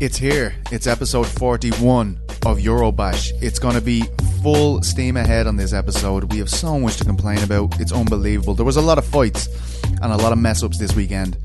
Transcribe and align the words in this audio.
It's 0.00 0.16
here. 0.16 0.54
It's 0.72 0.86
episode 0.86 1.26
41 1.26 2.18
of 2.46 2.56
Eurobash. 2.58 3.32
It's 3.42 3.58
going 3.58 3.74
to 3.74 3.82
be 3.82 4.02
full 4.42 4.82
steam 4.82 5.18
ahead 5.18 5.46
on 5.46 5.56
this 5.56 5.74
episode. 5.74 6.32
We 6.32 6.38
have 6.38 6.48
so 6.48 6.80
much 6.80 6.96
to 6.96 7.04
complain 7.04 7.42
about. 7.42 7.78
It's 7.78 7.92
unbelievable. 7.92 8.54
There 8.54 8.64
was 8.64 8.76
a 8.78 8.80
lot 8.80 8.96
of 8.96 9.04
fights 9.04 9.48
and 9.84 10.10
a 10.10 10.16
lot 10.16 10.32
of 10.32 10.38
mess 10.38 10.62
ups 10.62 10.78
this 10.78 10.96
weekend. 10.96 11.36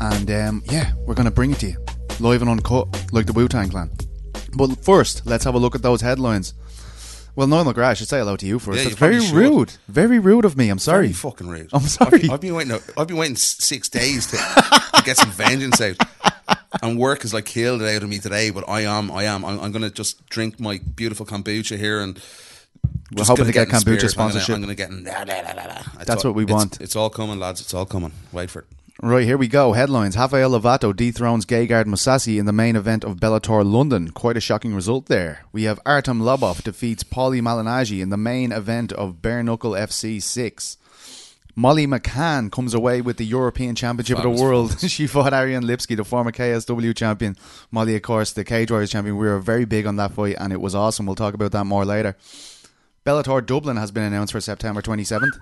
And 0.00 0.30
um, 0.30 0.62
yeah, 0.66 0.92
we're 0.98 1.14
going 1.14 1.24
to 1.24 1.32
bring 1.32 1.50
it 1.50 1.58
to 1.58 1.70
you 1.70 1.76
live 2.20 2.42
and 2.42 2.50
uncut, 2.50 3.12
like 3.12 3.26
the 3.26 3.32
Wu 3.32 3.48
Tang 3.48 3.70
Clan. 3.70 3.90
But 4.56 4.84
first, 4.84 5.26
let's 5.26 5.42
have 5.44 5.54
a 5.54 5.58
look 5.58 5.74
at 5.74 5.82
those 5.82 6.00
headlines. 6.02 6.54
Well, 7.34 7.46
Niall 7.46 7.64
McGrath, 7.64 7.84
I 7.84 7.94
should 7.94 8.08
say 8.08 8.18
hello 8.18 8.36
to 8.36 8.46
you 8.46 8.58
first. 8.58 8.78
Yeah, 8.78 8.84
That's 8.84 8.96
very 8.96 9.20
should. 9.20 9.34
rude. 9.34 9.72
Very 9.88 10.18
rude 10.18 10.44
of 10.44 10.56
me. 10.56 10.68
I'm 10.68 10.78
sorry. 10.78 11.06
Very 11.06 11.14
fucking 11.14 11.48
rude. 11.48 11.70
I'm 11.72 11.80
sorry. 11.82 12.24
I've, 12.24 12.30
I've 12.32 12.40
been 12.40 12.54
waiting. 12.54 12.78
I've 12.96 13.06
been 13.08 13.16
waiting 13.16 13.36
six 13.36 13.88
days 13.88 14.26
to, 14.28 14.36
to 14.36 15.02
get 15.04 15.16
some 15.16 15.30
vengeance 15.30 15.80
out. 15.80 15.96
And 16.82 16.98
work 16.98 17.24
is 17.24 17.34
like 17.34 17.46
killed 17.46 17.82
it 17.82 17.96
out 17.96 18.02
of 18.02 18.08
me 18.08 18.18
today. 18.18 18.50
But 18.50 18.68
I 18.68 18.82
am. 18.82 19.10
I 19.10 19.24
am. 19.24 19.44
I'm, 19.44 19.58
I'm 19.60 19.72
going 19.72 19.82
to 19.82 19.90
just 19.90 20.24
drink 20.28 20.60
my 20.60 20.78
beautiful 20.96 21.26
kombucha 21.26 21.76
here 21.78 22.00
and. 22.00 22.20
We're 23.12 23.24
hoping 23.24 23.46
to 23.46 23.52
get 23.52 23.68
in 23.68 23.74
kombucha 23.74 23.80
spirit. 23.80 24.10
Sponsorship. 24.10 24.54
I'm 24.54 24.62
going 24.62 24.68
to 24.68 24.74
get. 24.76 24.90
in- 24.90 25.04
la. 25.04 25.24
That's 26.04 26.24
all- 26.24 26.30
what 26.30 26.36
we 26.36 26.44
it's- 26.44 26.56
want. 26.56 26.80
It's 26.80 26.94
all 26.96 27.10
coming, 27.10 27.38
lads. 27.40 27.60
It's 27.60 27.74
all 27.74 27.86
coming. 27.86 28.12
Wait 28.32 28.50
for 28.50 28.60
it. 28.60 28.66
Right, 29.02 29.24
here 29.24 29.38
we 29.38 29.48
go. 29.48 29.72
Headlines. 29.72 30.14
Rafael 30.16 30.50
Lovato 30.50 30.94
dethrones 30.94 31.46
Gegard 31.46 31.86
Mousasi 31.86 32.38
in 32.38 32.44
the 32.44 32.52
main 32.52 32.76
event 32.76 33.02
of 33.02 33.16
Bellator 33.16 33.64
London. 33.64 34.10
Quite 34.10 34.36
a 34.36 34.40
shocking 34.40 34.74
result 34.74 35.06
there. 35.06 35.40
We 35.52 35.62
have 35.62 35.80
Artem 35.86 36.20
Lobov 36.20 36.62
defeats 36.62 37.02
Paulie 37.02 37.40
Malignaggi 37.40 38.00
in 38.02 38.10
the 38.10 38.18
main 38.18 38.52
event 38.52 38.92
of 38.92 39.22
Bare 39.22 39.42
Knuckle 39.42 39.70
FC 39.72 40.22
6. 40.22 40.76
Molly 41.60 41.86
McCann 41.86 42.50
comes 42.50 42.72
away 42.72 43.02
with 43.02 43.18
the 43.18 43.26
European 43.26 43.74
Championship 43.74 44.16
of 44.16 44.22
the 44.22 44.42
World. 44.42 44.80
she 44.90 45.06
fought 45.06 45.34
Ariane 45.34 45.62
Lipsky, 45.62 45.94
the 45.94 46.04
former 46.04 46.32
KSW 46.32 46.96
champion. 46.96 47.36
Molly, 47.70 47.94
of 47.96 48.02
course, 48.02 48.32
the 48.32 48.44
Cage 48.44 48.70
Warriors 48.70 48.90
champion. 48.90 49.18
We 49.18 49.26
were 49.26 49.38
very 49.38 49.66
big 49.66 49.84
on 49.86 49.96
that 49.96 50.12
fight, 50.12 50.36
and 50.38 50.54
it 50.54 50.60
was 50.60 50.74
awesome. 50.74 51.04
We'll 51.04 51.16
talk 51.16 51.34
about 51.34 51.52
that 51.52 51.64
more 51.64 51.84
later. 51.84 52.16
Bellator 53.04 53.44
Dublin 53.44 53.76
has 53.76 53.90
been 53.90 54.04
announced 54.04 54.32
for 54.32 54.40
September 54.40 54.80
27th 54.80 55.36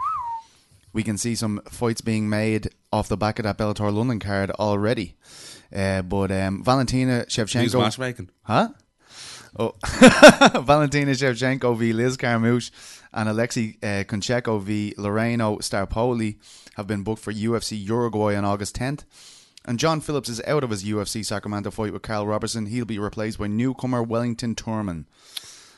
we 0.92 1.02
can 1.02 1.19
see 1.19 1.34
some 1.34 1.60
fights 1.69 2.00
being 2.00 2.28
made 2.28 2.70
off 2.92 3.08
the 3.08 3.16
back 3.16 3.38
of 3.38 3.44
that 3.44 3.58
Bellator 3.58 3.92
London 3.94 4.19
card 4.19 4.50
already. 4.53 5.14
Uh, 5.75 6.03
but 6.03 6.32
um, 6.32 6.64
Valentina 6.64 7.19
Who's 7.19 7.27
Shevchenko, 7.27 7.80
matchmaking? 7.80 8.30
huh? 8.42 8.70
Oh, 9.58 9.75
Valentina 10.62 11.12
Shevchenko 11.12 11.77
v 11.77 11.92
Liz 11.92 12.16
Carmouche 12.16 12.70
and 13.12 13.28
Alexei 13.28 13.76
uh, 13.82 14.04
Kunchenko 14.04 14.60
v 14.62 14.94
Laureano 14.98 15.58
Staropoli 15.60 16.36
have 16.76 16.86
been 16.86 17.02
booked 17.02 17.22
for 17.22 17.32
UFC 17.32 17.82
Uruguay 17.86 18.34
on 18.36 18.44
August 18.44 18.76
10th. 18.76 19.04
And 19.64 19.78
John 19.78 20.00
Phillips 20.00 20.28
is 20.30 20.40
out 20.46 20.64
of 20.64 20.70
his 20.70 20.84
UFC 20.84 21.24
Sacramento 21.24 21.70
fight 21.70 21.92
with 21.92 22.02
Carl 22.02 22.26
Robertson. 22.26 22.66
He'll 22.66 22.84
be 22.86 22.98
replaced 22.98 23.38
by 23.38 23.48
newcomer 23.48 24.02
Wellington 24.02 24.54
Turman. 24.54 25.04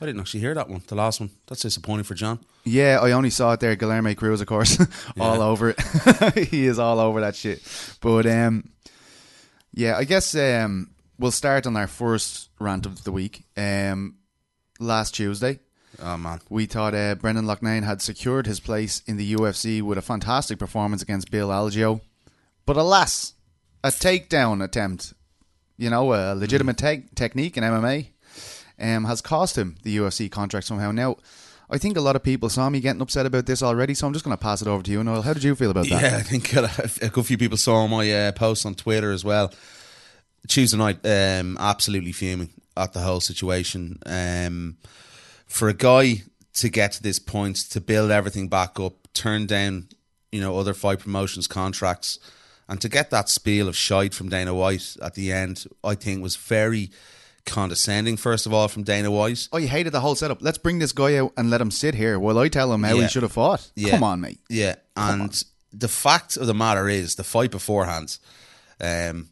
I 0.00 0.06
didn't 0.06 0.20
actually 0.20 0.40
hear 0.40 0.54
that 0.54 0.68
one. 0.68 0.82
The 0.86 0.94
last 0.94 1.20
one. 1.20 1.30
That's 1.46 1.62
disappointing 1.62 2.04
for 2.04 2.14
John. 2.14 2.38
Yeah, 2.64 3.00
I 3.02 3.12
only 3.12 3.30
saw 3.30 3.52
it 3.52 3.60
there. 3.60 3.74
Guilherme 3.76 4.16
Cruz, 4.16 4.40
of 4.40 4.46
course, 4.46 4.78
all 5.20 5.36
Yeah. 5.38 5.42
over 5.44 5.70
it. 5.70 5.80
he 6.48 6.66
is 6.66 6.78
all 6.78 7.00
over 7.00 7.20
that 7.20 7.34
shit. 7.36 7.60
But 8.00 8.26
um, 8.26 8.70
yeah, 9.74 9.96
I 9.96 10.04
guess 10.04 10.34
um, 10.34 10.90
we'll 11.18 11.30
start 11.32 11.66
on 11.66 11.76
our 11.76 11.86
first 11.86 12.48
rant 12.60 12.86
of 12.86 13.04
the 13.04 13.12
week. 13.12 13.44
Um, 13.56 14.16
last 14.78 15.14
Tuesday, 15.14 15.58
Oh 15.98 16.16
man. 16.16 16.40
we 16.48 16.66
thought 16.66 16.94
uh, 16.94 17.14
Brendan 17.16 17.46
Loughnane 17.46 17.82
had 17.84 18.00
secured 18.00 18.46
his 18.46 18.60
place 18.60 19.02
in 19.06 19.16
the 19.16 19.34
UFC 19.34 19.82
with 19.82 19.98
a 19.98 20.02
fantastic 20.02 20.58
performance 20.58 21.02
against 21.02 21.30
Bill 21.30 21.48
Algeo, 21.48 22.00
but 22.64 22.76
alas, 22.76 23.34
a 23.82 23.88
takedown 23.88 24.62
attempt, 24.62 25.14
you 25.76 25.90
know, 25.90 26.12
a 26.12 26.34
legitimate 26.34 26.78
te- 26.78 27.04
technique 27.14 27.56
in 27.56 27.64
MMA, 27.64 28.08
um, 28.78 29.04
has 29.04 29.20
cost 29.20 29.58
him 29.58 29.76
the 29.82 29.96
UFC 29.96 30.30
contract 30.30 30.66
somehow. 30.66 30.90
Now, 30.90 31.16
I 31.68 31.78
think 31.78 31.96
a 31.96 32.00
lot 32.00 32.16
of 32.16 32.22
people 32.22 32.48
saw 32.48 32.68
me 32.68 32.80
getting 32.80 33.02
upset 33.02 33.26
about 33.26 33.46
this 33.46 33.62
already, 33.62 33.94
so 33.94 34.06
I'm 34.06 34.12
just 34.12 34.24
going 34.24 34.36
to 34.36 34.42
pass 34.42 34.60
it 34.60 34.68
over 34.68 34.82
to 34.82 34.90
you, 34.90 35.04
Niall. 35.04 35.22
How 35.22 35.32
did 35.32 35.44
you 35.44 35.54
feel 35.54 35.70
about 35.70 35.88
that? 35.88 36.02
Yeah, 36.02 36.16
I 36.16 36.22
think 36.22 36.52
a, 36.54 36.68
a 37.02 37.08
good 37.10 37.26
few 37.26 37.38
people 37.38 37.58
saw 37.58 37.86
my 37.86 38.10
uh, 38.10 38.32
post 38.32 38.66
on 38.66 38.74
Twitter 38.74 39.12
as 39.12 39.24
well. 39.24 39.52
Tuesday 40.48 40.76
night, 40.76 40.98
um, 41.04 41.56
absolutely 41.60 42.12
fuming 42.12 42.50
at 42.76 42.92
the 42.92 43.00
whole 43.00 43.20
situation. 43.20 43.98
Um, 44.06 44.78
for 45.50 45.68
a 45.68 45.74
guy 45.74 46.22
to 46.54 46.68
get 46.68 46.92
to 46.92 47.02
this 47.02 47.18
point, 47.18 47.56
to 47.56 47.80
build 47.80 48.10
everything 48.10 48.48
back 48.48 48.78
up, 48.78 48.94
turn 49.14 49.46
down, 49.46 49.88
you 50.32 50.40
know, 50.40 50.56
other 50.58 50.74
fight 50.74 51.00
promotions 51.00 51.46
contracts, 51.48 52.18
and 52.68 52.80
to 52.80 52.88
get 52.88 53.10
that 53.10 53.28
spiel 53.28 53.68
of 53.68 53.76
shite 53.76 54.14
from 54.14 54.28
Dana 54.28 54.54
White 54.54 54.96
at 55.02 55.14
the 55.14 55.32
end, 55.32 55.64
I 55.82 55.96
think 55.96 56.22
was 56.22 56.36
very 56.36 56.90
condescending. 57.46 58.16
First 58.16 58.46
of 58.46 58.54
all, 58.54 58.68
from 58.68 58.84
Dana 58.84 59.10
White. 59.10 59.48
Oh, 59.52 59.58
you 59.58 59.66
hated 59.66 59.92
the 59.92 60.00
whole 60.00 60.14
setup. 60.14 60.40
Let's 60.40 60.58
bring 60.58 60.78
this 60.78 60.92
guy 60.92 61.16
out 61.16 61.32
and 61.36 61.50
let 61.50 61.60
him 61.60 61.70
sit 61.72 61.94
here 61.96 62.18
while 62.20 62.38
I 62.38 62.48
tell 62.48 62.72
him 62.72 62.84
how 62.84 62.94
Yeah. 62.94 63.02
he 63.02 63.08
should 63.08 63.22
have 63.24 63.32
fought. 63.32 63.70
Yeah. 63.74 63.90
Come 63.90 64.04
on, 64.04 64.20
mate. 64.20 64.38
Yeah, 64.48 64.76
and 64.96 65.42
the 65.72 65.88
fact 65.88 66.36
of 66.36 66.46
the 66.46 66.54
matter 66.54 66.88
is, 66.88 67.16
the 67.16 67.24
fight 67.24 67.50
beforehand, 67.50 68.18
um, 68.80 69.30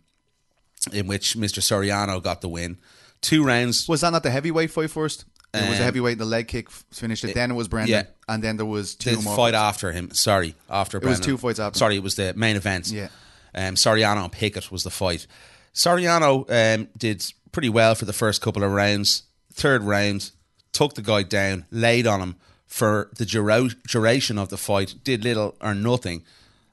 in 0.92 1.06
which 1.06 1.34
Mr. 1.36 1.60
Soriano 1.60 2.20
got 2.22 2.40
the 2.40 2.48
win, 2.48 2.78
two 3.20 3.44
rounds. 3.44 3.88
Was 3.88 4.00
that 4.00 4.10
not 4.10 4.22
the 4.24 4.30
heavyweight 4.30 4.70
fight 4.70 4.90
first? 4.90 5.24
It 5.54 5.60
was 5.68 5.78
a 5.78 5.82
Um, 5.82 5.84
heavyweight, 5.84 6.18
the 6.18 6.26
leg 6.26 6.46
kick 6.46 6.70
finished 6.70 7.24
it. 7.24 7.34
Then 7.34 7.50
it 7.50 7.54
was 7.54 7.68
Brendan, 7.68 7.90
yeah. 7.90 8.02
and 8.32 8.42
then 8.44 8.56
there 8.58 8.66
was 8.66 8.94
two 8.94 9.16
the 9.16 9.22
more. 9.22 9.34
fight 9.34 9.54
after 9.54 9.92
him. 9.92 10.12
Sorry, 10.12 10.54
after 10.68 10.98
It 10.98 11.04
was 11.04 11.20
two 11.20 11.38
fights 11.38 11.58
after. 11.58 11.78
Sorry, 11.78 11.96
it 11.96 12.02
was 12.02 12.16
the 12.16 12.34
main 12.34 12.56
event. 12.56 12.90
Yeah. 12.90 13.08
Um, 13.54 13.74
Soriano 13.74 14.24
and 14.24 14.32
Pickett 14.32 14.70
was 14.70 14.84
the 14.84 14.90
fight. 14.90 15.26
Soriano 15.74 16.44
um, 16.50 16.88
did 16.96 17.24
pretty 17.52 17.68
well 17.70 17.94
for 17.94 18.04
the 18.04 18.12
first 18.12 18.42
couple 18.42 18.62
of 18.62 18.70
rounds. 18.72 19.22
Third 19.52 19.82
round, 19.82 20.30
took 20.72 20.94
the 20.94 21.02
guy 21.02 21.22
down, 21.22 21.64
laid 21.70 22.06
on 22.06 22.20
him 22.20 22.36
for 22.66 23.08
the 23.16 23.24
dura- 23.24 23.70
duration 23.88 24.38
of 24.38 24.50
the 24.50 24.58
fight. 24.58 24.96
Did 25.02 25.24
little 25.24 25.56
or 25.60 25.74
nothing, 25.74 26.24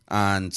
and 0.09 0.53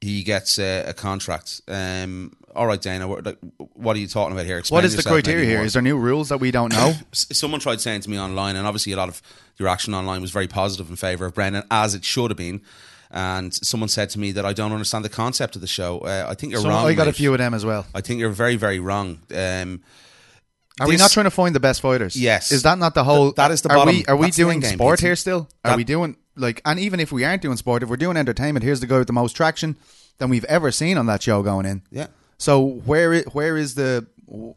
he 0.00 0.22
gets 0.24 0.58
uh, 0.58 0.84
a 0.86 0.92
contract. 0.92 1.60
Um, 1.68 2.35
all 2.56 2.66
right, 2.66 2.80
Dana, 2.80 3.06
what, 3.06 3.24
like, 3.24 3.38
what 3.74 3.94
are 3.96 3.98
you 3.98 4.08
talking 4.08 4.32
about 4.32 4.46
here? 4.46 4.58
Explain 4.58 4.76
what 4.78 4.84
is 4.84 4.96
the 4.96 5.02
criteria 5.02 5.44
here? 5.44 5.62
Is 5.62 5.74
there 5.74 5.82
new 5.82 5.96
rules 5.98 6.30
that 6.30 6.38
we 6.38 6.50
don't 6.50 6.72
know? 6.72 6.94
Someone 7.12 7.60
tried 7.60 7.80
saying 7.80 8.00
to 8.02 8.10
me 8.10 8.18
online, 8.18 8.56
and 8.56 8.66
obviously 8.66 8.92
a 8.92 8.96
lot 8.96 9.08
of 9.08 9.22
the 9.58 9.64
reaction 9.64 9.94
online 9.94 10.20
was 10.20 10.30
very 10.30 10.48
positive 10.48 10.90
in 10.90 10.96
favour 10.96 11.26
of 11.26 11.34
Brendan, 11.34 11.64
as 11.70 11.94
it 11.94 12.04
should 12.04 12.30
have 12.30 12.38
been. 12.38 12.60
And 13.10 13.54
someone 13.54 13.88
said 13.88 14.10
to 14.10 14.18
me 14.18 14.32
that 14.32 14.44
I 14.44 14.52
don't 14.52 14.72
understand 14.72 15.04
the 15.04 15.08
concept 15.08 15.54
of 15.54 15.60
the 15.60 15.68
show. 15.68 16.00
Uh, 16.00 16.26
I 16.28 16.34
think 16.34 16.52
you're 16.52 16.60
So 16.62 16.68
wrong. 16.68 16.86
I 16.86 16.92
got 16.94 17.06
a 17.08 17.12
few 17.12 17.32
of 17.32 17.38
them 17.38 17.54
as 17.54 17.64
well. 17.64 17.86
I 17.94 18.00
think 18.00 18.18
you're 18.18 18.30
very, 18.30 18.56
very 18.56 18.80
wrong. 18.80 19.20
Um, 19.34 19.82
Are 20.80 20.88
we 20.88 20.96
not 20.96 21.12
trying 21.12 21.24
to 21.24 21.30
find 21.30 21.54
the 21.54 21.60
best 21.60 21.80
fighters? 21.80 22.16
Yes. 22.16 22.50
Is 22.50 22.64
that 22.64 22.78
not 22.78 22.94
the 22.94 23.04
whole? 23.04 23.26
Th- 23.26 23.36
that 23.36 23.50
is 23.52 23.62
the 23.62 23.70
are 23.70 23.76
bottom- 23.76 23.94
We, 23.94 24.04
are 24.06 24.16
we 24.16 24.30
doing 24.32 24.60
sport 24.62 25.00
here 25.00 25.14
still? 25.16 25.48
Are 25.64 25.70
That- 25.70 25.76
we 25.76 25.84
doing 25.84 26.16
like? 26.34 26.60
And 26.64 26.78
even 26.80 26.98
if 27.00 27.12
we 27.12 27.24
aren't 27.24 27.42
doing 27.42 27.56
sport, 27.56 27.82
if 27.84 27.88
we're 27.88 27.96
doing 27.96 28.16
entertainment, 28.16 28.64
here's 28.64 28.80
the 28.80 28.86
guy 28.88 28.98
with 28.98 29.06
the 29.06 29.12
most 29.12 29.34
traction 29.34 29.76
than 30.18 30.28
we've 30.28 30.44
ever 30.46 30.72
seen 30.72 30.98
on 30.98 31.06
that 31.06 31.22
show 31.22 31.42
going 31.42 31.64
in. 31.64 31.82
yeah. 31.90 32.08
So 32.38 32.60
where 32.84 33.12
is, 33.12 33.24
where 33.32 33.56
is 33.56 33.74
the 33.74 34.06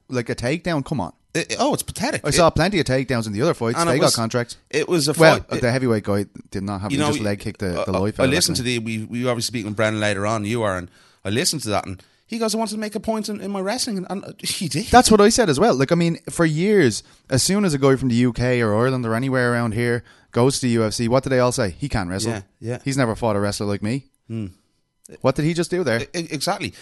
like 0.10 0.30
a 0.30 0.36
takedown? 0.36 0.84
Come 0.86 1.00
on. 1.02 1.14
It- 1.34 1.56
oh, 1.60 1.74
it's 1.74 1.84
pathetic. 1.84 2.22
I 2.26 2.32
saw 2.32 2.50
plenty 2.50 2.80
of 2.80 2.86
takedowns 2.86 3.28
in 3.28 3.34
the 3.34 3.42
other 3.42 3.54
fights. 3.54 3.84
They 3.84 3.98
it 3.98 4.00
got 4.00 4.14
contracts. 4.14 4.58
It 4.70 4.90
was 4.90 5.08
a 5.08 5.14
Well, 5.14 5.40
fight. 5.42 5.62
the 5.62 5.72
heavyweight 5.72 6.04
guy 6.04 6.26
did 6.52 6.64
not 6.64 6.82
have. 6.82 6.92
you 6.92 6.98
know, 6.98 7.10
just 7.10 7.20
leg 7.22 7.40
kicked 7.40 7.60
the, 7.60 7.84
the 7.86 7.92
I- 7.94 7.98
life 8.00 8.20
I, 8.20 8.26
listened 8.26 8.58
to 8.58 8.64
the 8.64 8.80
we 8.80 9.04
we 9.06 9.28
obviously 9.28 9.48
speak 9.60 9.66
with 9.66 9.76
Brendan 9.76 10.00
later 10.02 10.26
on. 10.26 10.44
You 10.46 10.64
are, 10.64 10.76
and 10.78 10.90
I 11.24 11.30
listened 11.30 11.62
to 11.64 11.70
that, 11.70 11.86
and 11.86 12.02
he 12.26 12.40
goes, 12.40 12.56
"I 12.56 12.58
wanted 12.58 12.74
to 12.74 12.80
make 12.80 12.96
a 12.96 13.00
point 13.00 13.30
in, 13.30 13.40
in 13.42 13.52
my 13.52 13.60
wrestling," 13.62 13.98
and, 14.00 14.08
and 14.10 14.42
he 14.42 14.68
did. 14.68 14.88
That's 14.88 15.12
what 15.12 15.22
I 15.22 15.30
said 15.30 15.50
as 15.50 15.60
well. 15.60 15.76
Like, 15.76 15.92
I 15.92 15.96
mean, 15.96 16.18
for 16.32 16.46
years, 16.46 17.04
as 17.30 17.44
soon 17.44 17.64
as 17.64 17.74
a 17.76 17.78
guy 17.78 17.96
from 17.96 18.10
the 18.10 18.26
UK 18.26 18.40
or 18.62 18.76
Ireland 18.76 19.06
or 19.06 19.14
anywhere 19.14 19.54
around 19.54 19.74
here 19.76 20.04
goes 20.32 20.60
to 20.60 20.68
the 20.68 20.76
UFC, 20.76 21.08
what 21.08 21.24
do 21.24 21.30
they 21.30 21.40
all 21.40 21.52
say? 21.52 21.70
He 21.72 21.90
can't 21.90 22.10
wrestle. 22.10 22.32
Yeah, 22.32 22.42
yeah. 22.60 22.78
Hmm. 22.78 22.84
He's 22.86 22.98
never 22.98 23.16
fought 23.16 23.36
a 23.36 23.40
wrestler 23.40 23.68
like 23.68 23.84
me. 23.84 24.06
What 25.22 25.36
did 25.36 25.46
he 25.46 25.54
just 25.54 25.72
do 25.72 25.84
there? 25.84 26.06
Exactly. 26.14 26.74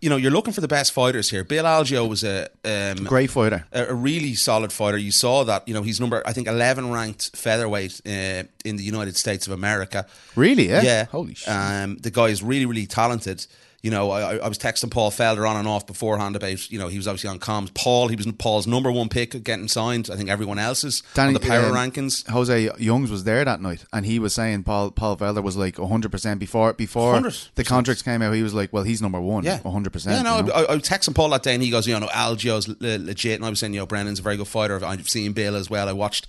You 0.00 0.08
know, 0.08 0.16
you're 0.16 0.30
looking 0.30 0.54
for 0.54 0.62
the 0.62 0.68
best 0.68 0.92
fighters 0.92 1.28
here. 1.28 1.44
Bill 1.44 1.64
Algeo 1.64 2.08
was 2.08 2.24
a 2.24 2.48
um, 2.64 3.04
Great 3.04 3.30
fighter. 3.30 3.66
a, 3.72 3.86
a 3.86 3.94
really 3.94 4.34
solid 4.34 4.72
fighter. 4.72 4.96
You 4.96 5.12
saw 5.12 5.44
that. 5.44 5.68
You 5.68 5.74
know, 5.74 5.82
he's 5.82 6.00
number 6.00 6.22
I 6.24 6.32
think 6.32 6.48
11 6.48 6.90
ranked 6.90 7.36
featherweight 7.36 8.00
uh, 8.06 8.44
in 8.64 8.76
the 8.76 8.82
United 8.82 9.16
States 9.16 9.46
of 9.46 9.52
America. 9.52 10.06
Really? 10.36 10.68
Yeah. 10.68 10.82
Yeah, 10.82 11.04
Holy 11.04 11.34
shit. 11.34 11.48
Um, 11.48 11.98
the 11.98 12.10
guy 12.10 12.26
is 12.28 12.42
really, 12.42 12.64
really 12.64 12.86
talented. 12.86 13.46
You 13.82 13.90
know, 13.90 14.10
I, 14.10 14.36
I- 14.36 14.48
was 14.48 14.58
texting 14.58 14.90
Paul 14.90 15.10
Felder 15.10 15.48
on 15.48 15.56
and 15.56 15.66
off 15.66 15.86
beforehand 15.86 16.36
about, 16.36 16.70
you 16.70 16.78
know, 16.78 16.88
he 16.88 16.98
was 16.98 17.08
obviously 17.08 17.30
on 17.30 17.38
comms. 17.38 17.72
Paul, 17.72 18.08
he 18.08 18.16
was 18.16 18.26
Paul's 18.38 18.66
number 18.66 18.92
one 18.92 19.08
pick 19.08 19.42
getting 19.42 19.68
signed. 19.68 20.10
I 20.12 20.16
think 20.16 20.28
everyone 20.28 20.58
else's 20.58 21.02
on 21.16 21.32
the 21.32 21.40
power 21.40 21.64
um, 21.66 21.72
rankings. 21.72 22.28
Jose 22.28 22.68
Youngs 22.78 23.10
was 23.10 23.24
there 23.24 23.42
that 23.42 23.62
night, 23.62 23.86
and 23.92 24.04
he 24.04 24.18
was 24.18 24.34
saying 24.34 24.64
Paul 24.64 24.90
Paul 24.90 25.16
Felder 25.16 25.42
was 25.42 25.56
like 25.56 25.78
100 25.78 26.10
percent 26.12 26.38
before 26.40 26.74
before 26.74 27.14
100%. 27.14 27.54
the 27.54 27.64
contracts 27.64 28.02
came 28.02 28.20
out. 28.20 28.34
He 28.34 28.42
was 28.42 28.52
like, 28.52 28.70
well, 28.70 28.82
he's 28.82 29.00
number 29.00 29.20
one. 29.20 29.44
Yeah, 29.44 29.60
100. 29.60 29.92
percent 29.94 30.14
Yeah, 30.16 30.22
no, 30.42 30.52
I, 30.52 30.64
I 30.64 30.74
was 30.74 30.82
texting 30.82 31.14
Paul 31.14 31.30
that 31.30 31.42
day, 31.42 31.54
and 31.54 31.62
he 31.62 31.70
goes, 31.70 31.86
you 31.86 31.98
know, 31.98 32.08
Algeo's 32.12 32.68
le- 32.68 32.98
legit, 32.98 33.36
and 33.36 33.46
I 33.46 33.48
was 33.50 33.60
saying, 33.60 33.72
you 33.72 33.80
know, 33.80 33.86
Brendan's 33.86 34.18
a 34.18 34.22
very 34.22 34.36
good 34.36 34.48
fighter. 34.48 34.84
I've 34.84 35.08
seen 35.08 35.32
Bill 35.32 35.56
as 35.56 35.70
well. 35.70 35.88
I 35.88 35.92
watched 35.94 36.26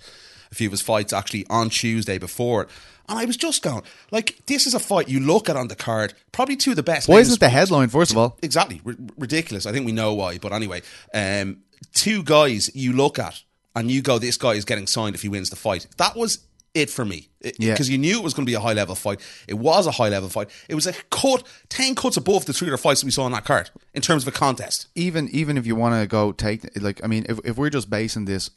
a 0.50 0.54
few 0.54 0.68
of 0.68 0.72
his 0.72 0.80
fights 0.82 1.12
actually 1.12 1.46
on 1.50 1.68
Tuesday 1.68 2.16
before 2.18 2.62
it. 2.62 2.68
And 3.08 3.18
I 3.18 3.24
was 3.24 3.36
just 3.36 3.62
going, 3.62 3.82
like, 4.10 4.38
this 4.46 4.66
is 4.66 4.74
a 4.74 4.78
fight 4.80 5.08
you 5.08 5.20
look 5.20 5.48
at 5.50 5.56
on 5.56 5.68
the 5.68 5.76
card, 5.76 6.14
probably 6.32 6.56
two 6.56 6.70
of 6.70 6.76
the 6.76 6.82
best. 6.82 7.08
Why 7.08 7.20
isn't 7.20 7.40
the 7.40 7.48
headline, 7.48 7.88
first 7.88 8.10
of 8.12 8.16
all? 8.18 8.38
Exactly. 8.42 8.80
R- 8.86 8.94
ridiculous. 9.18 9.66
I 9.66 9.72
think 9.72 9.86
we 9.86 9.92
know 9.92 10.14
why. 10.14 10.38
But 10.38 10.52
anyway, 10.52 10.82
um, 11.12 11.58
two 11.94 12.22
guys 12.22 12.70
you 12.74 12.92
look 12.92 13.18
at 13.18 13.42
and 13.74 13.90
you 13.90 14.02
go, 14.02 14.18
this 14.18 14.36
guy 14.36 14.52
is 14.52 14.64
getting 14.64 14.86
signed 14.86 15.14
if 15.14 15.22
he 15.22 15.28
wins 15.28 15.50
the 15.50 15.56
fight. 15.56 15.86
That 15.96 16.16
was 16.16 16.38
it 16.74 16.88
for 16.88 17.04
me. 17.04 17.28
Yeah. 17.58 17.72
Because 17.74 17.90
you 17.90 17.98
knew 17.98 18.18
it 18.18 18.22
was 18.24 18.32
going 18.32 18.46
to 18.46 18.50
be 18.50 18.54
a 18.54 18.60
high 18.60 18.72
level 18.72 18.94
fight. 18.94 19.20
It 19.46 19.54
was 19.54 19.86
a 19.86 19.90
high 19.90 20.08
level 20.08 20.30
fight. 20.30 20.48
It 20.70 20.74
was 20.74 20.86
a 20.86 20.94
cut, 21.10 21.42
10 21.68 21.94
cuts 21.94 22.16
above 22.16 22.46
the 22.46 22.54
three 22.54 22.68
other 22.68 22.78
fights 22.78 23.00
that 23.02 23.04
we 23.06 23.10
saw 23.10 23.24
on 23.24 23.32
that 23.32 23.44
card 23.44 23.68
in 23.92 24.00
terms 24.00 24.22
of 24.26 24.28
a 24.34 24.38
contest. 24.38 24.86
even 24.94 25.28
even 25.30 25.58
if 25.58 25.66
you 25.66 25.76
want 25.76 25.94
to 26.00 26.06
go 26.06 26.32
take 26.32 26.64
like 26.80 27.02
I 27.04 27.08
mean 27.08 27.26
if, 27.28 27.40
if 27.44 27.58
we're 27.58 27.68
just 27.68 27.90
basing 27.90 28.24
this 28.24 28.48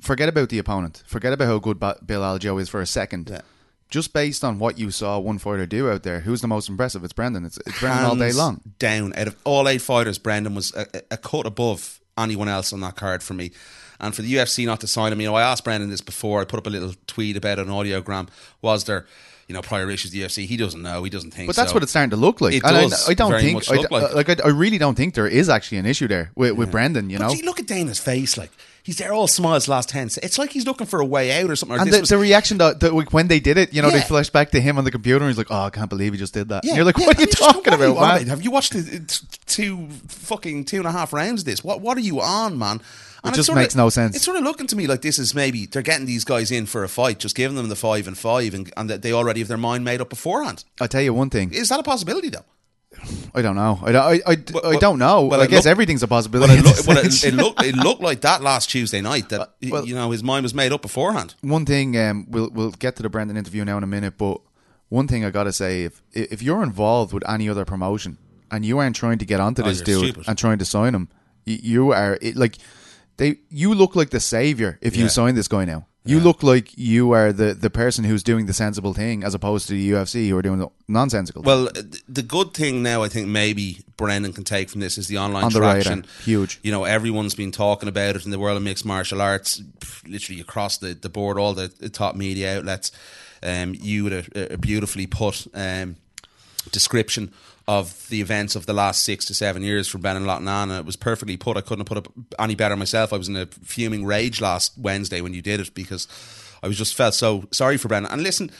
forget 0.00 0.28
about 0.28 0.50
the 0.50 0.58
opponent 0.60 1.02
forget 1.06 1.32
about 1.32 1.46
how 1.48 1.58
good 1.58 1.80
Bill 1.80 2.20
Algeo 2.22 2.60
is 2.60 2.68
for 2.68 2.80
a 2.80 2.86
second 2.86 3.28
Yeah. 3.30 3.40
Just 3.94 4.12
based 4.12 4.42
on 4.42 4.58
what 4.58 4.76
you 4.76 4.90
saw 4.90 5.20
one 5.20 5.38
fighter 5.38 5.66
do 5.66 5.88
out 5.88 6.02
there 6.02 6.18
who's 6.20 6.40
the 6.40 6.48
most 6.48 6.68
impressive 6.68 7.04
it's 7.04 7.12
Brendan 7.12 7.44
it's, 7.44 7.58
it's 7.64 7.78
Brendan 7.78 8.04
all 8.06 8.16
day 8.16 8.32
long 8.32 8.60
Down. 8.80 9.12
Out 9.16 9.28
of 9.28 9.36
all 9.44 9.68
eight 9.68 9.82
fighters, 9.82 10.18
Brendan 10.18 10.54
was 10.56 10.74
a, 10.74 10.84
a- 10.94 11.02
a 11.12 11.16
cut 11.16 11.46
above 11.46 12.00
anyone 12.18 12.48
else 12.48 12.72
on 12.72 12.80
that 12.80 12.96
card 12.96 13.22
for 13.22 13.34
me. 13.34 13.52
And 14.00 14.12
for 14.14 14.22
the 14.22 14.34
UFC 14.34 14.66
not 14.66 14.80
to 14.80 14.88
sign 14.88 15.12
him, 15.12 15.20
you 15.20 15.28
know, 15.28 15.36
I 15.36 15.42
asked 15.42 15.62
Brendan 15.64 15.90
this 15.90 16.00
before. 16.00 16.40
I 16.40 16.44
put 16.44 16.58
up 16.58 16.66
a 16.66 16.70
little 16.70 16.94
tweet 17.06 17.36
about 17.36 17.60
an 17.60 17.68
audiogram. 17.68 18.28
Was 18.62 18.84
there, 18.84 19.06
you 19.48 19.54
know, 19.54 19.62
prior 19.62 19.90
issues 19.90 20.10
to 20.12 20.16
the 20.18 20.24
UFC? 20.24 20.46
He 20.46 20.56
doesn't 20.56 20.80
know. 20.82 21.04
He 21.04 21.10
doesn't 21.10 21.32
think. 21.32 21.48
but 21.48 21.56
that's 21.56 21.70
so. 21.70 21.74
what 21.74 21.82
it's 21.82 21.92
starting 21.92 22.10
to 22.10 22.16
look 22.16 22.40
like 22.40 22.54
It 22.54 22.64
And 22.64 22.76
I- 22.76 22.82
does 22.82 23.08
I, 23.08 23.14
don't 23.14 23.30
very 23.30 23.42
think 23.42 23.70
I, 23.70 23.74
look 23.76 23.90
like 23.90 24.28
I, 24.28 24.42
I, 24.44 24.46
I 24.46 24.48
really 24.50 24.78
don't 24.78 24.94
think 24.94 25.14
there 25.14 25.26
is 25.26 25.48
actually 25.48 25.78
an 25.78 25.86
issue 25.86 26.08
there 26.08 26.30
with, 26.34 26.52
with 26.52 26.70
Brendan 26.70 27.10
you 27.10 27.18
But 27.18 27.28
know 27.28 27.34
see, 27.34 27.42
look 27.42 27.58
at 27.60 27.66
Dana's 27.66 27.98
face. 27.98 28.36
Like 28.38 28.50
he's 28.82 28.96
there, 28.98 29.12
all 29.12 29.26
smiles. 29.26 29.68
Last 29.68 29.88
ten. 29.90 30.08
It's 30.22 30.38
like 30.38 30.50
he's 30.50 30.66
looking 30.66 30.86
for 30.86 31.00
a 31.00 31.04
way 31.04 31.40
out 31.42 31.50
or 31.50 31.56
something. 31.56 31.76
Or 31.78 31.80
and 31.82 31.92
the, 31.92 32.00
was- 32.00 32.08
the 32.08 32.18
reaction 32.18 32.58
that, 32.58 32.80
that 32.80 32.94
like, 32.94 33.12
when 33.12 33.28
they 33.28 33.40
did 33.40 33.58
it, 33.58 33.72
you 33.74 33.82
know, 33.82 33.90
they 33.90 33.96
Yeah. 33.98 34.04
flashed 34.04 34.32
back 34.32 34.50
to 34.52 34.60
him 34.60 34.78
on 34.78 34.84
the 34.84 34.90
computer 34.90 35.24
and 35.24 35.28
he's 35.28 35.38
like, 35.38 35.50
"Oh, 35.50 35.64
I 35.64 35.70
can't 35.70 35.90
believe 35.90 36.12
he 36.12 36.18
just 36.18 36.34
did 36.34 36.48
that." 36.48 36.64
Yeah, 36.64 36.70
and 36.70 36.76
you're 36.76 36.84
like, 36.86 36.96
yeah, 36.98 37.06
"What 37.06 37.18
are 37.18 37.20
you 37.20 37.26
just 37.26 37.38
talking 37.38 37.70
what 37.72 37.80
are 37.80 37.86
you 37.86 37.92
about, 37.92 38.20
man?" 38.20 38.26
Have 38.28 38.42
you 38.42 38.50
watched 38.50 38.72
the 38.72 39.24
two 39.46 39.88
fucking 40.08 40.64
two 40.64 40.78
and 40.78 40.86
a 40.86 40.92
half 40.92 41.12
rounds 41.12 41.42
of 41.42 41.46
this? 41.46 41.62
What 41.62 41.80
What 41.80 41.96
are 41.96 42.00
you 42.00 42.20
on, 42.20 42.58
man? 42.58 42.80
And 43.24 43.30
it's 43.36 43.46
just 43.46 43.54
makes 43.56 43.74
no 43.74 43.88
sense. 43.88 44.16
It's 44.16 44.24
sort 44.24 44.36
of 44.36 44.42
looking 44.44 44.66
to 44.66 44.76
me 44.76 44.86
like 44.86 45.00
this 45.02 45.18
is 45.18 45.34
maybe 45.34 45.66
they're 45.66 45.82
getting 45.82 46.06
these 46.06 46.24
guys 46.24 46.50
in 46.50 46.66
for 46.66 46.84
a 46.84 46.88
fight, 46.88 47.18
just 47.18 47.34
giving 47.34 47.56
them 47.56 47.68
the 47.68 47.76
five 47.76 48.06
and 48.06 48.16
five, 48.18 48.52
and, 48.54 48.70
and 48.76 48.90
that 48.90 49.02
they 49.02 49.12
already 49.12 49.40
have 49.40 49.48
their 49.48 49.56
mind 49.58 49.84
made 49.84 50.00
up 50.00 50.10
beforehand. 50.10 50.64
I'll 50.80 50.88
tell 50.88 51.00
you 51.02 51.14
one 51.14 51.30
thing. 51.30 51.52
Is 51.52 51.70
that 51.70 51.80
a 51.80 51.82
possibility 51.82 52.28
though? 52.28 52.44
I 53.34 53.42
don't 53.42 53.56
know. 53.56 53.80
I, 53.82 53.90
I, 53.96 54.12
I, 54.26 54.36
I 54.64 54.76
don't 54.76 54.98
know. 54.98 55.24
well, 55.24 55.40
I 55.40 55.46
guess 55.46 55.66
everything's 55.66 56.02
a 56.02 56.06
Well, 56.06 56.18
possibility. 56.18 56.54
it, 56.54 56.64
look, 56.64 56.86
well, 56.86 56.98
it, 56.98 57.24
it 57.24 57.34
looked 57.34 57.62
it 57.62 57.74
looked 57.74 58.00
like 58.00 58.20
that 58.20 58.40
last 58.40 58.70
Tuesday 58.70 59.00
night 59.00 59.30
that 59.30 59.54
well- 59.68 59.84
you 59.86 59.94
know 59.94 60.10
his 60.12 60.22
mind 60.22 60.44
was 60.44 60.54
made 60.54 60.72
up 60.72 60.82
beforehand. 60.82 61.34
one 61.40 61.66
thing 61.66 61.96
um, 61.98 62.26
we'll 62.30 62.50
we'll 62.50 62.70
get 62.70 62.94
to 62.96 63.02
the 63.02 63.08
Brendan 63.08 63.36
interview 63.36 63.64
now 63.64 63.76
in 63.78 63.82
a 63.82 63.86
minute, 63.88 64.16
but 64.16 64.40
one 64.90 65.08
thing 65.08 65.24
I 65.24 65.30
gotta 65.30 65.52
say, 65.52 65.84
if 65.84 66.02
if 66.12 66.40
you're 66.42 66.62
involved 66.62 67.12
with 67.12 67.28
any 67.28 67.48
other 67.48 67.64
promotion 67.64 68.16
and 68.50 68.64
you 68.64 68.78
aren't 68.78 68.94
trying 68.96 69.18
to 69.18 69.24
get 69.26 69.40
onto 69.40 69.62
Oh, 69.62 69.66
this 69.66 69.80
dude 69.80 69.98
stupid. 70.10 70.24
and 70.28 70.38
trying 70.38 70.58
to 70.58 70.64
sign 70.64 70.94
him, 70.94 71.08
you, 71.44 71.58
you 71.62 71.92
are 71.92 72.16
it, 72.22 72.36
like 72.36 72.56
they 73.16 73.36
you 73.48 73.74
look 73.74 73.94
like 73.96 74.10
the 74.10 74.20
savior 74.20 74.78
if 74.80 74.96
you 74.96 75.08
sign 75.08 75.34
this 75.34 75.48
guy 75.48 75.64
now. 75.64 75.86
You 76.06 76.20
look 76.20 76.42
like 76.42 76.76
you 76.76 77.12
are 77.12 77.32
the, 77.32 77.54
the 77.54 77.70
person 77.70 78.04
who's 78.04 78.22
doing 78.22 78.44
the 78.44 78.52
sensible 78.52 78.92
thing 78.92 79.24
as 79.24 79.34
opposed 79.34 79.68
to 79.68 79.72
the 79.72 79.90
UFC 79.92 80.28
who 80.28 80.36
are 80.36 80.42
doing 80.42 80.58
the 80.58 80.68
nonsensical. 80.86 81.40
Well, 81.40 81.68
th- 81.68 82.04
the 82.06 82.22
good 82.22 82.52
thing 82.52 82.82
now, 82.82 83.02
I 83.02 83.08
think 83.08 83.26
maybe 83.26 83.78
Brendan 83.96 84.34
can 84.34 84.44
take 84.44 84.68
from 84.68 84.82
this 84.82 84.98
is 84.98 85.08
the 85.08 85.16
online 85.16 85.44
On 85.44 85.52
the 85.52 85.60
traction. 85.60 86.00
radar. 86.00 86.10
Huge. 86.24 86.60
You 86.62 86.72
know, 86.72 86.84
everyone's 86.84 87.34
been 87.34 87.52
talking 87.52 87.88
about 87.88 88.16
it 88.16 88.26
in 88.26 88.32
the 88.32 88.38
world 88.38 88.58
of 88.58 88.62
mixed 88.62 88.84
martial 88.84 89.22
arts, 89.22 89.62
literally 90.06 90.42
across 90.42 90.76
the, 90.76 90.92
the 90.92 91.08
board, 91.08 91.38
all 91.38 91.54
the, 91.54 91.68
the 91.68 91.88
top 91.88 92.16
media 92.16 92.58
outlets. 92.58 92.92
Um, 93.42 93.74
you 93.74 94.04
with 94.04 94.12
a, 94.36 94.52
a 94.52 94.58
beautifully 94.58 95.06
put 95.06 95.46
um, 95.54 95.96
description 96.70 97.32
of 97.66 98.08
the 98.08 98.20
events 98.20 98.56
of 98.56 98.66
the 98.66 98.72
last 98.72 99.04
six 99.04 99.24
to 99.26 99.34
seven 99.34 99.62
years 99.62 99.88
for 99.88 99.98
Brendan 99.98 100.24
Loughnane, 100.24 100.64
and 100.64 100.72
it 100.72 100.84
was 100.84 100.96
perfectly 100.96 101.36
put. 101.36 101.56
I 101.56 101.62
couldn't 101.62 101.88
have 101.88 102.04
put 102.04 102.06
it 102.06 102.26
any 102.38 102.54
better 102.54 102.76
myself. 102.76 103.12
I 103.12 103.16
was 103.16 103.28
in 103.28 103.36
a 103.36 103.46
fuming 103.46 104.04
rage 104.04 104.40
last 104.40 104.76
Wednesday 104.76 105.20
when 105.20 105.32
you 105.32 105.40
did 105.40 105.60
it 105.60 105.74
because 105.74 106.06
I 106.62 106.68
was 106.68 106.76
just 106.76 106.94
felt 106.94 107.14
so 107.14 107.48
sorry 107.52 107.78
for 107.78 107.88
Brendan. 107.88 108.12
And 108.12 108.22
listen, 108.22 108.50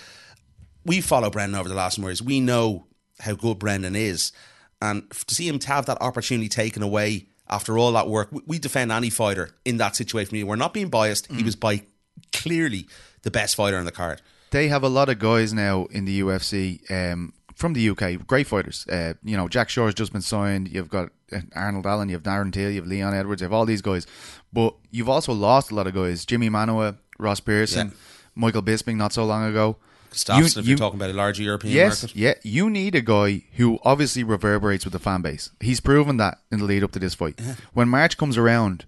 we 0.87 1.01
follow 1.01 1.31
Brendan 1.31 1.59
over 1.59 1.69
the 1.69 1.75
last 1.75 1.99
years. 1.99 2.23
We 2.23 2.41
know 2.41 2.87
how 3.21 3.35
good 3.35 3.59
Brendan 3.59 3.95
is, 3.95 4.33
and 4.81 5.11
to 5.11 5.35
see 5.35 5.47
him 5.47 5.59
to 5.59 5.69
have 5.69 5.87
that 5.87 6.01
opportunity 6.01 6.49
taken 6.49 6.83
away 6.83 7.27
after 7.49 7.77
all 7.77 7.93
that 7.93 8.09
work, 8.09 8.31
we, 8.47 8.59
defend 8.59 8.91
any 8.91 9.11
fighter 9.11 9.51
in 9.65 9.77
that 9.77 9.95
situation. 9.95 10.47
We're 10.47 10.57
not 10.57 10.73
being 10.73 10.89
biased. 10.89 11.31
He 11.31 11.43
was 11.43 11.57
by 11.57 11.83
clearly 12.33 12.87
the 13.23 13.31
best 13.31 13.55
fighter 13.55 13.77
on 13.77 13.85
the 13.85 13.93
card. 13.93 14.23
they 14.51 14.69
have 14.69 14.83
a 14.83 14.89
lot 14.89 15.09
of 15.09 15.19
guys 15.19 15.53
now 15.53 15.85
in 15.87 16.05
the 16.05 16.21
UFC 16.21 16.91
um, 16.91 17.33
from 17.55 17.73
the 17.73 17.89
UK, 17.91 18.27
great 18.27 18.47
fighters. 18.47 18.87
Uh, 18.89 19.15
you 19.23 19.37
know, 19.37 19.49
Jack 19.49 19.69
Shore's 19.69 19.95
just 19.95 20.13
been 20.13 20.23
signed. 20.23 20.69
You've 20.69 20.89
got 20.89 21.11
uh, 21.33 21.39
Arnold 21.55 21.87
Allen, 21.87 22.09
you 22.09 22.15
have 22.17 22.23
Darren 22.23 22.53
Till, 22.53 22.71
you 22.71 22.81
have 22.81 22.87
Leon 22.89 23.15
Edwards, 23.15 23.41
you 23.43 23.45
have 23.47 23.53
all 23.53 23.67
these 23.67 23.83
guys. 23.83 24.07
But 24.53 24.75
you've 24.91 25.09
also 25.09 25.33
lost 25.33 25.71
a 25.71 25.75
lot 25.75 25.87
of 25.87 25.95
guys. 25.95 26.25
Jimi 26.27 26.51
Manuwa, 26.51 26.97
Ross 27.19 27.41
Pearson, 27.41 27.89
Yeah. 27.89 27.95
Michael 28.35 28.63
Bisping 28.63 28.97
not 28.97 29.13
so 29.13 29.25
long 29.25 29.45
ago. 29.45 29.77
Gustafsson, 30.13 30.39
You- 30.39 30.45
if 30.45 30.57
you- 30.57 30.63
you're 30.65 30.77
talking 30.79 30.99
about 30.99 31.11
a 31.11 31.15
larger 31.15 31.43
European 31.43 31.75
Yes, 31.75 32.03
market. 32.05 32.17
yeah. 32.17 32.35
You 32.45 32.71
need 32.71 32.95
a 32.95 33.01
guy 33.01 33.43
who 33.57 33.79
obviously 33.85 34.23
reverberates 34.23 34.85
with 34.85 34.93
the 34.93 34.99
fan 35.01 35.23
base. 35.23 35.51
He's 35.61 35.81
proven 35.81 36.17
that 36.19 36.39
in 36.53 36.59
the 36.61 36.65
lead 36.65 36.85
up 36.85 36.93
to 36.93 36.99
this 37.01 37.15
fight. 37.15 37.41
When 37.73 37.89
March 37.89 38.17
comes 38.17 38.37
around, 38.37 38.85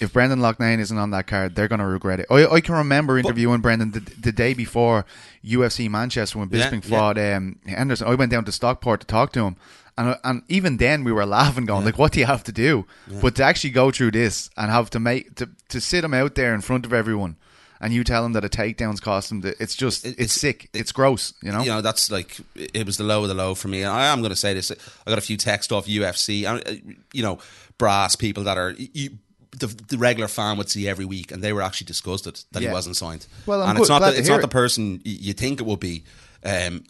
if 0.00 0.12
Brendan 0.12 0.40
Loughnane 0.40 0.78
isn't 0.78 0.98
on 0.98 1.10
that 1.10 1.26
card, 1.26 1.54
they're 1.54 1.68
going 1.68 1.78
to 1.78 1.86
regret 1.86 2.20
it. 2.20 2.26
I, 2.30 2.46
I 2.46 2.60
can 2.60 2.74
remember 2.74 3.18
interviewing 3.18 3.60
Brendan 3.60 3.92
the, 3.92 4.00
the 4.00 4.32
day 4.32 4.54
before 4.54 5.04
UFC 5.44 5.88
Manchester 5.88 6.38
when 6.38 6.48
Bisping 6.48 6.88
yeah. 6.88 6.98
fought 6.98 7.18
um, 7.18 7.58
Henderson. 7.66 8.06
I 8.08 8.14
went 8.14 8.30
down 8.30 8.44
to 8.44 8.52
Stockport 8.52 9.00
to 9.00 9.06
talk 9.06 9.32
to 9.32 9.44
him. 9.44 9.56
And, 9.98 10.18
and 10.24 10.42
even 10.48 10.76
then 10.76 11.04
we 11.04 11.12
were 11.12 11.24
laughing, 11.24 11.64
going 11.64 11.86
like, 11.86 11.96
"What 11.96 12.12
do 12.12 12.20
you 12.20 12.26
have 12.26 12.44
to 12.44 12.52
do?" 12.52 12.84
But 13.22 13.34
to 13.36 13.44
actually 13.44 13.70
go 13.70 13.90
through 13.90 14.10
this 14.10 14.50
and 14.56 14.70
have 14.70 14.90
to 14.90 15.00
make 15.00 15.36
to, 15.36 15.48
to 15.70 15.80
sit 15.80 16.04
him 16.04 16.12
out 16.12 16.34
there 16.34 16.54
in 16.54 16.60
front 16.60 16.84
of 16.84 16.92
everyone, 16.92 17.36
and 17.80 17.92
you 17.92 18.04
tell 18.04 18.24
him 18.24 18.32
that 18.34 18.44
a 18.44 18.48
takedown's 18.48 19.00
cost 19.00 19.30
him, 19.30 19.40
the, 19.40 19.54
it's 19.58 19.74
just 19.74 20.04
it's, 20.04 20.14
it's- 20.14 20.32
sick, 20.32 20.68
it's 20.72 20.92
gross, 20.92 21.32
you 21.42 21.50
know. 21.50 21.60
you 21.60 21.70
know 21.70 21.80
that's 21.80 22.10
like 22.10 22.38
it 22.54 22.84
was 22.86 22.96
the 22.96 23.04
low 23.04 23.22
of 23.22 23.28
the 23.28 23.34
low 23.34 23.54
for 23.54 23.68
me 23.68 23.82
and 23.82 23.90
i 23.90 24.06
am 24.06 24.20
going 24.20 24.30
to 24.30 24.36
say 24.36 24.54
this 24.54 24.70
i 24.70 25.10
got 25.10 25.18
a 25.18 25.22
few 25.22 25.36
texts 25.36 25.72
off 25.72 25.86
ufc 25.86 26.82
you 27.12 27.22
know 27.22 27.38
brass 27.78 28.16
people 28.16 28.44
that 28.44 28.56
are 28.58 28.74
you, 28.76 29.18
the, 29.58 29.66
the 29.88 29.98
regular 29.98 30.28
fan 30.28 30.56
would 30.58 30.68
see 30.70 30.88
every 30.88 31.04
week 31.04 31.32
and 31.32 31.42
they 31.42 31.52
were 31.52 31.62
actually 31.62 31.86
disgusted 31.86 32.40
that 32.52 32.62
Yeah. 32.62 32.68
he 32.68 32.74
wasn't 32.74 32.96
signed 32.96 33.26
Well, 33.46 33.62
I'm 33.62 33.70
and 33.70 33.76
good- 33.78 33.82
it's 33.82 33.88
not 33.90 33.98
glad 34.00 34.14
the, 34.14 34.18
it's 34.18 34.28
not 34.28 34.40
the 34.42 34.48
person 34.48 35.00
you 35.04 35.32
think 35.32 35.60
it 35.60 35.66
would 35.66 35.80
be 35.80 36.04
um 36.44 36.84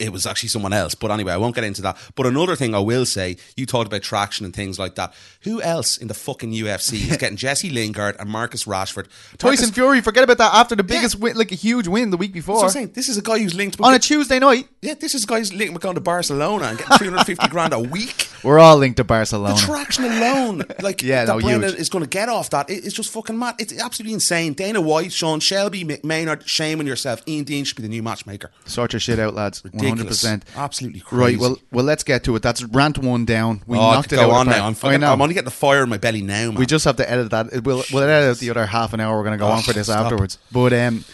it 0.00 0.12
was 0.12 0.26
actually 0.26 0.48
someone 0.48 0.72
else. 0.72 0.94
But 0.94 1.10
anyway, 1.10 1.32
I 1.32 1.36
won't 1.36 1.54
get 1.54 1.64
into 1.64 1.82
that. 1.82 1.96
But 2.14 2.26
another 2.26 2.56
thing 2.56 2.74
I 2.74 2.78
will 2.78 3.06
say, 3.06 3.36
you 3.56 3.66
talked 3.66 3.86
about 3.86 4.02
traction 4.02 4.44
and 4.44 4.54
things 4.54 4.78
like 4.78 4.94
that. 4.96 5.14
Who 5.42 5.60
else 5.62 5.96
in 5.96 6.08
the 6.08 6.14
fucking 6.14 6.50
UFC 6.52 7.10
is 7.10 7.16
getting 7.18 7.36
Jesse 7.36 7.70
Lingard 7.70 8.16
and 8.18 8.28
Marcus 8.30 8.64
Rashford? 8.64 9.06
Tyson 9.38 9.66
Marcus, 9.66 9.70
Fury, 9.70 10.00
forget 10.00 10.24
about 10.24 10.38
that 10.38 10.54
after 10.54 10.74
the 10.74 10.82
biggest 10.82 11.16
win, 11.20 11.36
like 11.36 11.52
a 11.52 11.56
huge 11.56 11.86
win 11.86 12.10
the 12.10 12.16
week 12.16 12.32
before 12.32 12.62
I'm 12.64 12.70
saying. 12.70 12.92
This 12.94 13.08
is 13.08 13.16
a 13.16 13.22
guy 13.22 13.38
who's 13.38 13.54
linked 13.54 13.80
on 13.80 13.94
a 13.94 13.98
Tuesday 13.98 14.38
night. 14.38 14.68
yeah, 14.82 14.94
this 14.94 15.14
is 15.14 15.24
a 15.24 15.26
guy 15.26 15.38
who's 15.38 15.52
linked 15.52 15.74
with 15.74 15.82
going 15.82 15.94
to 15.96 16.00
Barcelona 16.00 16.64
and 16.66 16.78
getting 16.78 16.96
350 16.98 17.48
grand 17.50 17.72
a 17.72 17.78
week. 17.80 18.28
We're 18.42 18.58
all 18.58 18.78
linked 18.78 18.96
to 18.96 19.04
Barcelona. 19.04 19.54
The 19.54 19.60
traction 19.60 20.04
alone, 20.04 20.62
like 20.80 21.02
Yeah, 21.02 21.26
that 21.26 21.34
no, 21.36 21.40
Brendan 21.40 21.70
huge. 21.70 21.80
is 21.80 21.88
going 21.90 22.04
to 22.04 22.08
get 22.08 22.28
off 22.28 22.50
that. 22.50 22.70
It- 22.70 22.84
it's 22.84 22.94
just 22.94 23.10
fucking 23.12 23.38
mad. 23.38 23.56
It's 23.58 23.78
absolutely 23.78 24.14
insane. 24.14 24.54
Dana 24.54 24.80
White, 24.80 25.12
Sean 25.12 25.40
Shelby, 25.40 25.98
Maynard, 26.02 26.48
shame 26.48 26.80
on 26.80 26.86
yourself. 26.86 27.22
Ian 27.28 27.44
Dean 27.44 27.64
should 27.64 27.76
be 27.76 27.82
the 27.82 27.88
new 27.88 28.02
matchmaker. 28.02 28.50
Sort 28.64 28.92
your 28.94 29.00
shit 29.00 29.18
out, 29.18 29.34
lads. 29.34 29.62
Ridiculous. 29.92 30.20
percent. 30.22 30.44
Absolutely 30.56 31.00
crazy. 31.00 31.20
Right. 31.36 31.38
Well, 31.38 31.58
well, 31.72 31.84
let's 31.84 32.04
get 32.04 32.24
to 32.24 32.36
it. 32.36 32.42
That's 32.42 32.62
rant 32.64 32.98
one 32.98 33.24
down. 33.24 33.62
We 33.66 33.78
oh, 33.78 33.80
knocked 33.92 34.12
it 34.12 34.16
go 34.16 34.30
out. 34.30 34.40
on 34.40 34.46
now. 34.48 34.66
I'm, 34.66 34.74
fucking. 34.74 35.02
I'm 35.04 35.20
only 35.20 35.34
getting 35.34 35.44
the 35.46 35.50
fire 35.50 35.82
in 35.82 35.88
my 35.88 35.98
belly 35.98 36.22
now, 36.22 36.50
man. 36.50 36.54
We 36.54 36.66
just 36.66 36.84
have 36.84 36.96
to 36.96 37.10
edit 37.10 37.30
that. 37.30 37.52
It- 37.52 37.64
We'll 37.64 37.82
we'll 37.92 38.02
edit 38.04 38.38
the 38.38 38.50
other 38.50 38.66
half 38.66 38.92
an 38.92 39.00
hour. 39.00 39.16
We're 39.16 39.24
going 39.24 39.38
to 39.38 39.42
go 39.42 39.48
Oh, 39.48 39.52
on 39.52 39.62
for 39.62 39.72
this 39.72 39.86
stop. 39.88 40.04
afterwards. 40.06 40.38
But 40.52 40.72
um, 40.72 41.04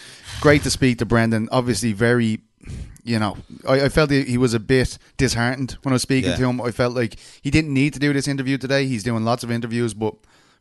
great 0.41 0.63
to 0.63 0.69
speak 0.69 0.97
to 0.99 1.05
Brendan. 1.05 1.49
Obviously, 1.51 1.93
very. 1.93 2.41
You 3.03 3.19
know, 3.19 3.37
I, 3.65 3.83
I 3.85 3.89
felt 3.89 4.11
he 4.11 4.23
he 4.23 4.37
was 4.37 4.53
a 4.53 4.59
bit 4.59 4.97
disheartened 5.15 5.77
when 5.83 5.93
I 5.93 5.95
was 5.95 6.01
speaking 6.01 6.31
Yeah. 6.31 6.35
to 6.37 6.45
him. 6.49 6.59
I 6.59 6.71
felt 6.71 6.93
like 6.93 7.15
he 7.41 7.49
didn't 7.49 7.73
need 7.73 7.93
to 7.93 7.99
do 7.99 8.11
this 8.11 8.27
interview 8.27 8.57
today. 8.57 8.85
He's 8.85 9.03
doing 9.03 9.23
lots 9.23 9.43
of 9.45 9.51
interviews, 9.51 9.93
but 9.93 10.15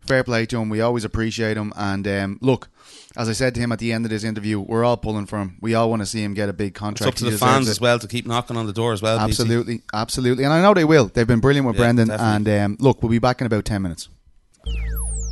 fair 0.07 0.25
play 0.25 0.47
to 0.47 0.59
him. 0.61 0.69
We 0.69 0.81
always 0.81 1.05
appreciate 1.05 1.57
him. 1.57 1.73
And 1.77 2.07
um, 2.09 2.39
look, 2.41 2.69
as 3.17 3.29
I 3.29 3.33
said 3.33 3.55
to 3.55 3.61
him 3.61 3.73
at 3.73 3.79
the 3.79 3.93
end 3.93 4.05
of 4.05 4.11
this 4.11 4.25
interview, 4.25 4.61
we're 4.61 4.85
all 4.85 4.97
pulling 4.97 5.27
for 5.27 5.39
him. 5.39 5.59
We 5.61 5.75
all 5.75 5.89
want 5.91 6.03
to 6.03 6.07
see 6.07 6.23
him 6.23 6.35
get 6.35 6.49
a 6.49 6.53
big 6.53 6.71
it's 6.73 6.79
contract. 6.79 7.09
up 7.09 7.15
to 7.17 7.25
He 7.27 7.31
the 7.33 7.39
fans 7.39 7.69
it. 7.69 7.73
as 7.73 7.81
well 7.81 7.99
to 7.99 8.07
keep 8.09 8.27
knocking 8.27 8.57
on 8.57 8.67
the 8.67 8.73
door 8.73 8.93
as 8.93 9.03
well. 9.03 9.19
BC. 9.19 9.23
Absolutely, 9.25 9.83
absolutely, 9.95 10.45
and 10.45 10.53
I 10.53 10.63
know 10.63 10.75
they 10.75 10.85
will. 10.85 11.07
They've 11.07 11.27
been 11.27 11.41
brilliant 11.41 11.67
with 11.67 11.77
Yeah, 11.77 11.83
Brendan, 11.83 12.09
definitely. 12.09 12.53
and 12.55 12.65
um, 12.65 12.77
look, 12.81 13.03
we'll 13.03 13.11
be 13.11 13.19
back 13.19 13.41
in 13.41 13.47
about 13.47 13.65
ten 13.65 13.83
minutes. 13.83 14.09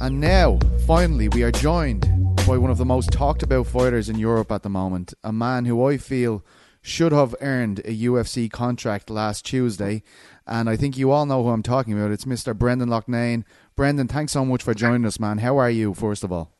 And 0.00 0.20
now, 0.20 0.58
finally, 0.86 1.28
we 1.28 1.42
are 1.42 1.52
joined 1.52 2.02
by 2.46 2.58
one 2.58 2.70
of 2.70 2.78
the 2.78 2.84
most 2.84 3.10
talked 3.12 3.42
about 3.42 3.66
fighters 3.66 4.08
in 4.08 4.18
Europe 4.18 4.50
at 4.52 4.62
the 4.62 4.68
moment, 4.68 5.14
a 5.22 5.32
man 5.32 5.64
who 5.64 5.86
I 5.86 5.96
feel 5.96 6.44
should 6.82 7.12
have 7.12 7.34
earned 7.40 7.78
a 7.80 7.96
UFC 7.96 8.50
contract 8.50 9.08
last 9.08 9.46
Tuesday, 9.46 10.02
and 10.46 10.68
I 10.68 10.76
think 10.76 10.98
you 10.98 11.10
all 11.10 11.24
know 11.24 11.42
who 11.42 11.48
I'm 11.50 11.62
talking 11.62 11.94
about. 11.94 12.10
It's 12.10 12.26
Mr. 12.26 12.54
Brendan 12.56 12.90
Loughnane. 12.90 13.44
Brendan, 13.76 14.06
thanks 14.06 14.30
so 14.30 14.44
much 14.44 14.62
for 14.62 14.72
joining 14.72 15.04
us, 15.04 15.18
man. 15.18 15.38
How 15.38 15.58
are 15.58 15.70
you, 15.70 15.94
first 15.94 16.22
of 16.22 16.30
all? 16.30 16.52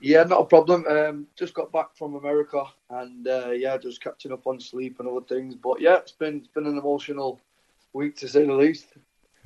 Yeah, 0.00 0.24
not 0.24 0.40
a 0.40 0.44
problem. 0.44 0.84
Um, 0.86 1.28
just 1.38 1.54
got 1.54 1.70
back 1.70 1.94
from 1.94 2.16
America, 2.16 2.64
and 2.90 3.28
uh, 3.28 3.50
yeah, 3.50 3.76
just 3.76 4.02
catching 4.02 4.32
up 4.32 4.44
on 4.46 4.58
sleep 4.58 4.98
and 4.98 5.08
other 5.08 5.24
things. 5.24 5.54
But 5.54 5.80
yeah, 5.80 5.96
it's 5.96 6.10
been 6.10 6.38
it's 6.38 6.48
been 6.48 6.66
an 6.66 6.76
emotional 6.76 7.40
week 7.92 8.16
to 8.16 8.28
say 8.28 8.44
the 8.44 8.52
least. 8.52 8.86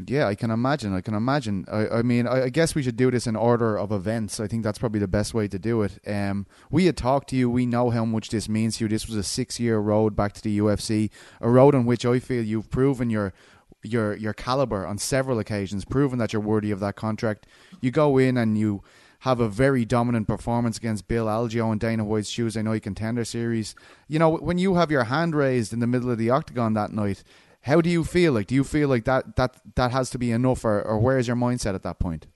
Yeah, 0.07 0.29
I 0.29 0.37
can 0.37 0.51
imagine. 0.51 0.95
I 0.95 1.01
can 1.01 1.15
imagine. 1.15 1.67
I, 1.71 1.89
I 1.89 2.03
mean, 2.03 2.27
I, 2.29 2.45
I, 2.45 2.49
guess 2.51 2.77
we 2.77 2.85
should 2.85 2.97
do 2.97 3.11
this 3.11 3.27
in 3.27 3.35
order 3.35 3.77
of 3.77 3.91
events. 3.91 4.39
I 4.39 4.47
think 4.47 4.63
that's 4.63 4.79
probably 4.79 5.01
the 5.01 5.09
best 5.09 5.35
way 5.35 5.49
to 5.49 5.59
do 5.59 5.83
it. 5.83 5.99
Um, 6.07 6.47
we 6.71 6.87
had 6.87 6.97
talked 6.97 7.31
to 7.31 7.37
you. 7.37 7.51
We 7.51 7.67
know 7.67 7.91
how 7.91 8.05
much 8.05 8.31
this 8.31 8.49
means 8.49 8.77
to 8.77 8.85
you. 8.85 8.89
This 8.89 9.09
was 9.09 9.17
a 9.17 9.25
six-year 9.25 9.77
road 9.79 10.15
back 10.15 10.35
to 10.35 10.43
the 10.43 10.57
UFC, 10.61 11.11
a 11.41 11.51
road 11.51 11.75
on 11.75 11.85
which 11.85 12.07
I 12.07 12.21
feel 12.21 12.45
you've 12.45 12.71
proven 12.71 13.11
your 13.11 13.35
your 13.83 14.17
your 14.17 14.33
caliber 14.33 14.87
on 14.87 14.99
several 14.99 15.39
occasions, 15.39 15.85
proving 15.85 16.19
that 16.19 16.33
you're 16.33 16.43
worthy 16.43 16.71
of 16.71 16.81
that 16.81 16.97
contract. 16.97 17.47
You 17.81 17.91
go 17.91 18.19
in 18.19 18.37
and 18.37 18.59
you 18.59 18.83
have 19.21 19.41
a 19.41 19.49
very 19.49 19.85
dominant 19.85 20.29
performance 20.29 20.77
against 20.77 21.09
Bill 21.09 21.27
Algeo 21.27 21.73
and 21.73 21.81
Dana 21.81 22.05
White's 22.05 22.33
Tuesday 22.33 22.63
Night 22.63 22.83
Contender 22.83 23.25
Series. 23.25 23.75
You 24.07 24.19
know, 24.19 24.37
when 24.37 24.59
you 24.59 24.77
have 24.77 24.91
your 24.91 25.05
hand 25.05 25.35
raised 25.35 25.73
in 25.73 25.81
the 25.81 25.87
middle 25.87 26.11
of 26.11 26.19
the 26.19 26.31
octagon 26.31 26.75
that 26.75 26.93
night, 26.93 27.25
how 27.63 27.81
do 27.81 27.91
you 27.91 28.05
feel? 28.05 28.33
Like, 28.33 28.47
do 28.47 28.55
you 28.55 28.65
feel 28.65 28.89
like 28.89 29.05
that 29.05 29.37
that 29.37 29.57
that 29.75 29.91
has 29.91 30.11
to 30.11 30.19
be 30.19 30.31
enough, 30.31 30.65
or, 30.65 30.81
or 30.83 30.99
where 30.99 31.19
is 31.19 31.27
your 31.27 31.37
mindset 31.37 31.75
at 31.75 31.83
that 31.83 31.99
point? 31.99 32.27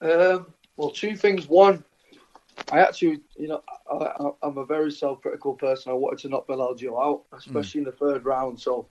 Um, 0.00 0.46
well, 0.76 0.90
two 0.90 1.16
things. 1.16 1.48
One, 1.48 1.82
I 2.70 2.80
actually, 2.80 3.20
you 3.36 3.48
know, 3.48 3.62
I, 3.90 4.46
am 4.46 4.58
a 4.58 4.64
very 4.64 4.92
self-critical 4.92 5.54
person. 5.54 5.90
I 5.90 5.94
wanted 5.94 6.20
to 6.20 6.28
knock 6.28 6.46
Bill 6.46 6.58
Algeo 6.58 7.02
out, 7.02 7.22
especially 7.32 7.80
mm. 7.80 7.86
in 7.86 7.90
the 7.90 7.92
third 7.92 8.24
round. 8.24 8.60
So 8.60 8.86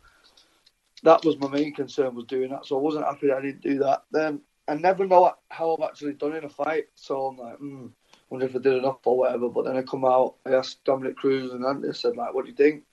that 1.03 1.23
was 1.23 1.37
my 1.37 1.47
main 1.47 1.73
concern 1.73 2.15
was 2.15 2.25
doing 2.25 2.49
that. 2.51 2.65
So 2.65 2.77
I 2.77 2.81
wasn't 2.81 3.05
happy 3.05 3.27
that 3.27 3.37
I 3.37 3.41
didn't 3.41 3.61
do 3.61 3.79
that. 3.79 4.03
Then 4.11 4.41
I 4.67 4.75
never 4.75 5.05
know 5.05 5.33
how 5.49 5.75
I've 5.75 5.89
actually 5.89 6.13
done 6.13 6.35
in 6.35 6.43
a 6.43 6.49
fight. 6.49 6.85
So 6.95 7.27
I'm 7.27 7.37
like, 7.37 7.57
hmm, 7.57 7.87
wonder 8.29 8.45
if 8.45 8.55
I 8.55 8.59
did 8.59 8.77
enough 8.77 8.99
or 9.05 9.17
whatever. 9.17 9.49
But 9.49 9.65
then 9.65 9.77
I 9.77 9.81
come 9.83 10.05
out, 10.05 10.35
I 10.45 10.53
asked 10.53 10.83
Dominic 10.83 11.15
Cruz 11.15 11.53
and 11.53 11.65
Andy, 11.65 11.93
said 11.93 12.17
like, 12.17 12.33
what 12.33 12.45
do 12.45 12.51
you 12.51 12.57
think? 12.57 12.83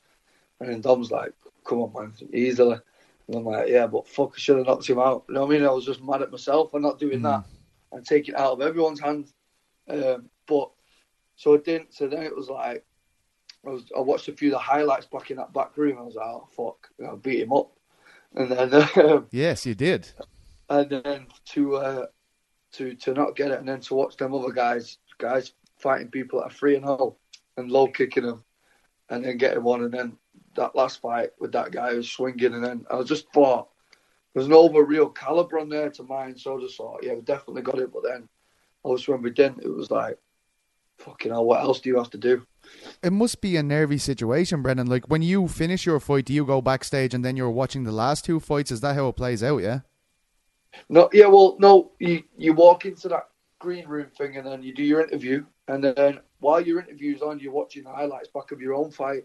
And 0.60 0.68
then 0.70 0.80
Dom's 0.80 1.10
like, 1.10 1.32
come 1.64 1.80
on, 1.80 1.92
man, 1.92 2.12
easily. 2.32 2.78
And 3.26 3.36
I'm 3.36 3.44
like, 3.44 3.68
yeah, 3.68 3.86
but 3.86 4.06
fuck, 4.06 4.34
I 4.36 4.38
should 4.38 4.58
have 4.58 4.66
knocked 4.66 4.88
him 4.88 4.98
out. 4.98 5.24
You 5.28 5.34
know 5.34 5.46
what 5.46 5.54
I 5.54 5.58
mean? 5.58 5.66
I 5.66 5.72
was 5.72 5.86
just 5.86 6.02
mad 6.02 6.22
at 6.22 6.30
myself 6.30 6.70
for 6.70 6.80
not 6.80 6.98
doing 6.98 7.20
mm. 7.20 7.22
that 7.22 7.44
and 7.92 8.04
taking 8.04 8.34
it 8.34 8.40
out 8.40 8.52
of 8.52 8.60
everyone's 8.60 9.00
hands. 9.00 9.32
Um, 9.88 10.28
but 10.46 10.70
so 11.36 11.54
it 11.54 11.64
didn't. 11.64 11.94
So 11.94 12.06
then 12.06 12.22
it 12.22 12.36
was 12.36 12.48
like, 12.48 12.84
I 13.66 13.70
was 13.70 13.84
I 13.96 14.00
watched 14.00 14.28
a 14.28 14.32
few 14.32 14.48
of 14.48 14.52
the 14.52 14.58
highlights 14.58 15.06
back 15.06 15.30
in 15.30 15.38
that 15.38 15.54
back 15.54 15.76
room. 15.76 15.98
I 15.98 16.02
was 16.02 16.16
like, 16.16 16.26
oh 16.26 16.48
fuck, 16.54 16.88
I 17.02 17.14
beat 17.16 17.40
him 17.40 17.52
up. 17.52 17.72
And 18.34 18.50
then 18.50 18.88
um, 18.96 19.26
yes, 19.30 19.64
you 19.64 19.74
did. 19.74 20.08
And 20.68 20.90
then 20.90 21.26
to 21.50 21.76
uh, 21.76 22.06
to 22.72 22.94
to 22.94 23.14
not 23.14 23.36
get 23.36 23.50
it, 23.50 23.58
and 23.58 23.68
then 23.68 23.80
to 23.80 23.94
watch 23.94 24.16
them 24.16 24.34
other 24.34 24.52
guys 24.52 24.98
guys 25.18 25.52
fighting 25.78 26.08
people 26.08 26.40
at 26.42 26.50
a 26.50 26.54
three 26.54 26.76
and 26.76 26.84
all 26.84 27.18
and 27.56 27.70
low 27.70 27.86
kicking 27.86 28.26
them, 28.26 28.42
and 29.10 29.24
then 29.24 29.36
getting 29.36 29.62
one, 29.62 29.84
and 29.84 29.92
then 29.92 30.16
that 30.56 30.74
last 30.74 31.00
fight 31.00 31.30
with 31.38 31.52
that 31.52 31.70
guy 31.70 31.90
who 31.90 31.98
was 31.98 32.10
swinging, 32.10 32.54
and 32.54 32.64
then 32.64 32.84
I 32.90 33.02
just 33.02 33.32
thought 33.32 33.68
there's 34.34 34.48
no 34.48 34.66
other 34.66 34.84
real 34.84 35.08
caliber 35.08 35.60
on 35.60 35.68
there 35.68 35.90
to 35.90 36.02
mine. 36.02 36.36
So 36.36 36.58
I 36.58 36.60
just 36.60 36.76
thought, 36.76 37.04
yeah, 37.04 37.14
we 37.14 37.20
definitely 37.20 37.62
got 37.62 37.78
it. 37.78 37.92
But 37.92 38.02
then, 38.02 38.28
obviously, 38.84 39.14
when 39.14 39.22
we 39.22 39.30
didn't, 39.30 39.62
it 39.62 39.72
was 39.72 39.90
like, 39.90 40.18
fucking 40.98 41.30
hell, 41.30 41.44
what 41.44 41.60
else 41.60 41.80
do 41.80 41.88
you 41.88 41.98
have 41.98 42.10
to 42.10 42.18
do? 42.18 42.44
It 43.02 43.12
must 43.12 43.40
be 43.40 43.56
a 43.56 43.62
nervy 43.62 43.98
situation, 43.98 44.62
Brendan. 44.62 44.86
Like 44.86 45.06
when 45.06 45.22
you 45.22 45.48
finish 45.48 45.86
your 45.86 46.00
fight, 46.00 46.26
do 46.26 46.32
you 46.32 46.44
go 46.44 46.60
backstage 46.60 47.14
and 47.14 47.24
then 47.24 47.36
you're 47.36 47.50
watching 47.50 47.84
the 47.84 47.92
last 47.92 48.24
two 48.24 48.40
fights? 48.40 48.70
Is 48.70 48.80
that 48.80 48.94
how 48.94 49.08
it 49.08 49.16
plays 49.16 49.42
out? 49.42 49.58
Yeah. 49.58 49.80
No, 50.88 51.08
yeah, 51.12 51.26
well, 51.26 51.56
no. 51.58 51.92
You 51.98 52.22
you 52.36 52.52
walk 52.52 52.84
into 52.84 53.08
that 53.08 53.28
green 53.58 53.86
room 53.86 54.08
thing 54.16 54.36
and 54.36 54.46
then 54.46 54.62
you 54.62 54.74
do 54.74 54.82
your 54.82 55.00
interview, 55.00 55.44
and 55.68 55.82
then 55.82 56.20
while 56.40 56.60
your 56.60 56.80
interview's 56.80 57.22
on, 57.22 57.38
you're 57.38 57.52
watching 57.52 57.84
the 57.84 57.90
highlights 57.90 58.28
back 58.28 58.50
of 58.50 58.60
your 58.60 58.74
own 58.74 58.90
fight. 58.90 59.24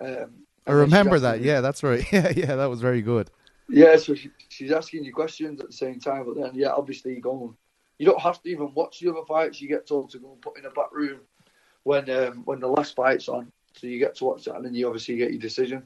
Um, 0.00 0.30
I 0.66 0.72
remember 0.72 1.18
that. 1.20 1.40
Yeah, 1.40 1.60
that's 1.60 1.82
right. 1.82 2.04
Yeah, 2.12 2.32
yeah, 2.34 2.56
that 2.56 2.66
was 2.66 2.80
very 2.80 3.02
good. 3.02 3.30
Yeah, 3.68 3.96
so 3.96 4.14
she, 4.14 4.30
she's 4.48 4.72
asking 4.72 5.04
you 5.04 5.12
questions 5.12 5.60
at 5.60 5.66
the 5.66 5.72
same 5.72 6.00
time, 6.00 6.24
but 6.24 6.40
then 6.40 6.52
yeah, 6.54 6.70
obviously 6.70 7.14
you 7.14 7.20
go. 7.20 7.54
You 7.98 8.06
don't 8.06 8.20
have 8.20 8.40
to 8.42 8.48
even 8.48 8.72
watch 8.74 9.00
the 9.00 9.10
other 9.10 9.24
fights. 9.26 9.60
You 9.60 9.68
get 9.68 9.86
told 9.86 10.10
to 10.10 10.18
go 10.18 10.32
and 10.32 10.40
put 10.40 10.56
in 10.56 10.64
a 10.64 10.70
back 10.70 10.92
room 10.92 11.20
when 11.88 12.10
um, 12.10 12.42
when 12.44 12.60
the 12.60 12.66
last 12.66 12.94
fight's 12.94 13.30
on, 13.30 13.50
so 13.72 13.86
you 13.86 13.98
get 13.98 14.14
to 14.16 14.24
watch 14.24 14.44
that, 14.44 14.56
and 14.56 14.64
then 14.66 14.74
you 14.74 14.86
obviously 14.86 15.16
get 15.16 15.30
your 15.30 15.40
decision. 15.40 15.82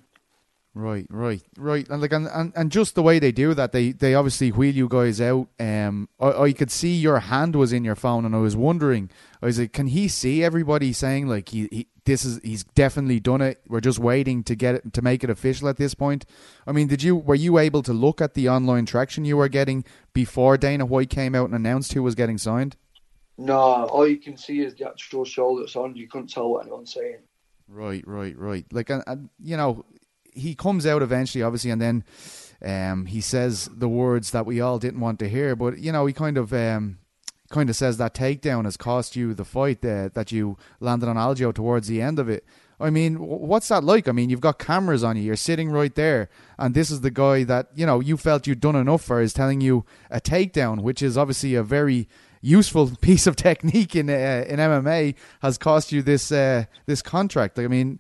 Right, 0.75 1.07
right, 1.11 1.43
right, 1.57 1.87
and 1.89 2.01
like, 2.01 2.13
and, 2.13 2.27
and, 2.27 2.53
and 2.57 2.73
just 2.73 2.95
the 2.95 3.03
way 3.03 3.19
they 3.21 3.31
do 3.31 3.55
that, 3.55 3.71
they 3.71 3.93
they 3.93 4.15
obviously 4.15 4.51
wheel 4.51 4.75
you 4.75 4.89
guys 4.89 5.21
out. 5.21 5.47
Um, 5.61 6.09
I, 6.19 6.33
I 6.33 6.53
could 6.55 6.73
see 6.73 6.95
your 6.95 7.21
hand 7.21 7.55
was 7.55 7.73
in 7.73 7.85
your 7.85 7.95
phone, 7.95 8.25
and 8.25 8.35
I 8.35 8.39
was 8.39 8.57
wondering, 8.57 9.11
I 9.41 9.47
was 9.47 9.61
like, 9.61 9.73
can 9.73 9.87
he 9.87 10.09
see 10.09 10.43
everybody 10.43 10.93
saying 10.93 11.29
like 11.29 11.51
he, 11.51 11.69
he 11.71 11.87
this 12.05 12.25
is 12.25 12.41
he's 12.43 12.65
definitely 12.65 13.21
done 13.21 13.41
it. 13.41 13.61
We're 13.69 13.81
just 13.81 14.01
waiting 14.01 14.43
to 14.45 14.57
get 14.57 14.75
it 14.75 14.93
to 14.95 15.03
make 15.03 15.23
it 15.23 15.31
official 15.31 15.69
at 15.69 15.77
this 15.77 15.95
point. 15.95 16.27
I 16.67 16.73
mean, 16.73 16.89
did 16.89 17.05
you 17.05 17.15
were 17.15 17.37
you 17.37 17.59
able 17.59 17.83
to 17.83 17.93
look 17.93 18.21
at 18.21 18.35
the 18.35 18.49
online 18.49 18.87
traction 18.87 19.25
you 19.25 19.37
were 19.37 19.49
getting 19.49 19.85
before 20.13 20.57
Dana 20.57 20.85
White 20.85 21.11
came 21.11 21.37
out 21.37 21.47
and 21.47 21.55
announced 21.55 21.93
who 21.93 22.03
was 22.03 22.17
getting 22.17 22.39
signed? 22.39 22.77
No, 23.45 23.57
all 23.57 24.07
you 24.07 24.19
can 24.19 24.37
see 24.37 24.61
is 24.61 24.75
the 24.75 24.89
actual 24.89 25.25
show 25.25 25.59
that's 25.59 25.75
on. 25.75 25.97
You 25.97 26.07
couldn't 26.07 26.29
tell 26.29 26.49
what 26.49 26.63
anyone's 26.63 26.95
saying. 26.95 27.19
Right, 27.67 28.07
right, 28.07 28.39
right. 28.39 28.65
Like, 28.73 28.89
and, 28.89 29.03
and 29.07 29.31
you 29.41 29.57
know, 29.57 29.85
he 30.33 30.55
comes 30.55 30.87
out 30.87 31.03
eventually, 31.03 31.43
obviously, 31.43 31.73
and 31.73 31.83
then 31.83 32.05
um, 32.65 33.07
he 33.07 33.21
says 33.21 33.69
the 33.73 33.89
words 33.89 34.31
that 34.31 34.47
we 34.47 34.61
all 34.61 34.79
didn't 34.79 35.01
want 35.01 35.19
to 35.19 35.29
hear. 35.29 35.57
But 35.57 35.79
you 35.79 35.91
know, 35.91 36.07
he 36.07 36.13
kind 36.13 36.39
of 36.39 36.53
um, 36.53 36.99
kind 37.51 37.69
of 37.69 37.75
says 37.75 37.97
that 37.97 38.15
takedown 38.15 38.65
has 38.65 38.77
cost 38.77 39.17
you 39.17 39.35
the 39.35 39.45
fight 39.45 39.85
uh, 39.85 40.11
that 40.15 40.31
you 40.31 40.57
landed 40.79 41.09
on 41.09 41.17
Algeo 41.17 41.53
towards 41.53 41.89
the 41.89 42.01
end 42.01 42.21
of 42.21 42.29
it. 42.29 42.45
I 42.79 42.91
mean, 42.91 43.17
what's 43.19 43.69
that 43.69 43.85
like? 43.85 44.09
I 44.09 44.13
mean, 44.13 44.31
you've 44.31 44.41
got 44.41 44.59
cameras 44.59 45.05
on 45.05 45.17
you. 45.17 45.23
You're 45.23 45.37
sitting 45.37 45.71
right 45.71 45.95
there, 45.95 46.29
and 46.59 46.75
this 46.75 46.91
is 46.91 47.01
the 47.01 47.11
guy 47.11 47.45
that 47.45 47.69
you 47.75 47.87
know 47.87 47.99
you 47.99 48.17
felt 48.17 48.47
you'd 48.47 48.61
done 48.61 48.77
enough 48.77 49.03
for 49.03 49.21
is 49.21 49.33
telling 49.33 49.61
you 49.61 49.85
a 50.11 50.21
takedown, 50.21 50.83
which 50.83 51.03
is 51.03 51.19
obviously 51.19 51.55
a 51.55 51.63
very 51.63 52.09
useful 52.43 52.91
piece 53.01 53.27
of 53.27 53.37
technique 53.37 53.97
in 53.97 54.11
uh, 54.11 54.45
in 54.47 54.59
MMA, 54.59 55.15
has 55.41 55.57
cost 55.57 55.93
you 55.93 56.03
this 56.03 56.31
uh, 56.31 56.65
this 56.87 57.01
contract. 57.01 57.59
I 57.59 57.69
mean, 57.69 57.99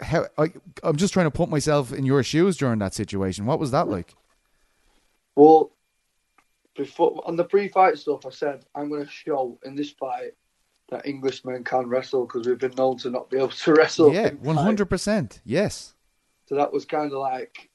how, 0.00 0.26
I, 0.38 0.52
I'm 0.84 0.96
just 0.96 1.12
trying 1.12 1.26
to 1.26 1.30
put 1.30 1.48
myself 1.48 1.92
in 1.92 2.04
your 2.04 2.22
shoes 2.22 2.56
during 2.56 2.78
that 2.78 2.94
situation. 2.94 3.46
What 3.46 3.58
was 3.58 3.72
that 3.72 3.88
like? 3.88 4.14
Well, 5.34 5.72
before 6.76 7.22
on 7.26 7.36
the 7.36 7.44
pre-fight 7.44 7.98
stuff, 7.98 8.26
I 8.26 8.30
said 8.30 8.64
I'm 8.74 8.88
going 8.88 9.04
to 9.04 9.10
show 9.10 9.58
in 9.64 9.74
this 9.74 9.90
fight 9.90 10.34
that 10.90 11.04
Englishmen 11.04 11.64
can 11.64 11.88
wrestle 11.88 12.26
because 12.26 12.46
we've 12.46 12.58
been 12.58 12.74
known 12.76 12.96
to 12.98 13.10
not 13.10 13.28
be 13.28 13.38
able 13.38 13.48
to 13.48 13.72
wrestle. 13.74 14.14
Yeah, 14.14 14.30
one 14.30 14.56
hundred 14.56 14.86
percent. 14.86 15.40
Yes. 15.44 15.94
So 16.46 16.54
that 16.54 16.72
was 16.72 16.84
kind 16.84 17.12
of 17.12 17.18
like 17.18 17.70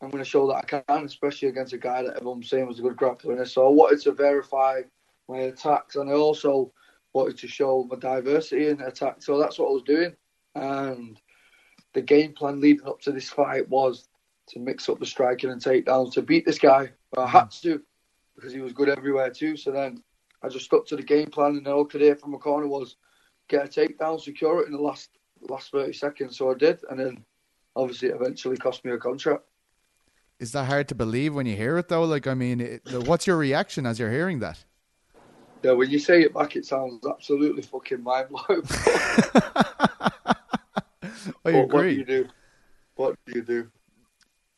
I'm 0.00 0.10
going 0.10 0.22
to 0.22 0.28
show 0.28 0.46
that 0.48 0.56
I 0.56 0.82
can, 0.82 1.04
especially 1.04 1.48
against 1.48 1.72
a 1.72 1.78
guy 1.78 2.02
that 2.02 2.16
everyone's 2.16 2.48
saying 2.48 2.66
was 2.66 2.78
a 2.78 2.82
good 2.82 2.96
grappler. 2.96 3.46
So 3.46 3.66
I 3.66 3.70
wanted 3.70 4.00
to 4.02 4.12
verify 4.12 4.82
my 5.28 5.38
attacks, 5.38 5.96
and 5.96 6.10
I 6.10 6.14
also 6.14 6.72
wanted 7.12 7.38
to 7.38 7.48
show 7.48 7.86
my 7.90 7.96
diversity 7.96 8.68
in 8.68 8.80
attack. 8.80 9.22
So 9.22 9.38
that's 9.38 9.58
what 9.58 9.68
I 9.68 9.72
was 9.72 9.82
doing. 9.82 10.16
And 10.54 11.20
the 11.94 12.02
game 12.02 12.32
plan 12.32 12.60
leading 12.60 12.86
up 12.86 13.00
to 13.02 13.12
this 13.12 13.30
fight 13.30 13.68
was 13.68 14.08
to 14.48 14.58
mix 14.58 14.88
up 14.88 14.98
the 14.98 15.06
striking 15.06 15.50
and 15.50 15.60
takedowns 15.60 16.12
to 16.14 16.22
beat 16.22 16.46
this 16.46 16.58
guy. 16.58 16.90
But 17.12 17.22
I 17.22 17.28
had 17.28 17.50
to 17.62 17.80
because 18.34 18.52
he 18.52 18.60
was 18.60 18.72
good 18.72 18.88
everywhere 18.88 19.30
too. 19.30 19.56
So 19.56 19.70
then 19.72 20.02
I 20.42 20.48
just 20.48 20.66
stuck 20.66 20.86
to 20.88 20.96
the 20.96 21.02
game 21.02 21.28
plan, 21.28 21.56
and 21.56 21.66
all 21.66 21.84
I 21.84 21.90
could 21.90 22.00
hear 22.00 22.16
from 22.16 22.32
the 22.32 22.38
corner 22.38 22.68
was 22.68 22.96
get 23.48 23.64
a 23.64 23.68
takedown, 23.68 24.20
secure 24.20 24.62
it 24.62 24.66
in 24.66 24.72
the 24.72 24.80
last 24.80 25.10
last 25.48 25.70
thirty 25.70 25.92
seconds. 25.92 26.36
So 26.38 26.50
I 26.50 26.54
did, 26.54 26.80
and 26.90 26.98
then 26.98 27.24
obviously 27.76 28.08
it 28.08 28.16
eventually 28.20 28.56
cost 28.56 28.84
me 28.84 28.92
a 28.92 28.98
contract. 28.98 29.44
Is 30.38 30.52
that 30.52 30.64
hard 30.66 30.88
to 30.88 30.94
believe 30.94 31.34
when 31.34 31.46
you 31.46 31.56
hear 31.56 31.78
it 31.78 31.88
though? 31.88 32.04
Like, 32.04 32.26
I 32.26 32.34
mean, 32.34 32.60
it, 32.60 32.82
what's 33.06 33.26
your 33.26 33.36
reaction 33.36 33.86
as 33.86 33.98
you're 33.98 34.12
hearing 34.12 34.38
that? 34.38 34.64
Yeah, 35.62 35.72
when 35.72 35.90
you 35.90 35.98
say 35.98 36.22
it 36.22 36.32
back, 36.34 36.56
it 36.56 36.64
sounds 36.64 37.04
absolutely 37.06 37.62
fucking 37.62 38.02
mind 38.02 38.28
blowing. 38.30 38.62
I 41.44 41.50
agree. 41.50 41.64
What 41.66 41.82
do 41.82 41.88
you 41.88 42.04
do? 42.04 42.28
What 42.94 43.16
do 43.26 43.32
you 43.34 43.42
do? 43.42 43.70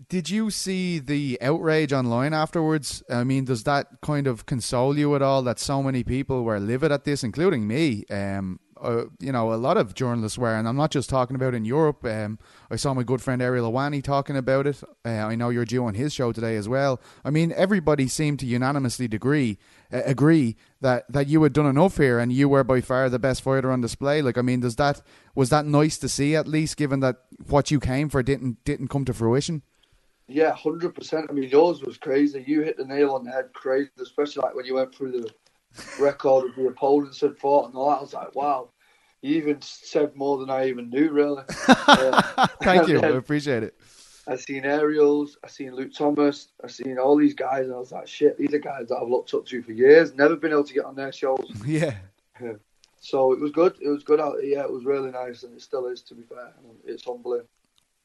Did 0.09 0.29
you 0.29 0.51
see 0.51 0.99
the 0.99 1.39
outrage 1.41 1.93
online 1.93 2.35
afterwards? 2.35 3.03
I 3.09 3.23
mean, 3.23 3.45
does 3.45 3.63
that 3.65 4.01
kind 4.03 4.27
of 4.27 4.45
console 4.45 4.99
you 4.99 5.15
at 5.15 5.23
all 5.23 5.43
that 5.43 5.59
so 5.61 5.83
many 5.83 6.03
people 6.03 6.43
were 6.43 6.59
livid 6.59 6.91
at 6.91 7.05
this, 7.05 7.23
including 7.23 7.69
me? 7.69 8.05
Um, 8.11 8.59
uh, 8.81 9.05
you 9.19 9.31
know, 9.31 9.53
a 9.53 9.57
lot 9.57 9.77
of 9.77 9.95
journalists 9.95 10.39
were, 10.39 10.55
and 10.55 10.67
I'm 10.67 10.77
not 10.77 10.91
just 10.91 11.11
talking 11.11 11.37
about 11.37 11.55
in 11.55 11.65
Europe. 11.65 12.05
Um, 12.05 12.39
I 12.71 12.77
saw 12.77 12.95
my 12.95 13.03
good 13.03 13.21
friend 13.21 13.43
Ariel 13.43 13.71
Helwani 13.71 14.03
talking 14.03 14.37
about 14.37 14.67
it. 14.67 14.83
Uh, 15.05 15.11
I 15.11 15.35
know 15.35 15.51
you're 15.51 15.65
due 15.65 15.85
on 15.85 15.95
his 15.95 16.13
show 16.13 16.33
today 16.33 16.57
as 16.57 16.69
well. 16.69 17.01
I 17.25 17.31
mean, 17.31 17.53
everybody 17.55 18.09
seemed 18.09 18.41
to 18.41 18.47
unanimously 18.47 19.07
agree, 19.07 19.59
uh, 19.93 20.03
agree 20.05 20.57
that, 20.81 21.11
that 21.13 21.27
you 21.27 21.43
had 21.43 21.53
done 21.53 21.67
enough 21.67 21.97
here, 21.97 22.19
and 22.19 22.33
you 22.33 22.49
were 22.49 22.65
by 22.65 22.81
far 22.81 23.09
the 23.09 23.19
best 23.19 23.43
fighter 23.43 23.71
on 23.71 23.81
display. 23.81 24.23
Like, 24.23 24.39
I 24.39 24.43
mean, 24.43 24.61
does 24.61 24.77
that 24.77 25.03
was 25.35 25.51
that 25.51 25.67
nice 25.67 25.99
to 25.99 26.09
see 26.09 26.35
at 26.35 26.49
least, 26.49 26.77
given 26.77 27.01
that 27.01 27.17
what 27.49 27.71
you 27.71 27.81
came 27.81 28.09
for 28.09 28.23
didn't 28.23 28.65
didn't 28.65 28.89
come 28.89 29.05
to 29.05 29.15
fruition? 29.15 29.63
Yeah, 30.29 30.55
hundred 30.55 30.95
percent. 30.95 31.27
I 31.29 31.33
mean, 31.33 31.49
yours 31.49 31.83
was 31.83 31.99
crazy. 31.99 32.45
You 32.47 32.63
hit 32.63 32.77
the 32.77 32.85
nail 32.85 33.13
on 33.13 33.25
the 33.25 33.33
head, 33.33 33.53
crazy, 33.53 33.91
especially 34.01 34.43
like 34.43 34.55
when 34.55 34.65
you 34.65 34.75
went 34.75 34.95
through 34.95 35.13
the 35.13 35.31
record 35.99 36.51
of 36.51 36.55
the 36.57 36.67
opponents 36.67 37.21
had 37.21 37.37
fought 37.37 37.67
and 37.67 37.75
all 37.75 37.91
that. 37.91 37.99
I 37.99 38.01
was 38.01 38.15
like, 38.15 38.35
wow. 38.35 38.71
You 39.23 39.37
even 39.37 39.61
said 39.61 40.17
more 40.17 40.39
than 40.39 40.49
I 40.49 40.69
even 40.69 40.89
knew, 40.89 41.11
really. 41.11 41.43
Uh, 41.69 42.47
Thank 42.63 42.89
you. 42.89 43.01
I 43.03 43.09
appreciate 43.09 43.63
it. 43.63 43.75
I 44.27 44.37
seen 44.37 44.65
Ariels, 44.65 45.37
I 45.43 45.49
seen 45.49 45.75
Luke 45.75 45.93
Thomas, 45.95 46.49
I 46.63 46.69
seen 46.69 46.99
all 46.99 47.17
these 47.17 47.35
guys, 47.35 47.65
and 47.65 47.75
I 47.75 47.79
was 47.79 47.93
like, 47.93 48.07
shit, 48.07 48.39
these 48.39 48.53
are 48.55 48.59
guys 48.59 48.89
that 48.89 48.97
I've 48.97 49.09
looked 49.09 49.33
up 49.35 49.47
to 49.47 49.63
for 49.63 49.73
years. 49.73 50.15
Never 50.15 50.37
been 50.37 50.53
able 50.53 50.65
to 50.65 50.75
get 50.75 50.85
on 50.85 50.95
their 50.95 51.13
shows. 51.13 51.51
Yeah. 51.67 51.95
So 53.01 53.33
it 53.33 53.41
was 53.41 53.51
good. 53.51 53.77
It 53.81 53.89
was 53.89 54.05
good 54.05 54.21
out. 54.21 54.37
Yeah, 54.43 54.61
it 54.63 54.71
was 54.71 54.85
really 54.85 55.11
nice, 55.11 55.43
and 55.43 55.55
it 55.55 55.63
still 55.63 55.87
is. 55.87 56.03
To 56.03 56.15
be 56.15 56.23
fair, 56.23 56.53
it's 56.85 57.05
humbling. 57.05 57.43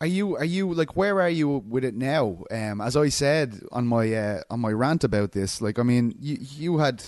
Are 0.01 0.07
you 0.07 0.36
are 0.36 0.45
you 0.45 0.74
like 0.74 0.98
where 0.98 1.22
are 1.22 1.29
you 1.29 1.63
with 1.69 1.86
it 1.86 1.95
now? 1.95 2.43
Um, 2.51 2.81
as 2.81 2.98
I 2.98 3.10
said 3.10 3.62
on 3.72 3.88
my 3.88 4.13
uh, 4.13 4.41
on 4.50 4.60
my 4.60 4.72
rant 4.72 5.03
about 5.03 5.31
this, 5.31 5.62
like 5.62 5.79
I 5.79 5.84
mean, 5.84 6.15
you 6.19 6.38
you 6.39 6.77
had 6.79 7.03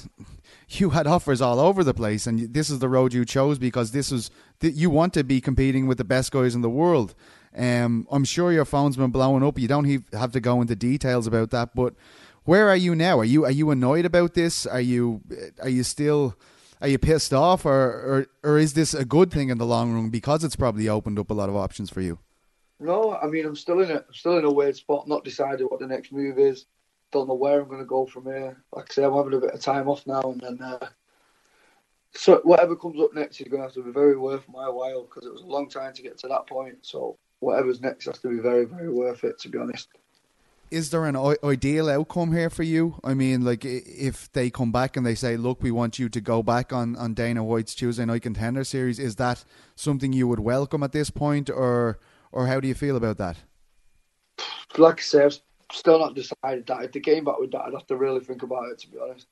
you 0.69 0.91
had 0.91 1.05
offers 1.07 1.41
all 1.41 1.59
over 1.59 1.83
the 1.83 1.93
place, 1.93 2.27
and 2.27 2.53
this 2.53 2.69
is 2.69 2.79
the 2.79 2.89
road 2.89 3.13
you 3.13 3.25
chose 3.25 3.57
because 3.57 3.91
this 3.91 4.11
was 4.11 4.31
you 4.61 4.89
want 4.89 5.13
to 5.13 5.23
be 5.23 5.41
competing 5.41 5.87
with 5.87 5.97
the 5.97 6.05
best 6.05 6.31
guys 6.31 6.55
in 6.55 6.61
the 6.61 6.69
world. 6.69 7.13
Um, 7.57 8.07
I'm 8.11 8.23
sure 8.23 8.51
your 8.51 8.65
phone's 8.65 8.97
been 8.97 9.09
blowing 9.09 9.43
up. 9.43 9.57
You 9.57 9.67
don't 9.67 10.03
have 10.13 10.31
to 10.33 10.39
go 10.39 10.61
into 10.61 10.75
details 10.75 11.25
about 11.25 11.49
that, 11.51 11.73
but 11.73 11.95
where 12.43 12.69
are 12.69 12.75
you 12.75 12.95
now? 12.95 13.19
Are 13.19 13.25
you 13.25 13.45
are 13.45 13.51
you 13.51 13.71
annoyed 13.71 14.05
about 14.05 14.35
this? 14.35 14.65
Are 14.65 14.81
you 14.81 15.21
are 15.61 15.69
you 15.69 15.83
still 15.83 16.35
are 16.81 16.87
you 16.87 16.99
pissed 16.99 17.33
off, 17.33 17.65
or 17.65 17.71
or 17.73 18.27
or 18.43 18.57
is 18.57 18.73
this 18.73 18.93
a 18.93 19.03
good 19.03 19.31
thing 19.31 19.49
in 19.49 19.57
the 19.57 19.65
long 19.65 19.93
run 19.93 20.09
because 20.09 20.43
it's 20.43 20.55
probably 20.55 20.87
opened 20.87 21.17
up 21.17 21.31
a 21.31 21.33
lot 21.33 21.49
of 21.49 21.55
options 21.55 21.89
for 21.89 22.01
you? 22.01 22.19
No, 22.79 23.15
I 23.15 23.25
mean 23.25 23.45
I'm 23.45 23.55
still 23.55 23.81
in 23.81 23.89
a 23.89 23.95
I'm 23.95 24.13
still 24.13 24.37
in 24.37 24.45
a 24.45 24.51
weird 24.51 24.75
spot. 24.75 25.07
Not 25.07 25.23
decided 25.23 25.65
what 25.65 25.79
the 25.79 25.87
next 25.87 26.11
move 26.11 26.37
is. 26.37 26.65
Don't 27.11 27.27
know 27.27 27.33
where 27.33 27.61
I'm 27.61 27.67
going 27.67 27.79
to 27.79 27.85
go 27.85 28.05
from 28.05 28.25
here. 28.25 28.63
Like 28.71 28.91
I 28.91 28.93
say, 28.93 29.03
I'm 29.03 29.13
having 29.13 29.33
a 29.33 29.39
bit 29.39 29.53
of 29.53 29.61
time 29.61 29.87
off 29.87 30.05
now, 30.05 30.21
and 30.21 30.41
then 30.41 30.61
uh, 30.61 30.89
so 32.13 32.41
whatever 32.43 32.75
comes 32.75 33.01
up 33.01 33.13
next 33.13 33.41
is 33.41 33.47
going 33.47 33.61
to 33.61 33.67
have 33.67 33.73
to 33.73 33.83
be 33.83 33.91
very 33.91 34.17
worth 34.17 34.47
my 34.47 34.69
while 34.69 35.03
because 35.03 35.25
it 35.25 35.33
was 35.33 35.41
a 35.41 35.45
long 35.45 35.69
time 35.69 35.93
to 35.93 36.01
get 36.01 36.17
to 36.19 36.27
that 36.27 36.47
point. 36.47 36.77
So 36.81 37.17
whatever's 37.39 37.81
next 37.81 38.05
has 38.05 38.19
to 38.19 38.29
be 38.29 38.39
very 38.39 38.65
very 38.65 38.89
worth 38.89 39.23
it. 39.23 39.39
To 39.39 39.49
be 39.49 39.57
honest. 39.57 39.89
Is 40.69 40.89
there 40.89 41.05
an 41.05 41.15
ideal 41.45 41.89
outcome 41.89 42.33
here 42.33 42.49
for 42.49 42.63
you? 42.63 42.99
I 43.01 43.13
mean, 43.13 43.45
like 43.45 43.63
if 43.63 44.29
they 44.33 44.49
come 44.49 44.73
back 44.73 44.97
and 44.97 45.05
they 45.05 45.15
say, 45.15 45.37
"Look, 45.37 45.63
we 45.63 45.71
want 45.71 45.97
you 45.97 46.09
to 46.09 46.19
go 46.19 46.43
back 46.43 46.73
on, 46.73 46.97
on 46.97 47.13
Dana 47.13 47.41
White's 47.41 47.73
Tuesday 47.73 48.03
Night 48.03 48.23
Contender 48.23 48.65
Series," 48.65 48.99
is 48.99 49.15
that 49.15 49.45
something 49.75 50.11
you 50.11 50.27
would 50.27 50.41
welcome 50.41 50.83
at 50.83 50.91
this 50.91 51.09
point, 51.09 51.49
or 51.49 51.99
or 52.33 52.47
how 52.47 52.59
do 52.59 52.67
you 52.67 52.73
feel 52.73 52.97
about 52.97 53.17
that? 53.17 53.37
Like 54.77 54.99
I 54.99 55.03
say, 55.03 55.23
I've 55.23 55.39
still 55.71 55.99
not 55.99 56.15
decided 56.15 56.67
that. 56.67 56.83
If 56.83 56.91
they 56.91 56.99
came 56.99 57.23
back 57.23 57.39
with 57.39 57.51
that, 57.51 57.61
I'd 57.61 57.73
have 57.73 57.87
to 57.87 57.95
really 57.95 58.19
think 58.19 58.43
about 58.43 58.69
it. 58.69 58.79
To 58.79 58.89
be 58.89 58.97
honest. 58.99 59.27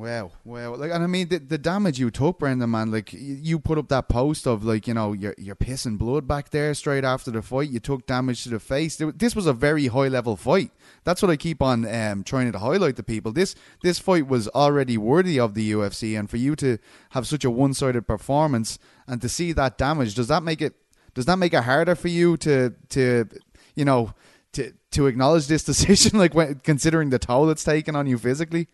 Wow, 0.00 0.32
wow! 0.44 0.76
Like, 0.76 0.92
and 0.92 1.04
I 1.04 1.06
mean, 1.06 1.28
the, 1.28 1.36
the 1.36 1.58
damage 1.58 1.98
you 1.98 2.10
took, 2.10 2.38
Brendan, 2.38 2.70
man. 2.70 2.90
Like, 2.90 3.12
you 3.12 3.58
put 3.58 3.76
up 3.76 3.88
that 3.88 4.08
post 4.08 4.46
of 4.46 4.64
like, 4.64 4.88
you 4.88 4.94
know, 4.94 5.12
you're 5.12 5.34
you're 5.36 5.54
pissing 5.54 5.98
blood 5.98 6.26
back 6.26 6.48
there 6.48 6.72
straight 6.72 7.04
after 7.04 7.30
the 7.30 7.42
fight. 7.42 7.68
You 7.68 7.80
took 7.80 8.06
damage 8.06 8.44
to 8.44 8.48
the 8.48 8.60
face. 8.60 8.96
This 8.96 9.36
was 9.36 9.44
a 9.44 9.52
very 9.52 9.88
high 9.88 10.08
level 10.08 10.36
fight. 10.36 10.70
That's 11.04 11.20
what 11.20 11.30
I 11.30 11.36
keep 11.36 11.60
on 11.60 11.86
um, 11.86 12.24
trying 12.24 12.50
to 12.50 12.58
highlight 12.58 12.96
to 12.96 13.02
people. 13.02 13.30
This 13.30 13.54
this 13.82 13.98
fight 13.98 14.26
was 14.26 14.48
already 14.48 14.96
worthy 14.96 15.38
of 15.38 15.52
the 15.52 15.70
UFC, 15.72 16.18
and 16.18 16.30
for 16.30 16.38
you 16.38 16.56
to 16.56 16.78
have 17.10 17.26
such 17.26 17.44
a 17.44 17.50
one 17.50 17.74
sided 17.74 18.06
performance 18.06 18.78
and 19.06 19.20
to 19.20 19.28
see 19.28 19.52
that 19.52 19.76
damage, 19.76 20.14
does 20.14 20.28
that 20.28 20.42
make 20.42 20.62
it 20.62 20.76
does 21.12 21.26
that 21.26 21.36
make 21.36 21.52
it 21.52 21.64
harder 21.64 21.94
for 21.94 22.08
you 22.08 22.38
to 22.38 22.72
to 22.88 23.28
you 23.74 23.84
know 23.84 24.14
to 24.54 24.72
to 24.92 25.08
acknowledge 25.08 25.46
this 25.46 25.64
decision, 25.72 26.18
like 26.18 26.32
when, 26.32 26.54
considering 26.60 27.10
the 27.10 27.18
toll 27.18 27.50
it's 27.50 27.64
taken 27.64 27.94
on 27.94 28.06
you 28.06 28.16
physically? 28.16 28.68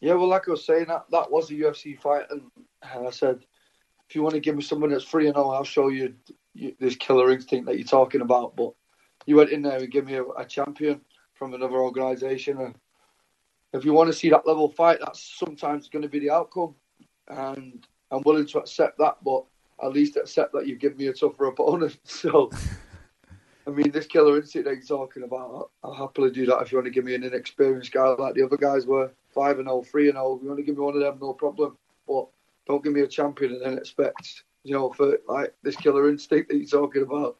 Yeah, 0.00 0.14
well, 0.14 0.28
like 0.28 0.46
I 0.46 0.52
was 0.52 0.64
saying, 0.64 0.86
that, 0.88 1.06
that 1.10 1.30
was 1.30 1.50
a 1.50 1.54
UFC 1.54 1.98
fight, 1.98 2.26
and, 2.30 2.42
I 2.82 3.10
said, 3.10 3.44
if 4.08 4.14
you 4.14 4.22
want 4.22 4.34
to 4.34 4.40
give 4.40 4.54
me 4.54 4.62
someone 4.62 4.90
that's 4.90 5.04
free 5.04 5.26
and 5.26 5.36
all, 5.36 5.50
I'll 5.50 5.64
show 5.64 5.88
you, 5.88 6.14
you, 6.54 6.74
this 6.78 6.96
killer 6.96 7.30
instinct 7.30 7.66
that 7.66 7.76
you're 7.76 7.86
talking 7.86 8.20
about. 8.20 8.56
But 8.56 8.72
you 9.26 9.36
went 9.36 9.50
in 9.50 9.62
there 9.62 9.78
and 9.78 9.90
gave 9.90 10.06
me 10.06 10.14
a, 10.14 10.24
a 10.24 10.44
champion 10.44 11.00
from 11.34 11.54
another 11.54 11.78
organisation, 11.78 12.58
and 12.58 12.74
if 13.72 13.84
you 13.84 13.92
want 13.92 14.08
to 14.08 14.16
see 14.16 14.30
that 14.30 14.46
level 14.46 14.68
fight, 14.68 14.98
that's 15.00 15.36
sometimes 15.38 15.88
going 15.88 16.02
to 16.02 16.08
be 16.08 16.20
the 16.20 16.30
outcome, 16.30 16.74
and 17.28 17.86
I'm 18.10 18.22
willing 18.24 18.46
to 18.46 18.58
accept 18.58 18.98
that. 18.98 19.16
But 19.22 19.44
at 19.82 19.92
least 19.92 20.16
accept 20.16 20.52
that 20.52 20.66
you 20.66 20.76
give 20.76 20.96
me 20.96 21.08
a 21.08 21.12
tougher 21.12 21.46
opponent. 21.46 21.98
So. 22.04 22.50
I 23.68 23.70
mean, 23.70 23.90
this 23.90 24.06
killer 24.06 24.38
instinct 24.38 24.66
that 24.66 24.76
you're 24.76 24.98
talking 24.98 25.24
about, 25.24 25.70
I'll 25.84 25.92
happily 25.92 26.30
do 26.30 26.46
that 26.46 26.62
if 26.62 26.72
you 26.72 26.78
want 26.78 26.86
to 26.86 26.90
give 26.90 27.04
me 27.04 27.14
an 27.14 27.22
inexperienced 27.22 27.92
guy 27.92 28.06
like 28.18 28.34
the 28.34 28.42
other 28.42 28.56
guys 28.56 28.86
were 28.86 29.12
five 29.34 29.58
and 29.58 29.68
0, 29.68 29.82
3 29.82 30.08
and 30.08 30.16
0. 30.16 30.36
If 30.36 30.42
you 30.42 30.48
want 30.48 30.58
to 30.58 30.64
give 30.64 30.78
me 30.78 30.84
one 30.84 30.94
of 30.94 31.02
them, 31.02 31.18
no 31.20 31.34
problem. 31.34 31.76
But 32.06 32.28
don't 32.66 32.82
give 32.82 32.94
me 32.94 33.02
a 33.02 33.06
champion 33.06 33.52
and 33.52 33.62
then 33.62 33.76
expect, 33.76 34.44
you 34.64 34.72
know, 34.72 34.90
for 34.94 35.18
like 35.28 35.52
this 35.62 35.76
killer 35.76 36.08
instinct 36.08 36.48
that 36.48 36.56
you're 36.56 36.66
talking 36.66 37.02
about. 37.02 37.36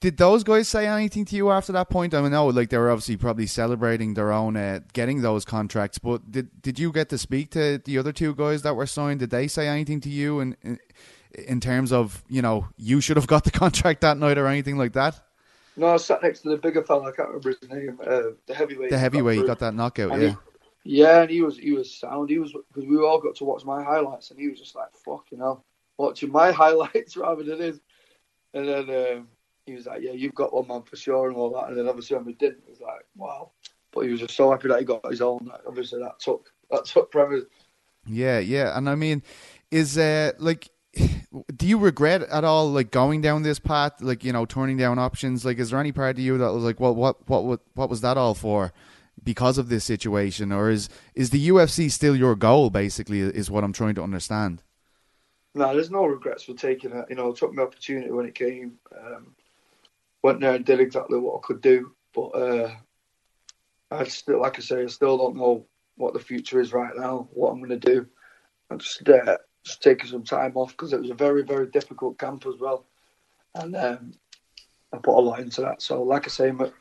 Did 0.00 0.16
those 0.16 0.42
guys 0.42 0.66
say 0.66 0.88
anything 0.88 1.24
to 1.26 1.36
you 1.36 1.48
after 1.50 1.70
that 1.74 1.90
point? 1.90 2.12
I 2.12 2.22
mean, 2.22 2.32
no, 2.32 2.48
like 2.48 2.70
they 2.70 2.78
were 2.78 2.90
obviously 2.90 3.16
probably 3.16 3.46
celebrating 3.46 4.14
their 4.14 4.32
own 4.32 4.56
uh, 4.56 4.80
getting 4.94 5.22
those 5.22 5.44
contracts. 5.44 5.98
But 5.98 6.28
did 6.28 6.60
did 6.60 6.80
you 6.80 6.90
get 6.90 7.08
to 7.10 7.18
speak 7.18 7.52
to 7.52 7.78
the 7.84 7.98
other 7.98 8.10
two 8.10 8.34
guys 8.34 8.62
that 8.62 8.74
were 8.74 8.86
signed? 8.86 9.20
Did 9.20 9.30
they 9.30 9.46
say 9.46 9.68
anything 9.68 10.00
to 10.00 10.08
you 10.08 10.40
in 10.40 10.56
in, 10.62 10.80
in 11.46 11.60
terms 11.60 11.92
of 11.92 12.24
you 12.28 12.42
know 12.42 12.66
you 12.76 13.00
should 13.00 13.16
have 13.16 13.28
got 13.28 13.44
the 13.44 13.50
contract 13.62 14.00
that 14.00 14.18
night 14.18 14.38
or 14.38 14.48
anything 14.48 14.76
like 14.76 14.94
that? 14.94 15.22
No, 15.76 15.88
I 15.88 15.96
sat 15.98 16.22
next 16.22 16.40
to 16.40 16.48
the 16.50 16.56
bigger 16.56 16.82
fella. 16.82 17.08
I 17.08 17.12
can't 17.12 17.28
remember 17.28 17.54
his 17.60 17.70
name. 17.70 17.98
Uh, 18.02 18.30
the 18.46 18.54
heavyweight. 18.54 18.90
The 18.90 18.98
heavyweight 18.98 19.40
got, 19.40 19.46
got 19.46 19.58
that 19.60 19.74
knockout. 19.74 20.12
And 20.12 20.22
yeah. 20.22 20.28
He, 20.30 20.36
yeah, 20.98 21.22
and 21.22 21.30
he 21.30 21.42
was 21.42 21.58
he 21.58 21.72
was 21.72 21.92
sound. 21.92 22.30
He 22.30 22.38
was 22.38 22.52
because 22.52 22.88
we 22.88 22.96
all 22.96 23.20
got 23.20 23.34
to 23.36 23.44
watch 23.44 23.64
my 23.64 23.82
highlights, 23.82 24.30
and 24.30 24.38
he 24.38 24.48
was 24.48 24.58
just 24.58 24.74
like, 24.74 24.88
"Fuck, 25.04 25.26
you 25.30 25.38
know, 25.38 25.62
watching 25.98 26.30
my 26.30 26.50
highlights 26.62 27.16
rather 27.16 27.42
than 27.42 27.60
his." 27.60 27.80
And 28.54 28.68
then 28.68 28.90
um, 28.90 29.28
he 29.66 29.74
was 29.74 29.86
like, 29.86 30.02
"Yeah, 30.02 30.12
you've 30.12 30.34
got 30.34 30.54
one 30.54 30.68
man 30.68 30.82
for 30.82 30.96
sure," 30.96 31.28
and 31.28 31.36
all 31.36 31.52
that. 31.54 31.68
And 31.68 31.76
then 31.76 31.88
obviously 31.88 32.16
when 32.16 32.24
we 32.24 32.34
didn't, 32.34 32.62
it 32.66 32.70
was 32.70 32.80
like, 32.80 33.04
"Wow!" 33.16 33.50
But 33.92 34.02
he 34.02 34.12
was 34.12 34.20
just 34.20 34.36
so 34.36 34.50
happy 34.50 34.68
that 34.68 34.78
he 34.78 34.84
got 34.84 35.10
his 35.10 35.20
own. 35.20 35.50
Obviously, 35.66 36.00
that 36.00 36.20
took 36.20 36.52
that 36.70 36.84
took 36.84 37.10
premise. 37.10 37.44
Yeah, 38.06 38.38
yeah, 38.38 38.78
and 38.78 38.88
I 38.88 38.94
mean, 38.94 39.24
is 39.70 39.98
uh 39.98 40.32
like 40.38 40.70
do 41.54 41.66
you 41.66 41.78
regret 41.78 42.22
at 42.22 42.44
all 42.44 42.70
like 42.70 42.90
going 42.90 43.20
down 43.20 43.42
this 43.42 43.58
path 43.58 44.00
like 44.00 44.24
you 44.24 44.32
know 44.32 44.46
turning 44.46 44.76
down 44.76 44.98
options? 44.98 45.44
Like 45.44 45.58
is 45.58 45.70
there 45.70 45.80
any 45.80 45.92
part 45.92 46.16
of 46.16 46.20
you 46.20 46.38
that 46.38 46.52
was 46.52 46.64
like 46.64 46.80
well 46.80 46.94
what 46.94 47.28
what 47.28 47.44
what, 47.44 47.60
what 47.74 47.90
was 47.90 48.00
that 48.02 48.16
all 48.16 48.34
for 48.34 48.72
because 49.22 49.58
of 49.58 49.68
this 49.68 49.84
situation? 49.84 50.52
Or 50.52 50.70
is 50.70 50.88
is 51.14 51.30
the 51.30 51.48
UFC 51.48 51.90
still 51.90 52.16
your 52.16 52.34
goal 52.34 52.70
basically 52.70 53.20
is 53.20 53.50
what 53.50 53.64
I'm 53.64 53.72
trying 53.72 53.94
to 53.96 54.02
understand? 54.02 54.62
No 55.54 55.72
there's 55.74 55.90
no 55.90 56.06
regrets 56.06 56.44
for 56.44 56.54
taking 56.54 56.92
it. 56.92 57.06
You 57.08 57.16
know 57.16 57.32
took 57.32 57.52
my 57.52 57.62
opportunity 57.62 58.10
when 58.10 58.26
it 58.26 58.34
came 58.34 58.78
um, 58.96 59.34
went 60.22 60.40
there 60.40 60.54
and 60.54 60.64
did 60.64 60.80
exactly 60.80 61.18
what 61.18 61.38
I 61.38 61.46
could 61.46 61.60
do. 61.60 61.92
But 62.14 62.28
uh, 62.28 62.74
I 63.90 64.04
still 64.04 64.40
like 64.40 64.58
I 64.58 64.62
say 64.62 64.82
I 64.82 64.86
still 64.86 65.18
don't 65.18 65.36
know 65.36 65.66
what 65.96 66.12
the 66.12 66.20
future 66.20 66.60
is 66.60 66.72
right 66.72 66.92
now 66.96 67.28
what 67.32 67.50
I'm 67.50 67.58
going 67.58 67.78
to 67.78 67.94
do. 67.94 68.06
I'm 68.70 68.78
just 68.78 69.08
uh, 69.08 69.36
just 69.66 69.82
taking 69.82 70.08
some 70.08 70.22
time 70.22 70.52
off 70.54 70.70
because 70.70 70.92
it 70.92 71.00
was 71.00 71.10
a 71.10 71.14
very, 71.14 71.42
very 71.42 71.66
difficult 71.66 72.18
camp 72.18 72.46
as 72.46 72.54
well. 72.60 72.86
And 73.56 73.74
um, 73.74 74.12
I 74.92 74.98
put 74.98 75.18
a 75.18 75.20
lot 75.20 75.40
into 75.40 75.60
that. 75.62 75.82
So, 75.82 76.02
like 76.02 76.26
I 76.26 76.28
say, 76.28 76.48
I've 76.48 76.72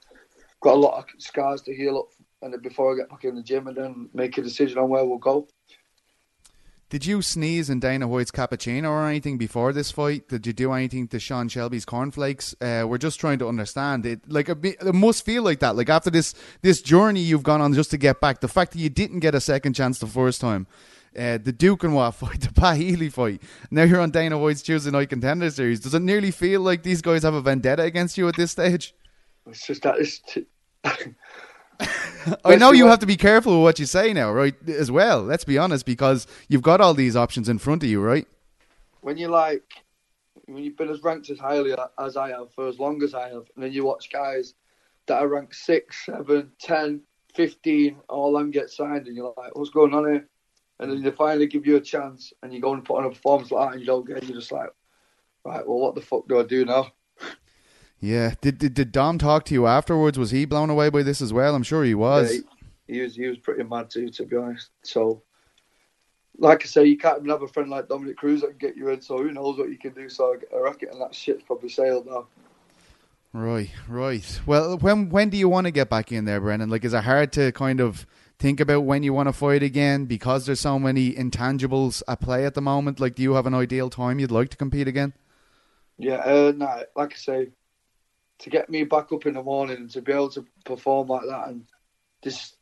got 0.61 0.75
a 0.75 0.75
lot 0.75 0.99
of 0.99 1.05
scars 1.17 1.61
to 1.63 1.75
heal 1.75 1.97
up 1.97 2.09
and 2.41 2.61
before 2.61 2.93
I 2.93 2.97
get 2.97 3.09
back 3.09 3.23
in 3.23 3.35
the 3.35 3.41
gym 3.41 3.67
and 3.67 3.75
then 3.75 4.09
make 4.13 4.37
a 4.37 4.41
decision 4.41 4.77
on 4.77 4.89
where 4.89 5.03
we'll 5.03 5.17
go. 5.17 5.47
Did 6.89 7.05
you 7.07 7.23
sneeze 7.23 7.71
in 7.71 7.79
Dana 7.79 8.07
White's 8.07 8.29
cappuccino 8.29 8.89
or 8.89 9.07
anything 9.07 9.39
before 9.39 9.73
this 9.73 9.89
fight? 9.89 10.27
Did 10.27 10.45
you 10.45 10.53
do 10.53 10.71
anything 10.71 11.07
to 11.07 11.19
Sean 11.19 11.49
Shelby's 11.49 11.83
cornflakes? 11.83 12.55
Uh, 12.61 12.85
we're 12.87 12.99
just 12.99 13.19
trying 13.19 13.39
to 13.39 13.47
understand 13.47 14.05
it. 14.05 14.21
Like 14.31 14.49
it 14.49 14.93
must 14.93 15.25
feel 15.25 15.41
like 15.41 15.59
that. 15.59 15.75
Like 15.75 15.89
after 15.89 16.11
this 16.11 16.35
this 16.61 16.83
journey 16.83 17.21
you've 17.21 17.41
gone 17.41 17.59
on 17.59 17.73
just 17.73 17.89
to 17.91 17.97
get 17.97 18.21
back, 18.21 18.39
the 18.39 18.47
fact 18.47 18.73
that 18.73 18.79
you 18.79 18.89
didn't 18.89 19.21
get 19.21 19.33
a 19.33 19.41
second 19.41 19.73
chance 19.73 19.97
the 19.97 20.05
first 20.05 20.39
time, 20.39 20.67
uh, 21.17 21.37
the 21.37 21.51
Duke 21.51 21.83
and 21.83 21.95
what 21.95 22.11
fight, 22.15 22.41
the 22.41 22.51
Pat 22.51 22.77
Healy 22.77 23.09
fight. 23.09 23.41
Now 23.71 23.83
you're 23.83 24.01
on 24.01 24.11
Dana 24.11 24.37
White's 24.37 24.61
Tuesday 24.61 24.91
Night 24.91 25.09
Contender 25.09 25.49
Series. 25.49 25.79
Does 25.79 25.93
it 25.93 26.01
nearly 26.01 26.31
feel 26.31 26.61
like 26.61 26.83
these 26.83 27.01
guys 27.01 27.23
have 27.23 27.33
a 27.33 27.41
vendetta 27.41 27.83
against 27.83 28.17
you 28.17 28.27
at 28.27 28.35
this 28.35 28.51
stage? 28.51 28.93
It's 29.47 29.65
just 29.65 29.83
that 29.83 29.99
it's. 29.99 30.19
T- 30.19 30.45
I 32.45 32.55
know 32.55 32.71
you 32.71 32.87
have 32.87 32.99
to 32.99 33.05
be 33.05 33.17
careful 33.17 33.53
with 33.53 33.63
what 33.63 33.79
you 33.79 33.85
say 33.85 34.13
now, 34.13 34.31
right? 34.31 34.55
As 34.67 34.89
well, 34.91 35.21
let's 35.21 35.43
be 35.43 35.57
honest, 35.57 35.85
because 35.85 36.25
you've 36.47 36.61
got 36.61 36.81
all 36.81 36.93
these 36.93 37.15
options 37.15 37.49
in 37.49 37.57
front 37.57 37.83
of 37.83 37.89
you, 37.89 38.01
right? 38.01 38.27
When 39.01 39.17
you 39.17 39.27
like, 39.27 39.63
when 40.45 40.63
you've 40.63 40.77
been 40.77 40.89
as 40.89 41.03
ranked 41.03 41.29
as 41.29 41.37
highly 41.37 41.75
as 41.99 42.17
I 42.17 42.29
have 42.29 42.53
for 42.53 42.67
as 42.67 42.79
long 42.79 43.03
as 43.03 43.13
I 43.13 43.29
have, 43.29 43.43
and 43.55 43.63
then 43.63 43.71
you 43.71 43.85
watch 43.85 44.09
guys 44.11 44.53
that 45.07 45.21
are 45.21 45.27
ranked 45.27 45.55
six, 45.55 46.05
seven, 46.05 46.51
ten, 46.59 47.01
fifteen, 47.33 47.97
all 48.09 48.33
them 48.33 48.51
get 48.51 48.69
signed, 48.69 49.07
and 49.07 49.15
you're 49.15 49.33
like, 49.37 49.55
what's 49.55 49.69
going 49.69 49.93
on 49.93 50.11
here? 50.11 50.27
And 50.79 50.91
then 50.91 51.01
they 51.01 51.11
finally 51.11 51.47
give 51.47 51.65
you 51.65 51.77
a 51.77 51.81
chance, 51.81 52.33
and 52.43 52.53
you 52.53 52.61
go 52.61 52.73
and 52.73 52.83
put 52.83 52.97
on 52.97 53.05
a 53.05 53.09
performance 53.09 53.51
like 53.51 53.67
that, 53.67 53.73
and 53.73 53.81
you 53.81 53.87
don't 53.87 54.07
get, 54.07 54.17
it, 54.17 54.25
you're 54.25 54.39
just 54.39 54.51
like, 54.51 54.69
right, 55.43 55.67
well, 55.67 55.79
what 55.79 55.95
the 55.95 56.01
fuck 56.01 56.27
do 56.27 56.39
I 56.39 56.43
do 56.43 56.65
now? 56.65 56.91
Yeah. 58.01 58.35
Did, 58.41 58.59
did 58.59 58.73
did 58.73 58.91
Dom 58.91 59.17
talk 59.17 59.45
to 59.45 59.53
you 59.53 59.65
afterwards? 59.65 60.19
Was 60.19 60.29
he 60.29 60.45
blown 60.45 60.69
away 60.69 60.89
by 60.89 61.01
this 61.01 61.21
as 61.21 61.33
well? 61.33 61.55
I'm 61.55 61.63
sure 61.63 61.83
he 61.83 61.95
was. 61.95 62.35
Yeah, 62.35 62.41
he 62.87 63.01
was 63.01 63.15
he 63.15 63.25
was 63.25 63.37
pretty 63.37 63.63
mad 63.63 63.89
too, 63.89 64.09
to 64.09 64.25
be 64.25 64.35
honest. 64.35 64.69
So, 64.83 65.23
like 66.37 66.63
I 66.63 66.65
say, 66.67 66.85
you 66.85 66.97
can't 66.97 67.17
even 67.19 67.29
have 67.29 67.41
a 67.41 67.47
friend 67.47 67.69
like 67.69 67.87
Dominic 67.87 68.17
Cruz 68.17 68.41
that 68.41 68.49
can 68.49 68.57
get 68.57 68.77
you 68.77 68.89
in. 68.89 69.01
So 69.01 69.17
who 69.17 69.31
knows 69.31 69.57
what 69.57 69.69
you 69.69 69.77
can 69.77 69.93
do? 69.93 70.09
So 70.09 70.35
I 70.53 70.59
reckon 70.59 70.89
and 70.89 71.01
that 71.01 71.15
shit's 71.15 71.43
probably 71.43 71.69
sailed 71.69 72.05
now. 72.05 72.27
Right, 73.33 73.71
right. 73.87 74.39
Well, 74.45 74.77
when 74.77 75.09
when 75.09 75.29
do 75.29 75.37
you 75.37 75.49
want 75.49 75.65
to 75.65 75.71
get 75.71 75.89
back 75.89 76.11
in 76.11 76.25
there, 76.25 76.39
Brendan? 76.39 76.69
Like, 76.69 76.85
is 76.85 76.93
it 76.93 77.03
hard 77.03 77.31
to 77.33 77.51
kind 77.53 77.81
of 77.81 78.05
think 78.39 78.59
about 78.59 78.83
when 78.83 79.03
you 79.03 79.13
want 79.13 79.27
to 79.27 79.33
fight 79.33 79.63
again 79.63 80.05
because 80.05 80.45
there's 80.45 80.59
so 80.59 80.77
many 80.77 81.13
intangibles 81.13 82.03
at 82.07 82.21
play 82.21 82.45
at 82.45 82.53
the 82.53 82.61
moment? 82.61 82.99
Like, 82.99 83.15
do 83.15 83.23
you 83.23 83.33
have 83.33 83.45
an 83.45 83.53
ideal 83.53 83.89
time 83.89 84.19
you'd 84.19 84.31
like 84.31 84.49
to 84.49 84.57
compete 84.57 84.87
again? 84.87 85.13
Yeah, 85.97 86.15
uh, 86.15 86.53
nah, 86.55 86.83
like 86.95 87.13
I 87.13 87.15
say, 87.15 87.49
to 88.39 88.49
get 88.49 88.69
me 88.69 88.83
back 88.83 89.11
up 89.11 89.25
in 89.25 89.35
the 89.35 89.43
morning 89.43 89.77
and 89.77 89.91
to 89.91 90.01
be 90.01 90.11
able 90.11 90.29
to 90.31 90.45
perform 90.65 91.07
like 91.07 91.25
that, 91.27 91.47
and 91.47 91.65
this 92.21 92.55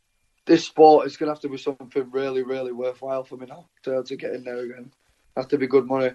this 0.46 0.64
sport 0.64 1.06
is 1.06 1.16
going 1.16 1.28
to 1.28 1.32
have 1.32 1.40
to 1.40 1.48
be 1.48 1.56
something 1.56 2.10
really, 2.10 2.42
really 2.42 2.72
worthwhile 2.72 3.24
for 3.24 3.36
me 3.36 3.46
now 3.46 3.68
to 3.82 4.02
to 4.04 4.16
get 4.16 4.34
in 4.34 4.44
there 4.44 4.64
again. 4.64 4.92
Has 5.36 5.46
to 5.46 5.58
be 5.58 5.66
good 5.66 5.86
money. 5.86 6.10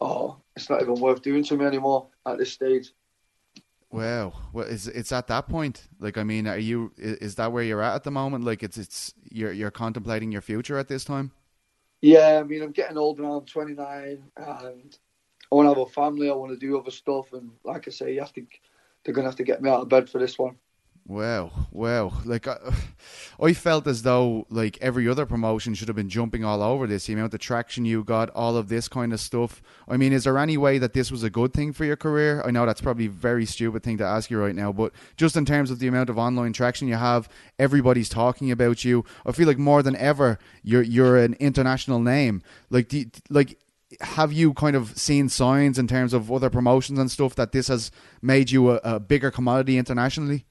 Oh, 0.00 0.36
it's 0.54 0.68
not 0.68 0.82
even 0.82 0.96
worth 0.96 1.22
doing 1.22 1.44
to 1.44 1.56
me 1.56 1.64
anymore 1.64 2.08
at 2.26 2.36
this 2.36 2.52
stage. 2.52 2.92
Wow. 3.94 4.32
Well, 4.52 4.66
is 4.66 4.88
it's 4.88 5.12
at 5.12 5.28
that 5.28 5.48
point? 5.48 5.86
Like, 6.00 6.18
I 6.18 6.24
mean, 6.24 6.48
are 6.48 6.58
you? 6.58 6.92
Is 6.96 7.36
that 7.36 7.52
where 7.52 7.62
you're 7.62 7.80
at 7.80 7.94
at 7.94 8.02
the 8.02 8.10
moment? 8.10 8.44
Like, 8.44 8.64
it's 8.64 8.76
it's 8.76 9.14
you're 9.30 9.52
you're 9.52 9.70
contemplating 9.70 10.32
your 10.32 10.40
future 10.40 10.76
at 10.78 10.88
this 10.88 11.04
time. 11.04 11.30
Yeah, 12.00 12.40
I 12.40 12.42
mean, 12.42 12.60
I'm 12.62 12.72
getting 12.72 12.98
older 12.98 13.22
now. 13.22 13.34
I'm 13.34 13.46
29, 13.46 14.24
and 14.36 14.44
I 14.46 15.54
want 15.54 15.66
to 15.66 15.68
have 15.68 15.78
a 15.78 15.86
family. 15.86 16.28
I 16.28 16.34
want 16.34 16.50
to 16.50 16.58
do 16.58 16.76
other 16.76 16.90
stuff, 16.90 17.32
and 17.32 17.52
like 17.64 17.86
I 17.86 17.92
say, 17.92 18.12
you 18.12 18.20
have 18.20 18.32
to. 18.32 18.44
They're 19.04 19.14
gonna 19.14 19.28
have 19.28 19.36
to 19.36 19.44
get 19.44 19.62
me 19.62 19.70
out 19.70 19.82
of 19.82 19.88
bed 19.88 20.10
for 20.10 20.18
this 20.18 20.38
one. 20.38 20.56
Wow, 21.06 21.52
wow! 21.70 22.14
Like 22.24 22.46
uh, 22.46 22.56
I, 23.38 23.44
I 23.48 23.52
felt 23.52 23.86
as 23.86 24.02
though 24.02 24.46
like 24.48 24.78
every 24.80 25.06
other 25.06 25.26
promotion 25.26 25.74
should 25.74 25.88
have 25.88 25.96
been 25.96 26.08
jumping 26.08 26.46
all 26.46 26.62
over 26.62 26.86
this. 26.86 27.04
The 27.04 27.12
amount 27.12 27.34
of 27.34 27.40
traction 27.40 27.84
you 27.84 28.02
got, 28.02 28.30
all 28.30 28.56
of 28.56 28.68
this 28.68 28.88
kind 28.88 29.12
of 29.12 29.20
stuff. 29.20 29.60
I 29.86 29.98
mean, 29.98 30.14
is 30.14 30.24
there 30.24 30.38
any 30.38 30.56
way 30.56 30.78
that 30.78 30.94
this 30.94 31.10
was 31.10 31.22
a 31.22 31.28
good 31.28 31.52
thing 31.52 31.74
for 31.74 31.84
your 31.84 31.96
career? 31.96 32.42
I 32.42 32.50
know 32.50 32.64
that's 32.64 32.80
probably 32.80 33.04
a 33.06 33.10
very 33.10 33.44
stupid 33.44 33.82
thing 33.82 33.98
to 33.98 34.04
ask 34.04 34.30
you 34.30 34.38
right 34.40 34.54
now, 34.54 34.72
but 34.72 34.94
just 35.18 35.36
in 35.36 35.44
terms 35.44 35.70
of 35.70 35.78
the 35.78 35.88
amount 35.88 36.08
of 36.08 36.16
online 36.16 36.54
traction 36.54 36.88
you 36.88 36.94
have, 36.94 37.28
everybody's 37.58 38.08
talking 38.08 38.50
about 38.50 38.82
you. 38.82 39.04
I 39.26 39.32
feel 39.32 39.46
like 39.46 39.58
more 39.58 39.82
than 39.82 39.96
ever, 39.96 40.38
you're 40.62 40.82
you're 40.82 41.18
an 41.18 41.34
international 41.34 41.98
name. 41.98 42.42
Like, 42.70 42.88
do, 42.88 43.04
like 43.28 43.58
have 44.00 44.32
you 44.32 44.54
kind 44.54 44.74
of 44.74 44.96
seen 44.96 45.28
signs 45.28 45.78
in 45.78 45.86
terms 45.86 46.14
of 46.14 46.32
other 46.32 46.48
promotions 46.48 46.98
and 46.98 47.10
stuff 47.10 47.34
that 47.34 47.52
this 47.52 47.68
has 47.68 47.90
made 48.22 48.50
you 48.50 48.70
a, 48.70 48.80
a 48.84 49.00
bigger 49.00 49.30
commodity 49.30 49.76
internationally? 49.76 50.46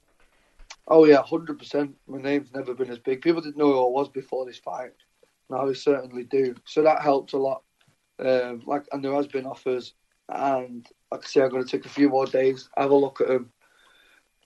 Oh 0.88 1.06
yeah, 1.06 1.22
hundred 1.22 1.60
percent. 1.60 1.96
My 2.08 2.22
name's 2.22 2.54
never 2.54 2.74
been 2.74 2.91
as 2.91 3.00
big. 3.00 3.22
People 3.22 3.41
didn't 3.41 3.58
know 3.58 3.72
who 3.72 3.86
I 3.86 3.89
was 3.89 4.10
before 4.10 4.46
this 4.46 4.58
fight. 4.58 4.91
Now 5.50 5.65
they 5.65 5.74
certainly 5.74 6.24
do. 6.24 6.56
So 6.65 6.82
that 6.84 7.02
helps 7.02 7.34
a 7.34 7.38
lot. 7.38 7.63
Um, 8.19 8.62
like, 8.65 8.84
and 8.91 9.04
there 9.04 9.13
has 9.13 9.28
been 9.28 9.46
offers, 9.46 9.93
and 10.30 10.86
like 11.12 11.24
I 11.24 11.28
say, 11.28 11.41
I'm 11.41 11.50
going 11.50 11.63
to 11.63 11.69
take 11.69 11.86
a 11.86 11.89
few 11.89 12.10
more 12.10 12.26
days, 12.26 12.69
have 12.78 12.91
a 12.91 12.96
look 12.96 13.22
at 13.22 13.28
them, 13.28 13.52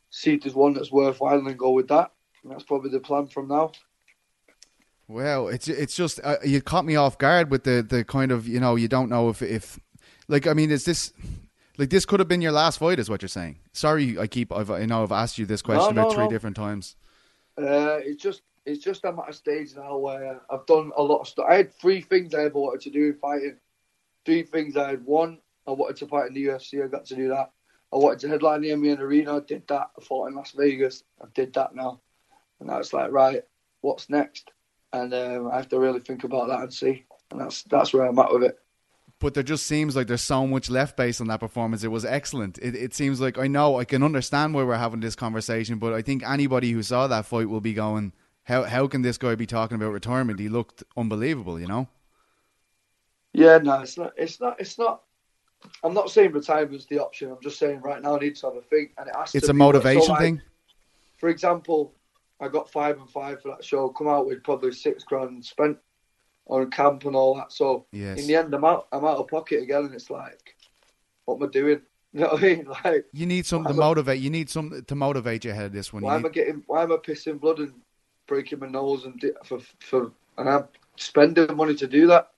see 0.10 0.34
if 0.34 0.44
there's 0.44 0.56
one 0.56 0.74
that's 0.74 0.92
worthwhile, 0.92 1.38
and 1.38 1.58
go 1.58 1.72
with 1.72 1.88
that. 1.90 2.12
And 2.44 2.52
that's 2.52 2.64
probably 2.64 2.92
the 2.92 3.00
plan 3.00 3.28
from 3.28 3.48
now. 3.48 3.72
Well, 5.08 5.48
it's 5.48 5.68
it's 5.68 5.96
just 5.96 6.20
uh, 6.24 6.38
you 6.44 6.62
caught 6.62 6.86
me 6.86 6.96
off 6.96 7.18
guard 7.18 7.50
with 7.50 7.64
the 7.64 7.82
the 7.82 8.04
kind 8.04 8.32
of 8.32 8.48
you 8.48 8.60
know 8.60 8.76
you 8.76 8.88
don't 8.88 9.10
know 9.10 9.30
if 9.30 9.42
if 9.42 9.80
like 10.28 10.46
I 10.48 10.54
mean 10.54 10.70
is 10.70 10.86
this 10.86 11.14
like 11.78 11.90
this 11.90 12.06
could 12.06 12.20
have 12.20 12.28
been 12.28 12.42
your 12.42 12.52
last 12.52 12.80
fight, 12.80 13.00
is 13.00 13.10
what 13.10 13.22
you're 13.22 13.30
saying. 13.30 13.60
Sorry, 13.78 14.18
I 14.18 14.26
keep 14.26 14.52
I've, 14.52 14.72
I 14.72 14.88
know 14.88 15.04
I've 15.04 15.12
asked 15.12 15.38
you 15.38 15.46
this 15.46 15.62
question 15.62 15.94
No, 15.94 16.02
no, 16.02 16.08
about 16.08 16.16
three 16.16 16.24
no. 16.24 16.30
different 16.32 16.56
times. 16.56 16.96
Uh, 17.56 18.00
it's 18.02 18.22
just 18.22 18.42
it's 18.66 18.84
just 18.84 19.06
I'm 19.06 19.20
at 19.20 19.30
a 19.30 19.34
stage 19.34 19.76
now 19.76 19.98
where 19.98 20.42
I've 20.50 20.66
done 20.66 20.92
a 20.98 21.04
lot 21.04 21.20
of 21.20 21.28
stuff. 21.28 21.46
I 21.48 21.58
had 21.58 21.74
three 21.76 22.02
things 22.02 22.34
I 22.34 22.46
ever 22.46 22.58
wanted 22.58 22.82
to 22.82 22.90
do 22.90 23.06
in 23.10 23.14
fighting. 23.14 23.58
Three 24.26 24.42
things 24.42 24.76
I 24.78 24.90
had. 24.90 25.06
One, 25.06 25.38
I 25.68 25.72
wanted 25.72 25.98
to 25.98 26.08
fight 26.08 26.28
in 26.28 26.34
the 26.34 26.46
UFC. 26.48 26.84
I 26.84 26.88
got 26.88 27.06
to 27.06 27.16
do 27.16 27.30
that. 27.30 27.52
I 27.94 27.98
wanted 27.98 28.18
to 28.22 28.30
headline 28.30 28.62
the 28.62 28.76
MEN 28.76 29.00
Arena. 29.00 29.38
I 29.38 29.42
did 29.42 29.68
that. 29.68 29.92
I 29.96 30.04
fought 30.04 30.30
in 30.30 30.36
Las 30.36 30.54
Vegas. 30.58 31.04
I 31.22 31.28
did 31.36 31.54
that 31.54 31.76
now. 31.76 32.02
And 32.60 32.70
now 32.70 32.80
it's 32.80 32.94
like, 32.94 33.12
right, 33.12 33.44
what's 33.82 34.10
next? 34.10 34.50
And 34.92 35.14
um, 35.14 35.52
I 35.52 35.58
have 35.58 35.70
to 35.70 35.80
really 35.80 36.00
think 36.00 36.24
about 36.24 36.48
that 36.48 36.62
and 36.62 36.74
see. 36.74 37.06
And 37.30 37.40
that's 37.40 37.62
that's 37.64 37.94
where 37.94 38.06
I'm 38.06 38.18
at 38.18 38.34
with 38.34 38.44
it. 38.44 38.60
But 39.20 39.34
there 39.34 39.44
just 39.44 39.66
seems 39.66 39.96
like 39.96 40.08
there's 40.08 40.22
so 40.22 40.46
much 40.46 40.70
left 40.70 40.96
based 40.96 41.22
on 41.22 41.28
that 41.28 41.40
performance. 41.40 41.84
It 41.84 41.88
was 41.88 42.06
excellent. 42.06 42.60
It, 42.60 42.76
it 42.76 42.94
seems 42.94 43.20
like 43.20 43.40
I 43.40 43.48
know 43.48 43.80
I 43.80 43.86
can 43.86 44.04
understand 44.04 44.54
why 44.54 44.64
we're 44.64 44.76
having 44.76 45.00
this 45.00 45.16
conversation, 45.16 45.80
but 45.80 45.94
I 45.94 46.04
think 46.04 46.24
anybody 46.24 46.72
who 46.72 46.84
saw 46.84 47.08
that 47.08 47.26
fight 47.26 47.50
will 47.50 47.62
be 47.62 47.74
going, 47.74 48.14
"How 48.44 48.64
how 48.64 48.88
can 48.88 49.02
this 49.02 49.18
guy 49.18 49.34
be 49.34 49.48
talking 49.48 49.76
about 49.76 49.92
retirement? 49.92 50.40
He 50.40 50.50
looked 50.50 50.84
unbelievable." 50.96 51.60
You 51.60 51.68
know. 51.68 51.88
Yeah, 53.34 53.58
no, 53.58 53.82
it's 53.82 53.98
not. 53.98 54.14
It's 54.18 54.40
not. 54.40 54.60
It's 54.60 54.78
not. 54.78 55.02
I'm 55.84 55.94
not 55.94 56.12
saying 56.12 56.32
retirement's 56.32 56.86
the 56.86 57.00
option. 57.00 57.32
I'm 57.32 57.42
just 57.42 57.58
saying 57.58 57.82
right 57.82 58.02
now 58.02 58.18
I 58.18 58.20
need 58.20 58.36
to 58.38 58.48
have 58.48 58.56
a 58.56 58.62
think, 58.62 58.92
and 58.98 59.08
it 59.08 59.16
has 59.16 59.34
It's 59.34 59.50
a 59.50 59.54
motivation 59.54 60.04
so, 60.04 60.12
like, 60.12 60.22
thing. 60.22 60.42
For 61.18 61.30
example, 61.30 61.96
I 62.40 62.48
got 62.48 62.70
five 62.70 63.00
and 63.00 63.10
five 63.10 63.42
for 63.42 63.50
that 63.50 63.64
show. 63.64 63.90
Come 63.90 64.08
out 64.08 64.28
with 64.28 64.44
probably 64.44 64.72
six 64.72 65.04
grand 65.04 65.44
spent 65.44 65.78
on 66.50 66.70
camp 66.72 67.06
and 67.06 67.16
all 67.16 67.36
that. 67.36 67.52
So 67.52 67.86
Yes. 67.92 68.20
in 68.20 68.28
the 68.28 68.36
end, 68.36 68.54
I'm 68.54 68.64
out. 68.66 68.88
I'm 68.92 69.06
out 69.06 69.18
of 69.18 69.28
pocket 69.28 69.64
again, 69.64 69.86
and 69.86 69.94
it's 69.94 70.10
like, 70.10 70.56
what 71.26 71.36
am 71.36 71.44
I 71.44 71.52
doing? 71.52 71.82
You 72.14 72.22
know 72.22 72.30
what 72.30 72.42
I 72.44 72.48
mean? 72.48 72.66
Like, 72.86 73.06
You 73.12 73.26
need 73.26 73.46
something 73.46 73.74
to 73.74 73.78
Why 73.78 73.84
am 73.86 73.90
I- 73.90 73.90
motivate. 73.90 74.22
You 74.22 74.30
need 74.30 74.50
something 74.50 74.84
to 74.84 74.96
motivate 74.96 75.44
you 75.46 75.52
ahead 75.52 75.66
of 75.66 75.74
this 75.74 75.92
one. 75.92 76.02
You 76.02 76.08
why 76.08 76.16
am 76.16 76.26
I 76.26 76.30
getting? 76.30 76.64
Why 76.66 76.84
am 76.84 76.92
I 76.94 76.96
pissing 76.96 77.40
blood 77.40 77.60
and 77.60 77.74
breaking 78.28 78.60
my 78.60 78.68
nose 78.68 79.04
and 79.06 79.20
di- 79.20 79.34
for 79.44 79.60
for 79.80 80.12
and 80.38 80.50
I'm 80.50 80.68
spending 80.96 81.54
money 81.56 81.76
to 81.76 81.86
do 81.86 82.08
that? 82.08 82.32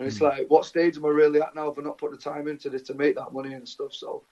And 0.00 0.08
it's 0.08 0.18
Hmm. 0.18 0.24
like, 0.24 0.48
what 0.50 0.66
stage 0.66 0.96
am 0.96 1.04
I 1.06 1.08
really 1.10 1.40
at 1.40 1.54
now? 1.54 1.68
If 1.68 1.78
I'm 1.78 1.84
not 1.84 1.96
putting 1.96 2.16
the 2.16 2.22
time 2.22 2.48
into 2.48 2.68
this 2.68 2.82
to 2.82 2.94
make 2.94 3.14
that 3.14 3.32
money 3.32 3.54
and 3.54 3.66
stuff, 3.66 3.94
so 3.94 4.24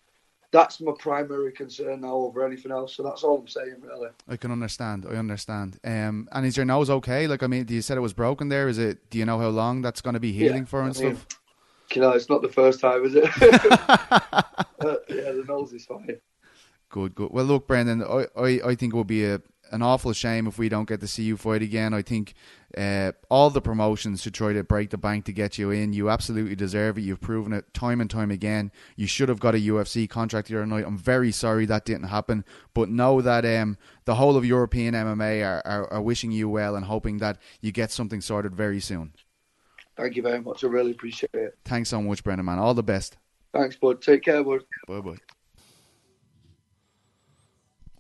that's 0.53 0.81
my 0.81 0.93
primary 0.99 1.51
concern 1.51 2.03
now 2.03 2.15
over 2.15 2.47
anything 2.47 2.71
else. 2.71 2.95
So 2.95 3.03
that's 3.03 3.25
all 3.25 3.39
I'm 3.39 3.49
saying, 3.49 3.77
really. 3.81 4.11
I 4.29 4.37
can 4.37 4.53
understand. 4.53 5.07
I 5.11 5.15
understand. 5.15 5.79
Um, 5.83 6.29
and 6.31 6.47
is 6.47 6.57
your 6.57 6.67
nose 6.67 6.91
okay? 6.91 7.27
Like, 7.27 7.43
I 7.43 7.47
mean, 7.47 7.67
you 7.69 7.83
said 7.83 7.97
it 7.97 8.03
was 8.03 8.13
broken 8.13 8.49
there. 8.49 8.69
Is 8.69 8.79
it? 8.79 9.11
Do 9.11 9.19
you 9.19 9.25
know 9.25 9.39
how 9.39 9.49
long 9.49 9.83
that's 9.83 10.03
going 10.03 10.15
to 10.15 10.21
be 10.21 10.33
healing 10.33 10.59
Yeah, 10.59 10.65
for 10.65 10.83
and 10.83 10.97
I 10.97 11.01
mean, 11.01 11.17
stuff? 11.17 11.27
You 11.95 12.03
know, 12.03 12.11
it's 12.11 12.29
not 12.29 12.43
the 12.43 12.49
first 12.49 12.81
time, 12.81 13.05
is 13.05 13.15
it? 13.15 13.25
But, 14.79 15.05
yeah, 15.09 15.31
the 15.31 15.45
nose 15.47 15.73
is 15.73 15.85
fine. 15.85 16.19
Good, 16.89 17.15
good. 17.15 17.31
Well, 17.31 17.45
look, 17.45 17.69
Brendan, 17.69 18.03
I, 18.03 18.27
I, 18.37 18.61
I 18.65 18.75
think 18.75 18.93
it 18.93 18.97
would 18.97 19.07
be 19.07 19.25
a 19.25 19.41
an 19.71 19.81
awful 19.81 20.13
shame 20.13 20.47
if 20.47 20.59
we 20.59 20.69
don't 20.69 20.87
get 20.87 21.01
to 21.01 21.09
see 21.09 21.23
you 21.23 21.37
fight 21.37 21.63
again. 21.63 21.95
I 21.95 22.03
think 22.03 22.35
uh, 22.77 23.13
all 23.31 23.51
the 23.51 23.61
promotions 23.61 24.23
to 24.23 24.31
try 24.31 24.53
to 24.53 24.65
break 24.65 24.91
the 24.91 24.99
bank 24.99 25.25
to 25.27 25.33
get 25.33 25.59
you 25.59 25.71
in. 25.71 25.93
You 25.93 26.11
absolutely 26.11 26.55
deserve 26.57 26.99
it. 26.99 27.03
You've 27.03 27.21
proven 27.21 27.53
it 27.53 27.73
time 27.75 28.01
and 28.01 28.11
time 28.11 28.31
again. 28.31 28.71
You 28.97 29.07
should 29.07 29.29
have 29.29 29.41
got 29.41 29.55
a 29.55 29.59
UFC 29.59 30.09
contract 30.09 30.49
the 30.49 30.57
other 30.57 30.67
night. 30.67 30.85
I'm 30.87 30.99
very 30.99 31.33
sorry 31.33 31.67
that 31.67 31.85
didn't 31.85 32.09
happen, 32.09 32.45
but 32.75 32.89
know 32.89 33.21
that 33.21 33.45
um, 33.45 33.79
the 34.05 34.15
whole 34.15 34.37
of 34.37 34.45
European 34.45 34.95
MMA 34.95 35.47
are, 35.47 35.63
are, 35.65 35.93
are 35.93 36.03
wishing 36.03 36.33
you 36.33 36.49
well 36.49 36.77
and 36.77 36.85
hoping 36.85 37.19
that 37.19 37.39
you 37.61 37.73
get 37.73 37.91
something 37.91 38.21
sorted 38.21 38.55
very 38.55 38.81
soon. 38.81 39.13
Thank 39.97 40.17
you 40.17 40.23
very 40.23 40.41
much. 40.41 40.65
I 40.65 40.69
really 40.69 40.93
appreciate 40.93 41.35
it. 41.35 41.59
Thanks 41.65 41.91
so 41.91 42.01
much, 42.01 42.25
Brendan, 42.25 42.47
man. 42.47 42.59
All 42.59 42.75
the 42.75 42.83
best. 42.83 43.19
Thanks, 43.53 43.77
bud. 43.77 44.01
Take 44.01 44.23
care, 44.23 44.43
bud. 44.43 44.63
Bye 44.89 45.01
bye. 45.01 45.17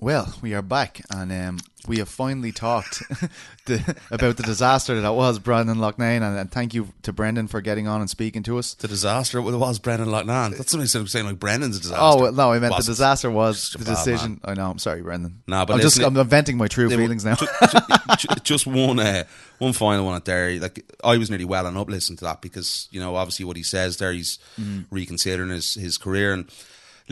Well, 0.02 0.34
we 0.42 0.52
are 0.54 0.62
back, 0.62 1.00
and 1.10 1.30
um, 1.30 1.58
we 1.86 1.98
have 1.98 2.08
finally 2.08 2.50
talked 2.50 3.04
the, 3.66 3.96
about 4.10 4.36
the 4.36 4.42
disaster 4.42 5.00
that 5.00 5.12
was 5.14 5.38
Brendan 5.38 5.76
Loughnane, 5.78 6.22
and, 6.22 6.36
and 6.36 6.50
thank 6.50 6.74
you 6.74 6.88
to 7.02 7.12
Brendan 7.12 7.46
for 7.46 7.60
getting 7.60 7.86
on 7.86 8.00
and 8.00 8.10
speaking 8.10 8.42
to 8.42 8.58
us. 8.58 8.74
The 8.74 8.88
disaster 8.88 9.38
it 9.38 9.42
was 9.42 9.78
Brendan 9.78 10.08
Loughnane. 10.08 10.56
That's 10.56 10.74
what 10.74 10.92
I'm 10.92 11.06
saying. 11.06 11.26
Like 11.26 11.38
Brendan's 11.38 11.76
a 11.76 11.82
disaster. 11.82 12.02
Oh 12.04 12.20
well, 12.20 12.32
no, 12.32 12.50
I 12.52 12.58
meant 12.58 12.76
the 12.76 12.82
disaster 12.82 13.30
was 13.30 13.70
the 13.78 13.84
decision. 13.84 14.40
I 14.44 14.54
know. 14.54 14.72
I'm 14.72 14.80
sorry, 14.80 15.02
Brendan. 15.02 15.40
Nah, 15.46 15.66
but 15.66 15.74
I'm 15.74 15.80
just 15.80 15.98
listen, 15.98 16.16
I'm 16.16 16.26
venting 16.26 16.56
my 16.56 16.66
true 16.66 16.90
feelings 16.90 17.24
now. 17.24 17.36
ju- 17.36 17.46
ju- 17.70 17.78
ju- 18.18 18.28
Just 18.42 18.66
one, 18.66 18.98
uh, 18.98 19.22
one 19.58 19.72
final 19.72 20.04
one 20.06 20.16
out 20.16 20.24
there. 20.24 20.58
Like 20.58 20.84
I 21.04 21.16
was 21.16 21.30
nearly 21.30 21.44
well 21.44 21.64
and 21.68 21.78
up 21.78 21.88
listening 21.88 22.16
to 22.16 22.24
that 22.24 22.42
because 22.42 22.88
you 22.90 22.98
know 22.98 23.14
obviously 23.14 23.44
what 23.44 23.56
he 23.56 23.62
says 23.62 23.98
there, 23.98 24.12
he's 24.12 24.40
Mm-hmm. 24.60 24.92
reconsidering 24.92 25.50
his 25.50 25.74
his 25.74 25.96
career. 25.96 26.32
And 26.32 26.50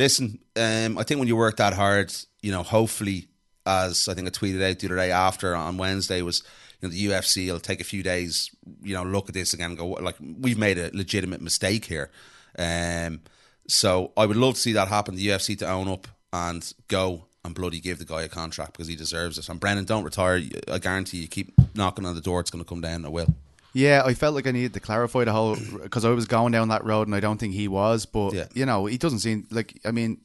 listen, 0.01 0.39
um, 0.57 0.99
I 0.99 1.05
think 1.05 1.19
when 1.19 1.29
you 1.29 1.37
work 1.37 1.59
that 1.59 1.75
hard, 1.75 2.13
you 2.43 2.51
know, 2.51 2.63
hopefully, 2.63 3.29
as 3.67 4.09
I 4.09 4.15
think 4.15 4.27
I 4.27 4.31
tweeted 4.31 4.69
out 4.69 4.79
the 4.79 4.89
other 4.89 4.97
day 4.97 5.11
after 5.13 5.55
on 5.55 5.77
Wednesday 5.77 6.23
was. 6.23 6.43
You 6.83 6.89
know, 6.89 6.95
the 6.95 7.07
UFC 7.09 7.53
will 7.53 7.61
take 7.61 7.83
a 7.83 7.85
few 7.85 8.03
days, 8.03 8.51
you 8.83 8.95
know, 8.95 9.03
look 9.03 9.29
at 9.29 9.35
this 9.35 9.53
again 9.53 9.73
and 9.73 9.79
go, 9.79 9.87
like, 9.87 10.17
we've 10.19 10.57
made 10.57 10.79
a 10.79 10.91
legitimate 10.95 11.43
mistake 11.43 11.85
here. 11.85 12.11
Um, 12.59 13.21
so 13.69 14.13
I 14.17 14.25
would 14.25 14.39
love 14.39 14.55
to 14.55 14.61
see 14.61 14.73
that 14.73 14.89
happen. 14.89 15.15
The 15.15 15.29
UFC 15.29 15.59
to 15.59 15.69
own 15.69 15.89
up 15.89 16.09
and 16.33 16.73
go 16.89 17.27
and 17.45 17.55
bloody 17.55 17.81
give 17.81 17.99
the 17.99 18.07
guy 18.07 18.23
a 18.23 18.29
contract 18.29 18.73
because 18.73 18.89
he 18.89 18.97
deserves 18.97 19.37
it. 19.37 19.49
And 19.51 19.61
Brendan, 19.61 19.85
don't 19.85 20.05
retire. 20.05 20.43
I 20.69 20.79
guarantee 20.79 21.19
you 21.19 21.29
keep 21.29 21.53
knocking 21.75 22.07
on 22.07 22.15
the 22.15 22.21
door. 22.21 22.41
It's 22.41 22.51
going 22.51 22.65
to 22.65 22.69
come 22.69 22.81
down. 22.81 23.05
It 23.05 23.13
will. 23.13 23.35
Yeah, 23.73 24.03
I 24.05 24.15
felt 24.15 24.35
like 24.35 24.47
I 24.47 24.51
needed 24.51 24.75
to 24.75 24.81
clarify 24.81 25.25
the 25.25 25.33
whole 25.33 25.57
because 25.83 26.05
I 26.05 26.11
was 26.11 26.27
going 26.27 26.53
down 26.53 26.69
that 26.69 26.85
road 26.85 27.07
and 27.07 27.15
I 27.15 27.21
don't 27.21 27.39
think 27.39 27.55
he 27.55 27.69
was. 27.69 28.05
But 28.07 28.33
Yeah. 28.35 28.47
you 28.55 28.67
know, 28.67 28.87
he 28.87 28.99
doesn't 28.99 29.21
seem 29.21 29.47
like. 29.51 29.79
I 29.85 29.93
mean, 29.93 30.19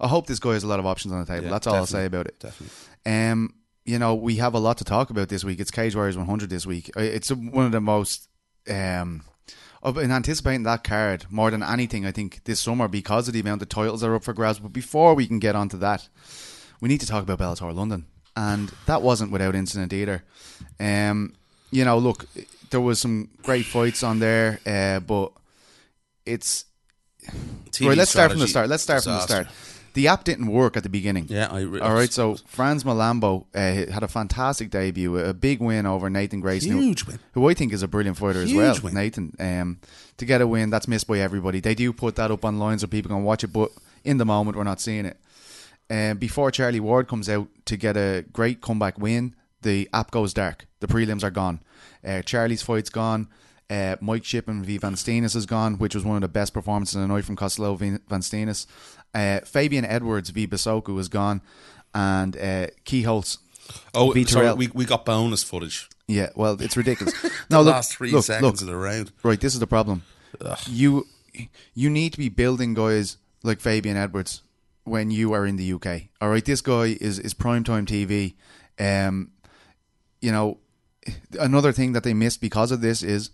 I 0.00 0.08
hope 0.08 0.26
this 0.26 0.38
guy 0.40 0.54
has 0.54 0.64
a 0.64 0.66
lot 0.68 0.78
of 0.80 0.86
options 0.86 1.12
on 1.12 1.20
the 1.20 1.26
table. 1.26 1.44
Yeah, 1.44 1.50
That's 1.50 1.66
all 1.66 1.74
I'll 1.76 1.86
say 1.86 2.04
about 2.06 2.26
it. 2.26 2.38
definitely. 2.40 2.74
Um, 3.06 3.54
you 3.84 3.98
know, 3.98 4.14
we 4.14 4.36
have 4.36 4.54
a 4.54 4.58
lot 4.58 4.78
to 4.78 4.84
talk 4.84 5.10
about 5.10 5.28
this 5.28 5.44
week. 5.44 5.60
It's 5.60 5.70
Cage 5.70 5.94
Warriors 5.94 6.16
100 6.16 6.50
this 6.50 6.66
week. 6.66 6.90
It's 6.96 7.30
one 7.30 7.66
of 7.66 7.72
the 7.72 7.80
most. 7.80 8.28
Um, 8.68 9.22
I've 9.82 9.94
been 9.94 10.10
anticipating 10.10 10.64
that 10.64 10.82
card 10.82 11.26
more 11.30 11.50
than 11.52 11.62
anything, 11.62 12.04
I 12.04 12.10
think, 12.10 12.42
this 12.44 12.60
summer 12.60 12.88
because 12.88 13.28
of 13.28 13.34
the 13.34 13.40
amount 13.40 13.62
of 13.62 13.68
titles 13.68 14.00
that 14.00 14.08
are 14.08 14.16
up 14.16 14.24
for 14.24 14.32
grabs. 14.34 14.58
But 14.58 14.72
before 14.72 15.14
we 15.14 15.26
can 15.28 15.38
get 15.38 15.54
onto 15.54 15.78
that, 15.78 16.08
we 16.80 16.88
need 16.88 17.00
to 17.00 17.06
talk 17.06 17.22
about 17.22 17.38
Bellator 17.38 17.72
London. 17.72 18.06
And 18.36 18.72
that 18.86 19.02
wasn't 19.02 19.30
without 19.32 19.54
incident 19.54 19.92
either. 19.92 20.24
Um, 20.80 21.34
you 21.70 21.84
know, 21.84 21.96
look, 21.96 22.26
there 22.70 22.80
was 22.80 23.00
some 23.00 23.28
great 23.42 23.64
fights 23.66 24.02
on 24.02 24.18
there, 24.18 24.60
uh, 24.66 25.00
but 25.00 25.32
it's 26.26 26.64
TV 27.70 27.88
right. 27.88 27.98
Let's 27.98 28.10
start 28.10 28.30
from 28.30 28.40
the 28.40 28.48
start. 28.48 28.68
Let's 28.68 28.82
start 28.82 29.02
from 29.04 29.12
the 29.14 29.20
start. 29.20 29.46
The 29.94 30.06
app 30.06 30.22
didn't 30.22 30.46
work 30.46 30.76
at 30.76 30.84
the 30.84 30.88
beginning. 30.88 31.26
Yeah, 31.28 31.48
I 31.50 31.62
re- 31.62 31.80
All 31.80 31.92
right, 31.94 32.12
so 32.12 32.36
Franz 32.46 32.84
Malambo 32.84 33.46
uh, 33.54 33.90
had 33.92 34.02
a 34.04 34.06
fantastic 34.08 34.70
debut, 34.70 35.18
a 35.18 35.34
big 35.34 35.60
win 35.60 35.86
over 35.86 36.08
Nathan 36.08 36.40
Grayson, 36.40 36.72
who- 36.72 36.80
Huge 36.80 37.04
win. 37.04 37.18
who 37.32 37.48
I 37.48 37.54
think 37.54 37.72
is 37.72 37.82
a 37.82 37.88
brilliant 37.88 38.16
fighter 38.16 38.42
as 38.42 38.54
well. 38.54 38.78
win. 38.82 38.94
Nathan, 38.94 39.34
um, 39.40 39.80
to 40.18 40.24
get 40.24 40.40
a 40.40 40.46
win 40.46 40.70
that's 40.70 40.86
missed 40.86 41.08
by 41.08 41.18
everybody. 41.18 41.58
They 41.60 41.74
do 41.74 41.92
put 41.92 42.14
that 42.16 42.30
up 42.30 42.44
online 42.44 42.78
so 42.78 42.86
people 42.86 43.08
can 43.08 43.24
watch 43.24 43.42
it, 43.42 43.48
but 43.48 43.70
in 44.04 44.18
the 44.18 44.26
moment 44.26 44.56
we're 44.56 44.62
not 44.64 44.80
seeing 44.80 45.04
it. 45.06 45.16
Um, 45.90 46.18
before 46.18 46.50
Charlie 46.52 46.80
Ward 46.80 47.08
comes 47.08 47.28
out 47.28 47.48
to 47.64 47.76
get 47.76 47.96
a 47.96 48.24
great 48.32 48.60
comeback 48.60 48.98
win, 48.98 49.34
the 49.62 49.88
app 49.92 50.10
goes 50.10 50.32
dark. 50.32 50.66
The 50.80 50.86
prelims 50.86 51.22
are 51.22 51.30
gone. 51.30 51.60
Uh, 52.04 52.22
Charlie's 52.22 52.62
fight's 52.62 52.90
gone. 52.90 53.28
Uh, 53.70 53.96
Mike 54.00 54.32
and 54.32 54.64
v 54.64 54.78
Van 54.78 54.94
Steenis 54.94 55.36
is 55.36 55.44
gone, 55.44 55.74
which 55.74 55.94
was 55.94 56.04
one 56.04 56.16
of 56.16 56.22
the 56.22 56.28
best 56.28 56.54
performances 56.54 56.94
in 56.94 57.02
the 57.02 57.08
night 57.08 57.24
from 57.24 57.36
Costello 57.36 57.74
v 57.74 57.98
Van 58.08 58.20
Steenis. 58.20 58.66
Uh, 59.14 59.40
Fabian 59.40 59.84
Edwards 59.84 60.30
v 60.30 60.46
Basoku 60.46 60.98
is 60.98 61.08
gone, 61.08 61.42
and 61.94 62.36
uh, 62.36 62.68
Oh, 63.94 64.14
beat 64.14 64.28
sorry, 64.30 64.52
we, 64.54 64.68
we 64.68 64.86
got 64.86 65.04
bonus 65.04 65.42
footage. 65.42 65.88
Yeah, 66.06 66.30
well, 66.34 66.60
it's 66.60 66.76
ridiculous. 66.76 67.20
The 67.20 67.30
no, 67.50 67.60
look, 67.60 67.74
last 67.74 67.92
three 67.92 68.10
look, 68.10 68.24
seconds 68.24 68.42
look, 68.42 68.60
of 68.62 68.66
the 68.66 68.76
round. 68.76 69.12
Right, 69.22 69.38
this 69.38 69.52
is 69.52 69.60
the 69.60 69.66
problem. 69.66 70.04
You 70.66 71.06
you 71.74 71.90
need 71.90 72.12
to 72.12 72.18
be 72.18 72.30
building 72.30 72.74
guys 72.74 73.18
like 73.42 73.60
Fabian 73.60 73.96
Edwards 73.96 74.42
when 74.84 75.10
you 75.10 75.34
are 75.34 75.46
in 75.46 75.56
the 75.56 75.72
UK. 75.74 76.04
All 76.20 76.30
right, 76.30 76.44
this 76.44 76.62
guy 76.62 76.96
is 77.00 77.18
is 77.18 77.34
prime 77.34 77.64
time 77.64 77.84
TV. 77.84 78.34
Um, 78.78 79.32
you 80.20 80.32
know, 80.32 80.58
another 81.38 81.72
thing 81.72 81.92
that 81.92 82.02
they 82.02 82.14
missed 82.14 82.40
because 82.40 82.70
of 82.70 82.80
this 82.80 83.02
is 83.02 83.30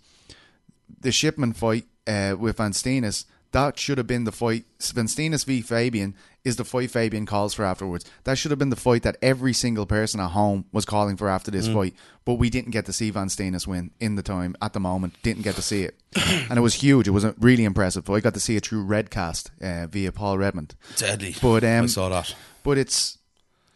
the 0.99 1.11
Shipman 1.11 1.53
fight 1.53 1.85
uh, 2.07 2.35
with 2.37 2.57
Van 2.57 2.71
Steenis. 2.71 3.25
That 3.51 3.79
should 3.79 3.97
have 3.97 4.07
been 4.07 4.25
the 4.25 4.33
fight. 4.33 4.65
Van 4.81 5.05
Steenis 5.07 5.45
v 5.45 5.61
Fabian 5.61 6.13
is 6.43 6.57
the 6.57 6.65
fight 6.65 6.91
Fabian 6.91 7.25
calls 7.25 7.53
for 7.53 7.63
afterwards. 7.63 8.03
That 8.25 8.37
should 8.37 8.51
have 8.51 8.59
been 8.59 8.69
the 8.69 8.75
fight 8.75 9.03
that 9.03 9.15
every 9.21 9.53
single 9.53 9.85
person 9.85 10.19
at 10.19 10.31
home 10.31 10.65
was 10.73 10.83
calling 10.83 11.15
for 11.15 11.29
after 11.29 11.51
this 11.51 11.67
fight. 11.69 11.95
But 12.25 12.33
we 12.33 12.49
didn't 12.49 12.71
get 12.71 12.85
to 12.87 12.93
see 12.93 13.11
Van 13.11 13.27
Steenis 13.27 13.65
win 13.65 13.91
in 13.99 14.15
the 14.15 14.21
time 14.23 14.57
at 14.61 14.73
the 14.73 14.81
moment. 14.81 15.15
Didn't 15.23 15.43
get 15.43 15.55
to 15.55 15.61
see 15.61 15.83
it, 15.83 15.95
and 16.49 16.57
it 16.57 16.61
was 16.61 16.75
huge. 16.75 17.07
It 17.07 17.11
was 17.11 17.23
uh, 17.23 17.33
really 17.39 17.63
impressive. 17.63 18.09
I 18.09 18.19
got 18.19 18.33
to 18.33 18.39
see 18.41 18.57
it 18.57 18.65
through 18.65 18.85
Redcast 18.85 19.51
uh, 19.61 19.87
via 19.87 20.11
Paul 20.11 20.37
Redmond. 20.37 20.75
Deadly. 20.97 21.35
But 21.41 21.63
um, 21.63 21.83
I 21.83 21.87
saw 21.87 22.09
that. 22.09 22.35
but 22.63 22.77
it's 22.77 23.17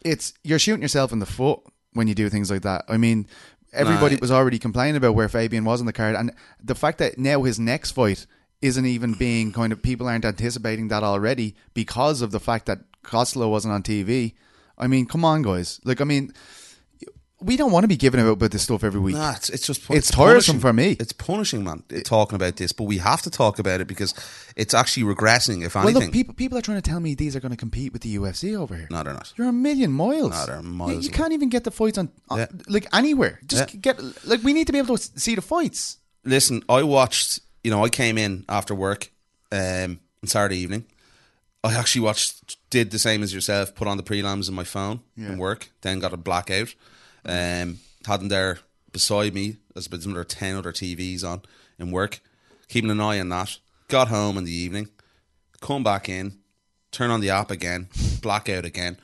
it's 0.04 0.34
you're 0.44 0.58
shooting 0.58 0.82
yourself 0.82 1.10
in 1.10 1.20
the 1.20 1.26
foot 1.26 1.60
when 1.92 2.08
you 2.08 2.14
do 2.14 2.28
things 2.28 2.50
like 2.50 2.62
that. 2.62 2.84
I 2.88 2.96
mean, 2.96 3.26
everybody 3.72 4.14
Nah. 4.16 4.20
was 4.20 4.30
already 4.30 4.58
complaining 4.58 4.96
about 4.96 5.14
where 5.14 5.28
Fabian 5.28 5.64
was 5.64 5.80
on 5.80 5.86
the 5.86 5.92
card, 5.92 6.14
and 6.16 6.32
the 6.62 6.74
fact 6.74 6.98
that 6.98 7.18
now 7.18 7.42
his 7.42 7.58
next 7.58 7.92
fight 7.92 8.26
isn't 8.62 8.84
even 8.86 9.14
being 9.14 9.52
kind 9.52 9.72
of 9.72 9.82
people 9.82 10.06
aren't 10.06 10.24
anticipating 10.24 10.88
that 10.88 11.02
already 11.02 11.54
because 11.74 12.20
of 12.20 12.30
the 12.30 12.40
fact 12.40 12.66
that 12.66 12.80
Costello 13.02 13.48
wasn't 13.48 13.72
on 13.72 13.82
TV. 13.82 14.34
I 14.76 14.86
mean, 14.86 15.06
come 15.06 15.24
on, 15.24 15.42
guys. 15.42 15.80
Like, 15.84 16.00
I 16.00 16.04
mean, 16.04 16.32
we 17.40 17.56
don't 17.56 17.72
want 17.72 17.84
to 17.84 17.88
be 17.88 17.96
giving 17.96 18.20
out 18.20 18.28
about 18.28 18.50
this 18.50 18.62
stuff 18.62 18.84
every 18.84 19.00
week. 19.00 19.14
Nah, 19.16 19.32
it's, 19.36 19.48
it's 19.50 19.66
just 19.66 19.88
It's 19.90 20.10
tiresome 20.10 20.54
punishing. 20.56 20.60
for 20.60 20.72
me. 20.72 20.96
It's 21.00 21.12
punishing, 21.12 21.64
man. 21.64 21.82
talking 22.04 22.36
about 22.36 22.56
this, 22.56 22.72
but 22.72 22.84
we 22.84 22.98
have 22.98 23.22
to 23.22 23.30
talk 23.30 23.58
about 23.58 23.80
it 23.80 23.86
because 23.86 24.14
it's 24.56 24.74
actually 24.74 25.04
regressing. 25.14 25.64
If 25.64 25.74
well, 25.74 25.84
anything, 25.84 26.02
look, 26.04 26.12
people 26.12 26.34
people 26.34 26.58
are 26.58 26.62
trying 26.62 26.80
to 26.80 26.90
tell 26.90 27.00
me 27.00 27.14
these 27.14 27.34
are 27.34 27.40
going 27.40 27.50
to 27.52 27.56
compete 27.56 27.92
with 27.92 28.02
the 28.02 28.14
UFC 28.16 28.56
over 28.56 28.74
here. 28.76 28.88
no, 28.90 29.02
they're 29.02 29.14
not. 29.14 29.32
You're 29.36 29.48
a 29.48 29.52
million 29.52 29.92
miles. 29.92 30.30
No, 30.32 30.46
they're 30.46 30.56
You- 30.56 30.62
miles 30.62 30.90
You, 30.90 30.96
away. 30.98 31.08
can't 31.08 31.32
even 31.32 31.48
get 31.48 31.64
the 31.64 31.70
fights 31.70 31.98
on, 31.98 32.10
on 32.28 32.38
Yeah. 32.38 32.46
like 32.68 32.86
anywhere. 32.92 33.40
Just 33.46 33.72
Yeah. 33.74 33.80
get 33.80 34.26
like 34.26 34.42
we 34.42 34.52
need 34.52 34.66
to 34.66 34.72
be 34.72 34.78
able 34.78 34.96
to 34.98 35.20
see 35.20 35.34
the 35.34 35.42
fights. 35.42 35.98
Listen, 36.24 36.62
I 36.68 36.82
watched. 36.82 37.40
You 37.64 37.70
know, 37.70 37.84
I 37.84 37.88
came 37.90 38.16
in 38.18 38.44
after 38.48 38.74
work 38.74 39.10
um, 39.52 40.00
on 40.22 40.26
Saturday 40.28 40.58
evening. 40.58 40.84
I 41.62 41.74
actually 41.74 42.00
watched, 42.02 42.56
did 42.70 42.90
the 42.90 42.98
same 42.98 43.22
as 43.22 43.34
yourself. 43.34 43.74
Put 43.74 43.86
on 43.86 43.98
the 43.98 44.02
prelims 44.02 44.48
on 44.48 44.54
my 44.54 44.64
phone 44.64 45.00
Yeah. 45.14 45.32
in 45.32 45.38
work. 45.38 45.70
Then 45.82 45.98
got 45.98 46.14
a 46.14 46.16
blackout. 46.16 46.74
Um, 47.24 47.78
had 48.06 48.20
them 48.20 48.28
there 48.28 48.58
beside 48.92 49.34
me. 49.34 49.56
There's 49.74 49.88
been 49.88 50.02
another 50.04 50.24
ten 50.24 50.56
other 50.56 50.72
TVs 50.72 51.24
on 51.24 51.42
in 51.78 51.90
work, 51.90 52.20
keeping 52.68 52.90
an 52.90 53.00
eye 53.00 53.20
on 53.20 53.28
that. 53.30 53.58
Got 53.88 54.08
home 54.08 54.38
in 54.38 54.44
the 54.44 54.52
evening, 54.54 54.88
come 55.60 55.82
back 55.82 56.08
in, 56.08 56.38
turn 56.92 57.10
on 57.10 57.20
the 57.20 57.30
app 57.30 57.50
again, 57.50 57.88
blackout 58.22 58.64
again. 58.64 58.98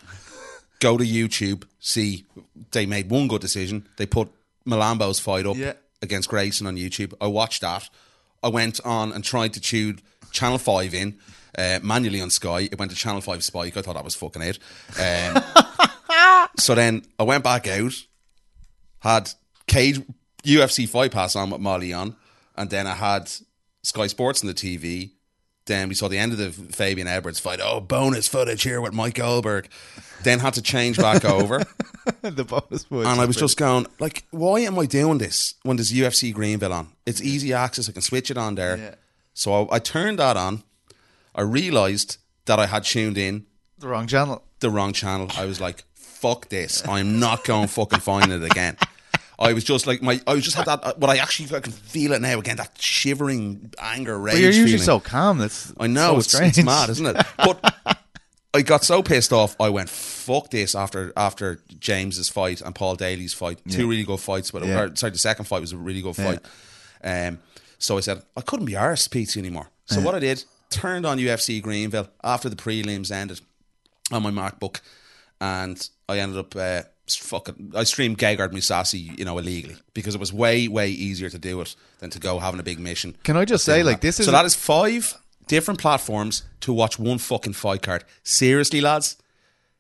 Go 0.80 0.96
to 0.96 1.04
YouTube, 1.04 1.64
see 1.80 2.24
they 2.72 2.86
made 2.86 3.10
one 3.10 3.28
good 3.28 3.40
decision. 3.40 3.88
They 3.96 4.06
put 4.06 4.28
Malambo's 4.66 5.18
fight 5.18 5.46
up 5.46 5.56
Yeah. 5.56 5.72
against 6.02 6.28
Grayson 6.28 6.66
on 6.66 6.76
YouTube. 6.76 7.14
I 7.20 7.26
watched 7.28 7.62
that. 7.62 7.88
I 8.42 8.48
went 8.48 8.80
on 8.84 9.10
and 9.12 9.24
tried 9.24 9.54
to 9.54 9.60
tune 9.60 10.00
Channel 10.32 10.58
5 10.58 10.94
in 10.94 11.18
uh, 11.58 11.78
manually 11.82 12.20
on 12.20 12.28
Sky. 12.30 12.60
It 12.70 12.78
went 12.78 12.90
to 12.90 12.96
Channel 12.96 13.22
5 13.22 13.42
Spike. 13.42 13.76
I 13.76 13.82
thought 13.82 13.94
that 13.94 14.04
was 14.04 14.14
fucking 14.14 14.42
it. 14.42 14.58
Um, 15.00 15.42
so 16.58 16.74
then 16.74 17.02
I 17.18 17.22
went 17.24 17.44
back 17.44 17.66
out, 17.66 17.92
had 19.00 19.30
Cage 19.66 20.00
UFC 20.44 20.88
Fight 20.88 21.12
Pass 21.12 21.36
on 21.36 21.50
with 21.50 21.60
Molly 21.60 21.92
on, 21.92 22.16
and 22.56 22.70
then 22.70 22.86
I 22.86 22.94
had 22.94 23.30
Sky 23.82 24.06
Sports 24.06 24.42
on 24.42 24.48
the 24.48 24.54
TV. 24.54 25.10
Then 25.66 25.88
we 25.88 25.96
saw 25.96 26.06
the 26.06 26.18
end 26.18 26.30
of 26.32 26.38
the 26.38 26.50
Fabian 26.50 27.08
Edwards 27.08 27.40
fight. 27.40 27.58
Oh, 27.60 27.80
bonus 27.80 28.28
footage 28.28 28.62
here 28.62 28.80
with 28.80 28.92
Mike 28.92 29.14
Goldberg. 29.14 29.68
Then 30.22 30.38
had 30.38 30.54
to 30.54 30.62
change 30.62 30.96
back 30.96 31.24
over. 31.38 31.64
the 32.22 32.44
bonus 32.44 32.84
footage. 32.84 33.08
And 33.08 33.20
I 33.20 33.24
was 33.24 33.34
just 33.36 33.56
going, 33.56 33.86
like, 33.98 34.24
why 34.30 34.60
am 34.60 34.78
I 34.78 34.86
doing 34.86 35.18
this 35.18 35.54
when 35.64 35.76
there's 35.76 35.92
UFC 35.92 36.32
Greenville 36.32 36.72
on? 36.72 36.92
It's 37.04 37.20
easy 37.20 37.52
access. 37.52 37.88
I 37.88 37.92
can 37.92 38.02
switch 38.02 38.30
it 38.30 38.38
on 38.38 38.54
there. 38.54 38.76
Yeah. 38.76 38.94
So 39.34 39.66
I, 39.68 39.76
I 39.76 39.78
turned 39.80 40.20
that 40.20 40.36
on. 40.36 40.62
I 41.34 41.40
realized 41.42 42.18
that 42.44 42.60
I 42.60 42.66
had 42.66 42.84
tuned 42.84 43.18
in 43.18 43.46
the 43.78 43.88
wrong 43.88 44.06
channel. 44.06 44.44
the 44.60 44.70
wrong 44.70 44.92
channel. 44.92 45.28
I 45.36 45.46
was 45.46 45.60
like, 45.60 45.82
fuck 46.26 46.48
this. 46.48 46.86
I'm 46.86 47.18
not 47.18 47.44
going 47.44 47.68
fucking 47.68 48.00
find 48.00 48.32
it 48.32 48.42
again. 48.42 48.76
I 49.38 49.52
was 49.52 49.64
just 49.64 49.86
like 49.86 50.02
my. 50.02 50.20
I 50.26 50.34
was 50.34 50.44
just 50.44 50.56
had 50.56 50.66
that. 50.66 50.98
What 50.98 51.10
I 51.10 51.18
actually 51.18 51.54
I 51.56 51.60
can 51.60 51.72
feel 51.72 52.12
it 52.12 52.22
now 52.22 52.38
again. 52.38 52.56
That 52.56 52.80
shivering 52.80 53.70
anger, 53.78 54.18
rage. 54.18 54.34
But 54.34 54.40
you're 54.40 54.50
usually 54.50 54.70
feeling. 54.72 54.84
so 54.84 55.00
calm. 55.00 55.38
That's 55.38 55.72
I 55.78 55.86
know 55.86 56.12
so 56.12 56.18
it's, 56.18 56.34
strange. 56.34 56.58
it's 56.58 56.64
mad, 56.66 56.88
isn't 56.88 57.06
it? 57.06 57.26
But 57.36 57.98
I 58.54 58.62
got 58.62 58.82
so 58.82 59.02
pissed 59.02 59.32
off. 59.34 59.54
I 59.60 59.68
went 59.68 59.90
fuck 59.90 60.50
this 60.50 60.74
after 60.74 61.12
after 61.16 61.60
James's 61.78 62.30
fight 62.30 62.62
and 62.62 62.74
Paul 62.74 62.96
Daly's 62.96 63.34
fight. 63.34 63.60
Two 63.68 63.88
really 63.88 64.04
good 64.04 64.20
fights, 64.20 64.50
but 64.50 64.64
Yeah. 64.64 64.80
or, 64.80 64.96
sorry, 64.96 65.12
the 65.12 65.18
second 65.18 65.44
fight 65.44 65.60
was 65.60 65.72
a 65.72 65.76
really 65.76 66.00
good 66.00 66.16
fight. 66.16 66.40
Um, 67.04 67.38
so 67.78 67.98
I 67.98 68.00
said 68.00 68.22
I 68.36 68.40
couldn't 68.40 68.64
be 68.64 68.72
arsed 68.72 69.10
Pizza 69.10 69.38
anymore. 69.38 69.68
So 69.84 70.00
what 70.00 70.14
I 70.14 70.18
did, 70.18 70.44
turned 70.70 71.04
on 71.04 71.18
UFC 71.18 71.60
Greenville 71.62 72.08
after 72.24 72.48
the 72.48 72.56
prelims 72.56 73.12
ended 73.12 73.40
on 74.10 74.22
my 74.22 74.30
MacBook, 74.30 74.80
and 75.40 75.88
I 76.08 76.18
ended 76.18 76.38
up. 76.38 76.54
Uh, 76.56 76.82
Fucking, 77.08 77.72
I 77.76 77.84
streamed 77.84 78.18
Gegard 78.18 78.50
Mousasi, 78.50 79.16
you 79.16 79.24
know, 79.24 79.38
illegally 79.38 79.76
because 79.94 80.16
it 80.16 80.18
was 80.18 80.32
way, 80.32 80.66
way 80.66 80.88
easier 80.90 81.30
to 81.30 81.38
do 81.38 81.60
it 81.60 81.76
than 82.00 82.10
to 82.10 82.18
go 82.18 82.40
having 82.40 82.58
a 82.58 82.64
big 82.64 82.80
mission. 82.80 83.16
Can 83.22 83.36
I 83.36 83.44
just 83.44 83.64
say, 83.64 83.84
like, 83.84 84.00
this 84.00 84.18
is 84.18 84.26
so 84.26 84.32
that 84.32 84.44
is 84.44 84.56
five 84.56 85.16
different 85.46 85.78
platforms 85.78 86.42
to 86.62 86.72
watch 86.72 86.98
one 86.98 87.18
fucking 87.18 87.52
fight 87.52 87.82
card. 87.82 88.02
Seriously, 88.24 88.80
lads, 88.80 89.18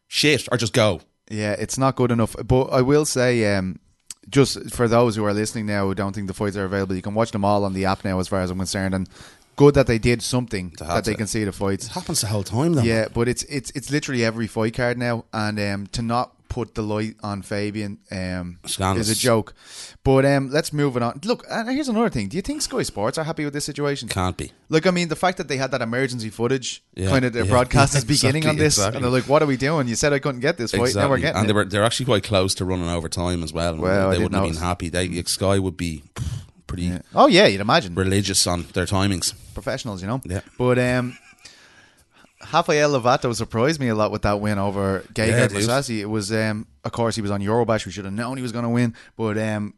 shit, 0.06 0.46
or 0.52 0.56
just 0.56 0.72
go. 0.72 1.00
Yeah, 1.28 1.56
it's 1.58 1.76
not 1.76 1.96
good 1.96 2.12
enough. 2.12 2.36
But 2.44 2.66
I 2.66 2.82
will 2.82 3.04
say, 3.04 3.56
um, 3.56 3.80
just 4.28 4.70
for 4.70 4.86
those 4.86 5.16
who 5.16 5.24
are 5.24 5.34
listening 5.34 5.66
now 5.66 5.86
who 5.86 5.94
don't 5.94 6.14
think 6.14 6.28
the 6.28 6.34
fights 6.34 6.56
are 6.56 6.64
available, 6.64 6.94
you 6.94 7.02
can 7.02 7.14
watch 7.14 7.32
them 7.32 7.44
all 7.44 7.64
on 7.64 7.72
the 7.72 7.86
app 7.86 8.04
now, 8.04 8.20
as 8.20 8.28
far 8.28 8.40
as 8.40 8.50
I'm 8.50 8.58
concerned. 8.58 8.94
And 8.94 9.08
good 9.56 9.74
that 9.74 9.86
they 9.86 9.98
did 9.98 10.22
something 10.22 10.72
that 10.78 11.04
they 11.04 11.12
to. 11.12 11.16
can 11.18 11.26
see 11.26 11.44
the 11.44 11.52
fights. 11.52 11.86
It 11.86 11.92
happens 11.92 12.20
the 12.20 12.28
whole 12.28 12.44
time, 12.44 12.74
though. 12.74 12.82
Yeah, 12.82 13.08
but 13.12 13.28
it's 13.28 13.42
it's 13.44 13.70
it's 13.72 13.90
literally 13.90 14.24
every 14.24 14.46
fight 14.46 14.74
card 14.74 14.98
now, 14.98 15.24
and 15.32 15.58
um, 15.58 15.86
to 15.88 16.02
not 16.02 16.32
put 16.48 16.74
the 16.74 16.82
light 16.82 17.16
on 17.22 17.42
Fabian 17.42 17.98
um, 18.10 18.58
Scandalous. 18.64 19.08
is 19.10 19.18
a 19.18 19.20
joke. 19.20 19.52
But 20.04 20.24
um, 20.24 20.50
let's 20.50 20.72
move 20.72 20.96
it 20.96 21.02
on. 21.02 21.20
Look, 21.24 21.44
and 21.50 21.68
here's 21.68 21.88
another 21.88 22.08
thing. 22.08 22.28
Do 22.28 22.36
you 22.36 22.42
think 22.42 22.62
Sky 22.62 22.82
Sports 22.82 23.18
are 23.18 23.24
happy 23.24 23.44
with 23.44 23.52
this 23.52 23.64
situation? 23.64 24.08
can't 24.08 24.36
be. 24.36 24.52
Like, 24.70 24.86
I 24.86 24.90
mean, 24.90 25.08
the 25.08 25.16
fact 25.16 25.36
that 25.38 25.48
they 25.48 25.56
had 25.58 25.70
that 25.72 25.82
emergency 25.82 26.30
footage, 26.30 26.82
Yeah, 26.94 27.10
kind 27.10 27.24
of 27.24 27.32
their 27.32 27.44
yeah. 27.44 27.50
broadcast 27.50 27.94
is 27.94 28.04
beginning 28.16 28.46
on 28.46 28.56
this, 28.56 28.78
exactly. 28.78 28.96
and 28.96 29.04
they're 29.04 29.10
like, 29.12 29.28
"What 29.28 29.42
are 29.42 29.46
we 29.46 29.56
doing? 29.56 29.86
You 29.88 29.96
said 29.96 30.12
I 30.12 30.18
couldn't 30.18 30.40
get 30.40 30.56
this 30.56 30.72
fight. 30.72 30.94
Now 30.94 31.10
we're 31.10 31.18
getting 31.18 31.36
and 31.36 31.44
it." 31.44 31.48
they 31.48 31.52
were 31.52 31.64
they're 31.64 31.84
actually 31.84 32.06
quite 32.06 32.24
close 32.24 32.54
to 32.56 32.64
running 32.64 32.88
over 32.88 33.08
time 33.08 33.42
as 33.42 33.52
well. 33.52 33.76
Well, 33.76 34.10
they 34.10 34.18
wouldn't 34.18 34.34
have 34.34 34.44
been 34.44 34.62
happy. 34.62 34.88
They 34.88 35.22
Sky 35.24 35.58
would 35.58 35.76
be 35.76 36.04
pretty 36.66 36.92
oh 37.14 37.26
yeah, 37.26 37.46
you'd 37.46 37.60
imagine 37.60 37.94
religious 37.94 38.46
on 38.46 38.64
their 38.74 38.86
timings. 38.86 39.34
professionals, 39.54 40.00
you 40.02 40.08
know. 40.08 40.20
Yeah. 40.24 40.40
But 40.58 40.78
um, 40.78 41.16
Rafael 42.52 42.90
Lovato 42.92 43.34
surprised 43.34 43.80
me 43.80 43.88
a 43.88 43.94
lot 43.94 44.10
with 44.12 44.22
that 44.22 44.40
win 44.40 44.58
over 44.58 45.04
Yeah, 45.16 45.48
Gegard. 45.48 45.52
Mousasi. 45.52 45.98
It 46.00 46.06
was, 46.06 46.30
um, 46.32 46.66
of 46.84 46.92
course, 46.92 47.16
he 47.16 47.22
was 47.22 47.30
on 47.30 47.40
Eurobash. 47.40 47.86
We 47.86 47.92
should 47.92 48.04
have 48.04 48.14
known 48.14 48.36
he 48.36 48.42
was 48.42 48.52
going 48.52 48.64
to 48.64 48.68
win, 48.68 48.94
but 49.16 49.38
um, 49.38 49.74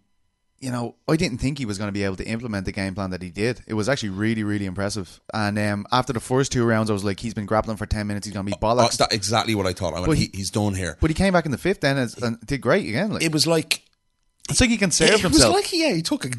you 0.61 0.72
know, 0.72 0.96
I 1.07 1.14
didn't 1.14 1.38
think 1.38 1.57
he 1.59 1.66
was 1.66 1.79
going 1.79 1.87
to 1.88 1.92
be 1.92 2.03
able 2.03 2.16
to 2.16 2.27
implement 2.27 2.64
the 2.66 2.72
game 2.72 2.92
plan 2.96 3.11
that 3.11 3.22
he 3.22 3.31
did. 3.31 3.61
It 3.68 3.74
was 3.74 3.88
actually 3.88 4.09
really, 4.09 4.42
really 4.42 4.66
impressive. 4.66 5.20
And 5.33 5.57
um, 5.57 5.87
after 5.92 6.12
the 6.12 6.18
first 6.20 6.51
two 6.51 6.64
rounds, 6.64 6.90
I 6.90 6.94
was 6.94 7.05
like, 7.05 7.20
he's 7.20 7.33
been 7.33 7.46
grappling 7.46 7.77
for 7.77 7.87
ten 7.87 8.09
minutes. 8.09 8.27
He's 8.27 8.35
going 8.35 8.44
to 8.44 8.51
be 8.51 8.59
Oh, 8.61 8.66
bollocks. 8.66 8.96
that's 8.96 9.14
exactly 9.14 9.55
what 9.55 9.66
I 9.66 9.72
thought. 9.72 9.94
I 9.94 10.01
went, 10.01 10.18
he, 10.18 10.24
he- 10.33 10.38
he's 10.38 10.51
done 10.51 10.74
here. 10.74 10.96
but 11.01 11.11
he 11.11 11.14
came 11.14 11.33
back 11.33 11.44
in 11.46 11.53
the 11.53 11.59
fifth 11.59 11.81
then 11.83 11.96
and, 11.96 12.22
and 12.22 12.40
did 12.44 12.61
great 12.61 12.88
again. 12.88 13.12
Like, 13.12 13.22
It 13.22 13.33
was 13.33 13.46
like 13.46 13.83
it's 14.51 14.61
like 14.61 14.70
he 14.70 14.79
can 14.79 14.90
serve 14.90 15.11
it 15.11 15.20
himself. 15.20 15.55
was 15.55 15.62
like 15.62 15.72
yeah, 15.72 15.92
he 15.92 16.03
took 16.03 16.24
a 16.24 16.31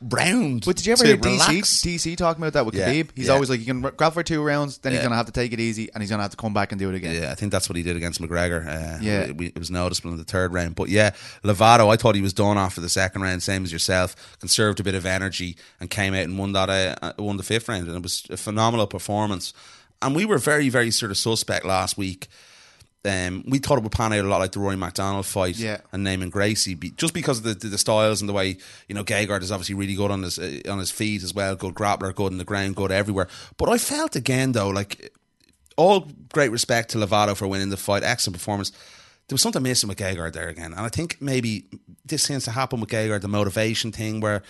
round. 0.00 0.64
But 0.64 0.76
did 0.76 0.86
you 0.86 0.92
ever 0.92 1.04
hear 1.04 1.16
DC, 1.16 1.24
relax. 1.24 1.68
DC 1.82 2.16
talking 2.16 2.42
about 2.42 2.54
that 2.54 2.64
with 2.66 2.74
Yeah, 2.74 2.88
Khabib? 2.92 3.10
He's 3.14 3.26
yeah. 3.26 3.32
always 3.34 3.50
like, 3.50 3.60
you 3.60 3.66
can 3.66 3.80
grab 3.80 4.12
for 4.14 4.22
two 4.22 4.42
rounds, 4.42 4.78
then 4.78 4.92
he's 4.92 5.00
going 5.00 5.10
to 5.10 5.16
have 5.16 5.26
to 5.26 5.32
take 5.32 5.52
it 5.52 5.60
easy, 5.60 5.90
and 5.92 6.02
he's 6.02 6.10
going 6.10 6.18
to 6.18 6.22
have 6.22 6.30
to 6.30 6.36
come 6.36 6.54
back 6.54 6.72
and 6.72 6.78
do 6.78 6.88
it 6.88 6.94
again. 6.94 7.20
Yeah, 7.22 7.30
I 7.30 7.34
think 7.34 7.52
that's 7.52 7.68
what 7.68 7.76
he 7.76 7.82
did 7.82 7.96
against 7.96 8.20
McGregor. 8.20 8.66
Uh, 8.66 8.98
Yeah. 9.02 9.20
it, 9.22 9.40
it 9.40 9.58
was 9.58 9.70
noticeable 9.70 10.10
in 10.12 10.16
the 10.16 10.24
third 10.24 10.52
round. 10.52 10.74
But 10.74 10.88
yeah, 10.88 11.10
Lovato, 11.44 11.92
I 11.92 11.96
thought 11.96 12.14
he 12.14 12.22
was 12.22 12.32
done 12.32 12.56
after 12.58 12.80
the 12.80 12.88
second 12.88 13.22
round, 13.22 13.42
same 13.42 13.64
as 13.64 13.72
yourself. 13.72 14.16
Conserved 14.40 14.80
a 14.80 14.82
bit 14.82 14.94
of 14.94 15.04
energy 15.04 15.56
and 15.80 15.90
came 15.90 16.14
out 16.14 16.24
and 16.24 16.38
won 16.38 16.52
that. 16.52 16.70
Uh, 17.02 17.12
won 17.18 17.36
the 17.36 17.42
fifth 17.42 17.68
round, 17.68 17.86
and 17.88 17.96
it 17.96 18.02
was 18.02 18.24
a 18.30 18.36
phenomenal 18.36 18.86
performance. 18.86 19.52
And 20.02 20.16
we 20.16 20.24
were 20.24 20.38
very, 20.38 20.70
very 20.70 20.90
sort 20.90 21.10
of 21.10 21.18
suspect 21.18 21.64
last 21.66 21.98
week. 21.98 22.28
Um, 23.02 23.44
we 23.48 23.58
thought 23.58 23.78
it 23.78 23.82
would 23.82 23.92
pan 23.92 24.12
out 24.12 24.24
a 24.24 24.28
lot 24.28 24.40
like 24.40 24.52
the 24.52 24.60
Roy 24.60 24.76
McDonald 24.76 25.24
fight 25.24 25.56
Yeah. 25.56 25.78
and 25.90 26.06
Neiman 26.06 26.30
Gracie, 26.30 26.74
be, 26.74 26.90
just 26.90 27.14
because 27.14 27.38
of 27.38 27.44
the, 27.44 27.54
the, 27.54 27.68
the 27.68 27.78
styles 27.78 28.20
and 28.20 28.28
the 28.28 28.34
way 28.34 28.58
you 28.88 28.94
know 28.94 29.02
Gegard 29.04 29.40
is 29.42 29.50
obviously 29.50 29.74
really 29.74 29.94
good 29.94 30.10
on 30.10 30.22
his 30.22 30.38
uh, 30.38 30.60
on 30.68 30.78
his 30.78 30.90
feet 30.90 31.22
as 31.22 31.32
well, 31.32 31.56
good 31.56 31.74
grappler, 31.74 32.14
good 32.14 32.30
in 32.32 32.36
the 32.38 32.44
ground, 32.44 32.76
good 32.76 32.92
everywhere. 32.92 33.26
But 33.56 33.70
I 33.70 33.78
felt 33.78 34.16
again 34.16 34.52
though, 34.52 34.68
like 34.68 35.12
all 35.78 36.08
great 36.32 36.50
respect 36.50 36.90
to 36.90 36.98
Lovato 36.98 37.34
for 37.34 37.48
winning 37.48 37.70
the 37.70 37.78
fight, 37.78 38.02
excellent 38.02 38.36
performance. 38.36 38.70
There 38.70 39.34
was 39.34 39.40
something 39.42 39.62
missing 39.62 39.88
with 39.88 39.96
Gegard 39.98 40.34
there 40.34 40.48
again, 40.48 40.72
and 40.74 40.80
I 40.84 40.88
think 40.90 41.22
maybe 41.22 41.64
this 42.04 42.26
tends 42.26 42.44
to 42.46 42.50
happen 42.50 42.80
with 42.80 42.90
Gegard, 42.90 43.22
the 43.22 43.28
motivation 43.28 43.92
thing, 43.92 44.20
where 44.20 44.42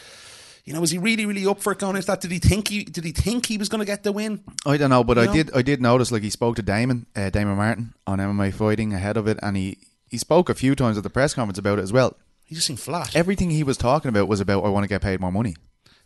you 0.64 0.72
know 0.72 0.80
was 0.80 0.90
he 0.90 0.98
really, 0.98 1.26
really 1.26 1.46
up 1.46 1.60
for 1.60 1.72
it 1.72 1.78
going 1.78 1.96
into 1.96 2.06
that? 2.06 2.20
Did 2.20 2.30
he 2.30 2.38
think 2.38 2.68
he 2.68 2.84
did 2.84 3.04
he 3.04 3.12
think 3.12 3.46
he 3.46 3.58
was 3.58 3.68
going 3.68 3.78
to 3.80 3.84
get 3.86 4.02
the 4.02 4.12
win? 4.12 4.42
I 4.66 4.76
don't 4.76 4.90
know, 4.90 5.02
but 5.04 5.16
You 5.16 5.22
I 5.24 5.26
know? 5.26 5.32
did. 5.32 5.50
I 5.54 5.62
did 5.62 5.80
notice 5.80 6.10
like 6.12 6.22
he 6.22 6.30
spoke 6.30 6.56
to 6.56 6.62
Damon, 6.62 7.06
uh, 7.16 7.30
Damon 7.30 7.56
Martin 7.56 7.94
on 8.06 8.18
MMA 8.18 8.52
fighting 8.54 8.92
ahead 8.92 9.16
of 9.16 9.26
it, 9.26 9.38
and 9.42 9.56
he 9.56 9.78
he 10.08 10.18
spoke 10.18 10.48
a 10.48 10.54
few 10.54 10.74
times 10.74 10.96
at 10.96 11.02
the 11.02 11.10
press 11.10 11.34
conference 11.34 11.58
about 11.58 11.78
it 11.78 11.82
as 11.82 11.92
well. 11.92 12.16
He 12.44 12.54
just 12.54 12.66
seemed 12.66 12.80
flat. 12.80 13.14
Everything 13.14 13.50
he 13.50 13.62
was 13.62 13.76
talking 13.76 14.08
about 14.08 14.26
was 14.28 14.40
about 14.40 14.64
I 14.64 14.68
want 14.68 14.84
to 14.84 14.88
get 14.88 15.02
paid 15.02 15.20
more 15.20 15.30
money. 15.32 15.56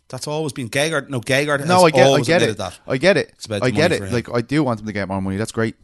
That's 0.08 0.26
always 0.26 0.52
been 0.52 0.68
Gegard. 0.68 1.08
No, 1.08 1.20
Gegard. 1.20 1.60
Has 1.60 1.68
No, 1.68 1.86
I 1.86 1.90
get, 1.90 2.06
I 2.06 2.20
get 2.20 2.42
it. 2.42 2.58
That. 2.58 2.78
I 2.86 2.98
get 2.98 3.16
it. 3.16 3.30
It's 3.34 3.46
about 3.46 3.62
I 3.62 3.70
get 3.70 3.90
it. 3.92 4.12
Like 4.12 4.28
I 4.32 4.42
do 4.42 4.62
want 4.62 4.80
him 4.80 4.86
to 4.86 4.92
get 4.92 5.08
more 5.08 5.22
money. 5.22 5.38
That's 5.38 5.52
great, 5.52 5.76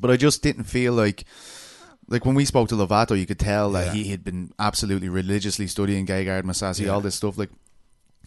but 0.00 0.10
I 0.10 0.16
just 0.16 0.42
didn't 0.42 0.64
feel 0.64 0.92
like. 0.92 1.24
Like 2.06 2.26
when 2.26 2.34
we 2.34 2.44
spoke 2.44 2.68
to 2.68 2.74
Lovato, 2.74 3.18
you 3.18 3.24
could 3.24 3.38
tell 3.38 3.70
that 3.72 3.86
Yeah. 3.86 3.92
he 3.94 4.04
had 4.10 4.22
been 4.22 4.52
absolutely 4.58 5.08
religiously 5.08 5.66
studying 5.66 6.06
Gegard, 6.06 6.42
Mousasi, 6.42 6.92
all 6.92 7.00
this 7.00 7.14
stuff. 7.14 7.38
Like 7.38 7.48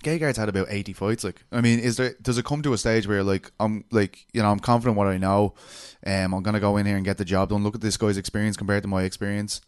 Gegard's 0.03 0.37
had 0.37 0.49
about 0.49 0.67
eighty 0.69 0.93
fights. 0.93 1.23
Like, 1.23 1.43
I 1.51 1.61
mean, 1.61 1.79
is 1.79 1.97
there 1.97 2.15
does 2.21 2.37
it 2.37 2.45
come 2.45 2.61
to 2.63 2.73
a 2.73 2.77
stage 2.77 3.07
where 3.07 3.23
like 3.23 3.51
I'm 3.59 3.85
like 3.91 4.25
you 4.33 4.41
know 4.41 4.51
I'm 4.51 4.59
confident 4.59 4.97
what 4.97 5.07
I 5.07 5.17
know, 5.17 5.53
um, 6.05 6.33
I'm 6.33 6.43
gonna 6.43 6.59
go 6.59 6.77
in 6.77 6.85
here 6.85 6.95
and 6.95 7.05
get 7.05 7.17
the 7.17 7.25
job 7.25 7.49
done. 7.49 7.63
Look 7.63 7.75
at 7.75 7.81
this 7.81 7.97
guy's 7.97 8.17
experience 8.17 8.57
compared 8.57 8.83
to 8.83 8.89
my 8.89 9.03
experience. 9.03 9.61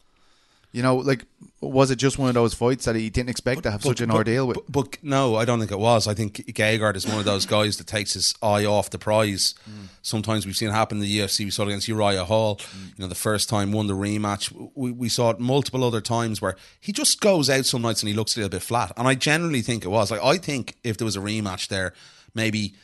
You 0.71 0.83
know, 0.83 0.97
like 0.97 1.25
was 1.61 1.91
it 1.91 1.97
just 1.97 2.17
one 2.17 2.29
of 2.29 2.35
those 2.35 2.53
fights 2.53 2.85
that 2.85 2.95
he 2.95 3.09
didn't 3.09 3.29
expect 3.29 3.63
to 3.63 3.71
have 3.71 3.83
such 3.83 4.01
an 4.01 4.11
ordeal 4.11 4.47
with? 4.47 4.57
But, 4.67 4.71
but 4.71 5.03
no, 5.03 5.35
I 5.35 5.43
don't 5.43 5.59
think 5.59 5.71
it 5.71 5.79
was. 5.79 6.07
I 6.07 6.13
think 6.13 6.35
Gegard 6.35 6.95
is 6.95 7.05
one 7.07 7.17
of 7.17 7.25
those 7.25 7.45
guys 7.45 7.77
that 7.77 7.87
takes 7.87 8.13
his 8.13 8.33
eye 8.41 8.65
off 8.65 8.89
the 8.89 8.99
prize. 8.99 9.55
Mm. 9.69 9.87
Sometimes 10.01 10.45
we've 10.45 10.55
seen 10.55 10.69
it 10.69 10.73
happen 10.73 10.99
in 10.99 11.03
the 11.03 11.19
UFC. 11.19 11.45
We 11.45 11.51
saw 11.51 11.63
it 11.63 11.69
against 11.69 11.87
Uriah 11.87 12.23
Hall. 12.23 12.57
Mm. 12.57 12.87
You 12.89 12.93
know, 12.99 13.07
the 13.07 13.15
first 13.15 13.49
time 13.49 13.71
won 13.71 13.87
the 13.87 13.93
rematch. 13.93 14.53
We, 14.75 14.91
we 14.91 15.09
saw 15.09 15.31
it 15.31 15.39
multiple 15.39 15.83
other 15.83 16.01
times 16.01 16.41
where 16.41 16.55
he 16.79 16.93
just 16.93 17.19
goes 17.19 17.49
out 17.49 17.65
some 17.65 17.81
nights 17.81 18.01
and 18.01 18.07
he 18.07 18.15
looks 18.15 18.37
a 18.37 18.39
little 18.39 18.49
bit 18.49 18.61
flat. 18.61 18.93
And 18.95 19.07
I 19.07 19.15
generally 19.15 19.61
think 19.61 19.83
it 19.83 19.89
was 19.89 20.11
like 20.11 20.23
I 20.23 20.37
think 20.37 20.77
if 20.83 20.97
there 20.97 21.05
was 21.05 21.17
a 21.17 21.21
rematch 21.21 21.67
there, 21.67 21.93
maybe 22.33 22.75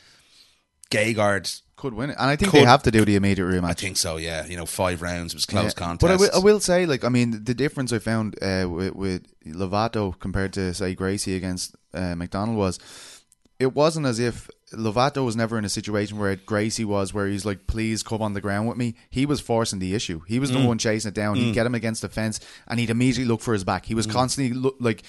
Gegard. 0.90 1.62
Could 1.86 1.94
win 1.94 2.10
it, 2.10 2.16
and 2.18 2.28
I 2.28 2.36
think 2.36 2.50
Could- 2.50 2.60
they 2.62 2.64
have 2.64 2.82
to 2.82 2.90
do 2.90 3.04
the 3.04 3.16
immediate 3.16 3.44
rematch. 3.46 3.70
I 3.70 3.72
think 3.74 3.96
so. 3.96 4.16
Yeah, 4.16 4.44
you 4.46 4.56
know, 4.56 4.66
five 4.66 5.02
rounds 5.02 5.34
was 5.34 5.46
close 5.46 5.72
Yeah. 5.72 5.84
contest. 5.84 6.00
But 6.00 6.10
I 6.10 6.16
will, 6.16 6.42
will 6.42 6.60
say, 6.60 6.84
like, 6.86 7.04
I 7.04 7.08
mean, 7.08 7.44
the 7.44 7.54
difference 7.54 7.92
I 7.92 7.98
found 8.00 8.36
uh, 8.42 8.66
with, 8.68 8.94
with 8.94 9.22
Lovato 9.46 10.18
compared 10.18 10.52
to 10.54 10.74
say 10.74 10.94
Gracie 10.94 11.36
against 11.36 11.74
uh, 11.94 12.14
McDonald 12.16 12.56
was 12.58 12.78
it 13.58 13.72
wasn't 13.74 14.06
as 14.06 14.18
if 14.18 14.50
Lovato 14.72 15.24
was 15.24 15.36
never 15.36 15.56
in 15.58 15.64
a 15.64 15.68
situation 15.68 16.18
where 16.18 16.34
Gracie 16.34 16.84
was, 16.84 17.14
where 17.14 17.28
he's 17.28 17.44
like, 17.44 17.66
"Please 17.68 18.02
come 18.02 18.20
on 18.20 18.32
the 18.32 18.40
ground 18.40 18.66
with 18.68 18.76
me." 18.76 18.96
He 19.10 19.24
was 19.24 19.40
forcing 19.40 19.78
the 19.78 19.94
issue. 19.94 20.22
He 20.26 20.38
was 20.40 20.50
the 20.50 20.58
Mm. 20.58 20.66
one 20.66 20.78
chasing 20.78 21.10
it 21.10 21.14
down. 21.14 21.36
He'd 21.36 21.54
get 21.54 21.66
him 21.66 21.74
against 21.74 22.02
the 22.02 22.08
fence, 22.08 22.40
and 22.66 22.80
he'd 22.80 22.90
immediately 22.90 23.26
look 23.26 23.40
for 23.42 23.52
his 23.52 23.62
back. 23.62 23.86
He 23.86 23.94
Mm. 23.94 23.98
was 23.98 24.06
constantly 24.06 24.52
look, 24.58 24.76
like. 24.80 25.02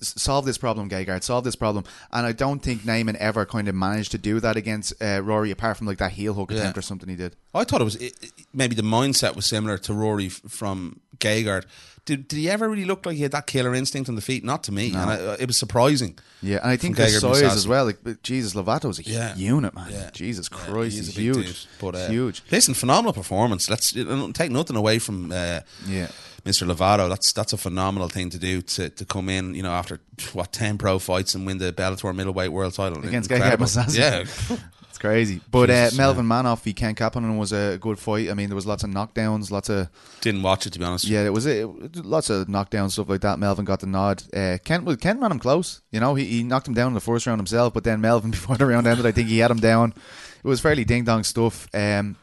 Solve 0.00 0.44
this 0.46 0.58
problem, 0.58 0.88
Gegard. 0.88 1.22
Solve 1.24 1.42
this 1.44 1.56
problem, 1.56 1.84
and 2.12 2.24
I 2.24 2.30
don't 2.32 2.62
think 2.62 2.82
Neiman 2.82 3.16
ever 3.16 3.44
kind 3.44 3.66
of 3.68 3.74
managed 3.74 4.12
to 4.12 4.18
do 4.18 4.38
that 4.40 4.56
against 4.56 4.94
uh, 5.02 5.20
Rory, 5.22 5.50
apart 5.50 5.76
from 5.76 5.88
like 5.88 5.98
that 5.98 6.12
heel 6.12 6.34
hook 6.34 6.52
attempt 6.52 6.78
or 6.78 6.82
something 6.82 7.08
he 7.08 7.16
did. 7.16 7.34
I 7.52 7.64
thought 7.64 7.80
it 7.80 7.84
was 7.84 7.96
it, 7.96 8.14
maybe 8.54 8.74
the 8.76 8.82
mindset 8.82 9.34
was 9.36 9.44
similar 9.44 9.76
to 9.78 9.92
Rory 9.92 10.28
from 10.28 11.00
Gegard. 11.18 11.64
Did, 12.04 12.26
did 12.26 12.36
he 12.36 12.50
ever 12.50 12.68
really 12.68 12.84
look 12.84 13.06
like 13.06 13.14
he 13.14 13.22
had 13.22 13.30
that 13.30 13.46
killer 13.46 13.74
instinct 13.74 14.08
on 14.08 14.16
the 14.16 14.20
feet? 14.20 14.42
Not 14.42 14.64
to 14.64 14.72
me, 14.72 14.88
and 14.88 14.96
I, 14.96 15.14
uh, 15.14 15.36
it 15.38 15.46
was 15.46 15.56
surprising. 15.56 16.18
Yeah, 16.42 16.58
and 16.60 16.68
I 16.70 16.76
think 16.76 16.96
the 16.96 17.06
size 17.08 17.42
as 17.42 17.68
well. 17.68 17.84
Like, 17.84 18.22
Jesus, 18.24 18.54
Lovato's 18.54 18.98
a 18.98 19.04
Yeah. 19.04 19.36
unit, 19.36 19.72
man. 19.72 19.88
Yeah. 19.92 20.10
Jesus 20.12 20.48
Christ, 20.48 20.96
he's 20.96 21.06
he's, 21.06 21.16
a 21.16 21.20
huge. 21.20 21.46
dude, 21.46 21.56
but 21.80 21.94
uh, 21.94 22.08
huge. 22.08 22.42
Listen, 22.50 22.74
phenomenal 22.74 23.12
performance. 23.12 23.70
Let's 23.70 23.92
take 23.92 24.50
nothing 24.50 24.76
away 24.76 24.98
from 24.98 25.30
uh, 25.30 25.60
Yeah. 25.86 26.08
Mr. 26.44 26.66
Lovato. 26.66 27.08
That's 27.08 27.32
that's 27.32 27.52
a 27.52 27.56
phenomenal 27.56 28.08
thing 28.08 28.30
to 28.30 28.38
do 28.38 28.62
to, 28.62 28.88
to 28.90 29.04
come 29.04 29.28
in. 29.28 29.54
You 29.54 29.62
know, 29.62 29.70
after 29.70 30.00
what 30.32 30.52
ten 30.52 30.78
pro 30.78 30.98
fights 30.98 31.36
and 31.36 31.46
win 31.46 31.58
the 31.58 31.72
Bellator 31.72 32.12
middleweight 32.12 32.50
world 32.50 32.74
title 32.74 32.98
Against 33.06 33.30
Incredible. 33.30 33.68
Yeah, 33.92 34.24
crazy. 35.02 35.40
But 35.50 35.68
uh, 35.68 35.84
Jesus, 35.84 35.98
Melvin 35.98 36.26
Manhoef 36.26 36.60
v 36.62 36.72
Ken 36.72 36.94
Kauppinen 36.94 37.36
was 37.36 37.52
a 37.52 37.76
good 37.78 37.98
fight. 37.98 38.30
I 38.30 38.34
mean, 38.34 38.48
there 38.48 38.56
was 38.56 38.66
lots 38.66 38.84
of 38.84 38.90
knockdowns, 38.90 39.50
lots 39.50 39.68
of 39.68 39.88
didn't 40.20 40.42
watch 40.42 40.66
it 40.66 40.72
to 40.72 40.78
be 40.78 40.84
honest. 40.84 41.04
yeah, 41.04 41.24
it 41.24 41.32
was 41.32 41.44
it, 41.44 41.66
lots 41.96 42.30
of 42.30 42.46
knockdowns 42.46 42.92
stuff 42.92 43.08
like 43.08 43.20
that. 43.20 43.38
Melvin 43.38 43.64
got 43.64 43.80
the 43.80 43.86
nod. 43.86 44.22
Uh, 44.32 44.58
Kent 44.64 44.84
was 44.84 44.96
Kent 44.96 45.20
ran 45.20 45.32
him 45.32 45.40
close. 45.40 45.82
You 45.90 46.00
know, 46.00 46.14
he, 46.14 46.24
he 46.24 46.42
knocked 46.44 46.68
him 46.68 46.74
down 46.74 46.88
in 46.88 46.94
the 46.94 47.00
first 47.00 47.26
round 47.26 47.40
himself. 47.40 47.74
But 47.74 47.84
then 47.84 48.00
Melvin, 48.00 48.30
before 48.38 48.56
the 48.56 48.64
round 48.64 48.86
ended, 48.86 49.04
I 49.04 49.12
think 49.12 49.28
he 49.28 49.38
had 49.38 49.50
him 49.50 49.58
down. 49.58 49.92
It 50.42 50.48
was 50.48 50.60
fairly 50.60 50.84
ding 50.84 51.04
dong 51.04 51.24
stuff. 51.24 51.68
Um, 51.74 52.16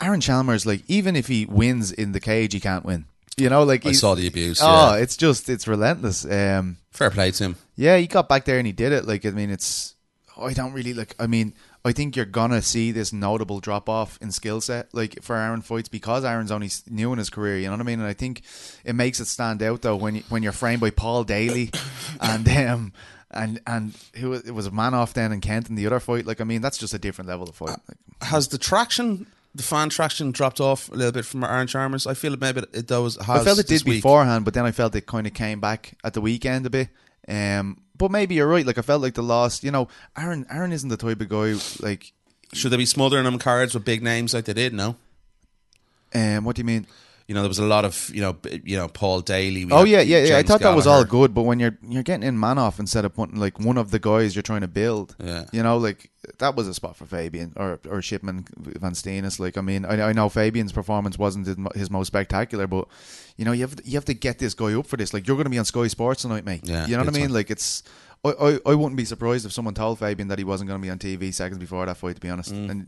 Aaron 0.00 0.20
Chalmers, 0.20 0.66
like 0.66 0.82
even 0.88 1.14
if 1.14 1.28
he 1.28 1.46
wins 1.46 1.92
in 1.92 2.12
the 2.12 2.20
cage, 2.20 2.54
he 2.54 2.60
can't 2.60 2.84
win. 2.84 3.04
You 3.36 3.48
know, 3.48 3.62
like 3.62 3.86
I 3.86 3.92
saw 3.92 4.14
the 4.14 4.26
abuse. 4.26 4.60
Oh, 4.62 4.94
yeah. 4.94 5.02
it's 5.02 5.16
just 5.16 5.48
it's 5.48 5.68
relentless. 5.68 6.24
Um, 6.24 6.78
fair 6.90 7.10
play 7.10 7.30
to 7.30 7.44
him. 7.44 7.56
yeah, 7.76 7.96
he 7.96 8.06
got 8.06 8.28
back 8.28 8.44
there 8.44 8.58
and 8.58 8.66
he 8.66 8.72
did 8.72 8.92
it. 8.92 9.06
Like 9.06 9.24
I 9.24 9.30
mean, 9.30 9.50
it's 9.50 9.94
I 10.36 10.52
don't 10.52 10.72
really 10.72 10.94
like. 10.94 11.14
I 11.18 11.26
mean, 11.26 11.54
I 11.84 11.92
think 11.92 12.14
you're 12.14 12.24
gonna 12.24 12.62
see 12.62 12.92
this 12.92 13.12
notable 13.12 13.58
drop 13.60 13.88
off 13.88 14.18
in 14.22 14.30
skill 14.30 14.60
set, 14.60 14.94
like 14.94 15.22
for 15.22 15.36
Aaron 15.36 15.62
fights, 15.62 15.88
because 15.88 16.24
Aaron's 16.24 16.52
only 16.52 16.70
new 16.88 17.12
in 17.12 17.18
his 17.18 17.30
career. 17.30 17.58
You 17.58 17.66
know 17.66 17.72
what 17.72 17.80
I 17.80 17.84
mean? 17.84 17.98
And 17.98 18.08
I 18.08 18.12
think 18.12 18.42
it 18.84 18.94
makes 18.94 19.18
it 19.18 19.26
stand 19.26 19.62
out 19.62 19.82
though 19.82 19.96
when 19.96 20.16
you, 20.16 20.22
when 20.28 20.42
you're 20.42 20.52
framed 20.52 20.80
by 20.80 20.90
Paul 20.90 21.24
Daly 21.24 21.70
and 22.20 22.48
um 22.48 22.92
and 23.32 23.60
and 23.66 23.94
who 24.14 24.32
it 24.32 24.52
was 24.52 24.66
a 24.66 24.70
Manhoef 24.70 25.12
then 25.12 25.32
and 25.32 25.42
Kent 25.42 25.68
in 25.68 25.74
the 25.74 25.86
other 25.86 26.00
fight. 26.00 26.26
Like 26.26 26.40
I 26.40 26.44
mean, 26.44 26.60
that's 26.60 26.78
just 26.78 26.94
a 26.94 26.98
different 26.98 27.28
level 27.28 27.48
of 27.48 27.54
fight. 27.56 27.78
Has 28.20 28.48
the 28.48 28.58
traction, 28.58 29.26
the 29.54 29.62
fan 29.62 29.88
traction, 29.88 30.30
dropped 30.30 30.60
off 30.60 30.88
a 30.90 30.94
little 30.94 31.12
bit 31.12 31.24
from 31.24 31.42
Aaron 31.42 31.66
Chalmers? 31.66 32.06
I 32.06 32.14
feel 32.14 32.32
it 32.34 32.40
maybe 32.40 32.62
it 32.72 32.86
does. 32.86 33.16
Has 33.16 33.40
I 33.40 33.44
felt 33.44 33.58
it 33.58 33.66
did 33.66 33.84
week. 33.84 33.98
beforehand, 34.02 34.44
but 34.44 34.54
then 34.54 34.64
I 34.64 34.70
felt 34.70 34.94
it 34.94 35.06
kind 35.06 35.26
of 35.26 35.34
came 35.34 35.60
back 35.60 35.96
at 36.04 36.14
the 36.14 36.20
weekend 36.20 36.66
a 36.66 36.70
bit. 36.70 36.88
Um, 37.26 37.78
but 38.02 38.10
maybe 38.10 38.34
you're 38.34 38.48
right. 38.48 38.66
Like 38.66 38.78
I 38.78 38.82
felt 38.82 39.00
like 39.00 39.14
the 39.14 39.22
last, 39.22 39.62
You 39.62 39.70
know, 39.70 39.86
Aaron 40.18 40.44
Aaron 40.50 40.72
isn't 40.72 40.88
the 40.88 40.96
type 40.96 41.20
of 41.20 41.28
guy 41.28 41.54
like. 41.80 42.12
Should 42.52 42.72
they 42.72 42.76
be 42.76 42.84
smothering 42.84 43.22
them 43.22 43.38
cards 43.38 43.74
with 43.74 43.84
big 43.84 44.02
names 44.02 44.34
like 44.34 44.44
they 44.44 44.54
did? 44.54 44.74
No. 44.74 44.96
Um, 46.12 46.44
what 46.44 46.56
do 46.56 46.60
you 46.60 46.64
mean? 46.64 46.88
You 47.28 47.34
know, 47.34 47.42
there 47.42 47.48
was 47.48 47.58
a 47.60 47.64
lot 47.64 47.84
of 47.84 48.10
you 48.14 48.20
know, 48.20 48.36
you 48.64 48.76
know, 48.76 48.88
Paul 48.88 49.20
Daly. 49.20 49.64
we 49.64 49.72
Oh 49.72 49.84
yeah, 49.84 50.00
yeah, 50.00 50.24
yeah. 50.24 50.38
I 50.38 50.42
thought 50.42 50.60
that 50.60 50.74
was 50.74 50.86
all 50.86 51.04
good, 51.04 51.32
but 51.34 51.42
when 51.42 51.60
you're 51.60 51.78
you're 51.88 52.02
getting 52.02 52.26
in 52.26 52.36
Manhoef 52.36 52.78
instead 52.78 53.04
of 53.04 53.14
putting 53.14 53.36
like 53.36 53.58
one 53.60 53.78
of 53.78 53.90
the 53.90 53.98
guys 53.98 54.34
you're 54.34 54.42
trying 54.42 54.60
to 54.62 54.68
build, 54.68 55.14
Yeah. 55.22 55.44
you 55.52 55.62
know, 55.62 55.76
like 55.78 56.10
that 56.38 56.54
was 56.56 56.68
a 56.68 56.74
spot 56.74 56.96
for 56.96 57.06
Fabian 57.06 57.52
or 57.56 57.78
or 57.88 58.02
Shipman 58.02 58.46
Van 58.56 58.92
Steenis. 58.92 59.38
Like, 59.40 59.56
I 59.56 59.60
mean, 59.60 59.84
I, 59.84 60.10
I 60.10 60.12
know 60.12 60.28
Fabian's 60.28 60.72
performance 60.72 61.18
wasn't 61.18 61.46
his 61.74 61.90
most 61.90 62.08
spectacular, 62.08 62.66
but 62.66 62.86
you 63.36 63.44
know, 63.44 63.52
you 63.52 63.62
have 63.62 63.76
you 63.84 63.94
have 63.94 64.04
to 64.06 64.14
get 64.14 64.38
this 64.38 64.54
guy 64.54 64.74
up 64.74 64.86
for 64.86 64.96
this. 64.96 65.14
Like, 65.14 65.26
you're 65.26 65.36
going 65.36 65.44
to 65.44 65.50
be 65.50 65.58
on 65.58 65.64
Sky 65.64 65.86
Sports 65.88 66.22
tonight, 66.22 66.44
mate. 66.44 66.62
Yeah, 66.64 66.86
you 66.86 66.96
know 66.96 67.04
what 67.04 67.14
I 67.14 67.18
mean? 67.18 67.32
Like, 67.32 67.50
it's. 67.50 67.82
I, 68.24 68.30
I, 68.40 68.58
I 68.66 68.74
wouldn't 68.76 68.96
be 68.96 69.04
surprised 69.04 69.44
if 69.46 69.52
someone 69.52 69.74
told 69.74 69.98
Fabian 69.98 70.28
that 70.28 70.38
he 70.38 70.44
wasn't 70.44 70.68
going 70.68 70.80
to 70.80 70.84
be 70.86 70.90
on 70.90 70.98
TV 70.98 71.34
seconds 71.34 71.58
before 71.58 71.84
that 71.86 71.96
fight. 71.96 72.14
To 72.14 72.20
be 72.20 72.28
honest, 72.28 72.52
Mm. 72.54 72.70
and 72.70 72.86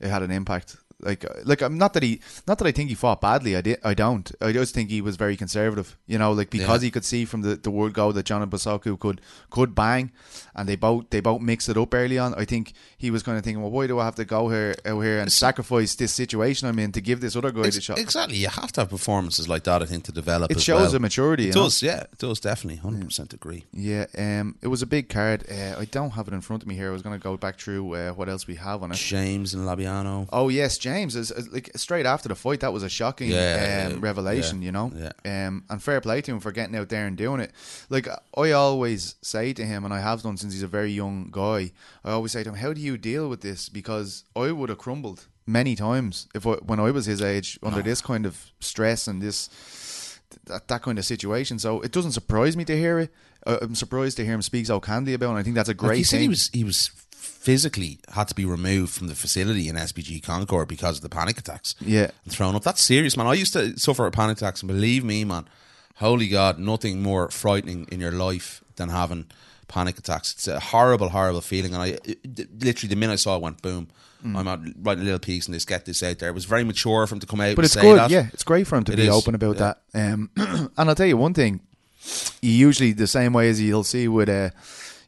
it 0.00 0.08
had 0.08 0.22
an 0.22 0.30
impact. 0.30 0.76
Like, 1.02 1.24
uh, 1.24 1.34
like 1.44 1.60
I'm 1.62 1.78
not 1.78 1.92
that 1.94 2.02
he, 2.02 2.20
not 2.46 2.58
that 2.58 2.66
I 2.66 2.72
think 2.72 2.88
he 2.88 2.94
fought 2.94 3.20
badly. 3.20 3.56
I 3.56 3.60
did, 3.60 3.78
I 3.84 3.94
don't. 3.94 4.30
I 4.40 4.52
just 4.52 4.74
think 4.74 4.90
he 4.90 5.00
was 5.00 5.16
very 5.16 5.36
conservative. 5.36 5.96
You 6.06 6.18
know, 6.18 6.32
like 6.32 6.50
because 6.50 6.82
Yeah. 6.82 6.86
he 6.86 6.90
could 6.90 7.04
see 7.04 7.24
from 7.24 7.42
the 7.42 7.56
the 7.56 7.70
word 7.70 7.92
go 7.94 8.12
that 8.12 8.24
Jonathan 8.26 8.50
Bosuku 8.50 8.98
could 8.98 9.20
could 9.50 9.74
bang, 9.74 10.12
and 10.54 10.68
they 10.68 10.76
both 10.76 11.10
they 11.10 11.20
both 11.20 11.40
mixed 11.40 11.68
it 11.68 11.76
up 11.76 11.92
early 11.94 12.18
on. 12.18 12.34
I 12.34 12.44
think 12.44 12.72
he 12.96 13.10
was 13.10 13.22
kind 13.22 13.36
of 13.38 13.44
thinking, 13.44 13.62
well, 13.62 13.70
why 13.70 13.86
do 13.86 13.98
I 13.98 14.04
have 14.04 14.14
to 14.16 14.24
go 14.24 14.48
here 14.48 14.74
out 14.86 15.00
here 15.00 15.18
and 15.18 15.30
sacrifice 15.32 15.94
this 15.96 16.12
situation 16.12 16.68
I'm 16.68 16.78
in 16.78 16.92
to 16.92 17.00
give 17.00 17.20
this 17.20 17.34
other 17.36 17.50
guy 17.50 17.62
the 17.62 17.80
shot? 17.80 17.98
exactly. 17.98 18.36
You 18.38 18.48
have 18.48 18.72
to 18.72 18.82
have 18.82 18.90
performances 18.90 19.48
like 19.48 19.64
that, 19.64 19.82
I 19.82 19.86
think, 19.86 20.04
to 20.04 20.12
develop. 20.12 20.50
It 20.50 20.60
shows 20.60 20.88
well. 20.88 20.96
a 20.96 21.00
maturity. 21.00 21.44
It 21.44 21.54
you 21.54 21.60
know? 21.60 21.64
does, 21.64 21.82
yeah, 21.82 22.00
it 22.02 22.18
does 22.18 22.38
definitely. 22.40 22.76
Hundred 22.78 23.06
percent 23.06 23.32
agree. 23.32 23.64
Yeah, 23.72 24.06
um, 24.16 24.56
it 24.62 24.68
was 24.68 24.82
a 24.82 24.86
big 24.86 25.08
card. 25.08 25.44
Uh, 25.50 25.76
I 25.78 25.84
don't 25.86 26.10
have 26.10 26.28
it 26.28 26.34
in 26.34 26.40
front 26.40 26.62
of 26.62 26.68
me 26.68 26.74
here. 26.74 26.88
I 26.88 26.92
was 26.92 27.02
going 27.02 27.18
to 27.18 27.22
go 27.22 27.36
back 27.36 27.58
through 27.58 27.94
uh, 27.94 28.10
what 28.12 28.28
else 28.28 28.46
we 28.46 28.54
have 28.56 28.82
on 28.82 28.92
it. 28.92 28.96
James 28.98 29.54
and 29.54 29.66
Labiano. 29.66 30.28
Oh 30.32 30.48
yes, 30.48 30.78
James 30.78 30.91
is 31.00 31.16
is 31.16 31.48
like 31.52 31.70
straight 31.76 32.06
after 32.06 32.28
the 32.28 32.34
fight. 32.34 32.60
That 32.60 32.72
was 32.72 32.82
a 32.82 32.88
shocking 32.88 33.30
Yeah, 33.30 33.86
um, 33.86 33.92
yeah, 33.94 33.98
revelation, 34.00 34.62
yeah, 34.62 34.66
you 34.66 34.72
know. 34.72 34.92
yeah. 35.24 35.46
Um, 35.46 35.64
and 35.68 35.82
fair 35.82 36.00
play 36.00 36.20
to 36.22 36.32
him 36.32 36.40
for 36.40 36.52
getting 36.52 36.76
out 36.76 36.88
there 36.88 37.06
and 37.06 37.16
doing 37.16 37.40
it. 37.40 37.52
Like 37.90 38.08
I 38.36 38.50
always 38.52 39.16
say 39.22 39.52
to 39.54 39.64
him, 39.64 39.84
and 39.84 39.92
I 39.94 40.00
have 40.00 40.22
done 40.22 40.36
since 40.36 40.52
he's 40.52 40.62
a 40.62 40.68
very 40.68 40.92
young 40.92 41.28
guy. 41.30 41.72
I 42.04 42.12
always 42.12 42.32
say 42.32 42.42
to 42.42 42.50
him, 42.50 42.56
"How 42.56 42.72
do 42.72 42.80
you 42.80 42.96
deal 42.96 43.28
with 43.28 43.40
this?" 43.40 43.68
Because 43.68 44.24
I 44.36 44.52
would 44.52 44.68
have 44.68 44.78
crumbled 44.78 45.26
many 45.46 45.74
times 45.74 46.28
if 46.34 46.46
I, 46.46 46.52
when 46.70 46.78
I 46.78 46.90
was 46.92 47.06
his 47.06 47.20
age 47.20 47.58
under 47.62 47.80
Oh. 47.80 47.82
this 47.82 48.00
kind 48.00 48.26
of 48.26 48.52
stress 48.60 49.08
and 49.08 49.20
this 49.20 49.48
that, 50.46 50.68
that 50.68 50.82
kind 50.82 50.98
of 50.98 51.04
situation. 51.04 51.58
So 51.58 51.80
it 51.80 51.92
doesn't 51.92 52.12
surprise 52.12 52.56
me 52.56 52.64
to 52.64 52.76
hear 52.76 52.98
it. 53.00 53.10
Uh, 53.46 53.58
I'm 53.60 53.74
surprised 53.74 54.16
to 54.18 54.24
hear 54.24 54.34
him 54.34 54.42
speak 54.42 54.66
so 54.66 54.80
candidly 54.80 55.14
about 55.14 55.26
it. 55.26 55.30
And 55.30 55.38
I 55.38 55.42
think 55.42 55.56
that's 55.56 55.68
a 55.68 55.74
great 55.74 55.88
Like 55.88 55.96
he 55.98 56.04
said 56.04 56.16
thing. 56.18 56.22
he 56.22 56.28
was 56.28 56.50
he 56.52 56.64
was 56.64 56.90
physically 57.22 57.98
had 58.12 58.28
to 58.28 58.34
be 58.34 58.44
removed 58.44 58.92
from 58.92 59.06
the 59.08 59.14
facility 59.14 59.68
in 59.68 59.76
SBG 59.76 60.22
Concorde 60.22 60.68
because 60.68 60.96
of 60.96 61.02
the 61.02 61.08
panic 61.08 61.38
attacks. 61.38 61.74
Yeah. 61.80 62.10
and 62.24 62.32
thrown 62.32 62.54
up. 62.54 62.62
That's 62.64 62.82
serious, 62.82 63.16
man. 63.16 63.26
I 63.26 63.34
used 63.34 63.52
to 63.52 63.78
suffer 63.78 64.06
a 64.06 64.10
panic 64.10 64.38
attacks, 64.38 64.60
and 64.62 64.68
believe 64.68 65.04
me, 65.04 65.24
man, 65.24 65.46
holy 65.96 66.28
God, 66.28 66.58
nothing 66.58 67.02
more 67.02 67.28
frightening 67.30 67.86
in 67.92 68.00
your 68.00 68.12
life 68.12 68.62
than 68.76 68.88
having 68.88 69.26
panic 69.68 69.98
attacks. 69.98 70.32
It's 70.32 70.48
a 70.48 70.60
horrible, 70.60 71.10
horrible 71.10 71.40
feeling. 71.40 71.74
And 71.74 71.82
I 71.82 71.86
it- 72.04 72.62
literally 72.62 72.88
the 72.88 72.96
minute 72.96 73.14
I 73.14 73.16
saw 73.16 73.36
it, 73.36 73.42
went 73.42 73.62
boom. 73.62 73.88
Mm. 74.24 74.36
I'm 74.38 74.46
out 74.48 74.60
writing 74.80 75.02
a 75.02 75.04
little 75.04 75.18
piece 75.18 75.46
and 75.46 75.54
just 75.54 75.66
get 75.68 75.84
this 75.84 76.02
out 76.02 76.18
there. 76.20 76.28
It 76.28 76.34
was 76.34 76.44
very 76.44 76.62
mature 76.64 77.06
for 77.06 77.14
him 77.14 77.20
to 77.20 77.26
come 77.26 77.40
out. 77.40 77.56
But 77.56 77.64
it's 77.64 77.74
good, 77.74 77.98
that. 77.98 78.10
yeah. 78.10 78.28
It's 78.32 78.44
great 78.44 78.66
for 78.68 78.76
him 78.76 78.84
to 78.84 78.92
It 78.92 78.96
be 78.96 79.02
is, 79.02 79.08
open 79.08 79.34
about 79.34 79.58
yeah. 79.58 79.74
that. 79.92 80.12
Um, 80.12 80.30
and 80.76 80.88
I'll 80.88 80.94
tell 80.94 81.06
you 81.06 81.16
one 81.16 81.34
thing: 81.34 81.60
you 82.40 82.52
usually 82.52 82.92
the 82.92 83.06
same 83.08 83.32
way 83.32 83.48
as 83.48 83.60
you'll 83.60 83.82
see 83.82 84.06
with 84.06 84.28
uh, 84.28 84.50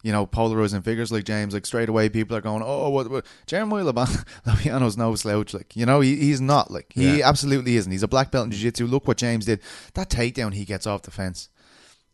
you 0.05 0.13
know 0.13 0.25
polarizing 0.27 0.83
figures 0.83 1.11
like 1.11 1.25
James. 1.25 1.53
Like 1.55 1.67
straight 1.67 1.89
away, 1.89 2.09
people 2.09 2.37
are 2.37 2.41
going, 2.41 2.63
"Oh, 2.65 2.91
what?" 2.91 3.11
what? 3.11 3.27
Jeremiah 3.47 3.83
Laban- 3.83 4.23
Labiano's 4.47 4.97
no 5.05 5.17
slouch. 5.17 5.53
Like 5.53 5.75
you 5.75 5.85
know, 5.87 6.01
he, 6.01 6.15
he's 6.15 6.41
not. 6.41 6.71
Like 6.71 6.93
he 6.95 7.19
Yeah. 7.19 7.29
absolutely 7.29 7.75
isn't. 7.77 7.91
He's 7.91 8.05
a 8.05 8.09
black 8.09 8.31
belt 8.31 8.45
in 8.45 8.53
jiu-jitsu. 8.53 8.87
Look 8.87 9.09
what 9.09 9.17
James 9.17 9.47
did. 9.47 9.61
That 9.95 10.11
takedown 10.11 10.55
he 10.55 10.65
gets 10.65 10.87
off 10.87 11.03
the 11.03 11.11
fence. 11.11 11.49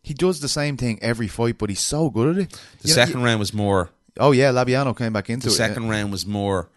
He 0.01 0.15
does 0.15 0.39
the 0.39 0.47
same 0.49 0.77
thing 0.77 0.97
every 1.03 1.27
fight, 1.27 1.59
but 1.59 1.69
he's 1.69 1.79
so 1.81 2.09
good 2.09 2.35
at 2.35 2.41
it. 2.43 2.49
The 2.81 2.87
You 2.87 2.95
know, 2.95 3.05
second 3.05 3.21
round 3.21 3.39
was 3.39 3.53
more. 3.53 3.91
oh 4.19 4.31
yeah, 4.31 4.51
Labiano 4.51 4.97
came 4.97 5.13
back 5.13 5.29
into 5.29 5.47
The 5.49 5.53
it. 5.53 5.59
yeah. 5.59 5.67
second 5.67 5.89
round 5.89 6.11
was 6.11 6.25
more 6.25 6.69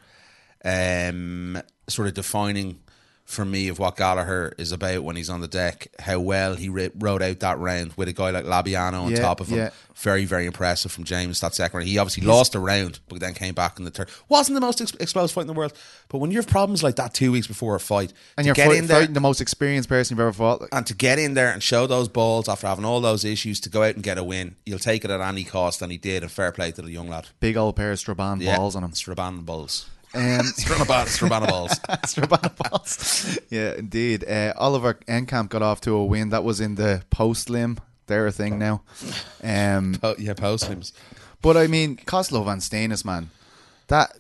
um, 0.65 1.61
sort 1.89 2.09
of 2.09 2.15
defining 2.15 2.81
for 3.25 3.45
me 3.45 3.69
of 3.69 3.79
what 3.79 3.97
Gallagher 3.97 4.53
is 4.59 4.71
about 4.71 5.03
when 5.03 5.17
he's 5.17 5.31
on 5.31 5.41
the 5.41 5.49
deck. 5.49 5.89
How 5.99 6.21
well 6.21 6.55
he 6.57 6.69
ri 6.69 6.91
rode 6.99 7.23
out 7.23 7.41
that 7.41 7.59
round 7.59 7.95
with 7.97 8.07
a 8.09 8.13
guy 8.13 8.31
like 8.31 8.45
Labiano 8.45 9.03
on 9.05 9.11
Yeah, 9.13 9.21
top 9.23 9.41
of 9.41 9.49
him. 9.49 9.59
yeah. 9.59 9.71
Very, 9.97 10.25
very 10.25 10.45
impressive 10.45 10.91
from 10.93 11.05
James 11.05 11.41
that 11.41 11.55
second 11.55 11.79
round. 11.79 11.89
He 11.89 11.97
obviously 11.99 12.25
lost 12.27 12.55
a 12.55 12.59
round, 12.59 12.99
but 13.09 13.21
then 13.21 13.33
came 13.33 13.55
back 13.55 13.79
in 13.79 13.85
the 13.85 13.91
third. 13.91 14.11
Wasn't 14.29 14.55
the 14.55 14.61
most 14.61 14.81
ex- 14.81 14.93
explosive 15.01 15.33
fight 15.35 15.43
in 15.43 15.47
the 15.47 15.53
world, 15.55 15.73
but 16.09 16.19
when 16.19 16.31
you 16.33 16.37
have 16.37 16.49
problems 16.49 16.83
like 16.83 16.97
that 16.97 17.15
two 17.15 17.31
weeks 17.33 17.47
before 17.47 17.75
a 17.77 17.81
fight, 17.81 18.13
and 18.37 18.45
you're 18.45 18.55
fight, 18.57 18.87
there 18.89 18.99
fighting 19.01 19.15
the 19.15 19.21
most 19.21 19.41
experienced 19.41 19.89
person 19.89 20.17
you've 20.17 20.21
ever 20.21 20.33
fought. 20.33 20.61
Like, 20.63 20.71
and 20.73 20.87
to 20.89 20.95
get 20.95 21.19
in 21.19 21.35
there 21.35 21.51
and 21.51 21.63
show 21.63 21.87
those 21.87 22.09
balls 22.09 22.49
after 22.49 22.67
having 22.67 22.85
all 22.85 23.01
those 23.01 23.25
issues 23.25 23.61
to 23.61 23.69
go 23.71 23.85
out 23.85 23.95
and 23.95 24.03
get 24.03 24.19
a 24.19 24.25
win, 24.25 24.57
you'll 24.67 24.79
take 24.81 25.05
it 25.05 25.11
at 25.11 25.21
any 25.21 25.45
cost, 25.45 25.81
and 25.81 25.91
he 25.93 25.97
did. 25.99 26.23
And 26.25 26.31
fair 26.31 26.51
play 26.53 26.73
to 26.73 26.83
the 26.83 26.91
young 26.91 27.09
lad. 27.09 27.29
big 27.41 27.57
old 27.57 27.77
pair 27.77 27.93
of 27.93 27.99
Strabane 27.99 28.41
Yeah. 28.41 28.57
balls 28.57 28.75
on 28.77 28.83
him. 28.85 28.93
Strabane 28.93 29.43
balls. 29.43 29.87
Um, 30.15 30.47
Strabane, 30.57 31.07
Strabane 31.07 31.49
balls. 31.49 31.71
Strabana 32.07 32.55
balls. 32.71 33.39
Yeah, 33.51 33.75
indeed. 33.77 34.25
Uh, 34.29 34.53
Oliver 34.57 34.95
Enkamp 35.09 35.49
got 35.49 35.63
off 35.63 35.81
to 35.83 35.95
a 35.95 36.05
win. 36.05 36.31
That 36.31 36.45
was 36.45 36.61
in 36.61 36.75
the 36.77 37.03
post 37.11 37.51
limb. 37.51 37.79
They're 38.07 38.27
a 38.27 38.33
thing 38.33 38.59
now. 38.59 38.83
Um, 39.43 39.97
Po- 40.01 40.15
yeah, 40.19 40.35
post 40.35 40.67
him. 40.67 40.83
but 41.43 41.57
I 41.57 41.67
mean, 41.67 41.97
Costello 41.97 42.45
van 42.45 42.59
Steenis, 42.59 43.05
man. 43.05 43.31
That 43.89 44.13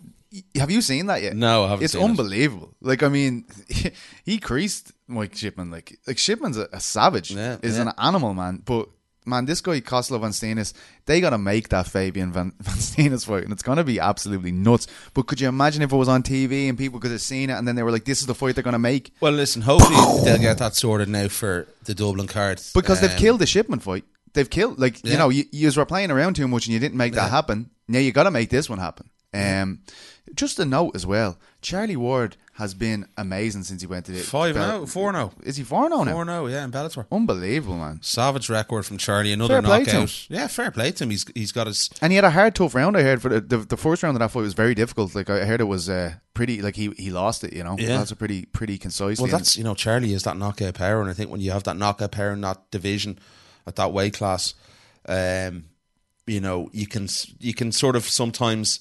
have 0.56 0.70
you 0.70 0.80
seen 0.82 1.06
that 1.06 1.22
yet? 1.22 1.36
No, 1.36 1.64
I 1.64 1.68
haven't 1.68 1.84
It's 1.84 1.92
seen 1.92 2.02
it. 2.02 2.04
unbelievable. 2.06 2.74
Like, 2.80 3.02
I 3.02 3.08
mean, 3.08 3.44
he 4.24 4.38
creased 4.38 4.92
Mike 5.06 5.36
Shipman. 5.36 5.70
Like, 5.70 5.98
like 6.06 6.18
Shipman's 6.18 6.56
a, 6.58 6.68
a 6.72 6.80
savage. 6.80 7.30
Yeah, 7.30 7.58
is 7.62 7.76
yeah. 7.76 7.82
an 7.82 7.92
animal, 7.98 8.34
man. 8.34 8.62
But 8.64 8.88
man, 9.24 9.44
this 9.46 9.60
guy 9.60 9.80
Costello 9.80 10.20
van 10.20 10.30
Steenis, 10.30 10.72
they 11.06 11.20
gotta 11.20 11.38
make 11.38 11.68
that 11.70 11.86
Fabian 11.86 12.32
Van, 12.32 12.52
Van 12.60 12.76
Steenis 12.76 13.26
fight, 13.26 13.44
and 13.44 13.52
it's 13.52 13.62
gonna 13.62 13.84
be 13.84 13.98
absolutely 14.00 14.52
nuts. 14.52 14.86
But 15.14 15.26
could 15.26 15.40
you 15.40 15.48
imagine 15.48 15.82
if 15.82 15.92
it 15.92 15.96
was 15.96 16.08
on 16.08 16.22
TV 16.22 16.68
and 16.68 16.76
people 16.78 17.00
could 17.00 17.10
have 17.10 17.20
seen 17.20 17.50
it, 17.50 17.54
and 17.54 17.66
then 17.66 17.76
they 17.76 17.82
were 17.82 17.90
like, 17.92 18.04
"This 18.04 18.20
is 18.20 18.26
the 18.26 18.34
fight 18.34 18.54
they're 18.54 18.64
gonna 18.64 18.78
make." 18.78 19.12
Well, 19.20 19.32
listen. 19.32 19.62
Hopefully, 19.62 19.96
they'll 20.24 20.38
get 20.38 20.58
that 20.58 20.74
sorted 20.76 21.08
now 21.08 21.28
for 21.28 21.66
the 21.84 21.94
Dublin 21.94 22.26
card 22.26 22.60
because 22.74 23.00
they've 23.00 23.10
Um, 23.12 23.18
killed 23.18 23.40
the 23.40 23.46
Shipman 23.46 23.80
fight. 23.80 24.04
They've 24.32 24.50
killed 24.50 24.78
like 24.78 25.04
you 25.04 25.16
know 25.16 25.28
you, 25.28 25.44
you 25.52 25.70
were 25.76 25.86
playing 25.86 26.10
around 26.10 26.34
too 26.34 26.48
much 26.48 26.66
and 26.66 26.74
you 26.74 26.80
didn't 26.80 26.98
make 26.98 27.14
that 27.14 27.30
happen. 27.30 27.70
Now 27.86 28.00
you 28.00 28.12
got 28.12 28.24
to 28.24 28.30
make 28.30 28.50
this 28.50 28.68
one 28.68 28.78
happen. 28.78 29.08
Um, 29.32 29.80
just 30.34 30.58
a 30.58 30.64
note 30.64 30.94
as 30.94 31.06
well. 31.06 31.38
Charlie 31.60 31.96
Ward 31.96 32.36
has 32.56 32.72
been 32.72 33.04
amazing 33.16 33.64
since 33.64 33.80
he 33.80 33.86
went 33.88 34.06
to 34.06 34.12
the 34.12 34.18
Five 34.20 34.54
Bell- 34.54 34.80
now, 34.80 34.86
four 34.86 35.10
now, 35.12 35.32
Is 35.42 35.56
he 35.56 35.64
four 35.64 35.88
now? 35.88 36.04
four 36.04 36.24
now? 36.24 36.42
now. 36.42 36.46
Yeah, 36.46 36.64
in 36.64 36.70
Bellator. 36.70 37.04
Unbelievable, 37.10 37.76
man. 37.78 37.98
Savage 38.00 38.48
record 38.48 38.86
from 38.86 38.96
Charlie. 38.96 39.32
Another 39.32 39.54
Fair 39.54 39.62
play 39.62 39.84
to 39.84 39.90
him. 39.90 39.96
knockout. 40.02 40.30
Yeah, 40.30 40.46
fair 40.46 40.70
play 40.70 40.92
to 40.92 41.02
him. 41.04 41.10
He's 41.10 41.24
he's 41.34 41.50
got 41.52 41.66
his. 41.66 41.90
And 42.00 42.12
he 42.12 42.16
had 42.16 42.24
a 42.24 42.30
hard, 42.30 42.54
tough 42.54 42.74
round. 42.76 42.96
I 42.96 43.02
heard 43.02 43.20
for 43.20 43.28
the, 43.28 43.40
the 43.40 43.56
the 43.58 43.76
first 43.76 44.02
round 44.04 44.14
of 44.16 44.20
that 44.20 44.30
fight 44.30 44.42
was 44.42 44.54
very 44.54 44.74
difficult. 44.76 45.14
Like 45.16 45.28
I 45.30 45.44
heard 45.44 45.60
it 45.60 45.64
was 45.64 45.88
uh, 45.90 46.14
pretty. 46.32 46.62
Like 46.62 46.76
he 46.76 46.90
he 46.96 47.10
lost 47.10 47.42
it. 47.42 47.52
You 47.52 47.64
know, 47.64 47.76
Yeah. 47.76 47.98
that's 47.98 48.12
a 48.12 48.16
pretty 48.16 48.44
pretty 48.46 48.78
concise. 48.78 49.18
Well, 49.20 49.30
that's 49.30 49.56
you 49.56 49.64
know 49.64 49.74
Charlie 49.74 50.12
is 50.14 50.22
that 50.22 50.36
knockout 50.36 50.74
power, 50.74 51.00
and 51.00 51.10
I 51.10 51.12
think 51.12 51.30
when 51.30 51.40
you 51.40 51.50
have 51.50 51.64
that 51.64 51.76
knockout 51.76 52.12
power 52.12 52.30
in 52.30 52.40
that 52.42 52.70
division, 52.70 53.18
at 53.66 53.74
that 53.76 53.92
weight 53.92 54.14
class, 54.14 54.54
um, 55.08 55.64
you 56.26 56.40
know 56.40 56.70
you 56.72 56.86
can 56.86 57.08
you 57.40 57.52
can 57.52 57.72
sort 57.72 57.96
of 57.96 58.04
sometimes 58.04 58.78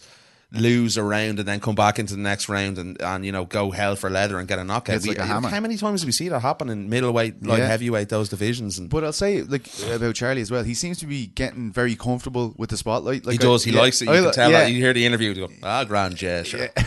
lose 0.53 0.97
a 0.97 1.03
round 1.03 1.39
and 1.39 1.47
then 1.47 1.59
come 1.59 1.75
back 1.75 1.97
into 1.97 2.13
the 2.15 2.21
next 2.21 2.47
round 2.47 2.77
and, 2.77 3.01
and 3.01 3.25
you 3.25 3.31
know 3.31 3.43
go 3.45 3.71
hell 3.71 3.95
for 3.95 4.09
leather 4.09 4.37
and 4.37 4.47
get 4.47 4.59
a 4.59 4.63
knockout. 4.63 4.95
It's 4.97 5.07
like 5.07 5.17
a 5.17 5.25
hammer. 5.25 5.49
How 5.49 5.59
many 5.59 5.77
times 5.77 6.01
do 6.01 6.05
we 6.05 6.11
see 6.11 6.29
that 6.29 6.39
happen 6.41 6.69
in 6.69 6.89
middleweight, 6.89 7.43
light 7.45 7.59
Yeah. 7.59 7.67
heavyweight, 7.67 8.09
those 8.09 8.29
divisions? 8.29 8.77
And 8.77 8.89
But 8.89 9.03
I'll 9.03 9.13
say 9.13 9.41
like 9.41 9.67
about 9.91 10.15
Charlie 10.15 10.41
as 10.41 10.51
well. 10.51 10.63
He 10.63 10.73
seems 10.75 10.99
to 10.99 11.07
be 11.07 11.27
getting 11.27 11.71
very 11.71 11.95
comfortable 11.95 12.53
with 12.57 12.69
the 12.69 12.77
spotlight. 12.77 13.25
Like 13.25 13.33
he 13.33 13.37
does. 13.39 13.63
He 13.63 13.71
yeah. 13.71 13.81
likes 13.81 14.01
it. 14.01 14.05
You 14.05 14.11
I 14.13 14.21
can 14.21 14.31
tell 14.31 14.51
yeah. 14.51 14.59
that. 14.65 14.71
You 14.71 14.77
hear 14.79 14.93
the 14.93 15.05
interview. 15.05 15.31
You 15.33 15.47
go, 15.47 15.53
ah, 15.63 15.83
grand, 15.85 16.21
yeah, 16.21 16.43
sure. 16.43 16.69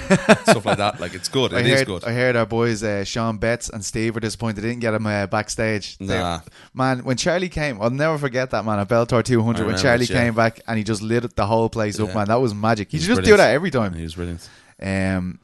Stuff 0.45 0.65
like 0.65 0.79
that. 0.79 1.01
Like 1.01 1.15
it's 1.15 1.29
good. 1.29 1.53
I 1.53 1.61
It 1.61 1.67
is 1.67 1.79
heard, 1.81 1.87
good. 1.87 2.05
I 2.05 2.13
heard 2.13 2.37
our 2.37 2.47
boys 2.47 2.83
uh, 2.83 3.05
Sean 3.05 3.39
Betts 3.39 3.69
and 3.69 3.85
Steve 3.85 4.15
were 4.15 4.21
disappointed 4.21 4.61
they 4.63 4.69
didn't 4.69 4.81
get 4.81 4.95
him 4.95 5.07
uh, 5.07 5.27
backstage. 5.27 5.99
They- 5.99 6.17
Nah. 6.17 6.41
man, 6.73 7.01
when 7.05 7.17
Charlie 7.17 7.49
came, 7.49 7.81
I'll 7.83 7.91
never 7.91 8.17
forget 8.17 8.51
that 8.51 8.65
man 8.65 8.79
at 8.79 8.89
Bellator 8.89 9.23
200 9.25 9.67
when 9.67 9.77
Charlie 9.77 10.05
it, 10.05 10.09
came 10.09 10.35
back 10.35 10.61
and 10.67 10.79
he 10.79 10.85
just 10.85 11.03
lit 11.03 11.37
the 11.37 11.47
whole 11.47 11.69
place 11.69 11.99
up. 12.01 12.15
Man, 12.15 12.29
that 12.29 12.37
was 12.41 12.55
magic. 12.55 12.91
He 12.91 12.99
just 12.99 13.09
brilliant. 13.09 13.27
do 13.27 13.37
that 13.37 13.53
every 13.57 13.71
time. 13.73 13.95
he 13.95 14.03
was 14.05 14.15
brilliant. 14.15 14.49
Um, 14.81 15.41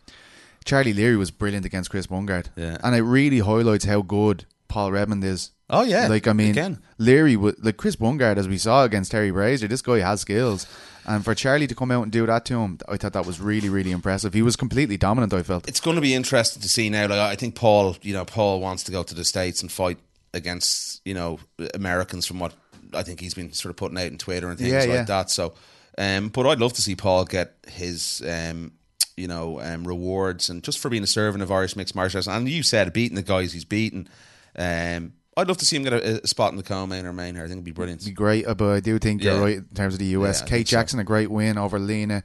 Charlie 0.65 0.93
Leary 0.93 1.17
was 1.17 1.31
brilliant 1.33 1.67
against 1.67 1.91
Chris 1.91 2.07
Bungard, 2.07 2.47
Yeah. 2.57 2.77
and 2.85 2.95
it 2.95 3.03
really 3.03 3.41
highlights 3.41 3.85
how 3.85 4.03
good 4.03 4.45
Paul 4.69 4.93
Redmond 4.93 5.25
is. 5.25 5.51
Oh 5.69 5.83
yeah, 5.83 6.07
Like 6.07 6.29
I 6.29 6.33
mean, 6.35 6.51
again. 6.51 6.79
Leary, 6.99 7.35
wa- 7.37 7.53
like 7.63 7.79
Chris 7.79 7.97
Bungard, 7.97 8.37
as 8.37 8.47
we 8.47 8.59
saw 8.59 8.85
against 8.85 9.11
Terry 9.11 9.31
Brazier, 9.31 9.67
this 9.69 9.81
guy 9.83 9.99
has 10.01 10.21
skills, 10.21 10.67
and 11.07 11.25
for 11.25 11.35
Charlie 11.35 11.67
to 11.67 11.75
come 11.75 11.91
out 11.91 12.03
and 12.03 12.13
do 12.13 12.27
that 12.27 12.45
to 12.45 12.61
him, 12.61 12.79
I 12.89 12.97
thought 12.99 13.15
that 13.15 13.27
was 13.27 13.41
really, 13.41 13.69
really 13.71 13.91
impressive. 13.91 14.35
He 14.35 14.43
was 14.43 14.55
completely 14.55 14.97
dominant. 14.99 15.33
I 15.33 15.43
felt. 15.43 15.67
it's 15.67 15.81
going 15.81 15.97
to 15.97 16.03
be 16.03 16.15
interesting 16.15 16.63
to 16.63 16.69
see 16.69 16.91
now. 16.91 17.09
Like 17.09 17.19
I 17.19 17.35
think 17.37 17.55
Paul, 17.55 17.97
you 18.03 18.13
know, 18.13 18.25
Paul 18.27 18.61
wants 18.61 18.85
to 18.85 18.93
go 18.93 19.03
to 19.03 19.15
the 19.15 19.25
states 19.25 19.63
and 19.63 19.73
fight 19.73 19.99
against 20.35 21.01
you 21.07 21.15
know 21.15 21.39
Americans 21.75 22.27
from 22.27 22.39
what 22.39 22.53
I 22.95 23.03
think 23.03 23.21
he's 23.21 23.35
been 23.35 23.53
sort 23.53 23.71
of 23.71 23.77
putting 23.77 23.99
out 23.99 24.07
in 24.07 24.19
Twitter 24.19 24.49
and 24.49 24.59
things 24.59 24.71
Yeah, 24.71 24.81
like 24.81 24.89
yeah. 24.89 25.03
that. 25.05 25.31
So, 25.31 25.55
um, 25.99 26.29
but 26.29 26.47
I'd 26.47 26.61
love 26.61 26.73
to 26.75 26.83
see 26.83 26.95
Paul 26.97 27.25
get 27.25 27.55
his. 27.69 28.23
Um, 28.29 28.73
you 29.15 29.29
know, 29.29 29.61
um, 29.61 29.87
rewards 29.87 30.49
and 30.49 30.63
just 30.65 30.79
for 30.79 30.89
being 30.89 31.03
a 31.03 31.07
servant 31.07 31.43
of 31.43 31.53
Irish 31.53 31.77
mixed 31.77 31.95
martial 31.95 32.17
arts. 32.17 32.27
And 32.27 32.49
you 32.49 32.63
said 32.63 32.95
beating 32.95 33.15
the 33.15 33.23
guys 33.23 33.53
he's 33.53 33.67
beaten. 33.67 34.09
Um, 34.57 35.13
I'd 35.37 35.49
love 35.49 35.59
to 35.59 35.67
see 35.67 35.77
him 35.77 35.83
get 35.85 35.93
a, 35.93 36.23
a 36.25 36.27
spot 36.27 36.51
in 36.51 36.57
the 36.57 36.63
co-main 36.63 37.05
or 37.05 37.13
main 37.13 37.35
here. 37.35 37.45
I 37.45 37.47
think 37.47 37.57
it'd 37.59 37.65
be 37.65 37.73
brilliant. 37.73 38.03
be 38.07 38.11
great, 38.11 38.47
uh, 38.47 38.55
but 38.55 38.71
I 38.71 38.81
do 38.81 38.99
think 38.99 39.23
Yeah. 39.23 39.35
you're 39.35 39.43
right 39.43 39.57
in 39.59 39.69
terms 39.75 39.93
of 39.95 40.01
the 40.01 40.07
US. 40.07 40.41
Yeah, 40.41 40.47
Kate 40.47 40.51
think 40.57 40.69
so. 40.69 40.71
Jackson, 40.77 40.99
a 40.99 41.05
great 41.05 41.31
win 41.31 41.59
over 41.59 41.79
Lena. 41.79 42.23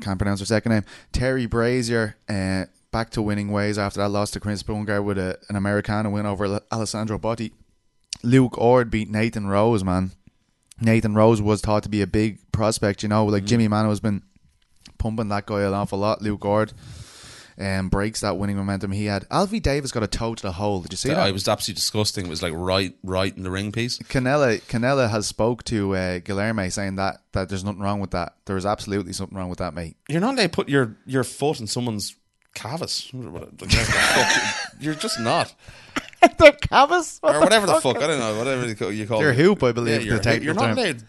I 0.00 0.02
can't 0.02 0.18
pronounce 0.18 0.40
her 0.40 0.46
second 0.46 0.72
name. 0.72 0.84
Terry 1.12 1.44
Brazier, 1.44 2.16
uh, 2.26 2.64
back 2.90 3.10
to 3.10 3.22
winning 3.22 3.52
ways 3.52 3.76
after 3.76 4.00
that 4.00 4.08
loss 4.08 4.30
to 4.30 4.40
Chris 4.40 4.62
Bungard 4.62 5.04
with 5.04 5.18
a, 5.18 5.38
an 5.50 5.56
Americana 5.56 6.08
win 6.08 6.24
over 6.24 6.46
Al- 6.46 6.60
Alessandro 6.72 7.18
Botti. 7.18 7.52
Luke 8.22 8.56
Ord 8.56 8.90
beat 8.90 9.10
Nathan 9.10 9.46
Rose, 9.46 9.84
man. 9.84 10.12
Nathan 10.80 11.14
Rose 11.14 11.40
was 11.40 11.60
thought 11.60 11.82
to 11.84 11.88
be 11.88 12.02
a 12.02 12.06
big 12.06 12.38
prospect, 12.52 13.02
you 13.02 13.08
know, 13.08 13.24
like 13.26 13.44
Jimi 13.44 13.68
Manuwa 13.68 13.90
has 13.90 14.00
been 14.00 14.22
pumping 14.98 15.28
that 15.28 15.46
guy 15.46 15.62
an 15.62 15.74
awful 15.74 15.98
lot. 15.98 16.22
Luke 16.22 16.44
Ord. 16.44 16.72
um, 17.56 17.88
breaks 17.88 18.20
that 18.22 18.36
winning 18.36 18.56
momentum 18.56 18.90
he 18.90 19.04
had. 19.04 19.24
Alfie 19.30 19.60
Davis 19.60 19.92
got 19.92 20.02
a 20.02 20.08
toe 20.08 20.34
to 20.34 20.42
the 20.42 20.50
hole. 20.52 20.80
Did 20.80 20.92
you 20.92 20.96
see 20.96 21.10
that? 21.10 21.18
I 21.18 21.30
was 21.30 21.46
absolutely 21.46 21.76
disgusting. 21.76 22.26
It 22.26 22.28
was 22.28 22.42
like 22.42 22.52
right, 22.56 22.94
right 23.04 23.34
in 23.36 23.44
the 23.44 23.50
ring 23.50 23.70
piece. 23.70 23.98
Canella 24.00 24.60
Canella 24.62 25.08
has 25.08 25.28
spoke 25.28 25.62
to 25.64 25.94
uh, 25.94 26.18
Guilherme 26.18 26.72
saying 26.72 26.96
that 26.96 27.18
that 27.32 27.48
there's 27.48 27.62
nothing 27.62 27.80
wrong 27.80 28.00
with 28.00 28.10
that. 28.10 28.34
There 28.46 28.56
is 28.56 28.66
absolutely 28.66 29.12
something 29.12 29.38
wrong 29.38 29.50
with 29.50 29.60
that, 29.60 29.72
mate. 29.72 29.96
You're 30.08 30.20
not 30.20 30.34
allowed 30.34 30.42
to 30.42 30.48
put 30.48 30.68
your, 30.68 30.96
your 31.06 31.22
foot 31.22 31.60
in 31.60 31.68
someone's 31.68 32.16
cavus. 32.56 33.12
You're 34.80 34.94
just 34.94 35.20
not. 35.20 35.54
Their 36.38 36.52
cavus 36.52 37.20
or 37.22 37.40
whatever 37.40 37.66
the 37.66 37.80
fuck. 37.80 37.96
I 37.96 38.06
don't 38.06 38.18
know. 38.18 38.38
Whatever 38.38 38.66
you 38.66 38.74
call, 38.74 38.92
you 38.92 39.06
call 39.06 39.20
Their 39.20 39.30
it. 39.30 39.36
hoop, 39.36 39.62
I 39.62 39.72
believe, 39.72 40.04
Yeah, 40.04 40.20
you're, 40.22 40.42
you're 40.42 40.54
not 40.54 40.68
term. 40.68 40.78
allowed. 40.78 41.02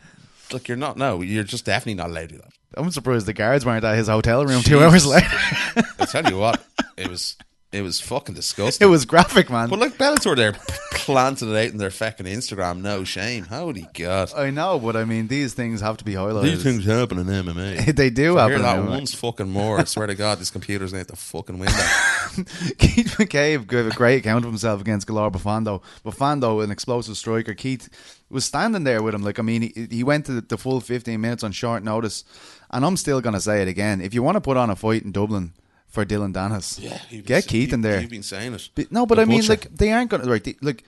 Like 0.53 0.67
you're 0.67 0.77
not. 0.77 0.97
No, 0.97 1.21
you're 1.21 1.43
just 1.43 1.65
definitely 1.65 1.95
not 1.95 2.09
allowed 2.09 2.29
to 2.29 2.35
do 2.35 2.37
that. 2.37 2.51
I'm 2.77 2.91
surprised 2.91 3.25
the 3.25 3.33
guards 3.33 3.65
weren't 3.65 3.83
at 3.85 3.95
his 3.97 4.07
hotel 4.07 4.45
room 4.45 4.61
two 4.61 4.79
hours 4.83 5.03
Jesus. 5.05 5.11
later. 5.11 5.87
I 5.99 6.05
tell 6.05 6.29
you 6.29 6.37
what, 6.37 6.63
it 6.97 7.07
was 7.09 7.37
it 7.75 7.81
was 7.81 7.99
fucking 7.99 8.35
disgusting. 8.41 8.87
it 8.87 8.89
was 8.89 9.05
graphic, 9.05 9.49
man. 9.49 9.69
But 9.69 9.79
like 9.79 9.97
Bellator, 9.97 10.35
they're 10.35 10.53
planting 10.91 11.51
it 11.53 11.57
out 11.57 11.71
in 11.71 11.77
their 11.77 11.91
fucking 11.91 12.25
Instagram. 12.25 12.81
No 12.81 13.03
shame. 13.03 13.45
Holy 13.45 13.87
god. 13.93 14.31
I 14.35 14.49
know, 14.49 14.79
but 14.79 14.95
I 14.95 15.05
mean, 15.05 15.27
these 15.27 15.53
things 15.53 15.81
have 15.81 15.97
to 15.97 16.05
be 16.05 16.13
highlighted. 16.13 16.43
These 16.43 16.63
things 16.63 16.85
happen 16.85 17.19
in 17.19 17.27
MMA. 17.27 17.95
they 17.95 18.09
do 18.09 18.37
I 18.37 18.41
happen. 18.43 18.57
hear 18.57 18.63
that 18.63 18.77
anyway. 18.77 18.91
once 18.91 19.13
fucking 19.13 19.49
more. 19.49 19.79
I 19.79 19.83
swear 19.83 20.07
to 20.07 20.15
God, 20.15 20.39
this 20.39 20.49
computer's 20.51 20.91
going 20.91 21.03
to 21.05 21.11
the 21.11 21.17
fucking 21.17 21.59
window. 21.59 21.75
Keith 22.77 23.15
McCabe 23.17 23.67
gave 23.67 23.87
a 23.87 23.91
great 23.91 24.17
account 24.19 24.45
of 24.45 24.51
himself 24.51 24.81
against 24.81 25.07
Galore 25.07 25.31
Bofando. 25.31 25.81
Bofando, 26.03 26.63
an 26.63 26.71
explosive 26.71 27.17
striker. 27.17 27.53
Keith 27.53 27.89
was 28.29 28.45
standing 28.45 28.83
there 28.83 29.01
with 29.03 29.13
him. 29.13 29.21
Like, 29.23 29.39
I 29.39 29.41
mean, 29.43 29.61
he, 29.61 29.87
he 29.89 30.03
went 30.03 30.25
to 30.27 30.33
the, 30.33 30.41
the 30.41 30.57
full 30.57 30.79
15 30.81 31.19
minutes 31.19 31.43
on 31.43 31.51
short 31.51 31.83
notice. 31.83 32.23
And 32.71 32.83
I'm 32.85 32.97
still 32.97 33.21
going 33.21 33.33
to 33.35 33.39
say 33.41 33.61
it 33.61 33.67
again. 33.67 34.01
If 34.01 34.13
you 34.13 34.23
want 34.23 34.35
to 34.35 34.41
put 34.41 34.57
on 34.57 34.69
a 34.69 34.75
fight 34.75 35.03
in 35.03 35.11
Dublin 35.11 35.53
for 35.95 36.05
Dylan 36.05 36.31
Dennis, 36.33 36.79
you've 37.09 37.25
get 37.25 37.47
Keith 37.47 37.73
in 37.73 37.81
there. 37.81 37.99
You've 38.01 38.11
been 38.11 38.21
saying 38.21 38.53
it. 38.53 38.69
But- 38.75 38.91
no, 38.91 39.05
but 39.07 39.15
The 39.15 39.21
I 39.23 39.25
mean, 39.25 39.39
butcher. 39.39 39.53
like, 39.53 39.75
they 39.75 39.91
aren't 39.91 40.11
going 40.11 40.21
to, 40.23 40.29
right, 40.29 40.43
they, 40.43 40.55
like, 40.61 40.83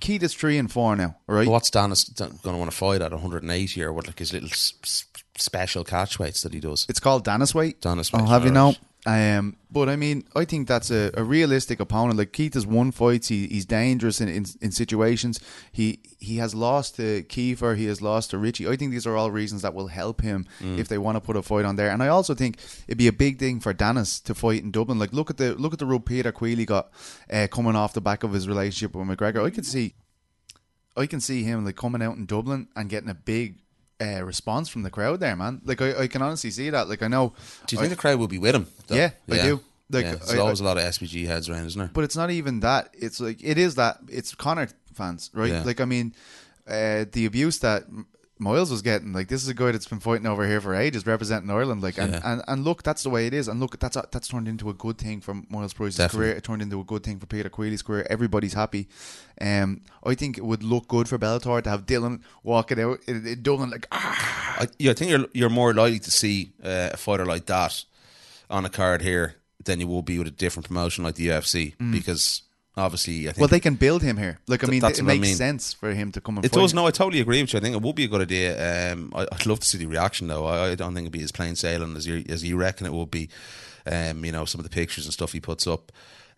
Keith 0.00 0.22
is 0.22 0.34
3 0.34 0.58
and 0.58 0.70
4 0.70 0.94
now, 0.96 1.16
all 1.28 1.34
right? 1.34 1.48
What's 1.48 1.70
Dennis 1.70 2.04
going 2.10 2.38
to 2.42 2.56
want 2.56 2.70
to 2.70 2.76
fight 2.76 3.00
at 3.02 3.10
180 3.12 3.82
or 3.82 3.92
what? 3.92 4.06
Like 4.06 4.18
his 4.18 4.32
little 4.32 4.50
s- 4.50 4.74
s- 4.84 5.06
special 5.36 5.82
catch 5.82 6.18
weights 6.18 6.42
that 6.42 6.52
he 6.52 6.60
does. 6.60 6.84
It's 6.88 7.00
called 7.00 7.24
Dennis 7.24 7.54
Weight. 7.54 7.80
Dennis 7.80 8.10
I'll 8.12 8.26
have 8.26 8.44
you 8.44 8.50
know. 8.50 8.74
Um, 9.04 9.56
but 9.68 9.88
I 9.88 9.96
mean, 9.96 10.22
I 10.36 10.44
think 10.44 10.68
that's 10.68 10.88
a, 10.90 11.10
a 11.14 11.24
realistic 11.24 11.80
opponent. 11.80 12.18
Like 12.18 12.32
Keith 12.32 12.54
has 12.54 12.64
won 12.66 12.92
fights. 12.92 13.26
He, 13.28 13.48
he's 13.48 13.66
dangerous 13.66 14.20
in, 14.20 14.28
in 14.28 14.44
in 14.60 14.70
situations. 14.70 15.40
He 15.72 15.98
he 16.20 16.36
has 16.36 16.54
lost 16.54 16.96
to 16.96 17.24
Kiefer. 17.24 17.76
He 17.76 17.86
has 17.86 18.00
lost 18.00 18.30
to 18.30 18.38
Richie. 18.38 18.68
I 18.68 18.76
think 18.76 18.92
these 18.92 19.04
are 19.06 19.16
all 19.16 19.32
reasons 19.32 19.62
that 19.62 19.74
will 19.74 19.88
help 19.88 20.20
him 20.20 20.46
Mm. 20.60 20.78
if 20.78 20.86
they 20.86 20.98
want 20.98 21.16
to 21.16 21.20
put 21.20 21.36
a 21.36 21.42
fight 21.42 21.64
on 21.64 21.74
there. 21.74 21.90
And 21.90 22.00
I 22.00 22.06
also 22.08 22.32
think 22.34 22.58
it'd 22.86 22.96
be 22.98 23.08
a 23.08 23.12
big 23.12 23.40
thing 23.40 23.58
for 23.58 23.72
Dennis 23.72 24.20
to 24.20 24.34
fight 24.36 24.62
in 24.62 24.70
Dublin. 24.70 25.00
Like 25.00 25.12
look 25.12 25.30
at 25.30 25.36
the 25.36 25.54
look 25.56 25.72
at 25.72 25.80
the 25.80 25.86
rub 25.86 26.06
Peter 26.06 26.30
Queally 26.30 26.64
got 26.64 26.92
uh, 27.28 27.48
coming 27.50 27.74
off 27.74 27.94
the 27.94 28.00
back 28.00 28.22
of 28.22 28.32
his 28.32 28.46
relationship 28.46 28.94
with 28.94 29.08
McGregor. 29.08 29.44
I 29.44 29.50
could 29.50 29.66
see 29.66 29.94
I 30.96 31.06
can 31.06 31.20
see 31.20 31.42
him 31.42 31.64
like 31.64 31.74
coming 31.76 32.02
out 32.02 32.16
in 32.18 32.26
Dublin 32.26 32.68
and 32.76 32.88
getting 32.88 33.08
a 33.10 33.14
big 33.14 33.61
uh, 34.02 34.22
response 34.24 34.68
from 34.68 34.82
the 34.82 34.90
crowd 34.90 35.20
there, 35.20 35.36
man. 35.36 35.60
Like 35.64 35.80
I, 35.80 36.02
I 36.02 36.06
can 36.08 36.22
honestly 36.22 36.50
see 36.50 36.70
that. 36.70 36.88
Like 36.88 37.02
I 37.02 37.08
know. 37.08 37.32
Do 37.66 37.76
you 37.76 37.80
I- 37.80 37.82
think 37.82 37.90
the 37.96 38.00
crowd 38.00 38.18
will 38.18 38.28
be 38.28 38.38
with 38.38 38.54
him? 38.54 38.66
though? 38.88 38.96
Yeah, 38.96 39.10
I 39.30 39.42
do. 39.42 39.60
Like, 39.90 40.04
yeah, 40.04 40.14
there's 40.14 40.34
I- 40.34 40.38
always 40.38 40.60
a 40.60 40.64
lot 40.64 40.78
of 40.78 40.84
SBG 40.84 41.26
heads 41.26 41.48
around, 41.48 41.66
isn't 41.66 41.78
there? 41.78 41.90
but 41.92 42.04
it's 42.04 42.16
not 42.16 42.30
even 42.30 42.60
that. 42.60 42.88
It's 42.94 43.20
like 43.20 43.38
it 43.42 43.58
is 43.58 43.74
that. 43.76 43.98
It's 44.08 44.34
Conor 44.34 44.68
fans, 44.94 45.30
right? 45.34 45.50
Yeah. 45.52 45.62
Like 45.64 45.80
I 45.80 45.84
mean, 45.84 46.14
uh, 46.66 47.04
the 47.12 47.26
abuse 47.26 47.58
that 47.60 47.84
M- 48.46 48.52
Miles 48.52 48.70
was 48.70 48.82
getting. 48.82 49.12
Like 49.12 49.28
this 49.28 49.42
is 49.42 49.48
a 49.48 49.54
guy 49.54 49.70
that's 49.72 49.86
been 49.86 50.00
fighting 50.00 50.26
over 50.26 50.46
here 50.46 50.60
for 50.60 50.74
ages, 50.74 51.06
representing 51.06 51.50
Ireland. 51.50 51.82
Like 51.82 51.98
and, 51.98 52.12
Yeah. 52.12 52.20
and, 52.24 52.42
and 52.46 52.64
look, 52.64 52.82
that's 52.82 53.02
the 53.02 53.10
way 53.10 53.26
it 53.26 53.34
is. 53.34 53.48
And 53.48 53.60
look, 53.60 53.78
that's 53.78 53.96
that's 54.10 54.28
turned 54.28 54.48
into 54.48 54.68
a 54.70 54.74
good 54.74 54.98
thing 54.98 55.20
for 55.20 55.34
Miles 55.48 55.72
Price's 55.72 55.96
Definitely. 55.96 56.26
career. 56.26 56.36
It 56.36 56.44
turned 56.44 56.62
into 56.62 56.80
a 56.80 56.84
good 56.84 57.02
thing 57.02 57.18
for 57.18 57.26
Peter 57.26 57.48
Queally's 57.48 57.82
career. 57.82 58.06
Everybody's 58.10 58.54
happy. 58.54 58.88
Um, 59.40 59.82
I 60.04 60.14
think 60.14 60.38
it 60.38 60.44
would 60.44 60.62
look 60.62 60.88
good 60.88 61.08
for 61.08 61.18
Bellator 61.18 61.62
to 61.62 61.70
have 61.70 61.86
Dylan 61.86 62.20
walking 62.42 62.80
out 62.80 62.98
in, 63.06 63.26
in 63.26 63.42
Dublin 63.42 63.70
like 63.70 63.86
ah. 63.92 64.56
I, 64.60 64.68
yeah, 64.78 64.90
I 64.90 64.94
think 64.94 65.10
you're 65.10 65.26
you're 65.32 65.50
more 65.50 65.72
likely 65.74 65.98
to 66.00 66.10
see 66.10 66.52
uh, 66.62 66.90
a 66.92 66.96
fighter 66.96 67.24
like 67.26 67.46
that 67.46 67.84
on 68.50 68.64
a 68.64 68.68
card 68.70 69.02
here 69.02 69.36
than 69.64 69.80
you 69.80 69.86
will 69.86 70.02
be 70.02 70.18
with 70.18 70.26
a 70.28 70.30
different 70.32 70.66
promotion 70.66 71.04
like 71.04 71.14
the 71.14 71.28
UFC 71.28 71.74
because 71.92 72.42
obviously 72.76 73.28
I 73.28 73.32
think. 73.32 73.38
Well, 73.38 73.48
they 73.48 73.60
can 73.60 73.74
build 73.74 74.02
him 74.02 74.16
here. 74.16 74.38
Like 74.48 74.60
I 74.62 74.66
Th- 74.66 74.70
mean, 74.70 74.80
that's 74.80 74.98
it 74.98 75.02
what 75.04 75.10
I 75.12 75.14
makes 75.14 75.28
mean. 75.28 75.36
sense 75.36 75.72
for 75.72 75.92
him 75.92 76.12
to 76.12 76.20
come 76.20 76.36
and 76.36 76.44
It 76.44 76.52
fight. 76.52 76.60
does. 76.60 76.74
No, 76.74 76.86
I 76.86 76.90
totally 76.90 77.20
agree 77.20 77.40
with 77.42 77.52
you. 77.52 77.58
I 77.58 77.62
think 77.62 77.74
it 77.76 77.82
would 77.82 77.94
be 77.96 78.04
a 78.04 78.08
good 78.08 78.22
idea. 78.22 78.92
Um, 78.92 79.12
I, 79.14 79.26
I'd 79.30 79.46
love 79.46 79.60
to 79.60 79.66
see 79.66 79.78
the 79.78 79.86
reaction 79.86 80.28
though. 80.28 80.46
I, 80.46 80.70
I 80.70 80.74
don't 80.74 80.94
think 80.94 81.04
it'd 81.04 81.12
be 81.12 81.22
as 81.22 81.32
plain 81.32 81.54
sailing 81.56 81.96
as 81.96 82.06
you 82.06 82.24
as 82.28 82.42
you 82.44 82.56
reckon 82.56 82.86
it 82.86 82.92
would 82.92 83.10
be. 83.10 83.28
Um, 83.84 84.24
you 84.24 84.30
know, 84.32 84.44
some 84.44 84.60
of 84.60 84.64
the 84.64 84.70
pictures 84.70 85.06
and 85.06 85.12
stuff 85.12 85.32
he 85.32 85.40
puts 85.40 85.66
up, 85.66 85.90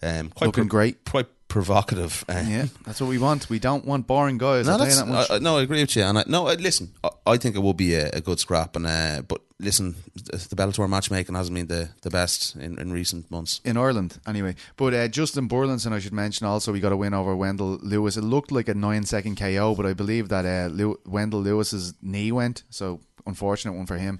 um, 0.03 0.30
quite 0.30 0.47
Looking 0.47 0.66
great. 0.66 1.05
quite 1.05 1.26
provocative. 1.55 2.24
Um, 2.28 2.48
Yeah, 2.48 2.66
that's 2.84 3.00
what 3.00 3.09
we 3.09 3.18
want. 3.18 3.48
We 3.48 3.61
don't 3.61 3.84
want 3.84 4.07
boring 4.09 4.38
guys. 4.38 4.66
No, 4.66 4.72
I'll 4.72 4.78
tell 4.78 4.88
you 4.88 4.94
that's, 4.94 5.02
that 5.07 5.09
much. 5.09 5.30
I, 5.30 5.36
I- 5.36 5.38
no, 5.38 5.59
I 5.59 5.62
agree 5.62 5.80
with 5.80 5.94
you. 5.94 6.02
And 6.02 6.18
I, 6.18 6.24
no, 6.26 6.48
I, 6.48 6.55
listen, 6.55 6.90
I, 7.05 7.11
I 7.26 7.36
think 7.36 7.55
it 7.55 7.61
will 7.61 7.74
be 7.74 7.94
a, 7.94 8.11
a 8.11 8.20
good 8.20 8.40
scrap. 8.40 8.74
And 8.76 8.86
uh, 8.86 9.22
but 9.22 9.40
listen, 9.61 9.94
the 10.14 10.57
Bellator 10.57 10.88
matchmaking 10.88 11.36
hasn't 11.36 11.55
been 11.55 11.68
the, 11.68 11.90
the 12.02 12.11
best 12.11 12.57
in, 12.57 12.76
in 12.80 12.92
recent 12.92 13.30
months. 13.30 13.61
in 13.64 13.76
Ireland, 13.76 14.18
anyway. 14.26 14.57
But 14.76 14.94
uh, 14.94 15.07
Justin 15.09 15.46
Burlinson, 15.46 15.92
I 15.92 16.00
should 16.00 16.12
mention, 16.12 16.44
also 16.46 16.72
he 16.72 16.80
got 16.80 16.90
a 16.92 16.96
win 16.96 17.14
over 17.14 17.36
Wendell 17.36 17.78
Lewis. 17.82 18.16
It 18.16 18.24
looked 18.24 18.50
like 18.50 18.68
a 18.68 18.74
nine 18.74 19.05
second 19.05 19.36
KO, 19.38 19.74
but 19.76 19.86
I 19.86 19.94
believe 19.94 20.28
that 20.30 20.44
uh, 20.44 20.74
Lew- 20.74 21.00
Wendell 21.07 21.40
Lewis's 21.40 21.94
knee 22.02 22.32
went, 22.32 22.64
so 22.68 22.98
unfortunate 23.26 23.74
one 23.74 23.86
for 23.86 23.96
him. 23.98 24.18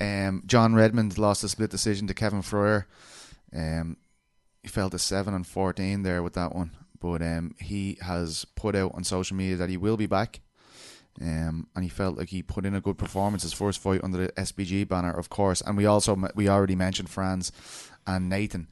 Um, 0.00 0.42
John 0.46 0.74
Redmond 0.74 1.16
lost 1.16 1.44
a 1.44 1.48
split 1.48 1.70
decision 1.70 2.08
to 2.08 2.14
Kevin 2.14 2.42
Fryer. 2.42 2.86
Um, 3.54 3.96
he 4.62 4.68
fell 4.68 4.90
to 4.90 4.98
seven 4.98 5.34
and 5.34 5.46
fourteen 5.46 6.02
there 6.02 6.22
with 6.22 6.34
that 6.34 6.54
one, 6.54 6.70
but 7.00 7.22
um, 7.22 7.54
he 7.58 7.98
has 8.02 8.44
put 8.54 8.74
out 8.74 8.92
on 8.94 9.04
social 9.04 9.36
media 9.36 9.56
that 9.56 9.68
he 9.70 9.76
will 9.76 9.96
be 9.96 10.06
back. 10.06 10.40
Um, 11.20 11.66
and 11.74 11.84
he 11.84 11.90
felt 11.90 12.16
like 12.16 12.30
he 12.30 12.42
put 12.42 12.64
in 12.64 12.74
a 12.74 12.80
good 12.80 12.96
performance 12.96 13.42
his 13.42 13.52
first 13.52 13.80
fight 13.80 14.02
under 14.02 14.16
the 14.26 14.32
SBG 14.32 14.88
banner, 14.88 15.12
of 15.12 15.28
course. 15.28 15.60
And 15.60 15.76
we 15.76 15.84
also 15.84 16.16
we 16.34 16.48
already 16.48 16.74
mentioned 16.74 17.10
Franz 17.10 17.52
and 18.06 18.28
Nathan. 18.30 18.68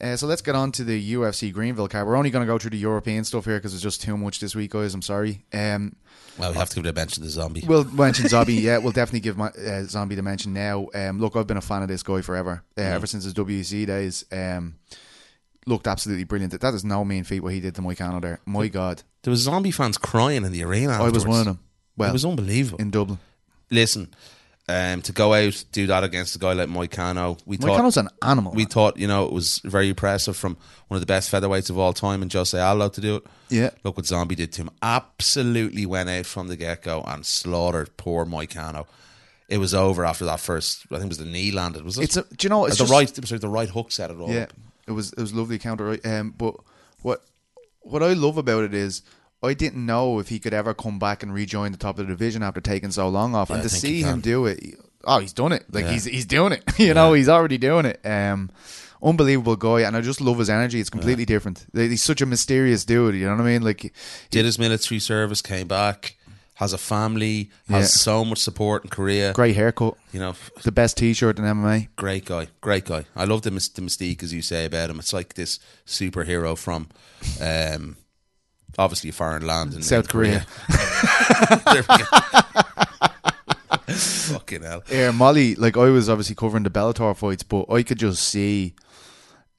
Uh, 0.00 0.16
so 0.16 0.26
let's 0.26 0.42
get 0.42 0.54
on 0.56 0.72
to 0.72 0.82
the 0.84 1.14
UFC 1.14 1.52
Greenville 1.52 1.88
card. 1.88 2.06
We're 2.06 2.16
only 2.16 2.30
going 2.30 2.44
to 2.46 2.52
go 2.52 2.58
through 2.58 2.70
the 2.72 2.78
European 2.78 3.24
stuff 3.24 3.44
here 3.44 3.58
because 3.58 3.74
it's 3.74 3.82
just 3.82 4.02
too 4.02 4.16
much 4.16 4.40
this 4.40 4.54
week, 4.54 4.72
guys. 4.72 4.92
I'm 4.92 5.02
sorry. 5.02 5.44
Um, 5.52 5.94
Well, 6.36 6.50
we 6.52 6.58
have 6.58 6.68
to 6.70 6.76
give 6.76 6.86
a 6.86 6.92
bench 6.92 7.14
to 7.14 7.20
the 7.20 7.28
zombie. 7.28 7.64
We'll 7.66 7.84
mention 7.92 8.28
Zombie. 8.28 8.54
Yeah, 8.54 8.78
we'll 8.78 8.92
definitely 8.92 9.20
give 9.20 9.36
my, 9.36 9.48
uh, 9.50 9.84
Zombie 9.84 10.16
the 10.16 10.22
mention 10.22 10.52
now. 10.52 10.88
Um, 10.94 11.20
look, 11.20 11.36
I've 11.36 11.46
been 11.46 11.56
a 11.56 11.60
fan 11.62 11.82
of 11.82 11.88
this 11.88 12.02
guy 12.02 12.22
forever, 12.22 12.62
uh, 12.76 12.80
ever 12.80 13.06
since 13.06 13.22
his 13.24 13.34
WEC 13.34 13.86
days. 13.86 14.24
Um, 14.32 14.74
looked 15.66 15.86
absolutely 15.86 16.24
brilliant. 16.24 16.60
That 16.60 16.74
is 16.74 16.84
no 16.84 17.04
mean 17.04 17.24
feat 17.24 17.40
what 17.40 17.52
he 17.52 17.60
did 17.60 17.74
to 17.76 17.82
Moicano 17.82 18.20
there. 18.20 18.40
My 18.46 18.68
God, 18.68 19.02
there 19.22 19.30
was 19.30 19.40
zombie 19.40 19.70
fans 19.70 19.98
crying 19.98 20.44
in 20.44 20.52
the 20.52 20.64
arena. 20.64 20.92
I 20.92 21.08
was 21.10 21.26
one 21.26 21.40
of 21.40 21.44
them. 21.46 21.60
Well, 21.96 22.10
it 22.10 22.12
was 22.12 22.24
unbelievable. 22.24 22.80
in 22.80 22.90
Dublin. 22.90 23.18
listen, 23.70 24.12
um, 24.68 25.02
to 25.02 25.12
go 25.12 25.34
out 25.34 25.64
do 25.72 25.86
that 25.88 26.04
against 26.04 26.34
a 26.36 26.38
guy 26.38 26.54
like 26.54 26.68
Moicano, 26.68 27.38
we 27.44 27.56
thought 27.56 27.78
Cano's 27.78 27.96
an 27.96 28.08
animal. 28.22 28.52
we 28.52 28.62
man. 28.62 28.68
thought 28.68 28.96
you 28.96 29.06
know 29.06 29.26
it 29.26 29.32
was 29.32 29.60
very 29.64 29.88
impressive 29.88 30.36
from 30.36 30.56
one 30.88 30.96
of 30.96 31.02
the 31.02 31.06
best 31.06 31.30
featherweights 31.30 31.70
of 31.70 31.78
all 31.78 31.92
time, 31.92 32.22
and 32.22 32.32
Jose 32.32 32.58
Aldo 32.58 32.88
to 32.88 33.00
do 33.00 33.16
it. 33.16 33.24
Yeah. 33.50 33.70
look 33.84 33.96
what 33.96 34.06
Zombie 34.06 34.34
did 34.34 34.52
to 34.54 34.62
him. 34.62 34.70
Absolutely 34.82 35.86
went 35.86 36.08
out 36.08 36.26
from 36.26 36.48
the 36.48 36.56
get 36.56 36.82
go 36.82 37.02
and 37.06 37.24
slaughtered 37.24 37.96
poor 37.96 38.24
Moicano. 38.24 38.86
It 39.48 39.58
was 39.58 39.74
over 39.74 40.04
after 40.04 40.24
that 40.24 40.40
first. 40.40 40.86
I 40.90 40.94
think 40.94 41.04
it 41.04 41.08
was 41.08 41.18
the 41.18 41.26
knee 41.26 41.50
landed. 41.50 41.84
Was 41.84 41.98
it? 41.98 42.04
It's 42.04 42.16
a, 42.16 42.22
do 42.22 42.46
you 42.46 42.48
know? 42.48 42.64
It's 42.64 42.78
the 42.78 42.84
just, 42.84 42.92
right. 42.92 43.18
It 43.18 43.30
was 43.30 43.40
the 43.40 43.48
right 43.48 43.68
hook 43.68 43.92
set 43.92 44.10
it 44.10 44.16
all. 44.16 44.30
Yeah, 44.30 44.44
up. 44.44 44.52
It 44.86 44.92
was 44.92 45.12
it 45.12 45.20
was 45.20 45.32
a 45.32 45.36
lovely 45.36 45.58
counter. 45.58 45.84
right? 45.84 46.06
Um, 46.06 46.30
but 46.36 46.54
what 47.02 47.22
what 47.80 48.02
I 48.02 48.12
love 48.14 48.38
about 48.38 48.64
it 48.64 48.74
is 48.74 49.02
I 49.42 49.52
didn't 49.54 49.84
know 49.84 50.18
if 50.18 50.28
he 50.28 50.38
could 50.38 50.54
ever 50.54 50.72
come 50.74 50.98
back 50.98 51.22
and 51.22 51.32
rejoin 51.34 51.72
the 51.72 51.78
top 51.78 51.98
of 51.98 52.06
the 52.06 52.12
division 52.12 52.42
after 52.42 52.60
taking 52.60 52.90
so 52.90 53.08
long 53.08 53.34
off, 53.34 53.50
Yeah, 53.50 53.56
and 53.56 53.60
I 53.60 53.64
to 53.64 53.68
see 53.68 54.02
him 54.02 54.20
do 54.20 54.46
it. 54.46 54.60
Oh, 55.06 55.18
he's 55.18 55.34
done 55.34 55.52
it. 55.52 55.66
Like 55.70 55.84
Yeah. 55.84 55.90
he's 55.92 56.04
he's 56.04 56.26
doing 56.26 56.52
it. 56.52 56.62
you 56.78 56.94
know, 56.94 57.12
he's 57.12 57.28
already 57.28 57.58
doing 57.58 57.84
it. 57.84 58.00
Um, 58.06 58.50
unbelievable 59.02 59.56
guy, 59.56 59.80
and 59.82 59.94
I 59.96 60.00
just 60.00 60.22
love 60.22 60.38
his 60.38 60.48
energy. 60.48 60.80
It's 60.80 60.88
completely 60.88 61.26
different. 61.26 61.66
He's 61.74 62.02
such 62.02 62.22
a 62.22 62.26
mysterious 62.26 62.86
dude. 62.86 63.14
You 63.16 63.26
know 63.26 63.32
what 63.36 63.42
I 63.42 63.44
mean? 63.44 63.62
Like 63.62 63.92
Did 64.30 64.46
his 64.46 64.58
military 64.58 64.98
service, 64.98 65.42
came 65.42 65.68
back, 65.68 66.16
has 66.54 66.72
a 66.72 66.78
family, 66.78 67.50
has 67.68 67.82
Yeah. 67.82 67.86
so 67.86 68.24
much 68.24 68.38
support 68.38 68.84
in 68.84 68.90
Korea. 68.90 69.32
great 69.32 69.56
haircut, 69.56 69.94
You 70.12 70.20
know, 70.20 70.34
the 70.62 70.70
best 70.72 70.96
T-shirt 70.96 71.38
in 71.38 71.44
MMA. 71.44 71.88
great 71.96 72.24
guy, 72.26 72.48
great 72.60 72.84
guy. 72.84 73.06
I 73.16 73.24
love 73.24 73.42
the, 73.42 73.50
the 73.50 73.82
mystique, 73.82 74.22
as 74.22 74.32
you 74.32 74.42
say 74.42 74.64
about 74.64 74.90
him. 74.90 74.98
It's 75.00 75.12
like 75.12 75.34
this 75.34 75.58
superhero 75.86 76.56
from, 76.56 76.88
um, 77.40 77.96
obviously 78.78 79.10
a 79.10 79.12
foreign 79.12 79.44
land 79.46 79.74
in 79.74 79.82
South 79.82 80.04
in 80.04 80.10
Korea. 80.10 80.46
go. 81.64 81.82
Fucking 83.94 84.62
hell. 84.62 84.82
Yeah, 84.90 85.10
Molly, 85.10 85.54
like 85.56 85.76
I 85.76 85.88
was 85.90 86.08
obviously 86.08 86.34
covering 86.34 86.62
the 86.64 86.70
Bellator 86.70 87.14
fights, 87.16 87.42
but 87.42 87.70
I 87.70 87.82
could 87.82 87.98
just 87.98 88.22
see 88.28 88.74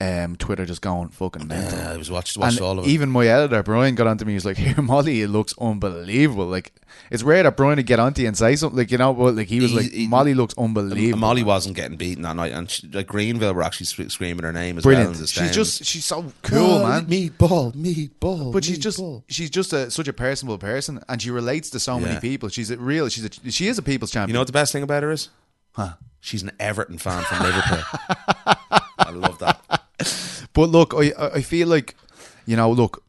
um, 0.01 0.35
Twitter 0.35 0.65
just 0.65 0.81
going 0.81 1.07
fucking 1.07 1.47
mental. 1.47 1.79
Yeah, 1.79 1.91
I 1.93 1.97
was 1.97 2.11
watched 2.11 2.37
watched 2.37 2.57
and 2.57 2.65
all 2.65 2.79
of 2.79 2.85
it. 2.85 2.89
even 2.89 3.09
my 3.09 3.27
editor 3.27 3.63
Brian 3.63 3.95
got 3.95 4.07
onto 4.07 4.25
me. 4.25 4.33
He 4.33 4.35
was 4.35 4.45
like, 4.45 4.57
"Here, 4.57 4.81
Molly, 4.81 5.21
it 5.21 5.29
looks 5.29 5.53
unbelievable. 5.57 6.47
Like 6.47 6.73
it's 7.09 7.23
rare 7.23 7.43
that 7.43 7.55
Brian 7.55 7.77
would 7.77 7.85
get 7.85 7.99
onto 7.99 8.21
you 8.23 8.27
and 8.27 8.37
say 8.37 8.55
something. 8.57 8.77
Like 8.77 8.91
you 8.91 8.97
know, 8.97 9.13
but 9.13 9.35
like 9.35 9.47
he 9.47 9.61
was 9.61 9.71
He- 9.71 9.77
like, 9.77 9.91
he- 9.91 10.07
Molly 10.07 10.33
looks 10.33 10.53
unbelievable. 10.57 11.17
Molly 11.19 11.43
wasn't 11.43 11.77
getting 11.77 11.95
beaten 11.95 12.23
that 12.23 12.35
night, 12.35 12.51
and 12.51 12.69
she, 12.69 12.87
like 12.87 13.07
Greenville 13.07 13.53
were 13.53 13.63
actually 13.63 13.85
sc- 13.85 14.11
screaming 14.11 14.43
her 14.43 14.51
name 14.51 14.77
as 14.77 14.83
brilliant. 14.83 15.15
well. 15.15 15.25
she's 15.27 15.51
just 15.51 15.85
she's 15.85 16.03
so 16.03 16.31
cool, 16.41 16.79
man. 16.85 17.05
Meatball, 17.05 17.73
meatball. 17.73 18.51
But 18.51 18.65
she's 18.65 18.79
just 18.79 19.01
she's 19.29 19.49
just 19.49 19.71
a, 19.71 19.89
such 19.89 20.09
a 20.09 20.13
personable 20.13 20.57
person, 20.57 20.99
and 21.07 21.21
she 21.21 21.31
relates 21.31 21.69
to 21.69 21.79
so 21.79 21.99
many 22.01 22.19
people. 22.19 22.49
She's 22.49 22.69
a 22.69 22.77
real. 22.77 23.07
She's 23.07 23.23
a 23.25 23.51
she 23.51 23.67
is 23.67 23.77
a 23.77 23.81
people's 23.81 24.11
champion. 24.11 24.29
You 24.29 24.33
know 24.33 24.41
what 24.41 24.47
the 24.47 24.53
best 24.53 24.73
thing 24.73 24.83
about 24.83 25.03
her 25.03 25.11
is? 25.11 25.29
Huh. 25.71 25.93
She's 26.19 26.41
an 26.43 26.51
Everton 26.59 26.97
fan 26.97 27.23
from 27.23 27.43
Liverpool. 27.45 27.83
I 28.97 29.11
love 29.11 29.37
that. 29.39 29.61
But 30.53 30.69
look, 30.69 30.93
I 30.95 31.11
I 31.35 31.41
feel 31.41 31.67
like 31.67 31.95
you 32.45 32.55
know, 32.55 32.71
look, 32.71 33.03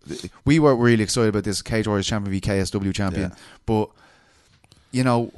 we 0.45 0.59
were 0.59 0.75
really 0.75 1.03
excited 1.05 1.29
about 1.29 1.45
this 1.45 1.61
Cage 1.63 1.87
Warriors 1.87 2.07
champion 2.07 2.33
v 2.33 2.41
KSW 2.41 2.95
champion, 2.95 3.31
Yeah. 3.31 3.37
but 3.67 3.91
you 4.93 5.05
know, 5.05 5.31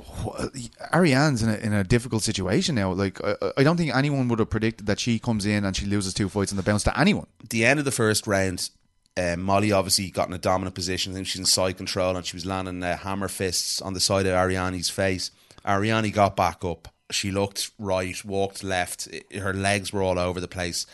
Ariane's 0.92 1.42
in 1.42 1.48
a, 1.48 1.54
in 1.56 1.72
a 1.72 1.82
difficult 1.82 2.22
situation 2.22 2.74
now. 2.76 2.92
Like, 2.92 3.22
I, 3.24 3.34
I 3.56 3.62
don't 3.64 3.76
think 3.76 3.94
anyone 3.94 4.28
would 4.28 4.38
have 4.38 4.50
predicted 4.50 4.86
that 4.86 5.00
she 5.00 5.18
comes 5.18 5.46
in 5.46 5.64
and 5.64 5.74
she 5.76 5.86
loses 5.86 6.14
two 6.14 6.28
fights 6.28 6.52
and 6.52 6.58
the 6.58 6.62
bounce 6.62 6.84
to 6.84 6.98
anyone. 6.98 7.26
the 7.48 7.64
end 7.64 7.78
of 7.78 7.84
the 7.84 7.90
first 7.90 8.26
round, 8.26 8.70
um, 9.16 9.42
Molly 9.42 9.72
obviously 9.72 10.10
got 10.10 10.28
in 10.28 10.34
a 10.34 10.38
dominant 10.38 10.74
position. 10.76 11.12
I 11.12 11.16
think 11.16 11.26
she's 11.26 11.40
in 11.40 11.46
side 11.46 11.76
control 11.76 12.14
and 12.16 12.24
she 12.24 12.36
was 12.36 12.46
landing 12.46 12.82
uh, 12.84 12.96
hammer 12.98 13.26
fists 13.28 13.82
on 13.82 13.94
the 13.94 14.00
side 14.00 14.26
of 14.26 14.32
Ariane's 14.34 14.90
face. 14.90 15.30
Ariane 15.66 16.10
got 16.10 16.36
back 16.36 16.64
up. 16.64 16.88
She 17.10 17.30
looked 17.32 17.70
right, 17.78 18.22
walked 18.24 18.62
left. 18.62 19.08
I- 19.12 19.38
Her 19.38 19.54
legs 19.54 19.92
were 19.92 20.02
all 20.02 20.18
over 20.20 20.40
the 20.40 20.46
place. 20.48 20.86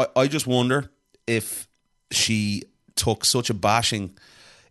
I, 0.00 0.20
I 0.22 0.26
just 0.28 0.46
wonder 0.46 0.90
if 1.26 1.68
she 2.10 2.64
took 2.96 3.24
such 3.24 3.50
a 3.50 3.54
bashing 3.54 4.16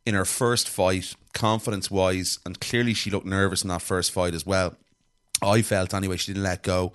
in 0.05 0.15
her 0.15 0.25
first 0.25 0.67
fight, 0.69 1.13
confidence 1.33 1.91
wise, 1.91 2.39
and 2.45 2.59
clearly 2.59 2.93
she 2.93 3.09
looked 3.09 3.25
nervous 3.25 3.61
in 3.63 3.69
that 3.69 3.81
first 3.81 4.11
fight 4.11 4.33
as 4.33 4.45
well. 4.45 4.75
I 5.41 5.61
felt 5.61 5.93
anyway, 5.93 6.17
she 6.17 6.33
didn't 6.33 6.43
let 6.43 6.63
go. 6.63 6.93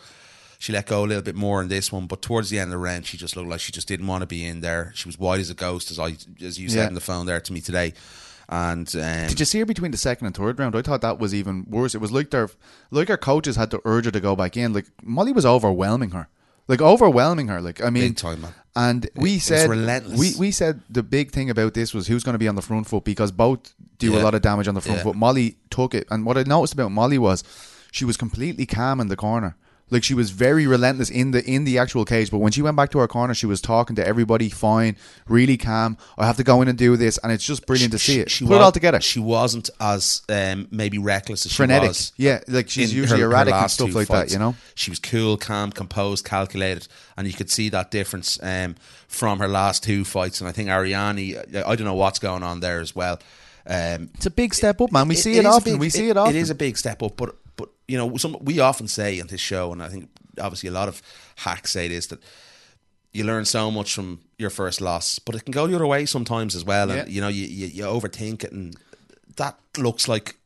She 0.58 0.72
let 0.72 0.86
go 0.86 1.04
a 1.04 1.06
little 1.06 1.22
bit 1.22 1.34
more 1.34 1.60
in 1.62 1.68
this 1.68 1.92
one, 1.92 2.06
but 2.06 2.22
towards 2.22 2.48
the 2.50 2.58
end 2.58 2.68
of 2.68 2.72
the 2.72 2.78
round, 2.78 3.06
she 3.06 3.16
just 3.18 3.36
looked 3.36 3.48
like 3.50 3.60
she 3.60 3.72
just 3.72 3.88
didn't 3.88 4.06
want 4.06 4.22
to 4.22 4.26
be 4.26 4.44
in 4.46 4.60
there. 4.60 4.92
She 4.94 5.08
was 5.08 5.18
white 5.18 5.40
as 5.40 5.50
a 5.50 5.54
ghost, 5.54 5.90
as 5.90 5.98
I 5.98 6.16
as 6.42 6.58
you 6.58 6.68
said 6.68 6.78
Yeah. 6.82 6.86
on 6.86 6.94
the 6.94 7.00
phone 7.00 7.26
there 7.26 7.40
to 7.40 7.52
me 7.52 7.60
today. 7.60 7.92
And 8.48 8.88
um, 8.96 9.28
Did 9.28 9.40
you 9.40 9.46
see 9.46 9.58
her 9.60 9.66
between 9.66 9.90
the 9.90 9.96
second 9.98 10.26
and 10.26 10.36
third 10.36 10.58
round? 10.58 10.76
I 10.76 10.82
thought 10.82 11.00
that 11.00 11.18
was 11.18 11.34
even 11.34 11.64
worse. 11.68 11.94
It 11.94 12.00
was 12.00 12.12
like 12.12 12.30
their 12.30 12.50
like 12.90 13.08
her 13.08 13.16
coaches 13.16 13.56
had 13.56 13.70
to 13.72 13.80
urge 13.84 14.04
her 14.06 14.10
to 14.10 14.20
go 14.20 14.36
back 14.36 14.56
in. 14.56 14.72
Like 14.72 14.86
Molly 15.02 15.32
was 15.32 15.46
overwhelming 15.46 16.10
her, 16.10 16.28
like 16.68 16.80
overwhelming 16.80 17.48
her. 17.48 17.60
Like 17.60 17.82
I 17.82 17.90
mean, 17.90 18.08
Big 18.08 18.16
time, 18.16 18.40
man. 18.42 18.54
And 18.76 19.08
we 19.14 19.38
said 19.38 19.70
relentless. 19.70 20.18
we 20.18 20.32
we 20.38 20.50
said 20.50 20.80
the 20.90 21.02
big 21.02 21.30
thing 21.30 21.48
about 21.50 21.74
this 21.74 21.94
was 21.94 22.08
who's 22.08 22.24
going 22.24 22.32
to 22.34 22.38
be 22.40 22.48
on 22.48 22.56
the 22.56 22.62
front 22.62 22.86
foot 22.88 23.04
because 23.04 23.30
both 23.30 23.72
do 23.98 24.16
a 24.16 24.20
lot 24.20 24.34
of 24.34 24.42
damage 24.42 24.66
on 24.66 24.74
the 24.74 24.80
front 24.80 24.98
Yeah. 24.98 25.04
foot. 25.04 25.16
Molly 25.16 25.56
took 25.70 25.94
it, 25.94 26.06
and 26.10 26.26
what 26.26 26.36
I 26.36 26.42
noticed 26.42 26.72
about 26.74 26.90
Molly 26.90 27.18
was 27.18 27.44
she 27.92 28.04
was 28.04 28.16
completely 28.16 28.66
calm 28.66 29.00
in 29.00 29.06
the 29.08 29.16
corner. 29.16 29.56
Like 29.94 30.04
she 30.04 30.12
was 30.14 30.30
very 30.30 30.66
relentless 30.66 31.08
in 31.08 31.30
the 31.30 31.42
in 31.44 31.64
the 31.64 31.78
actual 31.78 32.04
cage, 32.04 32.30
but 32.30 32.38
when 32.38 32.52
she 32.52 32.60
went 32.62 32.76
back 32.76 32.90
to 32.90 32.98
her 32.98 33.08
corner, 33.08 33.32
she 33.32 33.46
was 33.46 33.60
talking 33.60 33.96
to 33.96 34.06
everybody 34.06 34.48
fine, 34.50 34.96
really 35.28 35.56
calm. 35.56 35.96
I 36.18 36.26
have 36.26 36.36
to 36.38 36.44
go 36.44 36.60
in 36.62 36.68
and 36.68 36.76
do 36.76 36.96
this, 36.96 37.16
and 37.18 37.30
it's 37.32 37.44
just 37.46 37.64
brilliant 37.64 37.92
to 37.92 37.98
see 37.98 38.18
it. 38.20 38.28
Put 38.40 38.48
wa- 38.50 38.56
it 38.56 38.60
all 38.62 38.72
together. 38.72 39.00
She 39.00 39.20
wasn't 39.20 39.70
as 39.80 40.22
um, 40.28 40.68
maybe 40.70 40.98
reckless 40.98 41.46
as 41.46 41.52
she 41.52 41.56
frenetic. 41.56 41.88
was. 41.88 42.12
Yeah, 42.16 42.40
like 42.48 42.68
she's 42.68 42.92
usually 42.92 43.20
her- 43.20 43.26
her 43.28 43.32
erratic 43.32 43.54
and 43.54 43.70
stuff 43.70 43.94
like 43.94 44.08
fights. 44.08 44.32
that, 44.32 44.36
you 44.36 44.38
know? 44.44 44.56
She 44.74 44.90
was 44.90 44.98
cool, 44.98 45.36
calm, 45.36 45.70
composed, 45.70 46.24
calculated, 46.24 46.88
and 47.16 47.26
you 47.26 47.32
could 47.32 47.48
see 47.50 47.68
that 47.70 47.90
difference 47.90 48.38
um, 48.42 48.74
from 49.08 49.38
her 49.38 49.48
last 49.48 49.84
two 49.84 50.04
fights. 50.04 50.40
And 50.40 50.48
I 50.48 50.52
think 50.52 50.68
Ariane, 50.70 51.18
I 51.18 51.62
I 51.64 51.76
don't 51.76 51.84
know 51.86 51.94
what's 51.94 52.18
going 52.18 52.42
on 52.42 52.60
there 52.60 52.80
as 52.80 52.94
well. 52.96 53.20
Um, 53.66 54.10
It's 54.14 54.26
a 54.26 54.30
big 54.30 54.54
step 54.54 54.80
up, 54.80 54.92
man. 54.92 55.08
We 55.08 55.14
see 55.14 55.38
it, 55.38 55.44
a 55.44 55.48
often. 55.48 55.74
big- 55.74 55.80
we 55.80 55.88
see 55.90 56.08
it, 56.08 56.16
often. 56.16 56.34
It 56.34 56.38
is 56.38 56.50
a 56.50 56.54
big 56.54 56.76
step 56.76 57.02
up, 57.02 57.16
but 57.16 57.36
you 57.88 57.96
know, 57.98 58.16
some 58.16 58.36
we 58.40 58.60
often 58.60 58.88
say 58.88 59.20
on 59.20 59.26
this 59.28 59.40
show, 59.40 59.72
and 59.72 59.82
I 59.82 59.88
think 59.88 60.08
obviously 60.40 60.68
a 60.68 60.72
lot 60.72 60.88
of 60.88 61.02
hacks 61.36 61.70
say 61.72 61.88
this 61.88 62.06
that 62.08 62.20
you 63.12 63.24
learn 63.24 63.44
so 63.44 63.70
much 63.70 63.94
from 63.94 64.20
your 64.38 64.50
first 64.50 64.80
loss, 64.80 65.18
but 65.18 65.34
it 65.34 65.44
can 65.44 65.52
go 65.52 65.66
the 65.66 65.74
other 65.76 65.86
way 65.86 66.04
sometimes 66.06 66.54
as 66.56 66.64
well. 66.64 66.90
And 66.90 67.06
Yeah. 67.08 67.14
you 67.14 67.20
know, 67.20 67.28
you, 67.28 67.44
you 67.46 67.66
you 67.66 67.84
overthink 67.84 68.42
it, 68.44 68.52
and 68.52 68.76
that 69.36 69.58
looks 69.78 70.08
like 70.08 70.36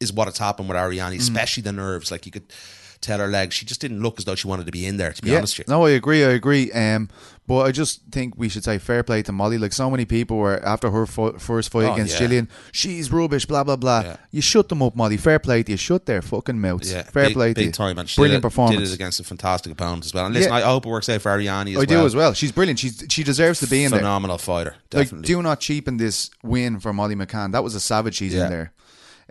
is 0.00 0.12
what 0.12 0.28
it's 0.28 0.38
happened 0.38 0.68
with 0.68 0.76
Ariane, 0.76 1.12
Mm. 1.12 1.18
especially 1.20 1.62
the 1.62 1.72
nerves. 1.72 2.10
Like 2.10 2.26
you 2.26 2.32
could 2.32 2.52
tell 3.00 3.18
her 3.18 3.26
legs, 3.28 3.54
she 3.54 3.64
just 3.66 3.80
didn't 3.80 4.00
look 4.00 4.18
as 4.18 4.24
though 4.24 4.34
she 4.36 4.46
wanted 4.46 4.66
to 4.66 4.72
be 4.72 4.86
in 4.86 4.96
there. 4.96 5.12
To 5.12 5.22
be 5.22 5.30
yeah. 5.30 5.38
honest 5.38 5.58
with 5.58 5.66
you, 5.68 5.72
No, 5.74 5.84
I 5.86 5.90
agree. 5.90 6.24
I 6.24 6.30
agree. 6.30 6.70
Um, 6.72 7.08
but 7.46 7.62
I 7.66 7.72
just 7.72 8.02
think 8.12 8.34
we 8.36 8.48
should 8.48 8.62
say 8.64 8.78
fair 8.78 9.02
play 9.02 9.22
to 9.22 9.32
Molly. 9.32 9.58
Like 9.58 9.72
so 9.72 9.90
many 9.90 10.04
people 10.04 10.36
were 10.36 10.64
after 10.64 10.90
her 10.90 11.06
fo- 11.06 11.38
first 11.38 11.70
fight 11.72 11.84
Oh, 11.86 11.92
against 11.94 12.14
yeah. 12.14 12.18
Gillian, 12.20 12.48
she's 12.70 13.10
rubbish. 13.10 13.46
Blah 13.46 13.64
blah 13.64 13.76
blah. 13.76 14.02
Yeah. 14.02 14.16
You 14.30 14.40
shut 14.40 14.68
them 14.68 14.80
up, 14.82 14.94
Molly. 14.94 15.16
Fair 15.16 15.38
play 15.38 15.62
to 15.64 15.72
you. 15.72 15.76
Shut 15.76 16.06
their 16.06 16.22
fucking 16.22 16.60
mouths. 16.60 16.92
yeah, 16.92 17.02
fair 17.02 17.26
big, 17.26 17.34
play 17.34 17.48
to 17.48 17.54
big 17.54 17.66
you. 17.66 17.72
time, 17.72 17.98
and 17.98 18.08
she 18.08 18.20
Brilliant 18.20 18.42
did 18.42 18.46
it, 18.46 18.50
performance. 18.50 18.78
Did 18.80 18.88
it 18.90 18.94
against 18.94 19.20
a 19.20 19.24
fantastic 19.24 19.72
opponent 19.72 20.04
as 20.06 20.14
well. 20.14 20.26
And 20.26 20.34
listen, 20.34 20.50
Yeah. 20.52 20.58
I 20.58 20.60
hope 20.62 20.86
it 20.86 20.88
works 20.88 21.08
out 21.08 21.20
for 21.20 21.30
Ariane 21.30 21.68
as 21.68 21.74
well. 21.74 21.82
I 21.82 21.86
well. 21.92 22.00
do 22.02 22.06
as 22.06 22.14
well. 22.14 22.32
She's 22.32 22.52
brilliant. 22.52 22.78
She's 22.78 23.04
she 23.08 23.24
deserves 23.24 23.58
to 23.60 23.66
be 23.66 23.84
in 23.84 23.90
there. 23.90 24.00
Phenomenal 24.00 24.38
fighter, 24.38 24.76
Like, 24.92 25.06
definitely. 25.06 25.26
do 25.26 25.42
not 25.42 25.58
cheapen 25.60 25.96
this 25.96 26.30
win 26.42 26.78
for 26.80 26.92
Molly 26.92 27.14
McCann. 27.16 27.52
That 27.52 27.64
was 27.64 27.74
a 27.74 27.80
savage 27.80 28.14
she's 28.16 28.34
in 28.34 28.48
there. 28.50 28.72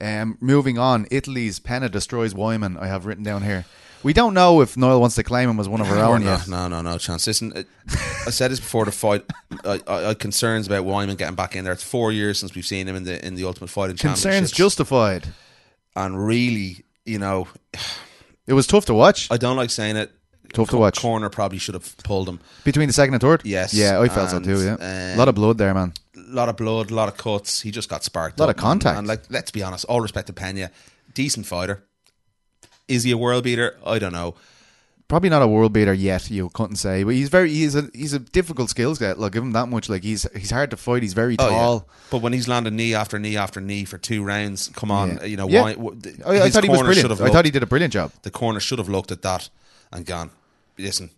Um, 0.02 0.38
moving 0.42 0.78
on, 0.80 1.06
Italy's 1.12 1.60
Penna 1.60 1.88
destroys 1.88 2.34
Wiman. 2.34 2.76
I 2.78 2.88
have 2.88 3.06
written 3.06 3.24
down 3.24 3.44
here. 3.44 3.66
We 4.04 4.14
don't 4.14 4.34
know 4.34 4.62
if 4.62 4.76
Noel 4.78 5.00
wants 5.00 5.16
to 5.16 5.24
claim 5.24 5.50
him 5.50 5.60
as 5.60 5.70
one 5.70 5.80
of 5.82 5.88
her 5.88 5.96
No, 5.96 6.14
own 6.14 6.24
no, 6.24 6.32
yet. 6.32 6.48
no, 6.48 6.68
no, 6.68 6.82
no 6.82 6.98
chance. 6.98 7.28
Listen, 7.28 7.52
it, 7.56 7.68
I 8.26 8.32
said 8.32 8.50
this 8.52 8.60
before 8.60 8.86
the 8.86 8.92
fight. 8.92 9.24
I, 9.64 9.80
I, 9.88 9.94
I 9.94 10.02
had 10.10 10.20
concerns 10.20 10.66
about 10.68 10.86
Wiman 10.86 11.18
getting 11.18 11.36
back 11.36 11.56
in 11.56 11.64
there. 11.64 11.74
It's 11.74 11.84
four 11.84 12.12
years 12.12 12.40
since 12.40 12.56
we've 12.56 12.66
seen 12.66 12.88
him 12.88 12.96
in 12.96 13.04
the 13.04 13.24
in 13.26 13.36
the 13.36 13.46
Ultimate 13.46 13.70
Fighting 13.70 13.98
Concerns 13.98 14.52
justified. 14.52 15.28
and 15.96 16.26
really, 16.26 16.84
you 17.06 17.20
know, 17.20 17.48
It 18.48 18.54
was 18.54 18.66
tough 18.68 18.86
to 18.86 18.94
watch. 18.94 19.30
I 19.32 19.38
don't 19.38 19.56
like 19.56 19.70
saying 19.70 19.98
it. 19.98 20.12
Tough 20.54 20.70
to 20.72 20.78
watch. 20.78 20.96
The 20.96 21.02
corner 21.02 21.30
probably 21.30 21.60
should 21.60 21.76
have 21.76 21.96
pulled 22.00 22.28
him. 22.28 22.40
Between 22.66 22.88
the 22.88 22.94
second 22.94 23.14
and 23.14 23.22
third? 23.22 23.42
Yes, 23.46 23.74
Yeah, 23.74 24.02
I 24.02 24.10
felt 24.10 24.34
and, 24.34 24.46
so 24.46 24.54
too, 24.58 24.64
yeah. 24.66 24.74
um, 24.74 25.16
a 25.16 25.16
lot 25.16 25.30
of 25.30 25.36
blood 25.36 25.58
there, 25.58 25.74
man. 25.74 25.94
A 26.18 26.34
lot 26.34 26.50
of 26.50 26.58
blood, 26.58 26.92
a 26.92 26.96
lot 26.96 27.08
of 27.08 27.16
cuts. 27.18 27.62
He 27.62 27.72
just 27.72 27.88
got 27.88 28.04
sparked. 28.04 28.38
A 28.40 28.44
lot 28.44 28.50
of 28.50 28.58
contact. 28.58 28.98
And, 28.98 29.08
like, 29.08 29.24
let's 29.30 29.52
be 29.52 29.64
honest. 29.64 29.86
All 29.86 30.02
respect 30.02 30.28
to 30.28 30.34
Pena, 30.34 30.70
decent 31.14 31.46
fighter. 31.46 31.86
Is 32.92 33.04
he 33.04 33.12
a 33.12 33.18
world 33.18 33.44
beater? 33.44 33.78
I 33.86 34.00
don't 34.00 34.14
know. 34.14 34.36
Probably 35.08 35.30
not 35.30 35.42
a 35.42 35.48
world 35.48 35.74
beater 35.74 35.94
yet, 35.94 36.32
you 36.32 36.50
couldn't 36.50 36.78
say. 36.78 37.04
But 37.04 37.16
he's 37.16 37.28
very 37.30 37.50
he's 37.50 37.76
a 37.76 37.90
he's 37.94 38.14
a 38.14 38.20
difficult 38.20 38.70
skill 38.70 38.96
set. 38.96 39.20
Like 39.20 39.34
give 39.34 39.44
him 39.44 39.52
that 39.52 39.68
much. 39.68 39.90
Like 39.90 40.04
he's 40.04 40.26
he's 40.36 40.52
hard 40.52 40.70
to 40.72 40.78
fight, 40.78 41.04
he's 41.04 41.14
very 41.14 41.36
Oh, 41.38 41.50
yeah. 41.50 41.56
tall. 41.58 41.88
But 42.10 42.22
when 42.22 42.32
he's 42.34 42.48
landed 42.48 42.74
knee 42.74 42.94
after 42.94 43.20
knee 43.20 43.36
after 43.36 43.60
knee 43.60 43.84
for 43.84 43.98
two 43.98 44.24
rounds, 44.24 44.70
come 44.74 44.90
on, 44.90 45.10
Yeah. 45.18 45.24
you 45.26 45.36
know 45.38 45.50
Yeah. 45.50 45.62
why? 45.64 45.72
I, 46.26 46.42
I 46.44 46.50
thought 46.50 46.64
he 46.64 46.70
was 46.70 46.80
brilliant. 46.82 47.12
I 47.12 47.14
looked- 47.16 47.34
thought 47.34 47.46
he 47.46 47.52
did 47.52 47.64
a 47.64 47.66
brilliant 47.66 47.92
job. 47.94 48.12
the 48.22 48.32
corner 48.32 48.60
should 48.62 48.80
have 48.80 48.88
looked 48.90 49.12
at 49.12 49.22
that 49.24 49.50
and 49.92 50.06
gone, 50.06 50.30
listen, 50.78 51.10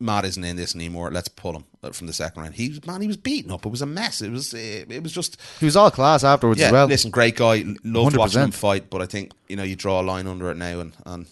Matt 0.00 0.24
isn't 0.24 0.44
in 0.44 0.56
this 0.56 0.74
anymore. 0.74 1.10
Let's 1.10 1.28
pull 1.28 1.56
him 1.56 1.64
from 1.92 2.06
the 2.06 2.12
second 2.12 2.42
round. 2.42 2.54
He 2.54 2.68
was 2.68 2.86
man, 2.86 3.00
he 3.00 3.06
was 3.06 3.16
beaten 3.16 3.50
up. 3.50 3.66
It 3.66 3.70
was 3.70 3.82
a 3.82 3.86
mess. 3.86 4.22
It 4.22 4.30
was 4.30 4.54
uh, 4.54 4.84
it 4.88 5.02
was 5.02 5.12
just 5.12 5.40
He 5.58 5.64
was 5.64 5.76
all 5.76 5.90
class 5.90 6.24
afterwards 6.24 6.60
yeah. 6.60 6.66
as 6.66 6.72
well. 6.72 6.86
Listen, 6.86 7.10
great 7.10 7.36
guy. 7.36 7.64
Loved 7.84 8.16
watching 8.16 8.40
100%. 8.40 8.44
him 8.44 8.50
fight, 8.52 8.90
but 8.90 9.02
I 9.02 9.06
think 9.06 9.32
you 9.48 9.56
know 9.56 9.64
you 9.64 9.76
draw 9.76 10.00
a 10.00 10.02
line 10.02 10.26
under 10.26 10.50
it 10.50 10.56
now, 10.56 10.80
and 10.80 10.92
and 11.04 11.26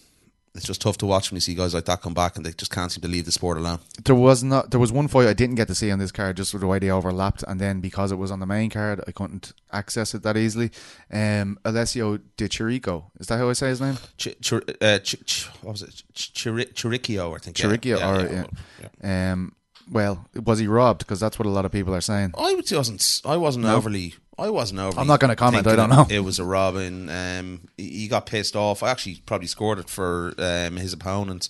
it's 0.57 0.67
just 0.67 0.81
tough 0.81 0.99
to 0.99 1.07
watch 1.07 1.31
when 1.31 1.37
you 1.37 1.41
see 1.41 1.55
guys 1.55 1.75
like 1.75 1.85
that 1.87 2.03
come 2.03 2.15
back 2.15 2.37
and 2.37 2.45
they 2.47 2.53
just 2.53 2.71
can't 2.71 2.91
seem 2.91 3.03
to 3.03 3.09
leave 3.09 3.25
the 3.25 3.33
sport 3.33 3.59
alone. 3.59 3.79
There 4.05 4.15
was 4.15 4.43
not. 4.43 4.71
There 4.71 4.81
was 4.81 4.93
one 4.93 5.09
fight 5.09 5.29
I 5.29 5.33
didn't 5.33 5.57
get 5.57 5.69
to 5.69 5.75
see 5.75 5.91
on 5.91 5.99
this 5.99 6.13
card, 6.13 6.37
just 6.37 6.53
with 6.53 6.61
the 6.63 6.67
way 6.67 6.79
they 6.79 6.91
overlapped, 6.91 7.43
and 7.47 7.61
then 7.61 7.81
because 7.81 8.13
it 8.13 8.17
was 8.17 8.31
on 8.31 8.41
the 8.41 8.47
main 8.47 8.71
card, 8.71 9.03
I 9.07 9.13
couldn't 9.13 9.53
access 9.73 10.15
it 10.15 10.23
that 10.23 10.37
easily. 10.37 10.71
Um, 11.13 11.59
Alessio 11.65 12.19
Di 12.37 12.49
Chirico, 12.49 13.05
is 13.21 13.27
that 13.29 13.39
how 13.39 13.49
I 13.49 13.53
say 13.55 13.69
his 13.69 13.81
name? 13.81 13.97
Ch- 14.19 14.37
ch- 14.41 14.53
uh, 14.81 14.99
ch- 15.01 15.25
ch- 15.25 15.47
what 15.63 15.73
was 15.73 15.83
it? 15.83 16.03
Ch- 16.15 16.33
Chiri- 16.35 16.73
Chiricchio, 16.75 17.35
I 17.35 17.39
think. 17.39 17.59
yeah. 17.59 17.67
Chirico, 17.67 17.99
Yeah, 17.99 18.11
or 18.11 18.21
yeah, 18.23 18.45
yeah. 18.81 18.89
yeah. 19.03 19.33
Um, 19.33 19.53
well, 19.91 20.27
was 20.45 20.59
he 20.59 20.67
robbed? 20.67 20.99
Because 21.01 21.21
that's 21.21 21.39
what 21.39 21.47
a 21.47 21.51
lot 21.51 21.65
of 21.65 21.71
people 21.73 21.95
are 21.95 22.01
saying. 22.01 22.33
I 22.37 22.55
wasn't. 22.73 23.21
I 23.25 23.37
wasn't 23.37 23.67
overly. 23.67 24.15
I 24.39 24.51
wasn't 24.51 24.81
over. 24.81 25.01
I'm 25.01 25.07
not 25.07 25.21
gonna 25.21 25.37
comment, 25.37 25.67
I 25.67 25.77
don't 25.77 25.89
know. 25.91 26.07
It 26.11 26.21
was 26.21 26.39
a 26.39 26.45
Robin. 26.45 27.09
Um, 27.09 27.61
he 27.79 28.07
got 28.09 28.27
pissed 28.27 28.55
off. 28.55 28.83
I 28.83 28.91
actually 28.91 29.23
probably 29.25 29.47
scored 29.47 29.79
it 29.79 29.89
for 29.89 30.35
um, 30.39 30.77
his 30.77 30.93
opponent. 30.93 31.49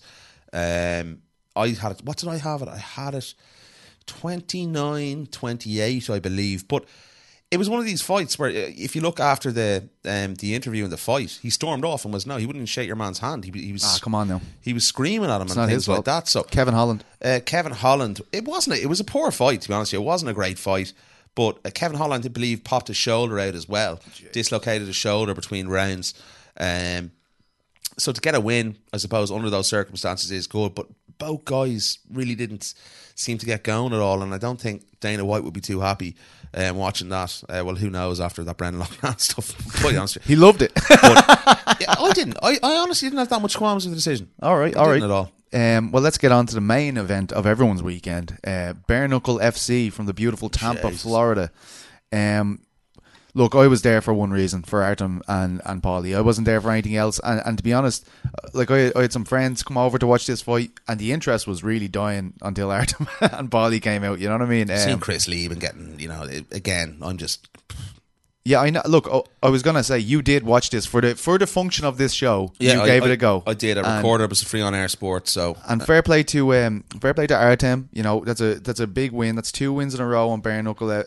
Um, 0.52 1.22
I 1.56 1.68
had 1.68 1.92
it. 1.92 2.02
What 2.04 2.16
did 2.18 2.28
I 2.28 2.36
have 2.38 2.62
it? 2.62 2.68
I 2.68 2.76
had 2.78 3.14
it 3.14 3.34
29, 4.06 5.26
28, 5.26 6.10
I 6.10 6.18
believe. 6.18 6.68
But 6.68 6.84
it 7.50 7.56
was 7.58 7.68
one 7.70 7.78
of 7.80 7.86
these 7.86 8.02
fights 8.02 8.38
where, 8.38 8.50
uh, 8.50 8.52
if 8.76 8.96
you 8.96 9.02
look 9.02 9.20
after 9.20 9.52
the 9.52 9.88
um, 10.04 10.34
the 10.36 10.54
interview 10.54 10.84
and 10.84 10.92
the 10.92 10.96
fight, 10.96 11.38
he 11.42 11.50
stormed 11.50 11.84
off 11.84 12.04
and 12.04 12.12
was 12.14 12.26
no, 12.26 12.36
he 12.36 12.46
wouldn't 12.46 12.68
shake 12.68 12.86
your 12.86 12.96
man's 12.96 13.18
hand. 13.20 13.44
He, 13.44 13.50
he 13.52 13.72
was 13.72 13.84
Ah, 13.84 13.98
come 14.02 14.14
on 14.14 14.28
now. 14.28 14.40
He 14.60 14.72
was 14.72 14.86
screaming 14.86 15.30
at 15.30 15.36
him 15.40 15.48
and 15.48 15.56
not 15.56 15.68
things 15.68 15.88
like 15.88 16.04
that. 16.04 16.28
So 16.28 16.42
Kevin 16.42 16.74
Holland. 16.74 17.04
uh, 17.22 17.40
Kevin 17.44 17.72
Holland. 17.72 18.20
It 18.32 18.44
wasn't. 18.44 18.76
A, 18.76 18.82
it 18.82 18.86
was 18.88 19.00
a 19.00 19.04
poor 19.04 19.30
fight, 19.30 19.62
to 19.62 19.68
be 19.68 19.74
honest. 19.74 19.92
with 19.92 19.98
you. 20.00 20.02
It 20.04 20.06
wasn't 20.06 20.30
a 20.30 20.34
great 20.34 20.58
fight. 20.58 20.92
But 21.36 21.58
uh, 21.64 21.70
Kevin 21.72 21.96
Holland, 21.98 22.24
I 22.24 22.28
believe, 22.28 22.64
popped 22.64 22.88
his 22.88 22.96
shoulder 22.96 23.38
out 23.38 23.54
as 23.54 23.68
well, 23.68 24.00
dislocated 24.32 24.88
his 24.88 24.96
shoulder 24.96 25.34
between 25.34 25.68
rounds. 25.68 26.14
Um, 26.58 27.12
so 27.98 28.10
to 28.10 28.20
get 28.20 28.34
a 28.34 28.40
win, 28.40 28.76
I 28.92 28.96
suppose, 28.96 29.30
under 29.30 29.48
those 29.50 29.68
circumstances 29.68 30.32
is 30.32 30.46
good. 30.48 30.74
But 30.74 30.86
both 31.18 31.44
guys 31.44 31.98
really 32.10 32.34
didn't 32.34 32.74
seem 33.14 33.38
to 33.38 33.46
get 33.46 33.62
going 33.64 33.92
at 33.92 34.00
all, 34.00 34.22
and 34.22 34.34
I 34.34 34.38
don't 34.38 34.60
think 34.60 34.82
Dana 35.00 35.24
White 35.24 35.44
would 35.44 35.52
be 35.54 35.60
too 35.60 35.80
happy 35.80 36.16
um, 36.54 36.76
watching 36.76 37.10
that. 37.10 37.42
Uh, 37.48 37.62
well, 37.64 37.76
who 37.76 37.90
knows 37.90 38.18
after 38.18 38.42
that 38.44 38.56
Brendan 38.56 38.82
Loughnane 38.82 39.20
stuff? 39.20 39.80
Quite 39.80 39.96
honestly, 39.96 40.22
He 40.24 40.36
loved 40.36 40.62
it. 40.62 40.72
yeah, 40.90 41.94
I 41.98 42.10
didn't. 42.14 42.38
I, 42.42 42.58
I 42.62 42.76
honestly 42.76 43.08
didn't 43.08 43.18
have 43.18 43.28
that 43.28 43.42
much 43.42 43.56
qualms 43.56 43.84
with 43.84 43.92
the 43.92 43.96
decision. 43.96 44.30
all 44.42 44.56
right, 44.56 44.74
I 44.74 44.80
all 44.80 44.88
right. 44.88 45.02
at 45.02 45.10
all. 45.10 45.30
Um, 45.52 45.92
well, 45.92 46.02
let's 46.02 46.18
get 46.18 46.32
on 46.32 46.46
to 46.46 46.54
the 46.54 46.60
main 46.60 46.96
event 46.96 47.32
of 47.32 47.46
everyone's 47.46 47.82
weekend. 47.82 48.38
Uh, 48.46 48.74
Bare 48.86 49.08
Knuckle 49.08 49.38
FC 49.38 49.92
from 49.92 50.06
the 50.06 50.12
beautiful 50.14 50.48
Tampa, 50.48 50.88
Jesus. 50.88 51.02
Florida. 51.02 51.50
Um, 52.12 52.60
look, 53.32 53.54
I 53.54 53.66
was 53.68 53.82
there 53.82 54.00
for 54.00 54.12
one 54.12 54.30
reason, 54.32 54.62
for 54.64 54.82
Artem 54.82 55.22
and, 55.28 55.62
and 55.64 55.82
Paulie. 55.82 56.16
I 56.16 56.20
wasn't 56.20 56.46
there 56.46 56.60
for 56.60 56.70
anything 56.70 56.96
else. 56.96 57.20
And, 57.22 57.40
and 57.44 57.56
to 57.58 57.64
be 57.64 57.72
honest, 57.72 58.06
uh, 58.24 58.48
like 58.54 58.70
I, 58.70 58.90
I 58.96 59.02
had 59.02 59.12
some 59.12 59.24
friends 59.24 59.62
come 59.62 59.78
over 59.78 59.98
to 59.98 60.06
watch 60.06 60.26
this 60.26 60.42
fight, 60.42 60.72
and 60.88 60.98
the 60.98 61.12
interest 61.12 61.46
was 61.46 61.62
really 61.62 61.88
dying 61.88 62.34
until 62.42 62.70
Artem 62.72 63.06
and 63.20 63.50
Paulie 63.50 63.80
came 63.82 64.02
out. 64.04 64.18
You 64.18 64.28
know 64.28 64.34
what 64.34 64.42
I 64.42 64.46
mean? 64.46 64.68
Seeing 64.68 64.94
Um, 64.94 65.00
Chris 65.00 65.28
Leben 65.28 65.58
getting, 65.58 65.98
you 66.00 66.08
know, 66.08 66.22
again, 66.50 66.98
I'm 67.02 67.18
just 67.18 67.48
yeah, 68.46 68.60
I 68.60 68.70
know. 68.70 68.80
Look, 68.86 69.08
oh, 69.08 69.24
I 69.42 69.48
was 69.48 69.62
gonna 69.64 69.82
say 69.82 69.98
you 69.98 70.22
did 70.22 70.44
watch 70.44 70.70
this 70.70 70.86
for 70.86 71.00
the 71.00 71.16
for 71.16 71.36
the 71.36 71.48
function 71.48 71.84
of 71.84 71.98
this 71.98 72.12
show. 72.12 72.52
Yeah, 72.60 72.74
you 72.74 72.80
I- 72.82 72.86
gave 72.86 73.02
I, 73.02 73.06
it 73.06 73.10
a 73.12 73.16
go. 73.16 73.42
I 73.44 73.54
did. 73.54 73.76
I 73.76 73.80
And- 73.82 73.96
recorded. 73.98 74.24
It 74.24 74.30
was 74.30 74.42
a 74.42 74.46
free 74.46 74.62
on 74.62 74.72
air 74.72 74.86
sport. 74.88 75.26
So 75.26 75.56
And 75.68 75.84
fair 75.84 76.00
play 76.02 76.22
to 76.34 76.54
um, 76.54 76.84
fair 77.00 77.12
play 77.12 77.26
to 77.26 77.36
Artem. 77.36 77.88
You 77.92 78.04
know 78.04 78.22
that's 78.24 78.40
a 78.40 78.54
that's 78.60 78.78
a 78.78 78.86
big 78.86 79.10
win. 79.10 79.34
That's 79.34 79.50
two 79.50 79.72
wins 79.72 79.94
in 79.96 80.00
a 80.00 80.06
row 80.06 80.30
on 80.30 80.40
Bare 80.42 80.62
Knuckle 80.62 80.90
uh, 80.90 81.02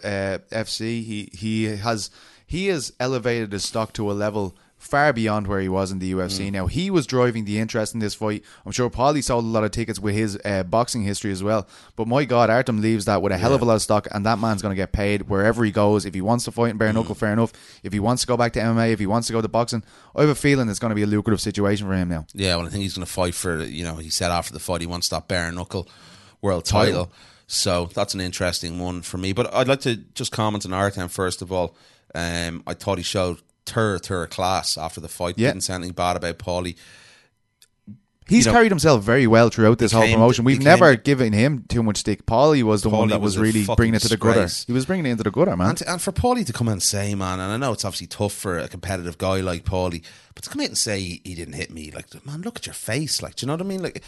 FC. 0.52 0.80
He 1.04 1.30
he 1.34 1.64
has 1.78 2.10
he 2.46 2.68
has 2.68 2.92
elevated 3.00 3.54
his 3.54 3.64
stock 3.64 3.94
to 3.94 4.12
a 4.12 4.14
level 4.14 4.56
far 4.80 5.14
beyond 5.14 5.46
where 5.46 5.60
he 5.60 5.70
was 5.70 5.92
in 5.92 6.00
the 6.00 6.12
UFC. 6.14 6.48
Mm. 6.48 6.54
Now 6.54 6.68
he 6.68 6.90
was 6.90 7.06
driving 7.06 7.46
the 7.46 7.60
interest 7.60 7.94
in 7.94 8.00
this 8.00 8.16
fight. 8.16 8.44
I'm 8.66 8.72
sure 8.72 8.90
Paulie 8.90 9.24
sold 9.24 9.44
a 9.44 9.48
lot 9.48 9.64
of 9.66 9.72
tickets 9.72 10.00
with 10.00 10.16
his 10.16 10.40
uh, 10.44 10.64
boxing 10.64 11.04
history 11.04 11.32
as 11.32 11.44
well. 11.44 11.68
But 11.98 12.08
my 12.08 12.24
God, 12.26 12.50
Artem 12.50 12.82
leaves 12.82 13.06
that 13.06 13.22
with 13.22 13.32
a 13.34 13.38
hell 13.38 13.54
of 13.54 13.62
a 13.62 13.66
lot 13.66 13.76
of 13.76 13.82
stock, 13.82 14.08
and 14.12 14.26
that 14.26 14.40
man's 14.40 14.62
going 14.62 14.72
to 14.72 14.78
get 14.82 14.92
paid 14.94 15.24
wherever 15.30 15.64
he 15.64 15.72
goes. 15.72 16.06
If 16.06 16.14
he 16.14 16.22
wants 16.22 16.46
to 16.46 16.52
fight 16.52 16.72
in 16.72 16.76
Mm. 16.78 16.80
Bare 16.80 16.94
Knuckle, 16.94 17.14
fair 17.14 17.34
enough. 17.34 17.52
If 17.84 17.92
he 17.94 18.00
wants 18.00 18.22
to 18.22 18.28
go 18.28 18.38
back 18.38 18.54
to 18.54 18.60
MMA, 18.62 18.92
if 18.94 19.00
he 19.00 19.06
wants 19.06 19.28
to 19.28 19.34
go 19.34 19.42
to 19.42 19.48
boxing, 19.50 19.84
I 20.16 20.22
have 20.22 20.30
a 20.30 20.36
feeling 20.36 20.70
it's 20.70 20.80
going 20.80 20.92
to 20.92 20.96
be 20.96 21.04
a 21.04 21.08
lucrative 21.08 21.42
situation 21.42 21.86
for 21.86 21.94
him 21.94 22.08
now. 22.10 22.26
Yeah, 22.34 22.56
well, 22.56 22.66
I 22.66 22.70
think 22.70 22.84
he's 22.84 22.96
going 22.96 23.06
to 23.06 23.12
fight 23.12 23.36
for, 23.36 23.62
you 23.62 23.84
know, 23.84 23.96
he 23.98 24.10
said 24.10 24.32
after 24.32 24.54
the 24.54 24.60
fight 24.60 24.82
he 24.82 24.88
wants 24.88 25.10
that 25.10 25.28
bare 25.28 25.52
knuckle 25.52 25.88
world 26.42 26.64
title. 26.64 27.06
Title. 27.08 27.12
So 27.48 27.90
that's 27.94 28.14
an 28.14 28.22
interesting 28.22 28.80
one 28.80 29.02
for 29.02 29.18
me. 29.18 29.34
But 29.34 29.54
I'd 29.54 29.68
like 29.68 29.82
to 29.82 29.98
just 29.98 30.32
comment 30.32 30.66
on 30.66 30.72
Artem 30.74 31.10
first 31.10 31.42
of 31.42 31.52
all. 31.52 31.76
Um, 32.16 32.64
I 32.66 32.74
thought 32.76 32.98
he 32.98 33.04
showed 33.04 33.42
tur 33.70 34.00
tur 34.00 34.28
class 34.28 34.78
after 34.78 35.00
the 35.00 35.08
fight. 35.08 35.36
Yeah. 35.38 35.50
Didn't 35.50 35.64
say 35.64 35.76
anything 35.76 35.94
bad 35.94 36.18
about 36.18 36.40
Paulie. 36.40 36.76
He's 38.28 38.46
You 38.46 38.52
know, 38.52 38.58
carried 38.58 38.72
himself 38.72 39.04
very 39.04 39.26
well 39.26 39.50
throughout 39.50 39.80
this 39.80 39.92
whole 39.92 40.06
promotion. 40.06 40.46
We've 40.46 40.62
never 40.62 40.96
given 40.96 41.34
him 41.34 41.66
too 41.68 41.82
much 41.82 41.98
stick. 41.98 42.28
Paulie 42.28 42.62
was 42.62 42.84
the 42.84 42.90
one 42.90 43.10
that 43.10 43.22
was, 43.22 43.40
was 43.40 43.56
really 43.56 43.66
bringing 43.76 43.96
it 43.96 44.02
to 44.04 44.08
the 44.08 44.18
gutter. 44.18 44.48
He 44.68 44.72
was 44.72 44.86
bringing 44.86 45.08
it 45.08 45.10
into 45.10 45.24
the 45.24 45.32
gutter, 45.32 45.58
man. 45.58 45.70
And, 45.70 45.82
and 45.88 46.02
for 46.02 46.12
Paulie 46.12 46.46
to 46.46 46.54
come 46.54 46.70
out 46.70 46.74
and 46.74 46.84
say, 46.84 47.16
man, 47.16 47.40
and 47.40 47.52
I 47.52 47.58
know 47.58 47.74
it's 47.74 47.86
obviously 47.86 48.06
tough 48.06 48.34
for 48.34 48.60
a 48.60 48.68
competitive 48.68 49.18
guy 49.18 49.42
like 49.42 49.64
Paulie, 49.64 50.04
but 50.36 50.44
to 50.44 50.50
come 50.52 50.62
out 50.62 50.68
and 50.68 50.78
say 50.78 51.00
he, 51.00 51.22
he 51.24 51.34
didn't 51.34 51.56
hit 51.56 51.72
me, 51.72 51.90
like, 51.90 52.06
man, 52.24 52.42
look 52.42 52.58
at 52.58 52.68
your 52.68 52.76
face. 52.76 53.24
Like, 53.24 53.36
do 53.36 53.46
you 53.46 53.48
know 53.48 53.54
what 53.54 53.62
I 53.62 53.66
mean? 53.66 53.82
Like, 53.82 54.04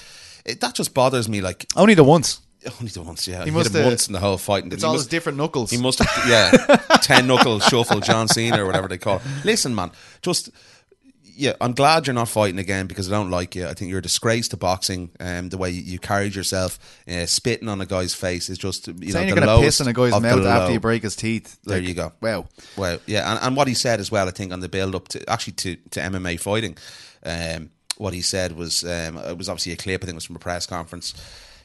it, 0.46 0.62
that 0.62 0.76
just 0.76 0.94
bothers 0.94 1.28
me. 1.28 1.42
Like, 1.42 1.66
Only 1.76 1.96
the 1.96 2.04
once. 2.04 2.42
Only 2.80 2.92
the 2.92 3.02
once, 3.02 3.28
yeah. 3.28 3.44
He, 3.44 3.52
must 3.52 3.70
hit 3.70 3.76
him 3.76 3.84
have- 3.84 3.92
once 3.92 4.08
in 4.08 4.14
the 4.14 4.20
whole 4.20 4.38
fight. 4.38 4.64
and 4.64 4.74
It's 4.74 4.84
he 4.84 4.88
all 4.88 4.94
must- 4.94 5.06
his 5.06 5.10
different 5.10 5.38
knuckles. 5.38 5.72
He 5.72 5.78
must 5.78 6.00
have, 6.00 6.30
yeah, 6.30 6.52
ten 7.02 7.28
knuckle 7.28 7.60
shuffle 7.60 8.00
John 8.00 8.28
Cena 8.28 8.64
or 8.64 8.66
whatever 8.66 8.88
they 8.88 8.98
call. 8.98 9.18
it. 9.18 9.22
Listen, 9.46 9.74
man, 9.76 9.92
just 10.22 10.50
yeah, 11.24 11.54
I'm 11.62 11.72
glad 11.74 12.06
you're 12.06 12.14
not 12.14 12.28
fighting 12.28 12.60
again 12.60 12.86
because 12.88 13.08
I 13.12 13.16
don't 13.16 13.32
like 13.32 13.56
you. 13.56 13.66
I 13.66 13.74
think 13.74 13.90
you're 13.90 14.00
a 14.00 14.02
disgrace 14.02 14.50
to 14.50 14.58
boxing. 14.58 15.10
Um, 15.20 15.50
the 15.50 15.58
way 15.58 15.72
you 15.72 15.98
carried 15.98 16.36
yourself, 16.36 16.78
uh, 17.08 17.26
spitting 17.26 17.68
on 17.68 17.82
a 17.82 17.86
guy's 17.86 18.14
face 18.14 18.48
is 18.50 18.58
just 18.60 18.88
you 18.88 19.12
Saying 19.12 19.30
know 19.30 19.36
you're 19.36 19.46
to 19.58 19.62
piss 19.62 19.80
in 19.82 19.88
a 19.88 19.94
guy's 19.94 20.12
mouth 20.22 20.46
after 20.46 20.74
you 20.74 20.80
break 20.80 21.02
his 21.04 21.16
teeth. 21.16 21.58
There 21.64 21.80
Like, 21.80 21.88
you 21.88 21.96
go. 21.96 22.12
Wow. 22.22 22.48
Well, 22.78 23.00
yeah, 23.08 23.32
and, 23.32 23.40
and 23.42 23.56
what 23.56 23.68
he 23.68 23.74
said 23.74 24.00
as 24.00 24.12
well, 24.12 24.28
I 24.28 24.32
think 24.32 24.52
on 24.54 24.60
the 24.60 24.70
build 24.70 24.94
up 24.94 25.08
to 25.10 25.28
actually 25.30 25.54
to, 25.54 25.76
to 25.92 26.00
MMA 26.02 26.40
fighting, 26.40 26.78
um, 27.26 27.72
what 27.98 28.14
he 28.14 28.22
said 28.22 28.52
was 28.56 28.84
um, 28.84 29.18
it 29.18 29.38
was 29.38 29.50
obviously 29.50 29.72
a 29.72 29.78
clip. 29.78 30.04
I 30.04 30.06
think 30.06 30.16
it 30.16 30.16
was 30.16 30.26
from 30.26 30.36
a 30.36 30.40
press 30.40 30.68
conference. 30.68 31.14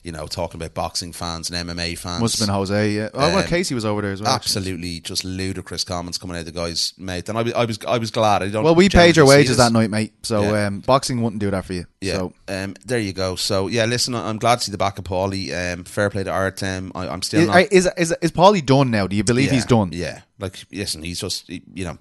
You 0.07 0.13
know, 0.13 0.29
talking 0.29 0.61
about 0.61 0.73
boxing 0.73 1.13
fans 1.13 1.51
and 1.51 1.69
MMA 1.69 1.99
fans. 1.99 2.23
Must 2.23 2.39
have 2.39 2.47
been 2.47 2.55
Jose, 2.55 2.91
yeah. 2.93 3.09
Oh, 3.13 3.19
well, 3.19 3.39
Um, 3.39 3.45
Casey 3.47 3.75
was 3.75 3.85
over 3.85 4.03
there 4.03 4.13
as 4.13 4.23
well. 4.23 4.31
actually. 4.31 4.61
Absolutely, 4.61 5.01
just 5.01 5.25
ludicrous 5.25 5.83
comments 5.83 6.17
coming 6.17 6.37
out 6.37 6.41
of 6.41 6.47
the 6.47 6.53
guy's 6.53 6.93
mate, 6.97 7.29
and 7.29 7.37
I 7.37 7.43
was, 7.43 7.53
I 7.55 7.65
was, 7.65 7.79
I 7.89 7.99
was 7.99 8.11
glad. 8.13 8.45
I 8.45 8.49
don't. 8.51 8.63
Well, 8.63 8.77
we 8.77 8.89
paid 8.89 9.17
your 9.17 9.27
wages 9.27 9.57
that 9.57 9.73
night, 9.73 9.91
mate. 9.91 10.13
So 10.23 10.43
Yeah. 10.43 10.67
um, 10.69 10.79
boxing 10.79 11.23
wouldn't 11.23 11.41
do 11.41 11.51
that 11.51 11.65
for 11.65 11.73
you. 11.73 11.87
Yeah, 12.01 12.19
So 12.19 12.33
um, 12.47 12.75
there 12.85 13.01
you 13.01 13.13
go. 13.13 13.35
So 13.35 13.67
yeah, 13.67 13.85
listen, 13.87 14.15
I'm 14.15 14.39
glad 14.39 14.61
to 14.61 14.65
see 14.67 14.71
the 14.71 14.79
back 14.79 14.97
of 14.99 15.05
Paulie. 15.05 15.51
Um, 15.73 15.83
fair 15.83 16.09
play 16.09 16.23
to 16.23 16.31
Artem. 16.31 16.93
I, 16.95 17.09
I'm 17.09 17.23
still 17.23 17.41
is, 17.41 17.47
not. 17.49 17.73
is, 17.73 17.89
is, 17.97 18.15
is 18.23 18.31
Paulie 18.31 18.65
done 18.65 18.93
now? 18.93 19.09
Do 19.09 19.17
you 19.17 19.25
believe 19.25 19.47
yeah, 19.49 19.55
he's 19.55 19.65
done? 19.67 19.91
Yeah, 19.93 20.21
like 20.39 20.65
listen, 20.71 21.03
he's 21.03 21.21
just 21.21 21.49
you 21.49 21.85
know 21.85 21.99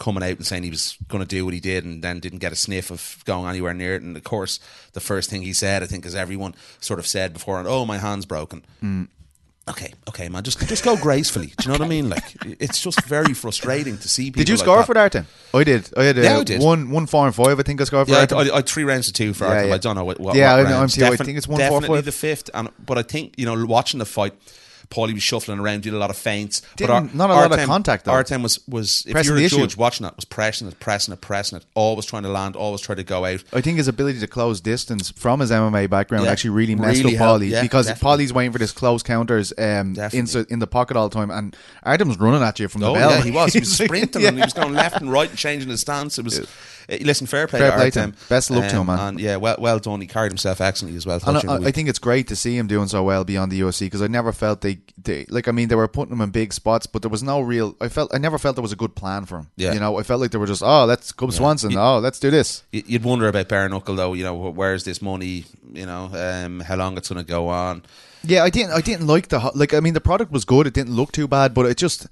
coming 0.00 0.24
out 0.24 0.36
and 0.38 0.44
saying 0.46 0.64
he 0.64 0.70
was 0.70 0.96
going 1.06 1.22
to 1.22 1.28
do 1.28 1.44
what 1.44 1.54
he 1.54 1.60
did, 1.60 1.84
and 1.84 2.02
then 2.02 2.18
didn't 2.18 2.40
get 2.40 2.50
a 2.50 2.56
sniff 2.56 2.90
of 2.90 3.22
going 3.24 3.48
anywhere 3.48 3.72
near 3.74 3.94
it. 3.94 4.02
And 4.02 4.16
of 4.16 4.24
course, 4.24 4.58
the 4.94 5.00
first 5.00 5.30
thing 5.30 5.42
he 5.42 5.52
said, 5.52 5.84
I 5.84 5.86
think, 5.86 6.04
as 6.04 6.16
everyone 6.16 6.56
sort 6.80 6.98
of 6.98 7.06
said 7.06 7.32
before, 7.32 7.60
and 7.60 7.68
oh, 7.68 7.86
my 7.86 7.98
hand's 7.98 8.26
broken. 8.26 8.64
Hmm. 8.80 9.04
Okay, 9.68 9.92
okay, 10.08 10.28
man, 10.28 10.42
just 10.42 10.58
just 10.66 10.82
go 10.82 10.96
gracefully. 10.96 11.48
Do 11.48 11.54
you 11.62 11.68
know 11.68 11.74
what 11.74 11.82
I 11.82 11.88
mean? 11.88 12.08
Like, 12.10 12.24
it's 12.44 12.82
just 12.82 13.04
very 13.04 13.34
frustrating 13.34 13.98
to 13.98 14.08
see 14.08 14.24
people. 14.30 14.40
Did 14.40 14.48
you 14.48 14.56
like 14.56 14.64
sure 14.64 14.76
that. 14.78 14.86
for 14.86 14.94
that, 14.94 15.00
Artem? 15.00 15.26
I 15.54 15.62
did. 15.62 15.88
I 15.96 16.04
had 16.04 16.18
uh, 16.18 16.22
Yeah, 16.22 16.38
I 16.38 16.44
did. 16.44 16.60
one, 16.60 16.90
one, 16.90 17.06
four, 17.06 17.26
and 17.26 17.34
five. 17.34 17.60
I 17.60 17.62
think 17.62 17.80
I 17.80 17.84
scored 17.84 18.08
for 18.08 18.14
Yeah. 18.14 18.26
I, 18.32 18.34
I, 18.34 18.56
I 18.58 18.62
three 18.62 18.82
rounds 18.82 19.06
to 19.06 19.12
two 19.12 19.32
for 19.32 19.44
Yeah, 19.44 19.50
Artem. 19.50 19.68
yeah. 19.68 19.74
I 19.74 19.78
don't 19.78 19.94
know 19.94 20.04
what. 20.04 20.18
what 20.18 20.34
Yeah, 20.34 20.56
what 20.56 20.66
I 20.66 20.70
know. 20.70 20.80
I'm 20.80 20.88
too. 20.88 21.04
I 21.04 21.14
think 21.14 21.38
it's 21.38 21.46
one, 21.46 21.60
four, 21.60 21.68
definitely 21.80 21.98
five. 21.98 22.04
the 22.06 22.12
fifth. 22.12 22.50
And 22.52 22.70
but 22.84 22.98
I 22.98 23.02
think 23.02 23.34
you 23.36 23.46
know, 23.46 23.64
watching 23.66 23.98
the 23.98 24.06
fight, 24.06 24.32
Paulie 24.90 25.14
was 25.14 25.22
shuffling 25.22 25.60
around, 25.60 25.82
did 25.84 25.94
a 25.94 25.98
lot 25.98 26.10
of 26.10 26.16
feints. 26.16 26.62
Didn't- 26.76 26.88
but 26.88 26.94
Ar- 26.94 27.08
not 27.14 27.30
a 27.30 27.34
lot 27.34 27.52
of 27.58 27.64
contact, 27.66 28.04
though. 28.04 28.10
Artem 28.12 28.42
was 28.42 28.58
was 28.68 29.04
if 29.06 29.12
Pressing 29.12 29.30
you're 29.30 29.36
the 29.38 29.42
a 29.44 29.46
issue. 29.46 29.56
judge 29.58 29.76
watching 29.76 30.04
that 30.04 30.16
was 30.16 30.24
pressing 30.24 30.66
it, 30.66 30.78
pressing 30.80 31.14
it, 31.14 31.20
pressing 31.20 31.58
it, 31.58 31.64
always 31.74 32.06
trying 32.06 32.24
to 32.24 32.28
land, 32.28 32.56
always 32.56 32.80
trying 32.80 32.96
to 32.96 33.04
go 33.04 33.24
out. 33.24 33.42
I 33.52 33.60
think 33.60 33.78
his 33.78 33.86
ability 33.88 34.18
to 34.20 34.26
close 34.26 34.60
distance 34.60 35.10
from 35.10 35.40
his 35.40 35.50
MMA 35.52 35.88
background 35.88 36.24
Yeah. 36.24 36.32
actually 36.32 36.50
really 36.50 36.74
messed 36.74 37.04
Really 37.04 37.16
up 37.16 37.40
Paulie 37.40 37.50
yeah, 37.50 37.62
because 37.62 37.86
definitely. 37.86 38.24
Paulie's 38.26 38.32
waiting 38.32 38.52
for 38.52 38.58
this 38.58 38.72
close 38.72 39.02
counters 39.02 39.52
um, 39.56 39.96
in, 40.12 40.26
in 40.50 40.58
the 40.58 40.66
pocket 40.66 40.96
all 40.96 41.08
the 41.08 41.14
time, 41.14 41.30
and 41.30 41.56
Artem's 41.84 42.18
running 42.18 42.42
at 42.42 42.58
you 42.58 42.66
from 42.68 42.80
the 42.80 42.88
Oh 42.88 42.94
bell. 42.94 43.10
yeah, 43.10 43.22
he 43.22 43.30
was. 43.30 43.52
He 43.52 43.60
was 43.60 43.72
sprinting 43.76 44.26
and 44.26 44.36
he 44.36 44.42
was 44.42 44.52
going 44.52 44.74
left 44.74 45.00
and 45.00 45.10
right 45.12 45.28
and 45.30 45.38
changing 45.38 45.68
his 45.70 45.80
stance. 45.82 46.18
It 46.18 46.24
was. 46.24 46.40
Uh, 46.90 46.96
Listen, 47.02 47.26
fair 47.26 47.46
play, 47.46 47.60
Fair 47.60 47.72
play 47.72 47.90
to 47.90 48.00
him. 48.00 48.14
Best 48.28 48.50
of 48.50 48.56
luck 48.56 48.68
to 48.70 48.76
him, 48.76 48.86
man. 48.86 48.98
And 48.98 49.20
yeah, 49.20 49.36
well, 49.36 49.56
well 49.58 49.78
done. 49.78 50.00
He 50.00 50.06
carried 50.06 50.32
himself 50.32 50.60
excellently 50.60 50.96
as 50.96 51.06
well. 51.06 51.20
And 51.26 51.36
I, 51.48 51.68
I 51.68 51.70
think 51.70 51.88
it's 51.88 51.98
great 51.98 52.28
to 52.28 52.36
see 52.36 52.56
him 52.56 52.66
doing 52.66 52.88
so 52.88 53.02
well 53.02 53.24
beyond 53.24 53.52
the 53.52 53.60
UFC 53.60 53.80
because 53.80 54.02
I 54.02 54.06
never 54.08 54.32
felt 54.32 54.60
they, 54.60 54.78
they 55.02 55.26
like 55.28 55.48
I 55.48 55.52
mean 55.52 55.68
they 55.68 55.74
were 55.74 55.88
putting 55.88 56.12
him 56.12 56.20
in 56.20 56.30
big 56.30 56.52
spots 56.52 56.86
but 56.86 57.02
there 57.02 57.10
was 57.10 57.22
no 57.22 57.40
real 57.40 57.76
I 57.80 57.88
felt 57.88 58.12
I 58.14 58.18
never 58.18 58.38
felt 58.38 58.56
there 58.56 58.62
was 58.62 58.72
a 58.72 58.76
good 58.76 58.94
plan 58.94 59.24
for 59.24 59.38
him 59.38 59.48
Yeah. 59.56 59.72
you 59.72 59.80
know 59.80 59.98
I 59.98 60.02
felt 60.02 60.20
like 60.20 60.30
they 60.30 60.38
were 60.38 60.46
just 60.46 60.62
oh 60.62 60.84
let's 60.84 61.12
Cub 61.12 61.32
Swanson 61.32 61.76
oh 61.76 61.98
let's 61.98 62.18
do 62.18 62.30
this 62.30 62.64
You'd 62.72 63.04
wonder 63.04 63.28
about 63.28 63.48
bare 63.48 63.68
knuckle 63.68 63.94
though. 63.96 64.14
You 64.14 64.24
know, 64.24 64.34
where's 64.34 64.84
this 64.84 65.00
money? 65.00 65.44
You 65.72 65.86
know, 65.86 66.10
um, 66.12 66.60
how 66.60 66.76
long 66.76 66.96
it's 66.96 67.08
going 67.08 67.24
to 67.24 67.28
go 67.28 67.48
on? 67.48 67.82
Yeah, 68.22 68.42
I 68.44 68.50
didn't. 68.50 68.72
I 68.72 68.80
didn't 68.80 69.06
like 69.06 69.28
the 69.28 69.38
like. 69.54 69.72
I 69.72 69.80
mean, 69.80 69.94
the 69.94 70.00
product 70.00 70.30
was 70.32 70.44
good. 70.44 70.66
It 70.66 70.74
didn't 70.74 70.94
look 70.94 71.12
too 71.12 71.26
bad, 71.28 71.54
but 71.54 71.66
it 71.66 71.76
just. 71.76 72.06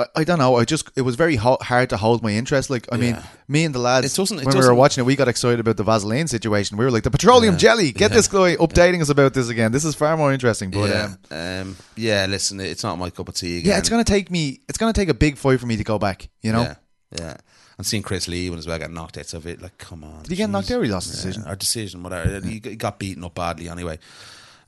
I, 0.00 0.20
I 0.20 0.24
don't 0.24 0.38
know. 0.38 0.56
I 0.56 0.64
just 0.64 0.90
it 0.96 1.02
was 1.02 1.16
very 1.16 1.36
ho- 1.36 1.58
hard 1.60 1.90
to 1.90 1.96
hold 1.96 2.22
my 2.22 2.30
interest. 2.32 2.70
Like 2.70 2.88
I 2.92 2.96
mean, 2.96 3.14
Yeah. 3.14 3.22
me 3.48 3.64
and 3.64 3.74
the 3.74 3.78
lads 3.78 4.06
It 4.06 4.16
doesn't- 4.16 4.38
it 4.38 4.44
when 4.46 4.52
we 4.54 4.56
were 4.58 4.62
doesn't- 4.62 4.76
watching 4.76 5.02
it, 5.02 5.06
we 5.06 5.16
got 5.16 5.28
excited 5.28 5.60
about 5.60 5.76
the 5.76 5.84
Vaseline 5.84 6.26
situation. 6.28 6.76
We 6.76 6.84
were 6.84 6.90
like, 6.90 7.02
the 7.04 7.10
petroleum 7.10 7.56
jelly. 7.58 7.92
Get 7.92 8.10
this 8.12 8.28
guy 8.28 8.56
updating 8.56 9.00
us 9.02 9.08
about 9.08 9.34
this 9.34 9.48
again. 9.48 9.72
This 9.72 9.84
is 9.84 9.94
far 9.94 10.16
more 10.16 10.32
interesting. 10.32 10.70
But 10.70 10.88
yeah, 10.90 11.14
um, 11.30 11.38
um, 11.70 11.76
yeah. 11.96 12.26
Listen, 12.28 12.60
it's 12.60 12.82
not 12.82 12.98
my 12.98 13.10
cup 13.10 13.28
of 13.28 13.34
tea. 13.34 13.58
Again. 13.58 13.70
yeah, 13.72 13.78
it's 13.78 13.88
gonna 13.88 14.04
take 14.04 14.30
me. 14.30 14.60
It's 14.68 14.78
gonna 14.78 14.92
take 14.92 15.08
a 15.08 15.14
big 15.14 15.36
fight 15.38 15.60
for 15.60 15.66
me 15.66 15.76
to 15.76 15.84
go 15.84 15.98
back. 15.98 16.28
You 16.42 16.52
know. 16.52 16.62
Yeah, 16.62 16.74
yeah. 17.18 17.36
And 17.78 17.86
seeing 17.86 18.02
Chris 18.02 18.28
Leben 18.28 18.58
as 18.58 18.66
well 18.66 18.78
get 18.78 18.90
knocked 18.90 19.16
out 19.16 19.32
of 19.32 19.46
it, 19.46 19.62
like, 19.62 19.78
come 19.78 20.04
on. 20.04 20.22
Did 20.24 20.30
he 20.32 20.36
get 20.36 20.50
knocked 20.50 20.70
out? 20.70 20.80
Or 20.80 20.84
he 20.84 20.90
lost 20.90 21.08
the 21.08 21.16
decision. 21.16 21.44
Our 21.44 21.56
decision, 21.56 22.02
whatever. 22.02 22.46
He 22.46 22.60
g- 22.60 22.76
got 22.76 22.98
beaten 22.98 23.24
up 23.24 23.34
badly 23.34 23.70
anyway. 23.70 23.98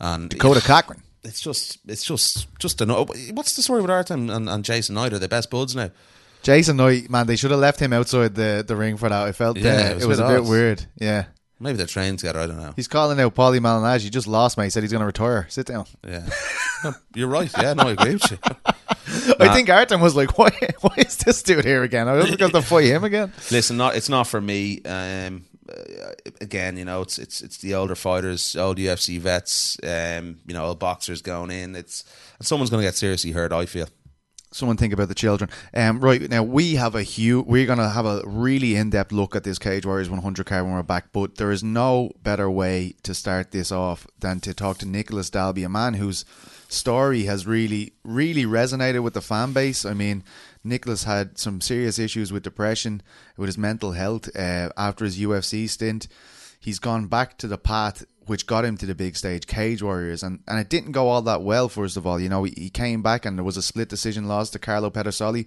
And 0.00 0.30
Dakota 0.30 0.62
Cochrane. 0.62 1.02
It's 1.24 1.40
just, 1.40 1.78
it's 1.86 2.04
just, 2.04 2.46
just 2.58 2.80
a 2.80 2.86
no. 2.86 3.04
What's 3.32 3.54
the 3.54 3.62
story 3.62 3.82
with 3.82 3.90
Artem 3.90 4.30
and, 4.30 4.48
and 4.48 4.64
Jason 4.64 4.94
Knight? 4.94 5.12
Are 5.12 5.18
they 5.18 5.26
best 5.26 5.50
buds 5.50 5.74
now? 5.76 5.90
Jason 6.42 6.76
Knight, 6.76 7.08
man, 7.08 7.26
they 7.26 7.36
should 7.36 7.52
have 7.52 7.60
left 7.60 7.78
him 7.80 7.92
outside 7.92 8.34
the, 8.34 8.64
the 8.66 8.74
ring 8.74 8.96
for 8.96 9.08
that. 9.08 9.26
I 9.28 9.32
felt 9.32 9.56
Yeah, 9.56 9.70
uh, 9.70 9.90
it 9.90 9.94
was 9.94 10.02
it 10.02 10.06
a 10.06 10.08
was 10.08 10.18
a 10.18 10.28
bit 10.28 10.42
bit 10.42 10.44
weird. 10.50 10.86
Yeah. 10.98 11.24
Maybe 11.60 11.76
they're 11.76 11.86
trained 11.86 12.18
together. 12.18 12.40
I 12.40 12.48
don't 12.48 12.56
know. 12.56 12.72
He's 12.74 12.88
calling 12.88 13.20
out 13.20 13.36
Paulie 13.36 13.60
Malignaggi. 13.60 14.00
He 14.00 14.10
just 14.10 14.26
lost, 14.26 14.58
mate. 14.58 14.64
He 14.64 14.70
said 14.70 14.82
he's 14.82 14.90
going 14.90 15.02
to 15.02 15.06
retire. 15.06 15.46
Sit 15.48 15.66
down. 15.66 15.86
Yeah, 16.04 16.28
No, 16.82 16.92
you're 17.14 17.28
right. 17.28 17.48
Yeah, 17.56 17.74
no, 17.74 17.84
I 17.84 17.92
agree 17.92 18.14
with 18.14 18.32
you. 18.32 18.38
I 19.38 19.54
think 19.54 19.70
Artem 19.70 20.00
was 20.00 20.16
like, 20.16 20.36
why, 20.38 20.50
why 20.80 20.94
is 20.96 21.18
this 21.18 21.40
dude 21.44 21.64
here 21.64 21.84
again? 21.84 22.08
I 22.08 22.14
was 22.14 22.34
going 22.34 22.50
to 22.52 22.62
fight 22.62 22.86
him 22.86 23.04
again. 23.04 23.32
Listen, 23.52 23.76
not 23.76 23.94
it's 23.94 24.08
not 24.08 24.26
for 24.26 24.40
me. 24.40 24.82
Um, 24.82 25.44
uh, 25.72 26.30
again, 26.40 26.76
you 26.76 26.84
know, 26.84 27.02
it's 27.02 27.18
it's 27.18 27.42
it's 27.42 27.58
the 27.58 27.74
older 27.74 27.94
fighters, 27.94 28.56
old 28.56 28.78
UFC 28.78 29.18
vets, 29.18 29.78
um, 29.82 30.38
you 30.46 30.54
know, 30.54 30.64
old 30.64 30.78
boxers 30.78 31.22
going 31.22 31.50
in. 31.50 31.76
It's 31.76 32.04
and 32.38 32.46
someone's 32.46 32.70
going 32.70 32.82
to 32.82 32.86
get 32.86 32.94
seriously 32.94 33.32
hurt. 33.32 33.52
I 33.52 33.66
feel. 33.66 33.88
Someone 34.54 34.76
think 34.76 34.92
about 34.92 35.08
the 35.08 35.14
children. 35.14 35.48
Um, 35.72 36.00
right 36.00 36.28
now, 36.28 36.42
we 36.42 36.74
have 36.74 36.94
a 36.94 37.02
huge. 37.02 37.46
We're 37.46 37.64
going 37.64 37.78
to 37.78 37.88
have 37.88 38.04
a 38.04 38.22
really 38.26 38.74
in-depth 38.74 39.10
look 39.10 39.34
at 39.34 39.44
this 39.44 39.58
Cage 39.58 39.86
Warriors 39.86 40.10
100 40.10 40.44
card 40.44 40.64
when 40.64 40.74
we're 40.74 40.82
back. 40.82 41.10
But 41.10 41.36
there 41.36 41.50
is 41.50 41.64
no 41.64 42.10
better 42.22 42.50
way 42.50 42.94
to 43.04 43.14
start 43.14 43.50
this 43.50 43.72
off 43.72 44.06
than 44.20 44.40
to 44.40 44.52
talk 44.52 44.76
to 44.78 44.86
Nicolas 44.86 45.30
Dalby, 45.30 45.64
a 45.64 45.70
man 45.70 45.94
whose 45.94 46.26
story 46.68 47.24
has 47.24 47.46
really, 47.46 47.94
really 48.04 48.44
resonated 48.44 49.02
with 49.02 49.14
the 49.14 49.22
fan 49.22 49.54
base. 49.54 49.86
I 49.86 49.94
mean, 49.94 50.22
Nicolas 50.64 51.04
had 51.04 51.38
some 51.38 51.60
serious 51.60 51.98
issues 51.98 52.32
with 52.32 52.42
depression, 52.42 53.02
with 53.36 53.48
his 53.48 53.58
mental 53.58 53.92
health 53.92 54.34
uh, 54.36 54.70
after 54.76 55.04
his 55.04 55.18
UFC 55.18 55.68
stint. 55.68 56.08
He's 56.60 56.78
gone 56.78 57.06
back 57.06 57.38
to 57.38 57.48
the 57.48 57.58
path 57.58 58.04
which 58.26 58.46
got 58.46 58.64
him 58.64 58.76
to 58.78 58.86
the 58.86 58.94
big 58.94 59.16
stage, 59.16 59.46
Cage 59.46 59.82
Warriors, 59.82 60.22
and, 60.22 60.40
and 60.46 60.58
it 60.58 60.68
didn't 60.68 60.92
go 60.92 61.08
all 61.08 61.22
that 61.22 61.42
well. 61.42 61.68
First 61.68 61.96
of 61.96 62.06
all, 62.06 62.20
you 62.20 62.28
know, 62.28 62.44
he, 62.44 62.70
came 62.70 63.02
back 63.02 63.26
and 63.26 63.36
there 63.36 63.44
was 63.44 63.56
a 63.56 63.62
split 63.62 63.88
decision 63.88 64.26
loss 64.26 64.50
to 64.50 64.58
Carlo 64.58 64.90
Pedersoli. 64.90 65.46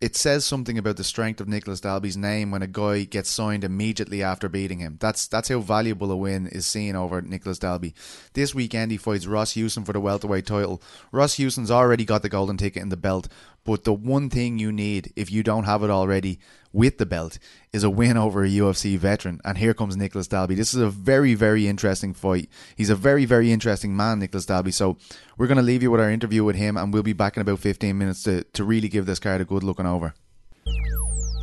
It 0.00 0.16
says 0.16 0.46
something 0.46 0.78
about 0.78 0.96
the 0.96 1.04
strength 1.04 1.42
of 1.42 1.48
Nicolas 1.48 1.82
Dalby's 1.82 2.16
name 2.16 2.50
when 2.50 2.62
a 2.62 2.66
guy 2.66 3.04
gets 3.04 3.28
signed 3.28 3.64
immediately 3.64 4.22
after 4.22 4.48
beating 4.48 4.78
him. 4.78 4.96
That's 4.98 5.28
that's 5.28 5.50
how 5.50 5.58
valuable 5.58 6.10
a 6.10 6.16
win 6.16 6.46
is 6.46 6.66
seen 6.66 6.96
over 6.96 7.20
Nicolas 7.20 7.58
Dalby. 7.58 7.94
This 8.32 8.54
weekend 8.54 8.92
he 8.92 8.96
fights 8.96 9.26
Ross 9.26 9.52
Houston 9.52 9.84
for 9.84 9.92
the 9.92 10.00
welterweight 10.00 10.46
title. 10.46 10.82
Ross 11.12 11.34
Houston's 11.34 11.70
already 11.70 12.06
got 12.06 12.22
the 12.22 12.30
golden 12.30 12.56
ticket 12.56 12.82
in 12.82 12.88
the 12.88 12.96
belt, 12.96 13.28
but 13.64 13.84
the 13.84 13.92
one 13.92 14.30
thing 14.30 14.58
you 14.58 14.72
need, 14.72 15.12
if 15.16 15.30
you 15.30 15.42
don't 15.42 15.64
have 15.64 15.82
it 15.82 15.90
already, 15.90 16.38
with 16.72 16.98
the 16.98 17.06
belt 17.06 17.38
is 17.72 17.84
a 17.84 17.90
win 17.90 18.16
over 18.16 18.44
a 18.44 18.48
UFC 18.48 18.96
veteran. 18.96 19.40
And 19.44 19.58
here 19.58 19.74
comes 19.74 19.96
Nicolas 19.96 20.28
Dalby. 20.28 20.54
This 20.54 20.72
is 20.72 20.80
a 20.80 20.88
very, 20.88 21.34
very 21.34 21.66
interesting 21.66 22.14
fight. 22.14 22.48
He's 22.76 22.90
a 22.90 22.94
very, 22.94 23.24
very 23.24 23.52
interesting 23.52 23.96
man, 23.96 24.20
Nicolas 24.20 24.46
Dalby. 24.46 24.70
So 24.70 24.96
we're 25.36 25.46
going 25.48 25.56
to 25.56 25.62
leave 25.62 25.82
you 25.82 25.90
with 25.90 26.00
our 26.00 26.10
interview 26.10 26.44
with 26.44 26.56
him, 26.56 26.76
and 26.76 26.92
we'll 26.92 27.02
be 27.02 27.12
back 27.12 27.36
in 27.36 27.40
about 27.40 27.58
15 27.58 27.96
minutes 27.96 28.22
to, 28.24 28.44
to 28.44 28.64
really 28.64 28.88
give 28.88 29.06
this 29.06 29.18
card 29.18 29.40
a 29.40 29.44
good 29.44 29.62
looking 29.62 29.86
over. 29.86 30.14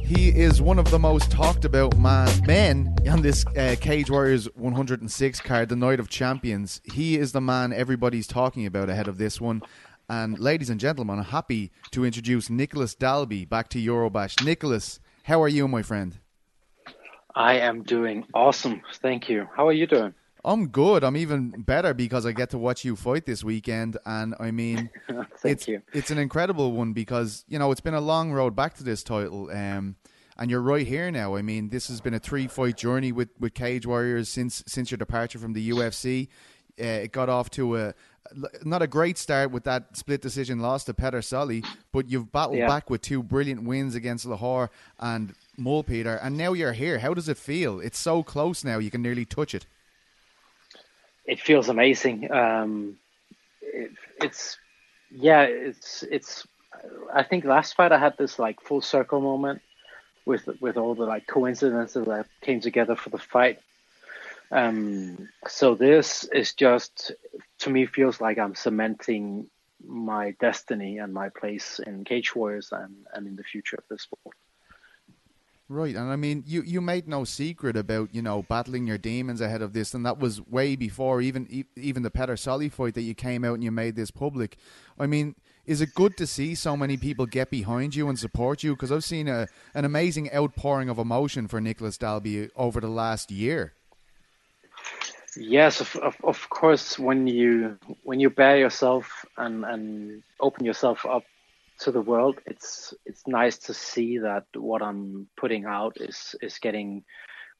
He 0.07 0.29
is 0.29 0.61
one 0.61 0.79
of 0.79 0.89
the 0.89 0.99
most 0.99 1.31
talked 1.31 1.65
about 1.65 1.97
man, 1.97 2.29
men 2.45 2.95
on 3.09 3.21
this 3.21 3.45
uh, 3.57 3.75
Cage 3.81 4.09
Warriors 4.09 4.45
106 4.55 5.41
card, 5.41 5.67
the 5.67 5.75
Night 5.75 5.99
of 5.99 6.07
Champions. 6.07 6.79
He 6.85 7.17
is 7.17 7.33
the 7.33 7.41
man 7.41 7.73
everybody's 7.73 8.25
talking 8.25 8.65
about 8.65 8.89
ahead 8.89 9.09
of 9.09 9.17
this 9.17 9.41
one. 9.41 9.61
And 10.09 10.39
ladies 10.39 10.69
and 10.69 10.79
gentlemen, 10.79 11.19
I'm 11.19 11.25
happy 11.25 11.71
to 11.91 12.05
introduce 12.05 12.49
Nicolas 12.49 12.95
Dalby 12.95 13.43
back 13.43 13.67
to 13.69 13.77
Eurobash. 13.77 14.41
Nicolas, 14.43 15.01
how 15.23 15.41
are 15.43 15.49
you, 15.49 15.67
my 15.67 15.81
friend? 15.81 16.17
I 17.35 17.55
am 17.59 17.83
doing 17.83 18.25
awesome. 18.33 18.81
Thank 18.95 19.27
you. 19.27 19.49
How 19.53 19.67
are 19.67 19.73
you 19.73 19.85
doing? 19.85 20.13
I'm 20.45 20.69
good. 20.69 21.03
I'm 21.03 21.17
even 21.17 21.49
better 21.49 21.93
because 21.93 22.25
I 22.25 22.31
get 22.31 22.51
to 22.51 22.57
watch 22.57 22.85
you 22.85 22.95
fight 22.95 23.25
this 23.25 23.43
weekend, 23.43 23.97
and 24.05 24.33
I 24.39 24.51
mean, 24.51 24.89
it's 25.43 25.67
you. 25.67 25.81
it's 25.91 26.09
an 26.09 26.19
incredible 26.19 26.71
one 26.71 26.93
because 26.93 27.43
you 27.49 27.59
know 27.59 27.69
it's 27.71 27.81
been 27.81 27.93
a 27.93 28.01
long 28.01 28.31
road 28.31 28.55
back 28.55 28.75
to 28.75 28.83
this 28.85 29.03
title, 29.03 29.49
um, 29.51 29.97
and 30.37 30.49
you're 30.49 30.61
right 30.61 30.87
here 30.87 31.11
now. 31.11 31.35
I 31.35 31.41
mean, 31.41 31.67
this 31.67 31.89
has 31.89 31.99
been 31.99 32.13
a 32.13 32.19
three 32.19 32.47
fight 32.47 32.77
journey 32.77 33.11
with, 33.11 33.29
with 33.37 33.55
Cage 33.55 33.85
Warriors 33.85 34.29
since 34.29 34.63
since 34.67 34.89
your 34.89 34.97
departure 34.97 35.37
from 35.37 35.51
the 35.51 35.69
UFC. 35.69 36.29
Uh, 36.79 36.85
it 36.85 37.11
got 37.11 37.27
off 37.27 37.49
to 37.49 37.75
a 37.75 37.93
not 38.63 38.81
a 38.81 38.87
great 38.87 39.17
start 39.17 39.51
with 39.51 39.63
that 39.63 39.95
split 39.95 40.21
decision 40.21 40.59
loss 40.59 40.83
to 40.85 40.93
Pedersoli, 40.93 41.65
but 41.91 42.09
you've 42.09 42.31
battled 42.31 42.57
Yeah. 42.57 42.67
back 42.67 42.89
with 42.89 43.01
two 43.01 43.23
brilliant 43.23 43.63
wins 43.63 43.95
against 43.95 44.25
Lohoré 44.25 44.69
and 44.99 45.33
Mulpeter, 45.59 46.19
and 46.21 46.37
now 46.37 46.53
you're 46.53 46.73
here. 46.73 46.99
How 46.99 47.13
does 47.13 47.27
it 47.29 47.37
feel? 47.37 47.79
It's 47.79 47.97
so 47.97 48.23
close 48.23 48.63
now; 48.63 48.77
you 48.77 48.91
can 48.91 49.01
nearly 49.01 49.25
touch 49.25 49.55
it. 49.55 49.65
It 51.25 51.39
feels 51.39 51.67
amazing. 51.69 52.31
Um, 52.31 52.97
it, 53.61 53.91
it's 54.21 54.57
yeah, 55.11 55.43
it's 55.43 56.03
it's. 56.03 56.47
I 57.13 57.23
think 57.23 57.43
last 57.45 57.75
fight 57.75 57.91
I 57.91 57.97
had 57.97 58.17
this 58.17 58.37
like 58.39 58.61
full 58.61 58.81
circle 58.81 59.19
moment 59.19 59.61
with 60.25 60.47
with 60.61 60.77
all 60.77 60.93
the 60.95 61.05
like 61.05 61.25
coincidences 61.27 62.05
that 62.05 62.27
came 62.41 62.61
together 62.61 62.95
for 62.95 63.09
the 63.09 63.17
fight. 63.17 63.59
Um, 64.51 65.27
so 65.47 65.75
this 65.75 66.23
is 66.25 66.53
just 66.53 67.11
to 67.67 67.73
me 67.73 67.85
feels 67.85 68.19
like 68.21 68.37
I'm 68.37 68.55
cementing 68.55 69.47
my 69.85 70.31
destiny 70.39 70.97
and 70.97 71.13
my 71.13 71.29
place 71.29 71.79
in 71.85 72.03
Cage 72.03 72.35
Warriors 72.35 72.69
and, 72.71 72.95
and 73.13 73.27
in 73.27 73.35
the 73.35 73.43
future 73.43 73.75
of 73.77 73.83
the 73.89 73.99
sport. 73.99 74.35
Right, 75.69 75.95
and 75.95 76.09
I 76.09 76.15
mean, 76.15 76.45
you, 76.47 76.61
you 76.61 76.79
made 76.79 77.09
no 77.09 77.25
secret 77.25 77.75
about 77.75 78.15
you 78.15 78.21
know 78.21 78.41
battling 78.41 78.87
your 78.87 78.97
demons 78.97 79.41
ahead 79.41 79.61
of 79.61 79.73
this, 79.73 79.93
and 79.93 80.05
that 80.05 80.17
was 80.17 80.39
way 80.47 80.77
before 80.77 81.21
even 81.21 81.65
even 81.75 82.03
the 82.03 82.09
Pedersoli 82.09 82.71
fight 82.71 82.93
that 82.93 83.01
you 83.01 83.13
came 83.13 83.43
out 83.43 83.55
and 83.55 83.63
you 83.63 83.71
made 83.71 83.97
this 83.97 84.09
public. 84.09 84.55
I 84.97 85.07
mean, 85.07 85.35
is 85.65 85.81
it 85.81 85.93
good 85.93 86.15
to 86.17 86.25
see 86.25 86.55
so 86.55 86.77
many 86.77 86.95
people 86.95 87.25
get 87.25 87.49
behind 87.49 87.95
you 87.95 88.07
and 88.07 88.17
support 88.17 88.63
you? 88.63 88.75
Because 88.75 88.93
I've 88.93 89.03
seen 89.03 89.27
a 89.27 89.49
an 89.73 89.83
amazing 89.83 90.33
outpouring 90.33 90.87
of 90.87 90.99
emotion 90.99 91.49
for 91.49 91.59
Nicolas 91.59 91.97
Dalby 91.97 92.49
over 92.55 92.79
the 92.79 92.87
last 92.87 93.29
year. 93.29 93.73
Yes, 95.39 95.81
of, 95.81 95.95
of, 95.97 96.15
of 96.23 96.49
course. 96.49 96.97
When 96.97 97.27
you 97.27 97.77
when 98.03 98.19
you 98.19 98.29
bear 98.29 98.57
yourself 98.57 99.25
and, 99.37 99.63
and 99.65 100.23
open 100.39 100.65
yourself 100.65 101.05
up 101.05 101.23
to 101.81 101.91
the 101.91 102.01
world, 102.01 102.39
it's 102.45 102.93
it's 103.05 103.27
nice 103.27 103.57
to 103.59 103.73
see 103.73 104.17
that 104.19 104.45
what 104.55 104.81
I'm 104.81 105.27
putting 105.37 105.65
out 105.65 105.97
is 106.01 106.35
is 106.41 106.57
getting 106.57 107.03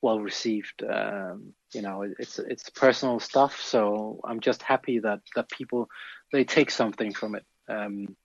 well 0.02 0.20
received. 0.20 0.84
Um, 0.84 1.54
you 1.74 1.82
know, 1.82 2.02
it's 2.18 2.40
it's 2.40 2.70
personal 2.72 3.20
stuff, 3.20 3.62
so 3.62 4.22
I'm 4.24 4.40
just 4.40 4.64
happy 4.64 5.00
that 5.00 5.22
that 5.36 5.50
people 5.50 5.88
they 6.32 6.44
take 6.46 6.72
something 6.72 7.14
from 7.14 7.36
it. 7.36 7.46
Um, 7.70 8.16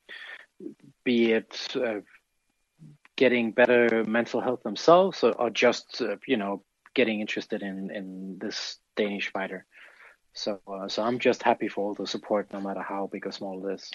be 1.05 1.33
it 1.33 1.69
uh, 1.77 2.01
getting 3.17 3.53
better 3.53 4.05
mental 4.05 4.41
health 4.41 4.63
themselves, 4.63 5.23
or, 5.23 5.33
or 5.33 5.51
just 5.51 6.01
uh, 6.01 6.17
you 6.27 6.39
know 6.39 6.63
getting 6.95 7.21
interested 7.21 7.63
in 7.63 7.91
in 7.91 8.39
this 8.41 8.79
Danish 8.97 9.32
fighter. 9.32 9.66
So 10.34 10.61
uh, 10.66 10.88
so 10.88 11.03
I'm 11.03 11.18
just 11.18 11.43
happy 11.43 11.68
for 11.68 11.84
all 11.84 11.95
the 11.95 12.07
support, 12.07 12.53
no 12.53 12.61
matter 12.61 12.82
how 12.82 13.09
big 13.12 13.26
or 13.26 13.32
small 13.32 13.66
it 13.68 13.74
is. 13.74 13.90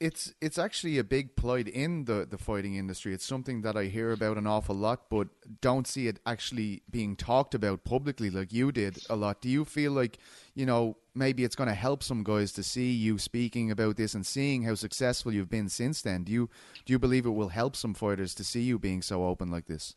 It's 0.00 0.34
it's 0.40 0.58
actually 0.58 0.98
a 0.98 1.04
big 1.04 1.36
plight 1.36 1.68
in 1.68 2.04
the, 2.06 2.26
the 2.28 2.36
fighting 2.36 2.74
industry. 2.74 3.14
It's 3.14 3.24
something 3.24 3.62
that 3.62 3.76
I 3.76 3.84
hear 3.84 4.10
about 4.10 4.36
an 4.36 4.46
awful 4.46 4.74
lot, 4.74 5.08
but 5.08 5.28
don't 5.60 5.86
see 5.86 6.08
it 6.08 6.18
actually 6.26 6.82
being 6.90 7.14
talked 7.14 7.54
about 7.54 7.84
publicly 7.84 8.28
like 8.28 8.52
you 8.52 8.72
did 8.72 8.98
a 9.08 9.14
lot. 9.14 9.40
Do 9.40 9.48
you 9.48 9.64
feel 9.64 9.92
like 9.92 10.18
you 10.54 10.66
know 10.66 10.96
maybe 11.14 11.44
it's 11.44 11.54
going 11.54 11.68
to 11.68 11.74
help 11.74 12.02
some 12.02 12.24
guys 12.24 12.50
to 12.52 12.64
see 12.64 12.90
you 12.90 13.18
speaking 13.18 13.70
about 13.70 13.96
this 13.96 14.14
and 14.14 14.26
seeing 14.26 14.64
how 14.64 14.74
successful 14.74 15.32
you've 15.32 15.48
been 15.48 15.68
since 15.68 16.02
then? 16.02 16.24
Do 16.24 16.32
you 16.32 16.50
do 16.84 16.92
you 16.92 16.98
believe 16.98 17.24
it 17.24 17.30
will 17.30 17.50
help 17.50 17.76
some 17.76 17.94
fighters 17.94 18.34
to 18.34 18.44
see 18.44 18.62
you 18.62 18.80
being 18.80 19.00
so 19.00 19.24
open 19.24 19.52
like 19.52 19.66
this? 19.66 19.94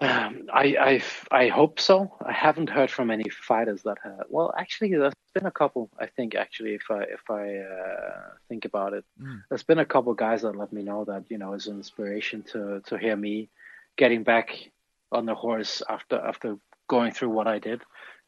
Um, 0.00 0.48
I, 0.52 0.76
I 0.80 1.02
I 1.42 1.48
hope 1.48 1.78
so. 1.78 2.16
I 2.24 2.32
haven't 2.32 2.70
heard 2.70 2.90
from 2.90 3.10
any 3.10 3.28
fighters 3.28 3.82
that 3.82 3.98
have. 4.02 4.24
Well, 4.30 4.54
actually, 4.56 4.96
there's 4.96 5.12
been 5.34 5.44
a 5.46 5.50
couple. 5.50 5.90
I 5.98 6.06
think 6.06 6.34
actually, 6.34 6.74
if 6.74 6.90
I 6.90 7.02
if 7.02 7.30
I 7.30 7.58
uh, 7.58 8.30
think 8.48 8.64
about 8.64 8.94
it, 8.94 9.04
Mm. 9.20 9.42
there's 9.48 9.62
been 9.62 9.78
a 9.78 9.84
couple 9.84 10.14
guys 10.14 10.40
that 10.42 10.56
let 10.56 10.72
me 10.72 10.82
know 10.82 11.04
that 11.04 11.24
you 11.28 11.36
know 11.36 11.52
it's 11.52 11.66
an 11.66 11.76
inspiration 11.76 12.42
to 12.52 12.80
to 12.86 12.96
hear 12.96 13.14
me 13.16 13.50
getting 13.96 14.22
back 14.22 14.70
on 15.12 15.26
the 15.26 15.34
horse 15.34 15.82
after 15.88 16.16
after 16.18 16.56
going 16.88 17.12
through 17.12 17.30
what 17.30 17.46
I 17.46 17.58
did. 17.58 17.82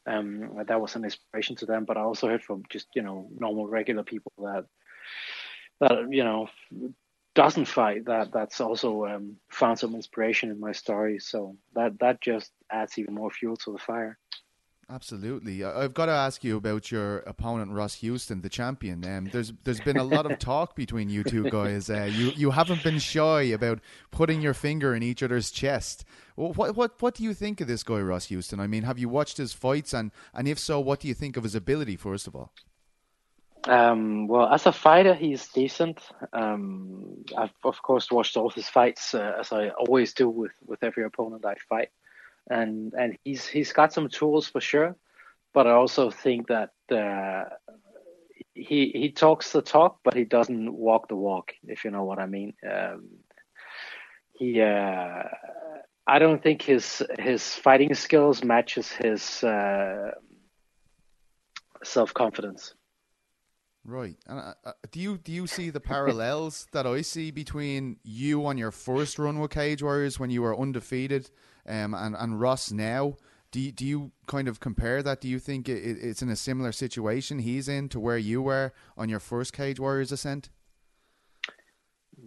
Um, 0.05 0.63
that 0.67 0.79
was 0.81 0.95
an 0.95 1.05
inspiration 1.05 1.55
to 1.57 1.65
them. 1.65 1.85
But 1.85 1.97
I 1.97 2.01
also 2.01 2.27
heard 2.27 2.43
from 2.43 2.63
just 2.69 2.87
you 2.93 3.01
know 3.01 3.27
normal 3.39 3.67
regular 3.67 4.03
people 4.03 4.31
that 4.37 4.65
that 5.79 6.11
you 6.11 6.23
know 6.23 6.49
doesn't 7.35 7.65
fight 7.65 8.05
that 8.05 8.31
that's 8.31 8.61
also 8.61 9.05
um, 9.05 9.37
found 9.49 9.79
some 9.79 9.95
inspiration 9.95 10.51
in 10.51 10.59
my 10.59 10.71
story 10.71 11.19
so 11.19 11.55
that 11.73 11.99
that 11.99 12.21
just 12.21 12.51
adds 12.71 12.97
even 12.97 13.13
more 13.13 13.31
fuel 13.31 13.57
to 13.57 13.71
the 13.71 13.77
fire 13.77 14.17
Absolutely. 14.89 15.63
I've 15.63 15.93
got 15.93 16.07
to 16.07 16.11
ask 16.11 16.43
you 16.43 16.57
about 16.57 16.91
your 16.91 17.19
opponent 17.19 17.71
Ross 17.71 17.95
Houston, 17.95 18.41
the 18.41 18.49
champion. 18.49 19.05
Um, 19.05 19.29
there's 19.31 19.53
there's 19.63 19.79
been 19.79 19.97
a 19.97 20.03
lot 20.03 20.29
of 20.29 20.37
talk 20.39 20.75
between 20.75 21.09
you 21.09 21.23
two 21.23 21.49
guys. 21.49 21.89
Uh, 21.89 22.09
you 22.11 22.31
you 22.35 22.51
haven't 22.51 22.83
been 22.83 22.99
shy 22.99 23.43
about 23.43 23.79
putting 24.11 24.41
your 24.41 24.53
finger 24.53 24.93
in 24.93 25.01
each 25.01 25.23
other's 25.23 25.51
chest. 25.51 26.03
What 26.35 26.75
what 26.75 27.01
what 27.01 27.15
do 27.15 27.23
you 27.23 27.33
think 27.33 27.61
of 27.61 27.67
this 27.67 27.81
guy 27.81 27.99
Ross 28.01 28.25
Houston? 28.25 28.59
I 28.59 28.67
mean, 28.67 28.83
have 28.83 28.99
you 28.99 29.07
watched 29.07 29.37
his 29.37 29.53
fights 29.53 29.93
and 29.93 30.11
and 30.33 30.47
if 30.47 30.59
so, 30.59 30.79
what 30.81 30.99
do 30.99 31.07
you 31.07 31.13
think 31.13 31.37
of 31.37 31.43
his 31.43 31.55
ability 31.55 31.95
first 31.95 32.27
of 32.27 32.35
all? 32.35 32.51
Um, 33.67 34.27
well 34.27 34.47
as 34.47 34.65
a 34.65 34.71
fighter 34.71 35.13
he's 35.13 35.47
decent. 35.49 35.99
Um, 36.33 37.23
i've 37.37 37.53
of 37.63 37.81
course 37.81 38.11
watched 38.11 38.37
all 38.37 38.49
his 38.49 38.69
fights 38.69 39.13
uh, 39.13 39.35
as 39.39 39.51
i 39.51 39.69
always 39.69 40.13
do 40.13 40.29
with 40.29 40.53
with 40.65 40.83
every 40.83 41.03
opponent 41.03 41.45
i 41.45 41.55
fight. 41.69 41.89
And 42.49 42.93
and 42.93 43.17
he's 43.23 43.47
he's 43.47 43.71
got 43.71 43.93
some 43.93 44.09
tools 44.09 44.47
for 44.47 44.61
sure 44.61 44.95
but 45.53 45.67
i 45.67 45.71
also 45.71 46.09
think 46.09 46.47
that 46.47 46.73
uh, 46.91 47.45
he 48.53 48.91
he 48.93 49.11
talks 49.11 49.51
the 49.51 49.61
talk 49.61 49.99
but 50.03 50.13
he 50.13 50.25
doesn't 50.25 50.73
walk 50.73 51.07
the 51.07 51.15
walk 51.15 51.53
if 51.67 51.85
you 51.85 51.91
know 51.91 52.03
what 52.03 52.19
i 52.19 52.25
mean. 52.25 52.53
Um, 52.69 53.09
he 54.33 54.61
uh, 54.61 55.23
I 56.05 56.19
don't 56.19 56.41
think 56.41 56.61
his 56.61 57.01
his 57.19 57.55
fighting 57.55 57.93
skills 57.93 58.43
matches 58.43 58.91
his 58.91 59.43
uh, 59.43 60.11
self 61.83 62.13
confidence. 62.13 62.73
Right. 63.85 64.15
And 64.27 64.39
uh, 64.39 64.53
uh, 64.63 64.71
do 64.91 64.99
you 64.99 65.17
do 65.17 65.31
you 65.31 65.45
see 65.45 65.69
the 65.69 65.81
parallels 65.81 66.67
that 66.71 66.87
I 66.87 67.01
see 67.01 67.31
between 67.31 67.97
you 68.03 68.45
on 68.45 68.57
your 68.57 68.71
first 68.71 69.19
run 69.19 69.39
with 69.39 69.51
Cage 69.51 69.83
Warriors 69.83 70.19
when 70.19 70.29
you 70.29 70.41
were 70.41 70.57
undefeated, 70.57 71.29
um, 71.67 71.93
and 71.93 72.15
and 72.15 72.39
Ross 72.39 72.71
now? 72.71 73.15
Do 73.51 73.59
you, 73.59 73.71
do 73.71 73.85
you 73.85 74.11
kind 74.25 74.47
of 74.47 74.59
compare 74.59 75.03
that? 75.03 75.21
Do 75.21 75.27
you 75.27 75.37
think 75.37 75.69
it, 75.69 75.97
it's 76.01 76.23
in 76.23 76.29
a 76.29 76.35
similar 76.35 76.71
situation 76.71 77.37
he's 77.37 77.67
in 77.67 77.87
to 77.89 77.99
where 77.99 78.17
you 78.17 78.41
were 78.41 78.73
on 78.97 79.09
your 79.09 79.19
first 79.19 79.53
Cage 79.53 79.79
Warriors 79.79 80.11
ascent? 80.11 80.49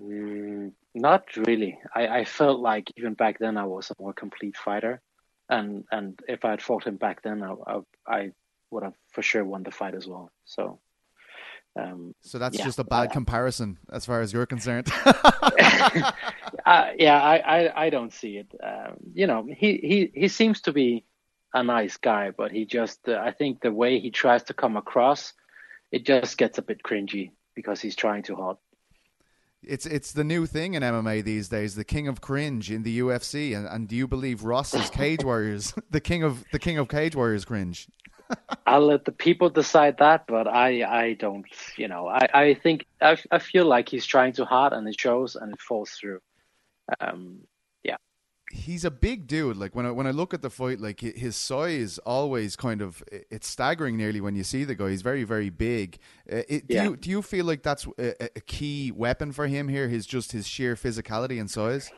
Mm, 0.01 0.71
not 0.95 1.25
really. 1.37 1.81
I, 1.93 2.07
I 2.19 2.25
felt 2.25 2.61
like 2.61 2.93
even 2.97 3.15
back 3.15 3.41
then 3.41 3.57
I 3.57 3.65
was 3.65 3.91
a 3.91 4.01
more 4.01 4.13
complete 4.13 4.57
fighter, 4.59 5.01
and 5.49 5.85
and 5.91 6.21
if 6.29 6.45
I 6.45 6.51
had 6.51 6.63
fought 6.63 6.85
him 6.85 6.97
back 6.97 7.23
then, 7.23 7.43
I 7.43 7.55
I, 7.67 7.81
I 8.07 8.33
would 8.71 8.83
have 8.83 8.95
for 9.11 9.23
sure 9.23 9.45
won 9.45 9.63
the 9.63 9.71
fight 9.71 9.95
as 9.95 10.07
well. 10.07 10.31
So. 10.45 10.81
Um, 11.77 12.15
so 12.23 12.39
that's 12.39 12.59
yeah, 12.59 12.65
just 12.65 12.79
a 12.79 12.85
bad 12.85 13.09
uh, 13.09 13.13
comparison 13.13 13.79
as 13.93 14.07
far 14.07 14.21
as 14.21 14.33
you're 14.33 14.47
concerned. 14.47 14.89
uh, 15.05 16.13
yeah, 16.99 17.21
I, 17.23 17.37
I, 17.37 17.85
I, 17.85 17.91
don't 17.91 18.13
see 18.13 18.39
it. 18.39 18.47
Um, 18.63 18.97
you 19.13 19.27
know, 19.27 19.47
he, 19.47 19.77
he, 19.77 20.11
he 20.15 20.29
seems 20.29 20.63
to 20.63 20.73
be 20.73 21.05
a 21.53 21.63
nice 21.63 21.99
guy, 21.99 22.31
but 22.31 22.51
he 22.51 22.65
just, 22.65 23.09
uh, 23.09 23.21
I 23.23 23.33
think 23.33 23.61
the 23.61 23.73
way 23.73 23.99
he 23.99 24.11
tries 24.11 24.43
to 24.45 24.55
come 24.55 24.77
across, 24.77 25.35
it 25.93 26.05
just 26.05 26.39
gets 26.39 26.57
a 26.59 26.63
bit 26.63 26.83
cringy 26.83 27.33
because 27.55 27.81
he's 27.81 27.97
trying 27.97 28.23
too 28.23 28.37
hard. 28.37 28.57
It's 29.63 29.85
it's 29.85 30.13
the 30.13 30.23
new 30.23 30.47
thing 30.47 30.75
in 30.75 30.83
MMA 30.83 31.25
these 31.25 31.49
days, 31.49 31.75
the 31.75 31.85
king 31.85 32.07
of 32.07 32.21
cringe 32.21 32.71
in 32.71 32.85
the 32.85 33.01
UFC. 33.01 33.57
And, 33.57 33.67
and 33.67 33.89
do 33.89 33.97
you 33.97 34.07
believe 34.07 34.45
Ross 34.45 34.75
is 34.75 34.89
Cage 34.91 35.25
Warriors, 35.25 35.75
the 35.91 36.01
king 36.01 36.23
of 36.23 36.45
the 36.53 36.59
king 36.61 36.79
of 36.79 36.89
Cage 36.89 37.17
Warriors 37.17 37.45
cringe? 37.45 37.89
I'll 38.67 38.87
let 38.87 39.05
the 39.05 39.13
people 39.13 39.51
decide 39.51 39.99
that, 39.99 40.27
but 40.27 40.49
I, 40.49 40.83
I 40.83 41.13
don't, 41.15 41.47
you 41.77 41.89
know, 41.89 42.09
I, 42.09 42.29
I 42.35 42.55
think 42.55 42.87
I, 43.01 43.17
I 43.31 43.39
feel 43.39 43.67
like 43.67 43.89
he's 43.89 44.07
trying 44.07 44.33
too 44.33 44.45
hard 44.45 44.73
and 44.73 44.89
it 44.89 44.99
shows 44.99 45.37
and 45.37 45.53
it 45.53 45.61
falls 45.61 45.91
through. 45.91 46.21
Um, 47.01 47.41
yeah. 47.83 47.97
He's 48.53 48.85
a 48.85 48.91
big 48.91 49.27
dude. 49.27 49.57
Like 49.57 49.75
when 49.75 49.87
I 49.87 49.91
when 49.91 50.07
I 50.07 50.13
look 50.13 50.33
at 50.33 50.43
the 50.43 50.51
fight, 50.51 50.81
like 50.81 51.01
his 51.01 51.37
size 51.37 51.99
always 51.99 52.57
kind 52.57 52.81
of 52.81 53.03
it's 53.11 53.49
staggering 53.49 53.97
nearly 53.97 54.21
when 54.21 54.37
you 54.37 54.45
see 54.45 54.65
the 54.65 54.75
guy. 54.75 54.91
He's 54.91 55.03
very 55.03 55.25
very 55.25 55.51
big. 55.51 55.99
Uh, 56.31 56.43
it, 56.49 56.69
do 56.69 56.75
yeah. 56.75 56.85
you 56.85 56.97
do 56.97 57.11
you 57.11 57.23
feel 57.23 57.45
like 57.45 57.63
that's 57.63 57.87
a, 57.99 58.25
a 58.37 58.41
key 58.41 58.93
weapon 58.93 59.33
for 59.33 59.47
him 59.47 59.69
here? 59.69 59.89
His 59.89 60.07
just 60.07 60.33
his 60.33 60.47
sheer 60.47 60.75
physicality 60.77 61.41
and 61.41 61.51
size. 61.51 61.91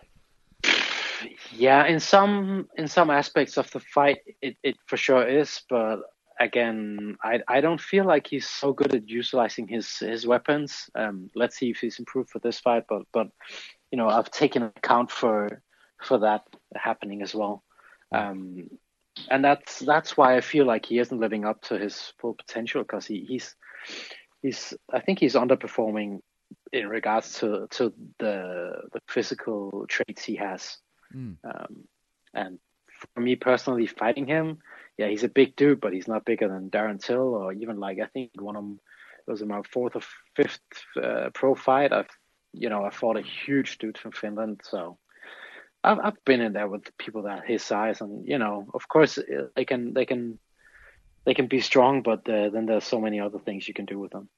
Yeah, 1.53 1.85
in 1.87 2.01
some 2.01 2.69
in 2.77 2.89
some 2.89 3.11
aspects 3.11 3.57
of 3.59 3.71
the 3.71 3.81
fight, 3.81 4.19
it, 4.41 4.57
it 4.63 4.77
for 4.87 4.97
sure 4.97 5.27
is. 5.27 5.63
But 5.69 6.01
again, 6.41 7.17
I 7.23 7.41
I 7.49 7.61
don't 7.61 7.81
feel 7.81 8.05
like 8.05 8.27
he's 8.27 8.49
so 8.49 8.73
good 8.73 8.95
at 8.95 9.09
utilizing 9.09 9.69
his 9.69 9.99
his 9.99 10.27
weapons. 10.27 10.91
Um, 10.95 11.31
let's 11.35 11.57
see 11.57 11.71
if 11.71 11.79
he's 11.79 11.99
improved 11.99 12.31
for 12.31 12.39
this 12.41 12.61
fight. 12.61 12.85
But 12.89 13.03
but 13.13 13.29
you 13.91 13.99
know, 13.99 14.09
I've 14.09 14.31
taken 14.31 14.63
account 14.63 15.11
for 15.11 15.63
for 16.03 16.19
that 16.19 16.43
happening 16.75 17.23
as 17.23 17.35
well. 17.35 17.65
Um, 18.13 18.71
and 19.31 19.45
that's 19.45 19.81
that's 19.81 20.17
why 20.17 20.37
I 20.37 20.41
feel 20.41 20.67
like 20.67 20.87
he 20.87 20.99
isn't 20.99 21.21
living 21.21 21.45
up 21.45 21.63
to 21.63 21.79
his 21.79 22.13
full 22.19 22.35
potential 22.35 22.83
because 22.83 23.07
he, 23.07 23.25
he's 23.25 23.55
he's 24.43 24.75
I 24.93 25.01
think 25.01 25.19
he's 25.19 25.35
underperforming 25.35 26.21
in 26.73 26.89
regards 26.89 27.35
to 27.41 27.67
to 27.71 27.93
the 28.19 28.73
the 28.93 29.01
physical 29.09 29.87
traits 29.89 30.25
he 30.25 30.37
has. 30.37 30.79
Mm. 31.15 31.37
Um, 31.45 31.85
and 32.35 32.59
for 33.15 33.21
me 33.21 33.37
personally, 33.37 33.87
fighting 33.87 34.27
him, 34.27 34.59
yeah, 34.99 35.07
he's 35.07 35.25
a 35.25 35.29
big 35.29 35.55
dude, 35.55 35.81
but 35.81 35.93
he's 35.93 36.09
not 36.09 36.25
bigger 36.25 36.49
than 36.49 36.71
Darren 36.71 37.01
Till 37.01 37.35
or 37.35 37.53
even 37.53 37.79
like 37.79 38.01
I 38.01 38.07
think 38.07 38.31
one 38.41 38.57
of 38.57 38.65
them 38.65 38.81
was 39.27 39.43
my 39.45 39.63
fourth 39.63 39.95
or 39.95 40.03
fifth 40.35 40.61
uh, 41.01 41.31
pro 41.33 41.55
fight. 41.55 41.93
I've 41.93 42.11
you 42.53 42.69
know 42.69 42.85
I 42.85 42.91
fought 42.91 43.17
a 43.17 43.23
huge 43.23 43.79
dude 43.79 43.97
from 43.97 44.13
Finland, 44.13 44.61
so 44.65 44.99
I've 45.85 45.99
I've 46.01 46.25
been 46.25 46.41
in 46.41 46.53
there 46.53 46.69
with 46.69 46.97
people 46.99 47.23
that 47.23 47.47
his 47.47 47.63
size, 47.63 48.01
and 48.01 48.27
you 48.27 48.39
know 48.39 48.67
of 48.75 48.89
course 48.89 49.19
uh, 49.19 49.49
they 49.55 49.65
can 49.65 49.95
they 49.95 50.05
can 50.05 50.39
they 51.25 51.35
can 51.35 51.47
be 51.47 51.61
strong, 51.61 52.03
but 52.03 52.29
uh, 52.29 52.51
then 52.51 52.67
there's 52.67 52.85
so 52.85 53.01
many 53.01 53.21
other 53.21 53.39
things 53.39 53.69
you 53.69 53.75
can 53.75 53.85
do 53.85 53.99
with 54.01 54.11
them. 54.11 54.29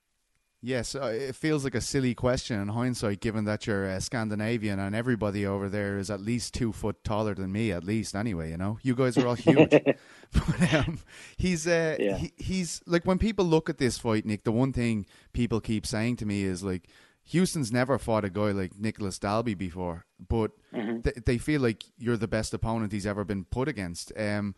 Yes, 0.63 0.95
uh, 0.95 1.07
it 1.07 1.37
feels 1.37 1.65
like 1.65 1.75
a 1.75 1.81
silly 1.81 2.15
question 2.15 2.61
in 2.61 2.69
hindsight, 2.69 3.21
given 3.21 3.45
that 3.45 3.67
you're 3.67 3.89
uh, 3.89 3.99
Scandinavian 3.99 4.79
and 4.79 4.95
everybody 4.95 5.47
over 5.47 5.71
there 5.71 5.97
is 5.97 6.11
at 6.11 6.21
least 6.21 6.53
two 6.53 6.71
foot 6.71 7.03
taller 7.03 7.35
than 7.35 7.51
me, 7.51 7.73
at 7.73 7.83
least. 7.83 8.15
Anyway, 8.15 8.51
you 8.51 8.59
know, 8.59 8.79
you 8.83 8.95
guys 8.95 9.17
are 9.17 9.27
all 9.27 9.35
huge. 9.35 9.71
but 10.33 10.75
um, 10.75 10.99
he's 11.39 11.67
uh, 11.67 11.97
yeah. 11.99 12.19
he, 12.19 12.33
he's 12.37 12.83
like 12.87 13.07
when 13.07 13.17
people 13.17 13.47
look 13.47 13.71
at 13.71 13.79
this 13.79 13.97
fight, 13.97 14.27
Nick. 14.27 14.45
The 14.45 14.53
one 14.53 14.75
thing 14.75 15.07
people 15.33 15.63
keep 15.63 15.87
saying 15.87 16.17
to 16.17 16.27
me 16.27 16.45
is 16.45 16.63
like, 16.63 16.89
Houston's 17.25 17.73
never 17.73 17.99
fought 17.99 18.27
a 18.27 18.31
guy 18.31 18.51
like 18.51 18.79
Nicholas 18.79 19.19
Dalby 19.19 19.55
before, 19.55 20.05
but 20.29 20.51
mm-hmm. 20.75 21.01
th- 21.01 21.25
they 21.25 21.39
feel 21.39 21.63
like 21.63 21.85
you're 21.97 22.19
the 22.19 22.29
best 22.29 22.53
opponent 22.53 22.93
he's 22.93 23.07
ever 23.07 23.25
been 23.25 23.45
put 23.45 23.67
against. 23.67 24.13
Um, 24.15 24.55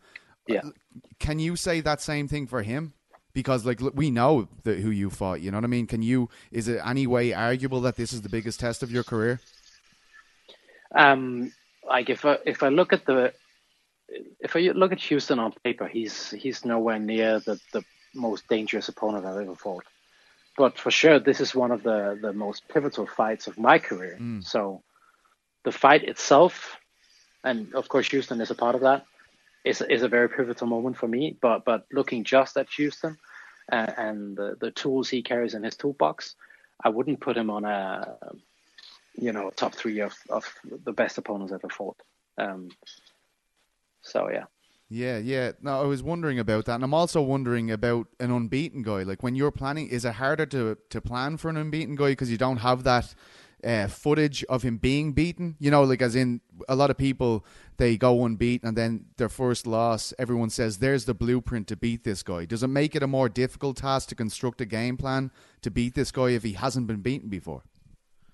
yeah. 0.47 0.61
Can 1.19 1.39
you 1.39 1.55
say 1.55 1.79
that 1.79 2.01
same 2.01 2.27
thing 2.27 2.47
for 2.47 2.63
him? 2.63 2.93
Because 3.33 3.65
like 3.65 3.81
we 3.93 4.11
know 4.11 4.47
the, 4.63 4.75
who 4.75 4.89
you 4.89 5.09
fought. 5.09 5.41
You 5.41 5.51
know 5.51 5.57
what 5.57 5.63
I 5.63 5.67
mean? 5.67 5.87
Can 5.87 6.01
you? 6.01 6.29
Is 6.51 6.67
it 6.67 6.79
any 6.85 7.07
way 7.07 7.33
arguable 7.33 7.81
that 7.81 7.95
this 7.95 8.13
is 8.13 8.21
the 8.21 8.29
biggest 8.29 8.59
test 8.59 8.83
of 8.83 8.91
your 8.91 9.03
career? 9.03 9.39
Um, 10.95 11.51
like 11.87 12.09
if 12.09 12.25
I 12.25 12.37
if 12.45 12.63
I 12.63 12.69
look 12.69 12.93
at 12.93 13.05
the 13.05 13.33
if 14.39 14.55
I 14.55 14.59
look 14.59 14.91
at 14.91 14.99
Houston 14.99 15.39
on 15.39 15.53
paper, 15.63 15.87
he's 15.87 16.31
he's 16.31 16.63
nowhere 16.63 16.99
near 16.99 17.39
the 17.39 17.59
the 17.71 17.83
most 18.13 18.47
dangerous 18.47 18.89
opponent 18.89 19.25
I've 19.25 19.41
ever 19.41 19.55
fought. 19.55 19.85
But 20.55 20.77
for 20.77 20.91
sure, 20.91 21.19
this 21.19 21.41
is 21.41 21.55
one 21.55 21.71
of 21.71 21.81
the 21.83 22.17
the 22.21 22.33
most 22.33 22.67
pivotal 22.69 23.07
fights 23.07 23.47
of 23.47 23.57
my 23.57 23.79
career. 23.79 24.17
Mm. 24.19 24.43
So 24.43 24.83
the 25.63 25.71
fight 25.71 26.03
itself, 26.03 26.77
and 27.43 27.73
of 27.73 27.89
course 27.89 28.09
Houston 28.11 28.39
is 28.41 28.51
a 28.51 28.55
part 28.55 28.75
of 28.75 28.81
that 28.81 29.05
is 29.63 29.81
is 29.81 30.03
a 30.03 30.07
very 30.07 30.29
pivotal 30.29 30.67
moment 30.67 30.97
for 30.97 31.07
me. 31.07 31.37
But 31.39 31.65
but 31.65 31.85
looking 31.91 32.23
just 32.23 32.57
at 32.57 32.69
Houston 32.71 33.17
uh, 33.71 33.91
and 33.97 34.35
the, 34.35 34.57
the 34.59 34.71
tools 34.71 35.09
he 35.09 35.21
carries 35.21 35.53
in 35.53 35.63
his 35.63 35.75
toolbox, 35.75 36.35
I 36.83 36.89
wouldn't 36.89 37.21
put 37.21 37.37
him 37.37 37.49
on 37.49 37.65
a 37.65 38.17
you 39.15 39.31
know 39.31 39.51
top 39.55 39.75
three 39.75 39.99
of 39.99 40.15
of 40.29 40.45
the 40.85 40.93
best 40.93 41.17
opponents 41.17 41.53
ever 41.53 41.69
fought. 41.69 41.97
Um, 42.37 42.69
so 44.01 44.29
yeah. 44.29 44.45
Yeah, 44.89 45.17
yeah. 45.17 45.53
No, 45.59 45.81
I 45.81 45.85
was 45.85 46.03
wondering 46.03 46.37
about 46.37 46.65
that, 46.65 46.75
and 46.75 46.83
I'm 46.83 46.93
also 46.93 47.19
wondering 47.19 47.71
about 47.71 48.07
an 48.19 48.29
unbeaten 48.29 48.83
guy. 48.83 49.01
Like 49.01 49.23
when 49.23 49.33
you're 49.33 49.49
planning, 49.49 49.87
is 49.87 50.05
it 50.05 50.13
harder 50.13 50.45
to 50.47 50.77
to 50.89 51.01
plan 51.01 51.37
for 51.37 51.49
an 51.49 51.57
unbeaten 51.57 51.95
guy 51.95 52.09
because 52.09 52.29
you 52.29 52.37
don't 52.37 52.57
have 52.57 52.83
that 52.83 53.15
uh, 53.63 53.87
footage 53.87 54.43
of 54.45 54.63
him 54.63 54.77
being 54.77 55.13
beaten. 55.13 55.55
You 55.59 55.71
know, 55.71 55.83
like 55.83 56.01
as 56.01 56.15
in 56.15 56.41
a 56.67 56.75
lot 56.75 56.89
of 56.89 56.97
people 56.97 57.45
they 57.77 57.97
go 57.97 58.25
unbeaten 58.25 58.67
and 58.67 58.77
then 58.77 59.05
their 59.17 59.29
first 59.29 59.65
loss, 59.65 60.13
everyone 60.17 60.49
says, 60.49 60.77
"There's 60.77 61.05
the 61.05 61.13
blueprint 61.13 61.67
to 61.67 61.75
beat 61.75 62.03
this 62.03 62.23
guy." 62.23 62.45
Does 62.45 62.63
it 62.63 62.67
make 62.67 62.95
it 62.95 63.03
a 63.03 63.07
more 63.07 63.29
difficult 63.29 63.77
task 63.77 64.09
to 64.09 64.15
construct 64.15 64.61
a 64.61 64.65
game 64.65 64.97
plan 64.97 65.31
to 65.61 65.71
beat 65.71 65.95
this 65.95 66.11
guy 66.11 66.29
if 66.29 66.43
he 66.43 66.53
hasn't 66.53 66.87
been 66.87 67.01
beaten 67.01 67.29
before? 67.29 67.63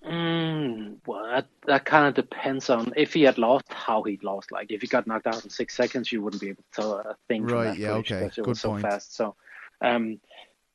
Mm, 0.04 0.96
well, 1.06 1.24
that, 1.26 1.46
that 1.66 1.84
kind 1.84 2.06
of 2.06 2.14
depends 2.14 2.70
on 2.70 2.92
if 2.96 3.12
he 3.12 3.22
had 3.22 3.36
lost, 3.36 3.66
how 3.68 4.02
he'd 4.02 4.24
lost. 4.24 4.50
Like 4.50 4.70
if 4.70 4.80
he 4.80 4.86
got 4.86 5.06
knocked 5.06 5.26
out 5.26 5.44
in 5.44 5.50
six 5.50 5.76
seconds, 5.76 6.10
you 6.10 6.22
wouldn't 6.22 6.40
be 6.40 6.48
able 6.48 6.62
to 6.62 6.80
tell 6.80 6.94
a 6.94 7.16
thing. 7.28 7.44
Right. 7.44 7.78
yeah. 7.78 7.92
Okay. 7.92 8.30
Good 8.34 8.38
it 8.38 8.46
was 8.46 8.62
point. 8.62 8.82
so 8.82 8.88
fast. 8.88 9.14
So, 9.14 9.34
um, 9.82 10.18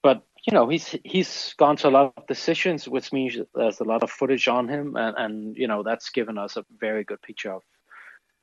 but 0.04 0.24
you 0.46 0.54
know 0.54 0.70
he's 0.70 0.96
he's 1.04 1.56
gone 1.58 1.76
to 1.78 1.88
a 1.88 1.90
lot 1.90 2.14
of 2.16 2.28
decisions, 2.28 2.88
which 2.88 3.12
means 3.12 3.38
there's 3.56 3.80
a 3.80 3.84
lot 3.84 4.04
of 4.04 4.12
footage 4.12 4.48
on 4.48 4.68
him, 4.68 4.96
and, 4.96 5.16
and 5.18 5.58
you 5.58 5.68
know 5.68 5.84
that's 5.84 6.10
given 6.12 6.38
us 6.38 6.56
a 6.56 6.66
very 6.80 7.04
good 7.04 7.22
picture 7.22 7.54
of 7.54 7.64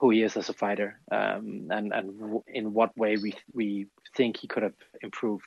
who 0.00 0.10
he 0.10 0.22
is 0.22 0.36
as 0.36 0.48
a 0.48 0.52
fighter, 0.52 1.00
um, 1.12 1.68
and 1.70 1.92
and 1.92 2.18
w- 2.18 2.42
in 2.48 2.72
what 2.72 2.96
way 2.96 3.16
we 3.16 3.34
we 3.54 3.86
think 4.16 4.36
he 4.36 4.48
could 4.48 4.64
have 4.64 4.74
improved. 5.00 5.46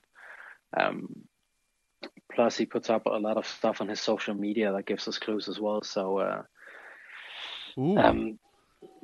Um, 0.78 1.08
plus, 2.34 2.56
he 2.58 2.66
puts 2.66 2.90
up 2.90 3.06
a 3.06 3.10
lot 3.10 3.38
of 3.38 3.46
stuff 3.46 3.82
on 3.82 3.90
his 3.90 4.00
social 4.00 4.34
media 4.34 4.72
that 4.72 4.86
gives 4.86 5.08
us 5.10 5.18
clues 5.18 5.50
as 5.50 5.60
well. 5.60 5.82
So, 5.84 6.20
uh, 6.20 6.44
um, 7.98 8.40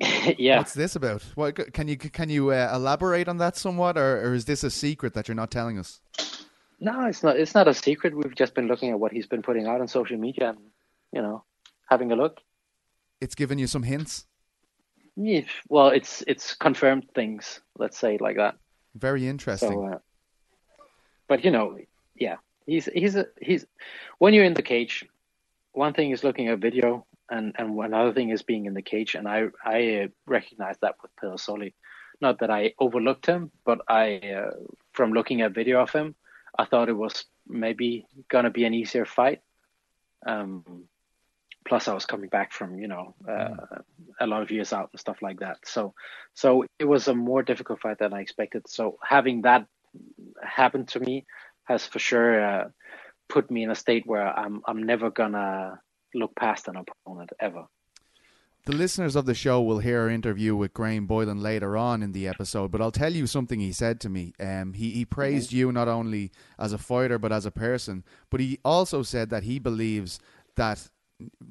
yeah. 0.38 0.58
What's 0.58 0.74
this 0.74 0.96
about? 0.96 1.22
What 1.34 1.74
can 1.74 1.86
you 1.86 1.96
can 1.98 2.30
you 2.30 2.50
uh, 2.50 2.72
elaborate 2.74 3.28
on 3.28 3.36
that 3.38 3.56
somewhat, 3.56 3.98
or, 3.98 4.22
or 4.26 4.34
is 4.34 4.46
this 4.46 4.64
a 4.64 4.70
secret 4.70 5.12
that 5.14 5.28
you're 5.28 5.34
not 5.34 5.50
telling 5.50 5.78
us? 5.78 6.00
No, 6.82 7.06
it's 7.06 7.22
not. 7.22 7.38
It's 7.38 7.54
not 7.54 7.68
a 7.68 7.74
secret. 7.74 8.12
We've 8.12 8.34
just 8.34 8.56
been 8.56 8.66
looking 8.66 8.90
at 8.90 8.98
what 8.98 9.12
he's 9.12 9.28
been 9.28 9.40
putting 9.40 9.68
out 9.68 9.80
on 9.80 9.86
social 9.86 10.18
media, 10.18 10.48
and 10.48 10.58
you 11.12 11.22
know, 11.22 11.44
having 11.88 12.10
a 12.10 12.16
look. 12.16 12.40
It's 13.20 13.36
given 13.36 13.56
you 13.56 13.68
some 13.68 13.84
hints. 13.84 14.26
Yeah, 15.14 15.42
well, 15.68 15.90
it's 15.90 16.24
it's 16.26 16.56
confirmed 16.56 17.06
things. 17.14 17.60
Let's 17.78 17.96
say 17.96 18.18
like 18.18 18.36
that. 18.36 18.56
Very 18.96 19.28
interesting. 19.28 19.70
So, 19.70 19.86
uh, 19.86 19.98
but 21.28 21.44
you 21.44 21.52
know, 21.52 21.78
yeah, 22.16 22.38
he's 22.66 22.86
he's 22.86 23.14
a, 23.14 23.26
he's 23.40 23.64
when 24.18 24.34
you're 24.34 24.44
in 24.44 24.54
the 24.54 24.62
cage. 24.62 25.06
One 25.74 25.92
thing 25.92 26.10
is 26.10 26.24
looking 26.24 26.48
at 26.48 26.58
video, 26.58 27.06
and 27.30 27.54
and 27.58 27.78
another 27.78 28.12
thing 28.12 28.30
is 28.30 28.42
being 28.42 28.66
in 28.66 28.74
the 28.74 28.82
cage. 28.82 29.14
And 29.14 29.28
I 29.28 29.44
I 29.64 29.78
uh, 29.98 30.08
recognize 30.26 30.78
that 30.82 30.96
with 31.00 31.14
Pedersoli. 31.14 31.74
Not 32.20 32.40
that 32.40 32.50
I 32.50 32.74
overlooked 32.80 33.26
him, 33.26 33.52
but 33.64 33.82
I 33.86 34.16
uh, 34.16 34.50
from 34.92 35.12
looking 35.12 35.42
at 35.42 35.54
video 35.54 35.80
of 35.80 35.92
him, 35.92 36.16
I 36.58 36.64
thought 36.64 36.88
it 36.88 36.96
was 36.96 37.24
maybe 37.46 38.06
gonna 38.28 38.50
be 38.50 38.64
an 38.64 38.74
easier 38.74 39.04
fight. 39.04 39.40
Um, 40.26 40.84
plus, 41.66 41.88
I 41.88 41.94
was 41.94 42.06
coming 42.06 42.28
back 42.28 42.52
from 42.52 42.78
you 42.78 42.88
know 42.88 43.14
uh, 43.28 43.80
a 44.20 44.26
lot 44.26 44.42
of 44.42 44.50
years 44.50 44.72
out 44.72 44.90
and 44.92 45.00
stuff 45.00 45.22
like 45.22 45.40
that. 45.40 45.58
So, 45.64 45.94
so 46.34 46.64
it 46.78 46.84
was 46.84 47.08
a 47.08 47.14
more 47.14 47.42
difficult 47.42 47.80
fight 47.80 47.98
than 47.98 48.12
I 48.12 48.20
expected. 48.20 48.68
So 48.68 48.98
having 49.02 49.42
that 49.42 49.66
happen 50.42 50.86
to 50.86 51.00
me 51.00 51.26
has 51.64 51.86
for 51.86 51.98
sure 51.98 52.44
uh, 52.44 52.68
put 53.28 53.50
me 53.50 53.62
in 53.62 53.70
a 53.70 53.74
state 53.74 54.06
where 54.06 54.26
I'm 54.26 54.62
I'm 54.66 54.82
never 54.82 55.10
gonna 55.10 55.80
look 56.14 56.34
past 56.36 56.68
an 56.68 56.76
opponent 56.76 57.30
ever. 57.40 57.66
The 58.64 58.76
listeners 58.76 59.16
of 59.16 59.26
the 59.26 59.34
show 59.34 59.60
will 59.60 59.80
hear 59.80 60.02
our 60.02 60.08
interview 60.08 60.54
with 60.54 60.72
Graham 60.72 61.06
Boylan 61.06 61.40
later 61.42 61.76
on 61.76 62.00
in 62.00 62.12
the 62.12 62.28
episode, 62.28 62.70
but 62.70 62.80
I'll 62.80 62.92
tell 62.92 63.12
you 63.12 63.26
something 63.26 63.58
he 63.58 63.72
said 63.72 64.00
to 64.02 64.08
me. 64.08 64.34
Um, 64.38 64.74
he, 64.74 64.90
he 64.90 65.04
praised 65.04 65.48
mm-hmm. 65.48 65.58
you 65.58 65.72
not 65.72 65.88
only 65.88 66.30
as 66.60 66.72
a 66.72 66.78
fighter 66.78 67.18
but 67.18 67.32
as 67.32 67.44
a 67.44 67.50
person, 67.50 68.04
but 68.30 68.38
he 68.38 68.60
also 68.64 69.02
said 69.02 69.30
that 69.30 69.42
he 69.42 69.58
believes 69.58 70.20
that, 70.54 70.88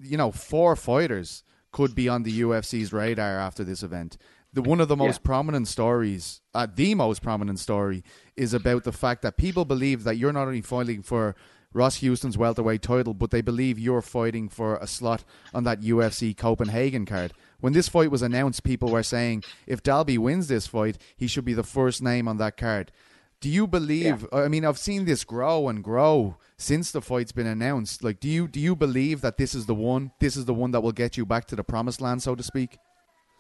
you 0.02 0.16
know, 0.16 0.32
four 0.32 0.78
fighters 0.78 1.44
could 1.74 1.96
be 1.96 2.08
on 2.08 2.24
the 2.24 2.42
UFC's 2.42 2.94
radar 2.94 3.38
after 3.38 3.66
this 3.66 3.84
event. 3.84 4.18
The 4.54 4.62
one 4.62 4.80
of 4.80 4.88
the 4.88 4.96
most 4.96 5.20
yeah. 5.22 5.26
prominent 5.26 5.68
stories, 5.68 6.40
uh, 6.54 6.68
the 6.74 6.96
most 6.96 7.22
prominent 7.22 7.60
story, 7.60 8.06
is 8.38 8.54
about 8.54 8.86
the 8.86 8.94
fact 8.94 9.22
that 9.24 9.36
people 9.36 9.66
believe 9.66 10.06
that 10.06 10.16
you're 10.16 10.32
not 10.32 10.48
only 10.48 10.62
fighting 10.62 11.04
for 11.04 11.36
Ross 11.74 11.98
Houston's 11.98 12.38
welterweight 12.38 12.82
title, 12.82 13.14
but 13.14 13.32
they 13.32 13.42
believe 13.42 13.80
you're 13.80 14.02
fighting 14.02 14.50
for 14.50 14.76
a 14.78 14.88
slot 14.88 15.24
on 15.54 15.64
that 15.64 15.82
UFC 15.82 16.36
Copenhagen 16.36 17.06
card. 17.06 17.34
When 17.60 17.74
this 17.74 17.88
fight 17.88 18.12
was 18.12 18.22
announced, 18.22 18.64
people 18.64 18.90
were 18.90 19.04
saying 19.04 19.44
if 19.68 19.84
Dalby 19.84 20.18
wins 20.18 20.48
this 20.48 20.68
fight, 20.68 20.98
he 21.16 21.28
should 21.28 21.46
be 21.46 21.54
the 21.54 21.64
first 21.64 22.02
name 22.02 22.28
on 22.28 22.38
that 22.38 22.58
card. 22.58 22.92
Do 23.40 23.50
you 23.50 23.66
believe? 23.68 24.28
Yeah. 24.32 24.42
I 24.42 24.48
mean, 24.48 24.66
I've 24.66 24.78
seen 24.78 25.06
this 25.06 25.24
grow 25.24 25.68
and 25.68 25.84
grow 25.84 26.38
since 26.58 26.92
the 26.92 27.02
fight's 27.02 27.32
been 27.32 27.48
announced. 27.48 28.04
Like, 28.04 28.20
do 28.20 28.30
you 28.30 28.48
do 28.48 28.60
you 28.60 28.76
believe 28.76 29.22
that 29.22 29.38
this 29.38 29.56
is 29.56 29.66
the 29.66 29.74
one? 29.74 30.12
This 30.20 30.38
is 30.38 30.46
the 30.46 30.54
one 30.54 30.72
that 30.72 30.82
will 30.82 30.92
get 30.92 31.18
you 31.18 31.26
back 31.26 31.46
to 31.46 31.56
the 31.56 31.64
promised 31.64 32.02
land, 32.02 32.22
so 32.22 32.36
to 32.36 32.44
speak. 32.44 32.78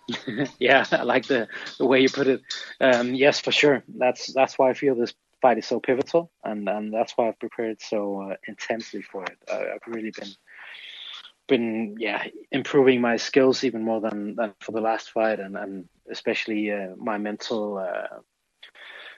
yeah, 0.59 0.85
I 0.91 1.03
like 1.03 1.27
the 1.27 1.47
the 1.77 1.85
way 1.85 2.01
you 2.01 2.09
put 2.09 2.27
it. 2.27 2.41
Um, 2.79 3.13
yes, 3.13 3.39
for 3.39 3.51
sure. 3.51 3.83
That's 3.87 4.33
that's 4.33 4.57
why 4.57 4.71
I 4.71 4.73
feel 4.73 4.95
this 4.95 5.13
fight 5.41 5.57
is 5.57 5.65
so 5.65 5.79
pivotal, 5.79 6.31
and 6.43 6.67
and 6.69 6.93
that's 6.93 7.13
why 7.13 7.27
I've 7.27 7.39
prepared 7.39 7.81
so 7.81 8.31
uh, 8.31 8.35
intensely 8.47 9.01
for 9.01 9.23
it. 9.23 9.37
I, 9.51 9.57
have 9.73 9.87
really 9.87 10.11
been 10.11 10.29
been 11.47 11.95
yeah 11.99 12.23
improving 12.51 13.01
my 13.01 13.17
skills 13.17 13.63
even 13.63 13.83
more 13.83 13.99
than, 13.99 14.35
than 14.35 14.53
for 14.59 14.71
the 14.71 14.81
last 14.81 15.11
fight, 15.11 15.39
and 15.39 15.57
and 15.57 15.85
especially 16.09 16.71
uh, 16.71 16.95
my 16.97 17.17
mental 17.17 17.77
uh, 17.77 18.19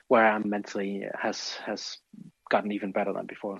where 0.08 0.26
I'm 0.26 0.48
mentally 0.48 1.04
has 1.18 1.52
has 1.66 1.98
gotten 2.50 2.72
even 2.72 2.92
better 2.92 3.12
than 3.12 3.26
before. 3.26 3.58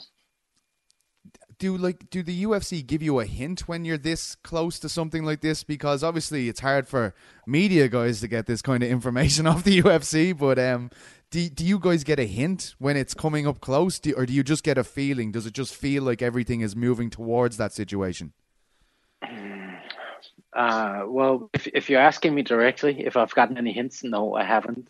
Do 1.58 1.76
like 1.76 2.10
do 2.10 2.22
the 2.22 2.44
UFC 2.44 2.84
give 2.84 3.02
you 3.02 3.20
a 3.20 3.24
hint 3.24 3.68
when 3.68 3.84
you're 3.84 3.96
this 3.96 4.34
close 4.34 4.78
to 4.80 4.88
something 4.88 5.24
like 5.24 5.40
this? 5.40 5.64
Because 5.64 6.02
obviously 6.02 6.48
it's 6.48 6.60
hard 6.60 6.86
for 6.88 7.14
media 7.46 7.88
guys 7.88 8.20
to 8.20 8.28
get 8.28 8.46
this 8.46 8.60
kind 8.60 8.82
of 8.82 8.90
information 8.90 9.46
off 9.50 9.64
the 9.64 9.80
UFC. 9.80 10.36
But 10.36 10.58
um, 10.58 10.90
do, 11.34 11.48
do 11.48 11.64
you 11.66 11.80
guys 11.80 12.04
get 12.04 12.20
a 12.20 12.26
hint 12.26 12.76
when 12.78 12.96
it's 12.96 13.12
coming 13.12 13.44
up 13.44 13.60
close, 13.60 13.98
do, 13.98 14.14
or 14.16 14.24
do 14.24 14.32
you 14.32 14.44
just 14.44 14.62
get 14.62 14.78
a 14.78 14.84
feeling? 14.84 15.32
Does 15.32 15.46
it 15.46 15.52
just 15.52 15.74
feel 15.74 16.04
like 16.04 16.22
everything 16.22 16.60
is 16.60 16.76
moving 16.76 17.10
towards 17.10 17.56
that 17.56 17.72
situation? 17.72 18.32
Uh, 20.52 21.02
well, 21.08 21.50
if 21.52 21.66
if 21.66 21.90
you're 21.90 22.00
asking 22.00 22.32
me 22.32 22.42
directly, 22.42 23.04
if 23.04 23.16
I've 23.16 23.34
gotten 23.34 23.58
any 23.58 23.72
hints, 23.72 24.04
no, 24.04 24.34
I 24.34 24.44
haven't. 24.44 24.86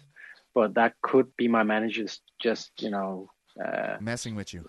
But 0.52 0.74
that 0.74 0.92
could 1.00 1.34
be 1.38 1.48
my 1.48 1.62
managers 1.62 2.20
just 2.38 2.70
you 2.82 2.90
know 2.90 3.30
uh, 3.64 3.96
messing 3.98 4.34
with 4.34 4.52
you. 4.52 4.66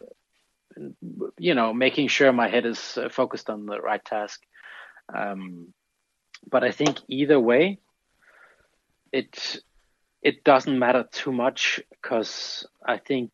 You 1.37 1.55
know, 1.55 1.73
making 1.73 2.07
sure 2.07 2.31
my 2.31 2.47
head 2.47 2.65
is 2.65 2.97
uh, 2.97 3.09
focused 3.09 3.49
on 3.49 3.65
the 3.65 3.81
right 3.81 4.03
task. 4.05 4.41
Um, 5.13 5.73
but 6.49 6.63
I 6.63 6.71
think 6.71 6.99
either 7.09 7.37
way, 7.37 7.79
it 9.11 9.59
it 10.25 10.43
doesn't 10.43 10.79
matter 10.79 11.05
too 11.11 11.31
much 11.31 11.79
because 11.91 12.65
I 12.83 12.97
think 12.97 13.29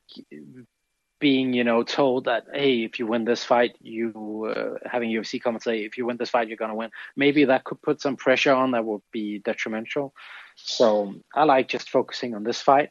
being 1.22 1.54
you 1.54 1.64
know 1.64 1.84
told 1.84 2.26
that 2.26 2.44
hey 2.54 2.84
if 2.84 3.00
you 3.00 3.08
win 3.08 3.24
this 3.24 3.46
fight 3.46 3.78
you 3.80 4.54
uh, 4.54 4.78
having 4.92 5.10
UFC 5.10 5.42
come 5.42 5.56
and 5.56 5.64
say 5.64 5.86
if 5.86 5.98
you 5.98 6.06
win 6.06 6.18
this 6.18 6.32
fight 6.32 6.50
you're 6.50 6.58
gonna 6.58 6.76
win 6.76 6.90
maybe 7.16 7.46
that 7.46 7.64
could 7.64 7.82
put 7.82 8.02
some 8.02 8.18
pressure 8.18 8.54
on 8.54 8.72
that 8.72 8.84
would 8.84 9.04
be 9.12 9.40
detrimental. 9.40 10.14
So 10.56 11.16
I 11.34 11.46
like 11.46 11.70
just 11.70 11.90
focusing 11.90 12.36
on 12.36 12.44
this 12.44 12.62
fight 12.62 12.90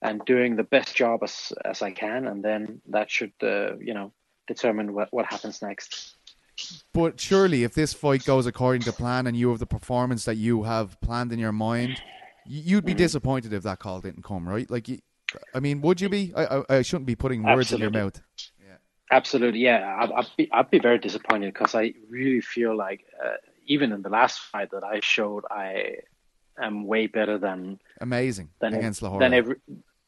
and 0.00 0.24
doing 0.24 0.56
the 0.56 0.64
best 0.64 0.96
job 0.96 1.20
as 1.22 1.52
as 1.66 1.82
I 1.82 1.90
can 1.90 2.26
and 2.26 2.42
then 2.42 2.80
that 2.88 3.10
should 3.10 3.34
uh, 3.42 3.76
you 3.76 3.92
know 3.92 4.12
determine 4.46 4.94
what 4.94 5.08
what 5.12 5.26
happens 5.26 5.60
next. 5.60 6.16
But 6.94 7.20
surely 7.20 7.64
if 7.64 7.74
this 7.74 7.92
fight 7.92 8.24
goes 8.24 8.46
according 8.46 8.82
to 8.82 8.92
plan 8.92 9.26
and 9.26 9.36
you 9.36 9.50
have 9.50 9.58
the 9.58 9.66
performance 9.66 10.24
that 10.24 10.36
you 10.36 10.62
have 10.62 10.98
planned 11.02 11.30
in 11.30 11.38
your 11.38 11.52
mind 11.52 12.00
You'd 12.46 12.84
be 12.84 12.92
mm-hmm. 12.92 12.98
disappointed 12.98 13.52
if 13.52 13.62
that 13.62 13.78
call 13.78 14.00
didn't 14.00 14.24
come, 14.24 14.48
right? 14.48 14.70
Like, 14.70 14.88
I 15.54 15.60
mean, 15.60 15.80
would 15.80 16.00
you 16.00 16.08
be? 16.08 16.32
I, 16.36 16.44
I, 16.44 16.64
I 16.76 16.82
shouldn't 16.82 17.06
be 17.06 17.16
putting 17.16 17.42
words 17.42 17.72
Absolutely. 17.72 17.86
in 17.86 17.92
your 17.92 18.02
mouth. 18.04 18.20
Yeah. 18.60 18.76
Absolutely, 19.10 19.60
yeah. 19.60 19.96
I'd, 20.00 20.12
I'd, 20.12 20.26
be, 20.36 20.52
I'd 20.52 20.70
be 20.70 20.78
very 20.78 20.98
disappointed 20.98 21.52
because 21.52 21.74
I 21.74 21.94
really 22.08 22.40
feel 22.40 22.76
like 22.76 23.04
uh, 23.24 23.34
even 23.66 23.92
in 23.92 24.02
the 24.02 24.10
last 24.10 24.40
fight 24.40 24.70
that 24.72 24.84
I 24.84 25.00
showed, 25.00 25.44
I 25.50 25.96
am 26.58 26.86
way 26.86 27.06
better 27.06 27.38
than 27.38 27.78
amazing 28.00 28.50
than 28.60 28.74
against 28.74 29.02
Lohoré. 29.02 29.20
Than 29.20 29.34
every, 29.34 29.56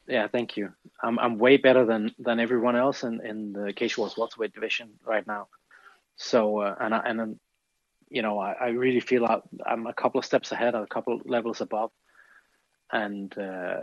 yeah, 0.07 0.27
thank 0.27 0.57
you. 0.57 0.73
I'm 1.01 1.19
I'm 1.19 1.37
way 1.37 1.57
better 1.57 1.85
than 1.85 2.13
than 2.19 2.39
everyone 2.39 2.75
else 2.75 3.03
in 3.03 3.25
in 3.25 3.53
the 3.53 3.73
Cage 3.73 3.97
Wars 3.97 4.15
welterweight 4.17 4.53
division 4.53 4.91
right 5.05 5.25
now. 5.27 5.47
So 6.15 6.59
uh, 6.59 6.75
and 6.79 6.93
I, 6.93 6.99
and 7.05 7.39
you 8.09 8.21
know 8.21 8.39
I, 8.39 8.53
I 8.53 8.67
really 8.69 9.01
feel 9.01 9.23
like 9.23 9.41
I'm 9.65 9.87
a 9.87 9.93
couple 9.93 10.19
of 10.19 10.25
steps 10.25 10.51
ahead, 10.51 10.75
a 10.75 10.87
couple 10.87 11.15
of 11.15 11.25
levels 11.25 11.61
above 11.61 11.91
and 12.91 13.37
uh, 13.37 13.81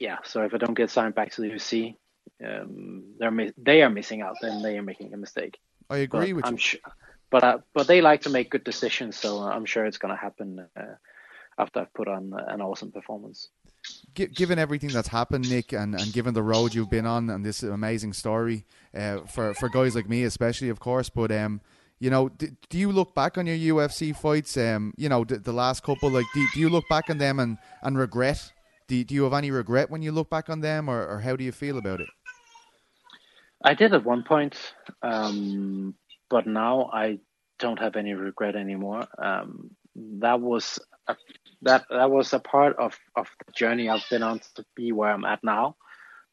yeah, 0.00 0.18
so 0.24 0.42
if 0.42 0.54
I 0.54 0.58
don't 0.58 0.74
get 0.74 0.90
signed 0.90 1.14
back 1.14 1.32
to 1.32 1.42
the 1.42 1.48
UFC, 1.48 1.96
um, 2.44 3.04
they're 3.18 3.30
mi- 3.30 3.52
they 3.56 3.82
are 3.82 3.90
missing 3.90 4.22
out. 4.22 4.36
Then 4.40 4.62
they 4.62 4.78
are 4.78 4.82
making 4.82 5.12
a 5.14 5.16
mistake. 5.16 5.58
I 5.90 5.98
agree 5.98 6.32
but 6.32 6.36
with 6.36 6.46
I'm 6.46 6.52
you. 6.54 6.58
Sure, 6.58 6.80
but 7.30 7.44
uh, 7.44 7.58
but 7.72 7.86
they 7.86 8.00
like 8.00 8.22
to 8.22 8.30
make 8.30 8.50
good 8.50 8.64
decisions, 8.64 9.16
so 9.16 9.38
I'm 9.38 9.64
sure 9.64 9.84
it's 9.86 9.98
going 9.98 10.14
to 10.14 10.20
happen 10.20 10.66
uh, 10.76 10.94
after 11.58 11.80
I've 11.80 11.94
put 11.94 12.08
on 12.08 12.32
an 12.48 12.60
awesome 12.60 12.90
performance. 12.90 13.48
given 14.14 14.58
everything 14.58 14.90
that's 14.90 15.08
happened, 15.08 15.48
Nick, 15.50 15.72
and, 15.72 15.94
and 15.94 16.12
given 16.12 16.34
the 16.34 16.42
road 16.42 16.74
you've 16.74 16.90
been 16.90 17.06
on 17.06 17.30
and 17.30 17.44
this 17.44 17.62
amazing 17.62 18.12
story 18.12 18.64
uh, 18.94 19.20
for 19.20 19.54
for 19.54 19.68
guys 19.68 19.94
like 19.94 20.08
me, 20.08 20.24
especially, 20.24 20.68
of 20.68 20.80
course, 20.80 21.08
but 21.08 21.30
um, 21.30 21.60
you 22.00 22.10
know, 22.10 22.28
do, 22.28 22.48
do, 22.68 22.78
you 22.78 22.92
look 22.92 23.14
back 23.14 23.38
on 23.38 23.46
your 23.46 23.76
UFC 23.76 24.14
fights? 24.16 24.56
Um, 24.56 24.92
you 24.96 25.08
know, 25.08 25.24
the, 25.24 25.38
the 25.38 25.52
last 25.52 25.82
couple, 25.82 26.10
like, 26.10 26.26
do, 26.34 26.46
do 26.52 26.60
you 26.60 26.68
look 26.68 26.84
back 26.88 27.08
on 27.08 27.18
them 27.18 27.38
and, 27.38 27.58
and 27.82 27.96
regret? 27.96 28.52
Do, 28.88 29.02
do 29.04 29.14
you 29.14 29.24
have 29.24 29.32
any 29.32 29.50
regret 29.50 29.90
when 29.90 30.02
you 30.02 30.12
look 30.12 30.28
back 30.28 30.50
on 30.50 30.60
them, 30.60 30.88
or, 30.88 31.06
or 31.06 31.20
how 31.20 31.36
do 31.36 31.44
you 31.44 31.52
feel 31.52 31.78
about 31.78 32.00
it? 32.00 32.08
I 33.62 33.72
did 33.74 33.94
at 33.94 34.04
one 34.04 34.22
point, 34.22 34.58
um, 35.02 35.94
but 36.28 36.46
now 36.46 36.90
I 36.92 37.18
don't 37.58 37.78
have 37.78 37.96
any 37.96 38.12
regret 38.12 38.56
anymore. 38.56 39.06
Um, 39.16 39.70
that 39.96 40.40
was 40.40 40.78
a, 41.08 41.16
that 41.62 41.86
that 41.88 42.10
was 42.10 42.34
a 42.34 42.38
part 42.38 42.76
of, 42.76 42.98
of 43.16 43.28
the 43.46 43.52
journey 43.52 43.88
I've 43.88 44.04
been 44.10 44.22
on 44.22 44.40
to 44.56 44.64
be 44.74 44.92
where 44.92 45.10
I'm 45.10 45.24
at 45.24 45.42
now, 45.42 45.76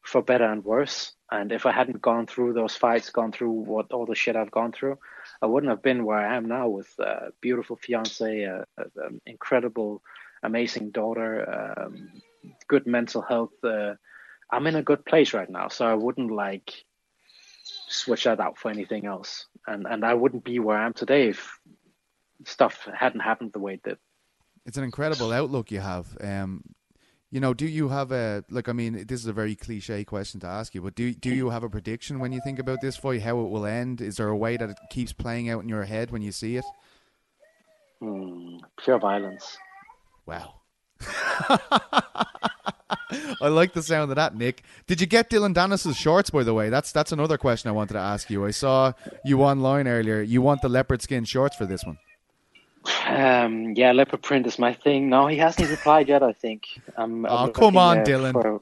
for 0.02 0.22
better 0.22 0.44
and 0.44 0.62
worse. 0.64 1.12
And 1.30 1.52
if 1.52 1.64
I 1.64 1.72
hadn't 1.72 2.02
gone 2.02 2.26
through 2.26 2.52
those 2.52 2.76
fights, 2.76 3.08
gone 3.08 3.32
through 3.32 3.52
what 3.52 3.92
all 3.92 4.04
the 4.04 4.14
shit 4.14 4.36
I've 4.36 4.50
gone 4.50 4.72
through, 4.72 4.98
I 5.42 5.46
wouldn't 5.46 5.70
have 5.70 5.82
been 5.82 6.04
where 6.04 6.18
I 6.18 6.36
am 6.36 6.46
now 6.46 6.68
with 6.68 6.96
a 7.00 7.32
beautiful 7.40 7.76
fiance, 7.76 8.42
a, 8.42 8.64
an 8.76 9.20
incredible, 9.26 10.02
amazing 10.44 10.92
daughter, 10.92 11.76
um, 11.76 12.08
good 12.68 12.86
mental 12.86 13.22
health. 13.22 13.52
Uh, 13.64 13.94
I'm 14.50 14.66
in 14.68 14.76
a 14.76 14.82
good 14.82 15.04
place 15.04 15.34
right 15.34 15.50
now, 15.50 15.68
so 15.68 15.84
I 15.84 15.94
wouldn't 15.94 16.30
like 16.30 16.72
switch 17.88 18.24
that 18.24 18.38
out 18.38 18.56
for 18.56 18.70
anything 18.70 19.06
else, 19.06 19.46
and 19.66 19.86
and 19.86 20.04
I 20.04 20.14
wouldn't 20.14 20.44
be 20.44 20.58
where 20.60 20.78
I 20.78 20.86
am 20.86 20.92
today 20.92 21.28
if 21.28 21.58
stuff 22.44 22.88
hadn't 22.94 23.20
happened 23.20 23.52
the 23.52 23.60
way 23.60 23.74
it 23.74 23.82
did. 23.82 23.98
It's 24.64 24.76
an 24.76 24.84
incredible 24.84 25.32
outlook 25.32 25.72
you 25.72 25.80
have. 25.80 26.16
Um, 26.20 26.62
you 27.32 27.40
know, 27.40 27.54
do 27.54 27.66
you 27.66 27.88
have 27.88 28.12
a 28.12 28.44
like? 28.50 28.68
I 28.68 28.72
mean, 28.72 29.06
this 29.06 29.20
is 29.20 29.26
a 29.26 29.32
very 29.32 29.54
cliche 29.54 30.04
question 30.04 30.38
to 30.40 30.46
ask 30.46 30.74
you, 30.74 30.82
but 30.82 30.94
do 30.94 31.14
do 31.14 31.30
you 31.30 31.48
have 31.48 31.62
a 31.62 31.70
prediction 31.70 32.18
when 32.18 32.30
you 32.30 32.42
think 32.44 32.58
about 32.58 32.82
this 32.82 32.94
fight? 32.94 33.22
How 33.22 33.40
it 33.40 33.48
will 33.48 33.64
end? 33.64 34.02
Is 34.02 34.18
there 34.18 34.28
a 34.28 34.36
way 34.36 34.58
that 34.58 34.68
it 34.68 34.76
keeps 34.90 35.14
playing 35.14 35.48
out 35.48 35.62
in 35.62 35.68
your 35.68 35.84
head 35.84 36.10
when 36.10 36.20
you 36.20 36.30
see 36.30 36.56
it? 36.56 36.64
Mm, 38.02 38.60
pure 38.84 38.98
violence. 38.98 39.56
Wow. 40.26 40.56
I 43.40 43.48
like 43.48 43.72
the 43.72 43.82
sound 43.82 44.10
of 44.10 44.16
that, 44.16 44.36
Nick. 44.36 44.62
Did 44.86 45.00
you 45.00 45.06
get 45.06 45.30
Dillon 45.30 45.54
Danis's 45.54 45.96
shorts, 45.96 46.28
by 46.28 46.42
the 46.42 46.52
way? 46.52 46.68
That's 46.68 46.92
that's 46.92 47.12
another 47.12 47.38
question 47.38 47.70
I 47.70 47.72
wanted 47.72 47.94
to 47.94 48.00
ask 48.00 48.28
you. 48.28 48.44
I 48.44 48.50
saw 48.50 48.92
you 49.24 49.42
online 49.42 49.88
earlier. 49.88 50.20
You 50.20 50.42
want 50.42 50.60
the 50.60 50.68
leopard 50.68 51.00
skin 51.00 51.24
shorts 51.24 51.56
for 51.56 51.64
this 51.64 51.82
one? 51.86 51.96
Um, 53.06 53.74
yeah, 53.76 53.92
leopard 53.92 54.22
print 54.22 54.46
is 54.46 54.58
my 54.58 54.72
thing. 54.72 55.08
No, 55.08 55.26
he 55.26 55.36
hasn't 55.36 55.70
replied 55.70 56.08
yet. 56.08 56.22
I 56.22 56.32
think. 56.32 56.64
I'm, 56.96 57.26
I'm 57.26 57.48
oh, 57.48 57.52
come 57.52 57.76
on, 57.76 57.98
uh, 57.98 58.04
Dillon. 58.04 58.32
For, 58.32 58.60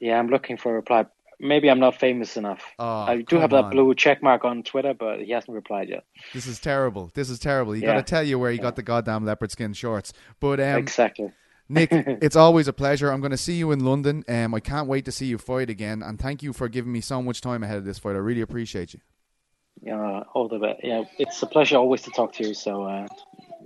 yeah, 0.00 0.18
I'm 0.18 0.28
looking 0.28 0.56
for 0.56 0.72
a 0.72 0.74
reply. 0.74 1.06
maybe 1.40 1.70
I'm 1.70 1.80
not 1.80 1.98
famous 1.98 2.36
enough. 2.36 2.62
Oh, 2.78 2.84
I 3.02 3.22
do 3.22 3.36
have 3.38 3.50
that 3.50 3.64
on. 3.64 3.70
blue 3.70 3.94
check 3.94 4.22
mark 4.22 4.44
on 4.44 4.62
Twitter, 4.62 4.94
but 4.94 5.20
he 5.20 5.32
hasn't 5.32 5.54
replied 5.54 5.88
yet. 5.88 6.04
This 6.32 6.46
is 6.46 6.60
terrible. 6.60 7.10
This 7.14 7.28
is 7.30 7.38
terrible. 7.38 7.74
You 7.74 7.82
Yeah. 7.82 7.94
got 7.94 8.06
to 8.06 8.10
tell 8.10 8.22
you 8.22 8.38
where 8.38 8.50
you 8.50 8.58
got 8.58 8.76
the 8.76 8.82
goddamn 8.82 9.24
leopard 9.24 9.50
skin 9.50 9.72
shorts. 9.72 10.12
But 10.40 10.60
um, 10.60 10.78
exactly. 10.78 11.32
Nick, 11.68 11.88
it's 11.92 12.36
always 12.36 12.68
a 12.68 12.72
pleasure. 12.72 13.10
I'm 13.10 13.20
going 13.20 13.30
to 13.30 13.36
see 13.38 13.54
you 13.54 13.72
in 13.72 13.84
London. 13.84 14.24
Um, 14.28 14.54
I 14.54 14.60
can't 14.60 14.86
wait 14.88 15.04
to 15.06 15.12
see 15.12 15.26
you 15.26 15.38
fight 15.38 15.70
again. 15.70 16.02
And 16.02 16.18
thank 16.20 16.42
you 16.42 16.52
for 16.52 16.68
giving 16.68 16.92
me 16.92 17.00
so 17.00 17.22
much 17.22 17.40
time 17.40 17.62
ahead 17.62 17.78
of 17.78 17.84
this 17.84 17.98
fight. 17.98 18.14
I 18.14 18.18
really 18.18 18.42
appreciate 18.42 18.94
you. 18.94 19.00
Yeah, 19.82 20.22
all 20.34 20.48
the 20.48 20.58
best. 20.58 20.80
Yeah, 20.82 21.04
it's 21.18 21.42
a 21.42 21.46
pleasure 21.46 21.76
always 21.76 22.02
to 22.02 22.10
talk 22.10 22.32
to 22.34 22.46
you. 22.46 22.54
So, 22.54 22.84
uh, 22.84 23.06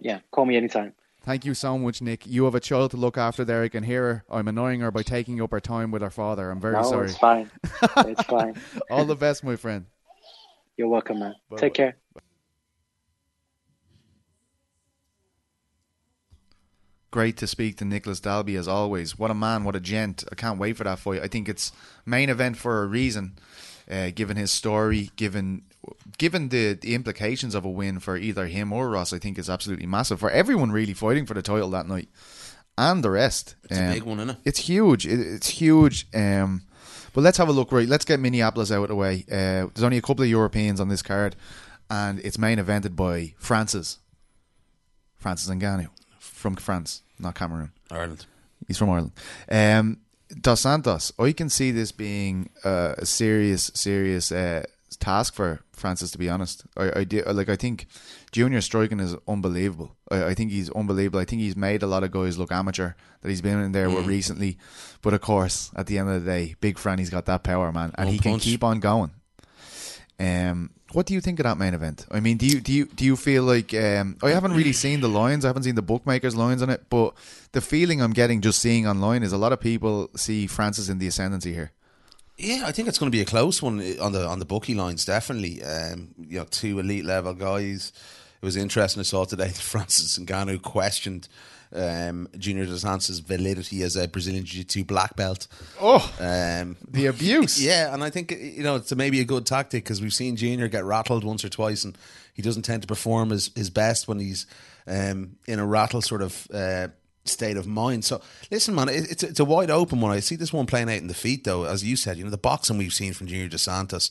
yeah, 0.01 0.20
call 0.31 0.47
me 0.47 0.57
anytime. 0.57 0.95
Thank 1.23 1.45
you 1.45 1.55
so 1.55 1.77
much, 1.77 2.01
Nick. 2.01 2.27
You 2.27 2.45
have 2.45 2.55
a 2.55 2.61
child 2.61 2.93
to 2.93 2.97
look 2.97 3.19
after 3.19 3.45
there. 3.45 3.62
I 3.62 3.69
can 3.69 3.83
hear 3.83 4.03
her. 4.03 4.25
I'm 4.31 4.49
annoying 4.49 4.81
her 4.81 4.91
by 4.91 5.03
taking 5.03 5.43
up 5.43 5.51
her 5.51 5.61
time 5.61 5.91
with 5.91 6.01
her 6.01 6.11
father. 6.11 6.51
I'm 6.51 6.61
very 6.61 6.75
no, 6.75 6.83
sorry. 6.83 7.09
it's 7.09 7.19
fine. 7.19 7.51
it's 7.99 8.23
fine. 8.25 8.55
All 8.91 9.05
the 9.05 9.16
best, 9.16 9.45
my 9.45 9.57
friend. 9.57 9.87
You're 10.77 10.89
welcome, 10.89 11.19
man. 11.19 11.35
Bye-bye. 11.51 11.61
Take 11.61 11.75
care. 11.75 11.97
Great 17.11 17.39
to 17.39 17.47
speak 17.47 17.79
to 17.79 17.85
Nicholas 17.87 18.20
Dalby 18.20 18.55
as 18.57 18.69
always. 18.69 19.19
What 19.19 19.31
a 19.31 19.35
man, 19.35 19.65
what 19.65 19.75
a 19.75 19.81
gent. 19.81 20.25
I 20.31 20.35
can't 20.35 20.59
wait 20.59 20.77
for 20.77 20.85
that 20.85 20.99
fight. 20.99 21.23
I 21.23 21.27
think 21.27 21.49
it's 21.49 21.73
main 22.05 22.29
event 22.29 22.59
for 22.59 22.83
a 22.83 22.87
reason, 22.87 23.39
uh, 23.90 24.10
given 24.15 24.36
his 24.36 24.51
story, 24.51 25.10
given 25.16 25.62
given 26.19 26.48
the, 26.51 26.74
the 26.74 26.94
implications 26.94 27.55
of 27.55 27.65
a 27.65 27.70
win 27.70 27.98
for 28.01 28.16
either 28.16 28.47
him 28.47 28.73
or 28.73 28.90
Ross. 28.90 29.12
I 29.12 29.19
think 29.19 29.39
is 29.39 29.48
absolutely 29.51 29.86
massive 29.86 30.19
for 30.20 30.31
everyone 30.31 30.73
really 30.73 30.94
fighting 30.94 31.27
for 31.27 31.35
the 31.35 31.43
title 31.43 31.70
that 31.70 31.86
night 31.86 32.09
and 32.77 33.02
the 33.02 33.10
rest. 33.10 33.55
It's 33.65 33.78
a 33.78 33.85
Um, 33.86 33.93
big 33.94 34.02
one, 34.02 34.19
isn't 34.19 34.31
it? 34.31 34.36
It's 34.44 34.59
huge. 34.60 35.06
It, 35.06 35.20
it's 35.20 35.48
huge. 35.48 36.06
Um, 36.15 36.62
but 37.15 37.23
let's 37.23 37.39
have 37.39 37.48
a 37.48 37.52
look. 37.52 37.73
Right, 37.73 37.89
let's 37.89 38.05
get 38.05 38.20
Minneapolis 38.20 38.70
out 38.70 38.82
of 38.82 38.89
the 38.89 38.94
way. 38.94 39.24
Uh, 39.31 39.66
there's 39.73 39.82
only 39.82 39.98
a 39.98 40.02
couple 40.02 40.23
of 40.24 40.28
Europeans 40.31 40.81
on 40.81 40.89
this 40.89 41.02
card, 41.02 41.35
and 41.90 42.19
it's 42.20 42.39
main 42.39 42.59
evented 42.59 42.94
by 42.97 43.35
Francis. 43.39 43.98
Francis 45.16 45.48
Ngannou 45.48 45.89
from 46.19 46.55
France, 46.56 47.02
not 47.19 47.35
Cameroon. 47.35 47.73
Ireland. 47.90 48.27
He's 48.69 48.78
from 48.78 48.90
Ireland. 48.90 49.12
Um, 49.51 49.98
Dos 50.40 50.60
Santos. 50.60 51.12
I 51.18 51.32
can 51.32 51.48
see 51.48 51.70
this 51.70 51.92
being 51.92 52.50
uh, 52.64 52.94
a 52.98 53.06
serious, 53.06 53.70
serious 53.74 54.30
uh, 54.30 54.64
task 54.98 55.34
for 55.34 55.60
Francis. 55.72 56.10
To 56.12 56.18
be 56.18 56.28
honest, 56.28 56.64
I, 56.76 57.00
I 57.00 57.05
do, 57.05 57.22
like. 57.26 57.48
I 57.48 57.56
think 57.56 57.86
Junior 58.32 58.60
striking 58.60 59.00
is 59.00 59.16
unbelievable. 59.26 59.96
I, 60.10 60.24
I 60.24 60.34
think 60.34 60.50
he's 60.50 60.70
unbelievable. 60.70 61.20
I 61.20 61.24
think 61.24 61.40
he's 61.40 61.56
made 61.56 61.82
a 61.82 61.86
lot 61.86 62.05
of 62.05 62.10
guys 62.10 62.38
look 62.38 62.52
amateur 62.52 62.92
that 63.22 63.28
he's 63.28 63.42
been 63.42 63.60
in 63.60 63.72
there 63.72 63.90
with 63.90 64.06
recently. 64.06 64.59
But 65.02 65.14
of 65.14 65.20
course, 65.20 65.70
at 65.74 65.86
the 65.86 65.98
end 65.98 66.10
of 66.10 66.24
the 66.24 66.30
day, 66.30 66.55
Big 66.60 66.76
Franny's 66.76 67.10
got 67.10 67.26
that 67.26 67.42
power, 67.42 67.72
man, 67.72 67.92
and 67.96 68.06
One 68.06 68.12
he 68.12 68.18
can 68.18 68.38
keep 68.38 68.62
on 68.62 68.80
going. 68.80 69.12
Um, 70.20 70.70
what 70.93 71.06
do 71.06 71.15
you 71.15 71.20
think 71.20 71.39
of 71.39 71.44
that 71.44 71.59
main 71.59 71.74
event? 71.74 72.06
I 72.10 72.20
mean, 72.20 72.36
do 72.36 72.47
you 72.47 72.60
do 72.60 72.73
you 72.73 72.86
do 72.86 73.05
you 73.05 73.16
feel 73.16 73.43
like 73.43 73.74
um, 73.74 74.16
I 74.23 74.31
haven't 74.31 74.52
really 74.52 74.73
seen 74.85 75.01
the 75.01 75.09
lines, 75.09 75.44
I 75.44 75.48
haven't 75.48 75.65
seen 75.65 75.74
the 75.74 75.82
bookmakers' 75.82 76.35
lines 76.35 76.62
on 76.62 76.70
it, 76.70 76.85
but 76.89 77.15
the 77.52 77.60
feeling 77.60 78.01
I'm 78.01 78.12
getting 78.12 78.40
just 78.40 78.59
seeing 78.59 78.86
online 78.86 79.23
is 79.23 79.32
a 79.32 79.39
lot 79.39 79.52
of 79.52 79.60
people 79.60 80.10
see 80.16 80.47
Francis 80.47 80.89
in 80.89 80.98
the 80.98 81.06
ascendancy 81.06 81.52
here. 81.52 81.73
Yeah, 82.39 82.62
I 82.66 82.73
think 82.73 82.86
it's 82.86 82.98
going 82.98 83.10
to 83.10 83.16
be 83.16 83.20
a 83.20 83.27
close 83.27 83.60
one 83.60 83.81
on 84.01 84.12
the 84.12 84.27
on 84.27 84.39
the 84.39 84.44
bookie 84.44 84.74
lines. 84.74 85.05
Definitely, 85.05 85.62
um, 85.62 86.15
you 86.19 86.39
know, 86.39 86.47
two 86.51 86.78
elite 86.78 87.05
level 87.05 87.35
guys. 87.35 87.93
It 88.40 88.47
was 88.47 88.56
interesting. 88.56 89.01
I 89.01 89.05
saw 89.05 89.24
today 89.24 89.48
Francis 89.55 90.16
and 90.16 90.27
Ngannou 90.27 90.62
questioned 90.62 91.28
um, 91.74 92.28
Junior 92.39 92.66
Dos 92.66 92.82
Santos' 92.82 93.19
validity 93.19 93.82
as 93.82 93.97
a 93.97 94.09
Brazilian 94.09 94.45
Jiu-Jitsu 94.45 94.85
black 94.85 95.16
belt. 95.16 95.47
Oh, 95.81 96.12
Um, 96.20 96.77
the 96.89 97.07
abuse! 97.07 97.61
yeah, 97.65 97.93
and 97.93 98.03
I 98.03 98.11
think 98.11 98.31
you 98.31 98.62
know 98.62 98.77
it's 98.77 98.93
a, 98.93 98.97
maybe 98.97 99.20
a 99.20 99.24
good 99.24 99.47
tactic 99.47 99.85
because 99.85 100.01
we've 100.01 100.15
seen 100.15 100.36
Junior 100.36 100.69
get 100.69 100.85
rattled 100.85 101.24
once 101.24 101.45
or 101.45 101.49
twice, 101.49 101.85
and 101.85 101.97
he 102.35 102.43
doesn't 102.43 102.62
tend 102.62 102.82
to 102.82 102.89
perform 102.89 103.31
his, 103.31 103.51
his 103.55 103.70
best 103.70 104.09
when 104.09 104.19
he's 104.20 104.47
um, 104.86 105.36
in 105.47 105.59
a 105.59 105.66
rattle 105.66 106.01
sort 106.01 106.23
of 106.23 106.47
uh, 106.53 106.89
state 107.24 107.57
of 107.57 107.66
mind. 107.66 108.05
So 108.05 108.20
listen, 108.51 108.74
man, 108.74 108.89
it, 108.89 109.11
it's 109.11 109.23
it's 109.23 109.40
a 109.40 109.45
wide 109.45 109.70
open 109.70 110.01
one. 110.01 110.12
I 110.12 110.20
see 110.20 110.36
this 110.36 110.53
one 110.53 110.66
playing 110.66 110.89
out 110.90 110.99
in 110.99 111.09
the 111.09 111.15
feet, 111.15 111.45
though, 111.45 111.65
as 111.65 111.85
you 111.85 111.97
said. 111.97 112.16
You 112.16 112.24
know, 112.24 112.31
the 112.31 112.39
boxing 112.39 112.78
we've 112.78 112.95
seen 112.95 113.12
from 113.12 113.27
Junior 113.27 113.49
Dos 113.49 113.62
Santos 113.62 114.11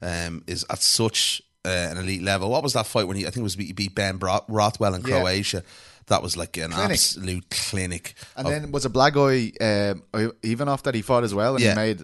um, 0.00 0.42
is 0.46 0.64
at 0.70 0.80
such 0.80 1.42
uh, 1.64 1.68
an 1.68 1.98
elite 1.98 2.22
level. 2.22 2.50
What 2.50 2.62
was 2.62 2.72
that 2.74 2.86
fight 2.86 3.06
when 3.06 3.16
he? 3.16 3.22
I 3.26 3.30
think 3.30 3.38
it 3.38 3.42
was 3.42 3.54
he 3.54 3.72
beat 3.72 3.94
Ben 3.94 4.18
Rothwell 4.18 4.94
in 4.94 5.02
Yeah. 5.06 5.62
That 6.06 6.22
was 6.22 6.36
like 6.36 6.56
an 6.58 6.70
Clinic. 6.72 6.90
absolute 6.90 7.50
clinic. 7.50 8.14
And 8.36 8.46
of- 8.46 8.52
then 8.52 8.72
was 8.72 8.84
a 8.84 8.90
Blagoy 8.90 9.52
uh, 9.60 10.30
even 10.42 10.68
off 10.68 10.82
that 10.84 10.94
he 10.94 11.02
fought 11.02 11.24
as 11.24 11.34
well, 11.34 11.54
and 11.54 11.64
Yeah. 11.64 11.70
he 11.70 11.76
made 11.76 12.02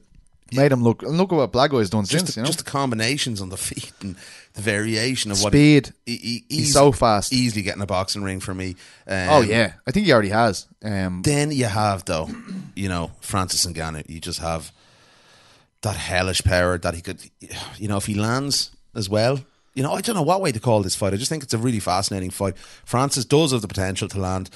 made 0.53 0.73
him 0.73 0.83
look. 0.83 1.03
Look 1.03 1.33
at 1.33 1.37
what 1.37 1.53
Blagoy's 1.53 1.91
done 1.91 2.05
just 2.05 2.11
since. 2.27 2.35
the, 2.35 2.41
you 2.41 2.43
know, 2.43 2.47
just 2.49 2.65
the 2.65 2.71
combinations 2.71 3.41
on 3.41 3.51
the 3.51 3.57
feet 3.69 3.93
and 4.01 4.17
the 4.55 4.61
variation 4.63 5.31
of 5.31 5.41
what 5.43 5.53
speed. 5.53 5.93
He, 6.07 6.17
he, 6.17 6.45
He's 6.57 6.73
so 6.73 6.91
fast. 6.93 7.33
Easily 7.33 7.63
getting 7.63 7.83
a 7.83 7.87
boxing 7.87 8.23
ring 8.25 8.41
for 8.41 8.53
me. 8.55 8.71
Um, 9.07 9.29
oh 9.31 9.41
yeah, 9.43 9.75
I 9.87 9.91
think 9.93 10.07
he 10.07 10.13
already 10.13 10.31
has. 10.31 10.67
Um, 10.83 11.23
Then 11.23 11.53
you 11.53 11.67
have 11.67 12.05
though, 12.07 12.29
you 12.75 12.89
know, 12.89 13.13
Francis 13.21 13.65
and 13.65 13.77
Ngannou. 13.77 14.09
You 14.09 14.19
just 14.21 14.41
have 14.41 14.73
that 15.83 15.97
hellish 15.97 16.43
power 16.43 16.79
that 16.79 16.95
he 16.95 17.01
could, 17.01 17.21
you 17.79 17.87
know, 17.89 17.97
if 17.99 18.07
he 18.07 18.15
lands 18.15 18.71
as 18.95 19.09
well. 19.09 19.41
You 19.75 19.83
know, 19.83 19.93
I 19.93 20.01
don't 20.01 20.17
know 20.17 20.23
what 20.23 20.41
way 20.41 20.51
to 20.53 20.61
call 20.61 20.83
this 20.83 20.97
fight. 20.97 21.15
I 21.15 21.17
just 21.17 21.29
think 21.29 21.43
it's 21.45 21.55
a 21.55 21.59
really 21.59 21.79
fascinating 21.79 22.31
fight. 22.31 22.59
Francis 22.59 23.25
does 23.25 23.53
have 23.53 23.63
the 23.63 23.69
potential 23.69 24.09
to 24.09 24.19
land. 24.19 24.51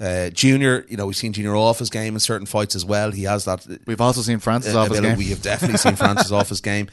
Uh, 0.00 0.30
Junior, 0.30 0.86
you 0.88 0.96
know, 0.96 1.06
we've 1.06 1.16
seen 1.16 1.32
Junior 1.32 1.56
off 1.56 1.80
his 1.80 1.90
game 1.90 2.14
in 2.14 2.20
certain 2.20 2.46
fights 2.46 2.74
as 2.74 2.84
well. 2.84 3.10
He 3.10 3.24
has 3.24 3.44
that 3.44 3.66
we've 3.86 4.00
also 4.00 4.22
seen 4.22 4.38
Francis 4.38 4.74
uh, 4.74 4.80
off 4.80 4.88
his 4.88 5.00
game. 5.00 5.18
We 5.18 5.26
have 5.26 5.42
definitely 5.42 5.78
seen 5.78 5.96
Francis 5.96 6.30
off 6.32 6.48
his 6.48 6.60
game. 6.60 6.88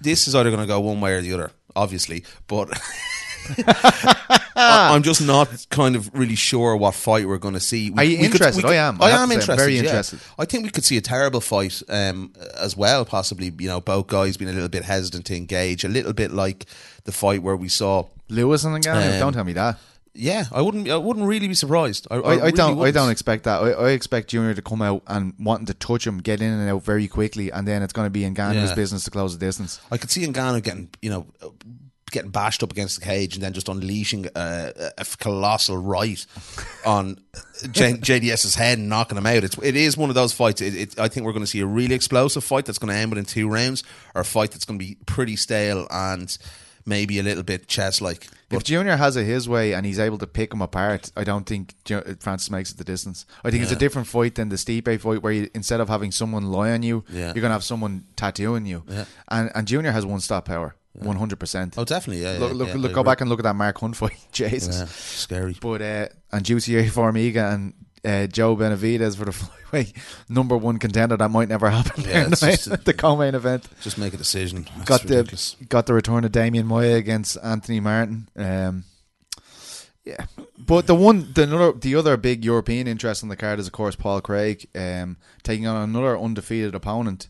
This 0.00 0.28
is 0.28 0.34
either 0.34 0.50
going 0.50 0.62
to 0.62 0.66
go 0.66 0.80
one 0.80 1.00
way 1.00 1.14
or 1.14 1.20
the 1.20 1.32
other, 1.32 1.50
obviously. 1.74 2.24
But 2.46 2.68
I- 4.58 4.94
I'm 4.94 5.02
just 5.02 5.22
not 5.22 5.66
kind 5.70 5.96
of 5.96 6.10
really 6.12 6.34
sure 6.34 6.76
what 6.76 6.94
fight 6.94 7.26
we're 7.26 7.38
going 7.38 7.54
to 7.54 7.60
see. 7.60 7.90
We- 7.90 7.98
Are 7.98 8.04
you 8.04 8.10
we 8.10 8.16
could- 8.24 8.32
interested? 8.34 8.56
we 8.64 8.70
could- 8.70 8.72
I 8.76 8.88
am. 8.88 9.00
I 9.00 9.06
I 9.06 9.22
am 9.22 9.30
interested. 9.32 9.56
very 9.56 9.74
yeah. 9.74 9.82
interested. 9.82 10.18
I 10.38 10.44
think 10.44 10.64
we 10.64 10.70
could 10.70 10.84
see 10.84 10.96
a 10.96 11.00
terrible 11.00 11.40
fight 11.40 11.82
um, 11.88 12.32
as 12.56 12.76
well. 12.76 13.04
Possibly, 13.04 13.52
you 13.58 13.68
know, 13.68 13.80
both 13.80 14.06
guys 14.08 14.36
being 14.36 14.50
a 14.50 14.54
little 14.54 14.68
bit 14.68 14.84
hesitant 14.84 15.26
to 15.26 15.36
engage. 15.36 15.84
A 15.84 15.88
little 15.88 16.12
bit 16.12 16.32
like 16.32 16.66
the 17.04 17.12
fight 17.12 17.42
where 17.42 17.56
we 17.56 17.68
saw. 17.68 18.04
Lewis 18.28 18.64
and 18.64 18.74
Ngannou. 18.84 19.14
Um, 19.14 19.18
don't 19.20 19.32
tell 19.32 19.44
me 19.44 19.54
that. 19.54 19.78
Yeah, 20.14 20.44
I 20.50 20.62
wouldn't. 20.62 20.88
I 20.90 20.96
wouldn't 20.96 21.26
really 21.26 21.46
be 21.46 21.54
surprised. 21.54 22.08
I, 22.10 22.16
I, 22.16 22.18
I, 22.18 22.20
I 22.20 22.34
really 22.36 22.52
don't. 22.52 22.70
I 22.72 22.74
wouldn't. 22.74 22.94
don't 22.96 23.10
expect 23.10 23.44
that. 23.44 23.62
I, 23.62 23.70
I 23.70 23.90
expect 23.90 24.28
Junior 24.30 24.52
to 24.52 24.62
come 24.62 24.82
out 24.82 25.02
and 25.06 25.32
wanting 25.38 25.66
to 25.66 25.74
touch 25.74 26.04
him, 26.06 26.18
get 26.18 26.40
in 26.42 26.50
and 26.52 26.68
out 26.68 26.82
very 26.82 27.06
quickly, 27.06 27.52
and 27.52 27.68
then 27.68 27.82
it's 27.84 27.92
going 27.92 28.06
to 28.06 28.10
be 28.10 28.22
Ngannou's 28.22 28.70
Yeah. 28.70 28.74
business 28.74 29.04
to 29.04 29.10
close 29.12 29.38
the 29.38 29.44
distance. 29.46 29.80
I 29.92 29.96
could 29.96 30.10
see 30.10 30.26
Ngannou 30.26 30.62
getting, 30.64 30.88
you 31.00 31.10
know, 31.10 31.26
getting 32.10 32.30
bashed 32.30 32.62
up 32.62 32.70
against 32.72 32.98
the 33.00 33.04
cage 33.04 33.34
and 33.34 33.42
then 33.42 33.52
just 33.52 33.68
unleashing 33.68 34.26
a, 34.34 34.90
a 34.98 35.04
colossal 35.18 35.76
right 35.76 36.24
on 36.86 37.18
J- 37.70 37.94
JDS's 37.94 38.54
head 38.54 38.78
and 38.78 38.88
knocking 38.88 39.18
him 39.18 39.26
out. 39.26 39.44
It's 39.44 39.56
it 39.62 39.76
is 39.76 39.96
one 39.96 40.08
of 40.08 40.14
those 40.14 40.32
fights. 40.32 40.60
It, 40.60 40.74
it, 40.74 40.98
I 41.00 41.08
think 41.08 41.26
we're 41.26 41.32
going 41.32 41.44
to 41.44 41.50
see 41.50 41.60
a 41.60 41.66
really 41.66 41.94
explosive 41.94 42.44
fight 42.44 42.64
that's 42.66 42.78
going 42.78 42.92
to 42.92 42.98
end 42.98 43.10
within 43.10 43.24
two 43.24 43.48
rounds, 43.48 43.82
or 44.14 44.22
a 44.22 44.24
fight 44.24 44.50
that's 44.52 44.64
going 44.64 44.78
to 44.78 44.84
be 44.84 44.96
pretty 45.06 45.36
stale 45.36 45.86
and 45.90 46.36
maybe 46.86 47.18
a 47.18 47.22
little 47.22 47.42
bit 47.42 47.66
chess 47.68 48.00
like. 48.00 48.28
If 48.50 48.64
Junior 48.64 48.96
has 48.96 49.14
it 49.16 49.24
his 49.26 49.46
way 49.46 49.74
and 49.74 49.84
he's 49.84 49.98
able 49.98 50.16
to 50.16 50.26
pick 50.26 50.54
him 50.54 50.62
apart, 50.62 51.12
I 51.14 51.22
don't 51.22 51.44
think 51.44 51.74
Francis 52.20 52.50
makes 52.50 52.72
it 52.72 52.78
the 52.78 52.84
distance. 52.84 53.26
I 53.44 53.50
think 53.50 53.62
it's 53.62 53.72
a 53.72 53.76
different 53.76 54.08
fight 54.08 54.36
than 54.36 54.48
the 54.48 54.56
Stipe 54.56 54.98
fight, 55.02 55.22
where 55.22 55.32
you, 55.34 55.50
instead 55.54 55.80
of 55.80 55.90
having 55.90 56.12
someone 56.12 56.46
lie 56.50 56.70
on 56.72 56.82
you, 56.82 57.04
Yeah. 57.10 57.26
you're 57.26 57.42
going 57.42 57.50
to 57.50 57.50
have 57.50 57.62
someone 57.64 58.04
tattooing 58.16 58.64
you. 58.64 58.84
Yeah. 58.88 59.04
And 59.30 59.50
and 59.54 59.68
Junior 59.68 59.90
has 59.92 60.06
one 60.06 60.20
stop 60.20 60.46
power, 60.46 60.76
one 60.98 61.16
hundred 61.16 61.38
percent. 61.38 61.74
Oh, 61.78 61.84
definitely. 61.84 62.22
Yeah. 62.22 62.38
Look, 62.38 62.50
yeah, 62.50 62.56
look, 62.56 62.68
yeah, 62.68 62.74
look 62.76 62.92
go 62.92 63.02
back 63.02 63.20
and 63.20 63.30
look 63.30 63.38
at 63.40 63.44
that 63.44 63.56
Mark 63.56 63.78
Hunt 63.78 63.96
fight. 63.96 64.18
Jesus. 64.32 64.78
Yeah, 64.78 64.84
scary. 64.86 65.56
But 65.60 65.82
uh, 65.82 66.08
and 66.32 66.44
Jussier 66.44 66.84
Formiga 66.90 67.52
and 67.54 67.74
uh, 68.04 68.26
Joe 68.26 68.56
Benavidez 68.56 69.16
for 69.16 69.24
the 69.24 69.30
flyweight 69.72 69.96
number 70.28 70.56
one 70.56 70.78
contender 70.78 71.16
that 71.16 71.30
might 71.30 71.48
never 71.48 71.68
happen. 71.70 72.04
Yeah, 72.04 72.28
it's 72.30 72.40
just 72.40 72.66
a- 72.68 72.76
the 72.84 72.94
co-main 72.94 73.34
event 73.34 73.66
Just 73.80 73.98
make 73.98 74.14
a 74.14 74.16
decision. 74.16 74.66
That's 74.76 74.88
got 74.88 75.02
ridiculous. 75.04 75.56
the 75.58 75.64
got 75.66 75.86
the 75.86 75.94
return 75.94 76.24
of 76.24 76.32
Demian 76.32 76.64
Maia 76.66 76.94
against 76.94 77.36
Anthony 77.42 77.80
Martin. 77.80 78.28
Um, 78.36 78.84
yeah, 80.04 80.24
but 80.56 80.86
the 80.86 80.94
one 80.94 81.32
the 81.34 81.42
another 81.42 81.72
the 81.72 81.94
other 81.96 82.16
big 82.16 82.44
European 82.44 82.86
interest 82.86 83.22
on 83.22 83.28
the 83.28 83.36
card 83.36 83.58
is 83.58 83.66
of 83.66 83.72
course 83.72 83.94
Paul 83.94 84.20
Craig 84.22 84.66
um, 84.74 85.18
taking 85.42 85.66
on 85.66 85.82
another 85.88 86.18
undefeated 86.18 86.74
opponent. 86.74 87.28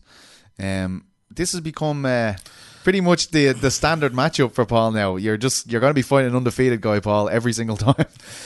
Um, 0.57 1.05
this 1.29 1.51
has 1.51 1.61
become 1.61 2.05
uh, 2.05 2.35
pretty 2.83 3.01
much 3.01 3.29
the 3.31 3.51
the 3.53 3.71
standard 3.71 4.13
matchup 4.13 4.53
for 4.53 4.65
Paul 4.65 4.91
now. 4.91 5.15
You're 5.15 5.37
just 5.37 5.71
you're 5.71 5.81
going 5.81 5.91
to 5.91 5.95
be 5.95 6.01
fighting 6.01 6.31
an 6.31 6.35
undefeated 6.37 6.81
guy, 6.81 6.99
Paul, 6.99 7.29
every 7.29 7.53
single 7.53 7.77
time. 7.87 8.05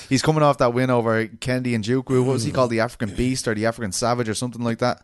He's 0.10 0.22
coming 0.22 0.43
off 0.43 0.57
that 0.60 0.73
win 0.73 0.89
over 0.89 1.27
Kennedy 1.27 1.77
Nzechukwu. 1.77 2.26
What 2.26 2.34
was 2.34 2.43
he 2.43 2.51
called? 2.51 2.69
The 2.72 2.80
African 2.81 3.14
Beast 3.15 3.47
or 3.47 3.55
the 3.55 3.65
African 3.65 3.91
Savage 3.91 4.30
or 4.30 4.34
something 4.34 4.61
like 4.64 4.80
that. 4.80 5.01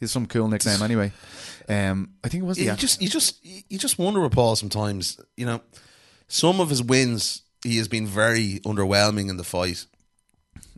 He's 0.00 0.10
some 0.12 0.26
cool 0.26 0.48
nickname 0.48 0.82
anyway. 0.82 1.12
Um, 1.68 2.10
I 2.22 2.28
think 2.28 2.42
it 2.44 2.46
was 2.46 2.58
the 2.58 2.64
you 2.64 2.72
Af- 2.72 2.78
just 2.78 3.00
you 3.00 3.08
just 3.08 3.44
you 3.44 3.78
just 3.78 3.98
wonder 3.98 4.20
with 4.20 4.32
Paul 4.32 4.54
sometimes. 4.56 5.18
You 5.36 5.46
know, 5.46 5.60
some 6.28 6.60
of 6.60 6.68
his 6.68 6.82
wins 6.82 7.42
he 7.62 7.78
has 7.78 7.88
been 7.88 8.06
very 8.06 8.60
underwhelming 8.66 9.30
in 9.30 9.38
the 9.38 9.44
fight. 9.44 9.86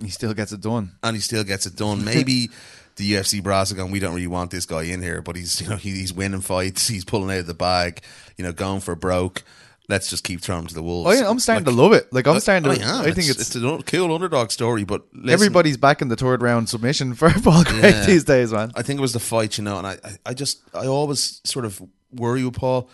he 0.00 0.08
still 0.10 0.32
gets 0.34 0.52
it 0.52 0.60
done. 0.60 0.92
and 1.02 1.16
he 1.16 1.20
still 1.20 1.42
gets 1.44 1.66
it 1.66 1.74
done. 1.74 2.04
Maybe 2.12 2.50
the 2.96 3.12
UFC 3.12 3.42
brass 3.42 3.70
are 3.70 3.74
going, 3.74 3.90
we 3.90 3.98
don't 4.00 4.14
really 4.14 4.26
want 4.26 4.50
this 4.50 4.66
guy 4.66 4.84
in 4.84 5.02
here, 5.02 5.22
but 5.22 5.36
he's 5.36 5.60
you 5.60 5.68
know 5.68 5.76
he, 5.76 5.90
he's 5.90 6.12
winning 6.12 6.40
fights, 6.40 6.88
he's 6.88 7.04
pulling 7.04 7.30
out 7.30 7.40
of 7.40 7.46
the 7.46 7.54
bag, 7.54 8.00
you 8.36 8.44
know, 8.44 8.52
going 8.52 8.80
for 8.80 8.94
broke. 8.94 9.42
Let's 9.88 10.10
just 10.10 10.24
keep 10.24 10.40
throwing 10.40 10.66
to 10.66 10.74
the 10.74 10.82
wolves. 10.82 11.20
Oh, 11.20 11.30
I'm 11.30 11.38
starting 11.38 11.64
to 11.66 11.70
love 11.70 11.92
it. 11.92 12.12
Like 12.12 12.26
I'm 12.26 12.36
uh, 12.36 12.40
starting 12.40 12.64
to. 12.64 12.70
I, 12.70 12.88
am. 12.88 13.00
I 13.02 13.04
think 13.12 13.28
it's, 13.28 13.38
it's, 13.38 13.54
it's 13.54 13.56
a 13.56 13.82
cool 13.84 14.12
underdog 14.12 14.50
story, 14.50 14.82
but 14.82 15.02
listen, 15.12 15.30
everybody's 15.30 15.76
back 15.76 16.02
in 16.02 16.08
the 16.08 16.16
third 16.16 16.42
round 16.42 16.68
submission 16.68 17.14
for 17.14 17.30
Paul 17.42 17.62
Craig 17.64 17.94
Yeah. 17.94 18.04
these 18.06 18.24
days, 18.24 18.52
man. 18.52 18.72
I 18.74 18.82
think 18.82 18.98
it 18.98 19.02
was 19.02 19.12
the 19.12 19.20
fight, 19.20 19.58
you 19.58 19.64
know, 19.64 19.78
and 19.78 19.86
I, 19.86 19.92
I, 20.02 20.10
I 20.26 20.34
just 20.34 20.60
I 20.74 20.86
always 20.86 21.40
sort 21.44 21.64
of 21.64 21.80
worry 22.12 22.44
with 22.44 22.54
Paul. 22.54 22.90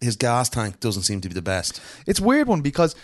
His 0.00 0.16
gas 0.16 0.48
tank 0.48 0.80
doesn't 0.80 1.02
seem 1.02 1.20
to 1.20 1.28
be 1.28 1.34
the 1.34 1.42
best. 1.42 1.80
It's 2.06 2.18
a 2.20 2.24
weird 2.24 2.48
one 2.48 2.62
because 2.62 2.96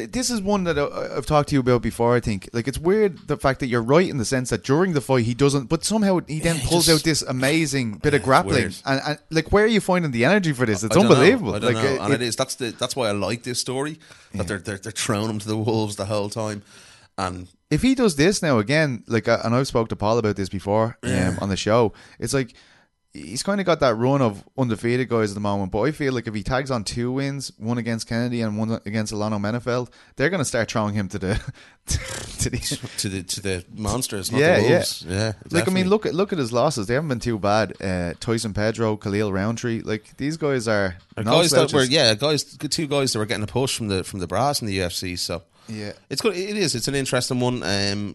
th- 0.00 0.12
this 0.12 0.30
is 0.30 0.40
one 0.40 0.64
that 0.64 0.78
I- 0.78 1.16
I've 1.16 1.26
talked 1.26 1.48
to 1.50 1.54
you 1.54 1.60
about 1.60 1.82
before. 1.82 2.14
I 2.16 2.20
think 2.20 2.48
like 2.52 2.66
it's 2.68 2.78
weird 2.78 3.28
the 3.28 3.36
fact 3.36 3.60
that 3.60 3.66
you're 3.68 3.82
right 3.82 4.08
in 4.08 4.18
the 4.18 4.24
sense 4.24 4.50
that 4.50 4.64
during 4.64 4.92
the 4.94 5.00
fight 5.00 5.24
he 5.24 5.34
doesn't, 5.34 5.68
but 5.68 5.84
somehow 5.84 6.20
he 6.26 6.40
then 6.40 6.56
Yeah, 6.56 6.62
he 6.62 6.68
pulls 6.68 6.86
just- 6.86 7.00
out 7.00 7.04
this 7.04 7.22
amazing 7.22 7.98
bit 7.98 8.14
of 8.14 8.22
grappling, 8.22 8.72
and, 8.86 9.00
and 9.06 9.18
like 9.30 9.52
where 9.52 9.64
are 9.64 9.68
you 9.76 9.80
finding 9.80 10.10
the 10.10 10.24
energy 10.24 10.52
for 10.52 10.66
this? 10.66 10.82
It's 10.82 10.96
I 10.96 11.00
don't 11.00 11.08
know. 11.08 11.14
unbelievable. 11.16 11.54
I 11.54 11.58
don't 11.58 11.74
like 11.74 11.84
know, 11.84 11.90
it- 11.94 12.00
and 12.00 12.14
it- 12.14 12.22
is. 12.22 12.36
That's 12.36 12.54
the 12.56 12.70
that's 12.70 12.96
why 12.96 13.08
I 13.08 13.12
like 13.12 13.42
this 13.42 13.58
story. 13.60 13.98
That 14.34 14.46
they're, 14.48 14.58
they're 14.58 14.78
they're 14.78 14.92
throwing 14.92 15.30
him 15.30 15.38
to 15.40 15.48
the 15.48 15.56
wolves 15.56 15.96
the 15.96 16.06
whole 16.06 16.30
time, 16.30 16.62
and 17.18 17.48
if 17.70 17.82
he 17.82 17.94
does 17.94 18.16
this 18.16 18.42
now 18.42 18.58
again, 18.58 19.04
like, 19.06 19.28
uh, 19.28 19.38
and 19.44 19.54
I've 19.54 19.66
spoke 19.68 19.88
to 19.90 19.96
Paul 19.96 20.18
about 20.18 20.34
this 20.36 20.48
before 20.48 20.98
um, 21.04 21.38
on 21.40 21.48
the 21.50 21.56
show, 21.56 21.92
it's 22.18 22.34
like 22.34 22.54
he's 23.12 23.42
kind 23.42 23.60
of 23.60 23.66
got 23.66 23.80
that 23.80 23.94
run 23.96 24.22
of 24.22 24.44
undefeated 24.56 25.08
guys 25.08 25.30
at 25.30 25.34
the 25.34 25.40
moment. 25.40 25.72
But 25.72 25.80
I 25.82 25.90
feel 25.92 26.12
like 26.12 26.26
if 26.26 26.34
he 26.34 26.42
tags 26.42 26.70
on 26.70 26.84
two 26.84 27.10
wins, 27.12 27.52
one 27.58 27.76
against 27.78 28.06
Kennedy 28.06 28.40
and 28.42 28.56
one 28.58 28.80
against 28.86 29.12
Alonzo 29.12 29.38
Menifield, 29.38 29.88
they're 30.16 30.30
going 30.30 30.38
to 30.40 30.44
start 30.44 30.70
throwing 30.70 30.94
him 30.94 31.08
to 31.08 31.18
the 31.18 31.34
to 31.86 32.50
the. 32.50 32.58
to 32.98 33.08
the 33.08 33.22
to 33.22 33.40
the 33.40 33.64
monsters, 33.74 34.30
not 34.30 34.40
Yeah, 34.40 34.60
the 34.60 34.68
yeah. 34.68 34.84
Yeah, 35.06 35.32
Like 35.50 35.68
I 35.68 35.72
mean, 35.72 35.88
look 35.88 36.06
at 36.06 36.14
look 36.14 36.32
at 36.32 36.38
his 36.38 36.52
losses. 36.52 36.86
They 36.86 36.94
haven't 36.94 37.08
been 37.08 37.20
too 37.20 37.38
bad. 37.38 37.74
Uh, 37.82 38.14
Tyson 38.20 38.54
Pedro, 38.54 38.96
Khalil 38.96 39.32
Rountree, 39.32 39.80
like 39.82 40.16
these 40.16 40.36
guys 40.36 40.68
are 40.68 40.96
no 41.16 41.24
guys 41.24 41.50
that 41.50 41.72
were 41.72 41.82
yeah, 41.84 42.14
guys, 42.14 42.44
two 42.44 42.86
guys 42.86 43.12
that 43.12 43.18
were 43.18 43.26
getting 43.26 43.44
a 43.44 43.48
push 43.48 43.76
from 43.76 43.88
the 43.88 44.04
from 44.04 44.20
the 44.20 44.26
brass 44.26 44.60
in 44.60 44.66
the 44.68 44.78
UFC. 44.78 45.18
So 45.18 45.42
Yeah. 45.68 45.92
it's 46.08 46.22
good. 46.22 46.36
It 46.36 46.56
is. 46.56 46.74
It's 46.74 46.88
an 46.88 46.94
interesting 46.94 47.40
one. 47.40 47.62
Um, 47.64 48.14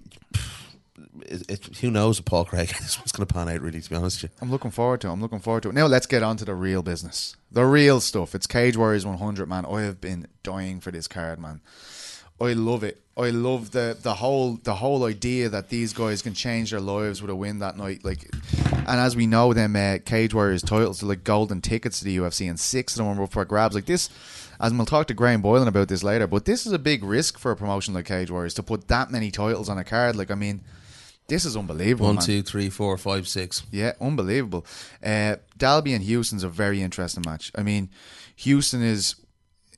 it, 1.25 1.49
it, 1.49 1.77
who 1.77 1.91
knows 1.91 2.19
Paul 2.21 2.45
Craig? 2.45 2.67
this 2.81 2.97
one's 2.97 3.11
going 3.11 3.27
to 3.27 3.33
pan 3.33 3.49
out. 3.49 3.61
Really, 3.61 3.81
to 3.81 3.89
be 3.89 3.95
honest 3.95 4.21
with 4.21 4.31
you. 4.31 4.37
I'm 4.41 4.51
looking 4.51 4.71
forward 4.71 5.01
to. 5.01 5.07
it. 5.07 5.13
I'm 5.13 5.21
looking 5.21 5.39
forward 5.39 5.63
to 5.63 5.69
it. 5.69 5.75
Now 5.75 5.87
let's 5.87 6.05
get 6.05 6.23
on 6.23 6.37
to 6.37 6.45
the 6.45 6.55
real 6.55 6.83
business, 6.83 7.35
the 7.51 7.65
real 7.65 7.99
stuff. 7.99 8.35
It's 8.35 8.47
Cage 8.47 8.77
Warriors 8.77 9.05
100, 9.05 9.47
man. 9.47 9.65
I 9.65 9.81
have 9.81 10.01
been 10.01 10.27
dying 10.43 10.79
for 10.79 10.91
this 10.91 11.07
card, 11.07 11.39
man. 11.39 11.61
I 12.39 12.53
love 12.53 12.83
it. 12.83 13.01
I 13.17 13.29
love 13.29 13.71
the 13.71 13.97
the 14.01 14.15
whole 14.15 14.59
the 14.63 14.75
whole 14.75 15.05
idea 15.05 15.47
that 15.47 15.69
these 15.69 15.93
guys 15.93 16.21
can 16.21 16.33
change 16.33 16.71
their 16.71 16.81
lives 16.81 17.21
with 17.21 17.31
a 17.31 17.35
win 17.35 17.59
that 17.59 17.77
night. 17.77 18.03
Like, 18.03 18.29
and 18.71 18.99
as 18.99 19.15
we 19.15 19.25
know, 19.25 19.53
them 19.53 19.75
uh, 19.77 19.99
Cage 20.05 20.33
Warriors 20.33 20.61
titles 20.61 21.01
are 21.01 21.05
like 21.05 21.23
golden 21.23 21.61
tickets 21.61 21.99
to 21.99 22.05
the 22.05 22.17
UFC, 22.17 22.49
and 22.49 22.59
six 22.59 22.93
of 22.93 23.05
them 23.05 23.19
are 23.19 23.23
up 23.23 23.31
for 23.31 23.45
grabs. 23.45 23.73
Like 23.73 23.85
this, 23.85 24.09
as 24.59 24.73
we'll 24.73 24.85
talk 24.85 25.07
to 25.07 25.13
Graham 25.13 25.41
Boylan 25.41 25.69
about 25.69 25.87
this 25.87 26.03
later. 26.03 26.27
But 26.27 26.43
this 26.43 26.65
is 26.65 26.73
a 26.73 26.79
big 26.79 27.03
risk 27.03 27.37
for 27.37 27.51
a 27.51 27.55
promotion 27.55 27.93
like 27.93 28.05
Cage 28.05 28.29
Warriors 28.29 28.53
to 28.55 28.63
put 28.63 28.89
that 28.89 29.11
many 29.11 29.31
titles 29.31 29.69
on 29.69 29.77
a 29.77 29.85
card. 29.85 30.17
Like, 30.17 30.29
I 30.29 30.35
mean, 30.35 30.61
this 31.27 31.45
is 31.45 31.57
unbelievable. 31.57 32.07
One, 32.07 32.15
man. 32.15 32.23
two, 32.23 32.41
three, 32.41 32.69
four, 32.69 32.97
five, 32.97 33.27
six. 33.27 33.63
Yeah, 33.71 33.93
unbelievable. 33.99 34.65
Uh, 35.03 35.37
Dalby 35.57 35.93
and 35.93 36.03
Houston's 36.03 36.43
a 36.43 36.49
very 36.49 36.81
interesting 36.81 37.23
match. 37.25 37.51
I 37.55 37.63
mean, 37.63 37.89
Houston 38.37 38.81
is 38.83 39.15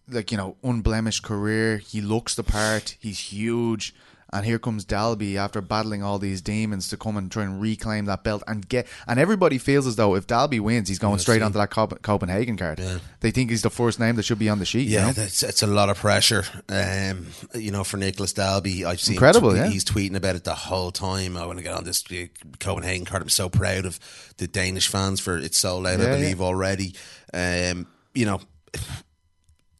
like 0.09 0.31
you 0.31 0.37
know 0.37 0.57
unblemished 0.63 1.23
career. 1.23 1.77
He 1.77 2.01
looks 2.01 2.35
the 2.35 2.43
part. 2.43 2.95
He's 2.99 3.19
huge. 3.19 3.93
And 4.33 4.45
here 4.45 4.59
comes 4.59 4.83
Dalby 4.83 5.37
after 5.37 5.61
battling 5.61 6.03
all 6.03 6.19
these 6.19 6.41
demons 6.41 6.89
to 6.89 6.97
come 6.97 7.15
and 7.15 7.31
try 7.31 7.43
and 7.43 7.61
reclaim 7.61 8.05
that 8.05 8.23
belt 8.23 8.43
and 8.45 8.67
get. 8.67 8.85
And 9.07 9.19
everybody 9.19 9.57
feels 9.57 9.87
as 9.87 9.95
though 9.95 10.15
if 10.15 10.27
Dalby 10.27 10.59
wins, 10.59 10.89
he's 10.89 10.99
going 10.99 11.19
straight 11.19 11.41
onto 11.41 11.57
that 11.57 11.69
Cop- 11.69 12.01
Copenhagen 12.01 12.57
card. 12.57 12.81
They 13.21 13.31
think 13.31 13.49
he's 13.49 13.61
the 13.61 13.69
first 13.69 13.99
name 13.99 14.17
that 14.17 14.23
should 14.23 14.39
be 14.39 14.49
on 14.49 14.59
the 14.59 14.65
sheet. 14.65 14.87
Yeah, 14.87 15.01
you 15.01 15.07
know? 15.07 15.13
that's 15.13 15.43
it's 15.43 15.63
a 15.63 15.67
lot 15.67 15.89
of 15.89 15.97
pressure. 15.97 16.43
Um, 16.67 17.27
you 17.55 17.71
know, 17.71 17.83
for 17.83 17.97
Nicholas 17.97 18.33
Dalby, 18.33 18.83
I've 18.83 18.99
seen 18.99 19.15
Incredible, 19.15 19.53
tw- 19.53 19.57
yeah. 19.57 19.69
He's 19.69 19.85
tweeting 19.85 20.15
about 20.15 20.35
it 20.35 20.43
the 20.43 20.55
whole 20.55 20.91
time. 20.91 21.37
I 21.37 21.45
want 21.45 21.59
to 21.59 21.63
get 21.63 21.73
on 21.73 21.85
this 21.85 22.03
uh, 22.11 22.25
Copenhagen 22.59 23.05
card. 23.05 23.21
I'm 23.21 23.29
so 23.29 23.49
proud 23.49 23.85
of 23.85 23.99
the 24.37 24.47
Danish 24.47 24.89
fans 24.89 25.19
for 25.19 25.37
it's 25.37 25.57
sold 25.57 25.87
out. 25.87 25.99
Yeah, 25.99 26.07
I 26.07 26.17
believe 26.17 26.41
already. 26.41 26.95
Um, 27.33 27.87
you 28.13 28.25
know, 28.25 28.41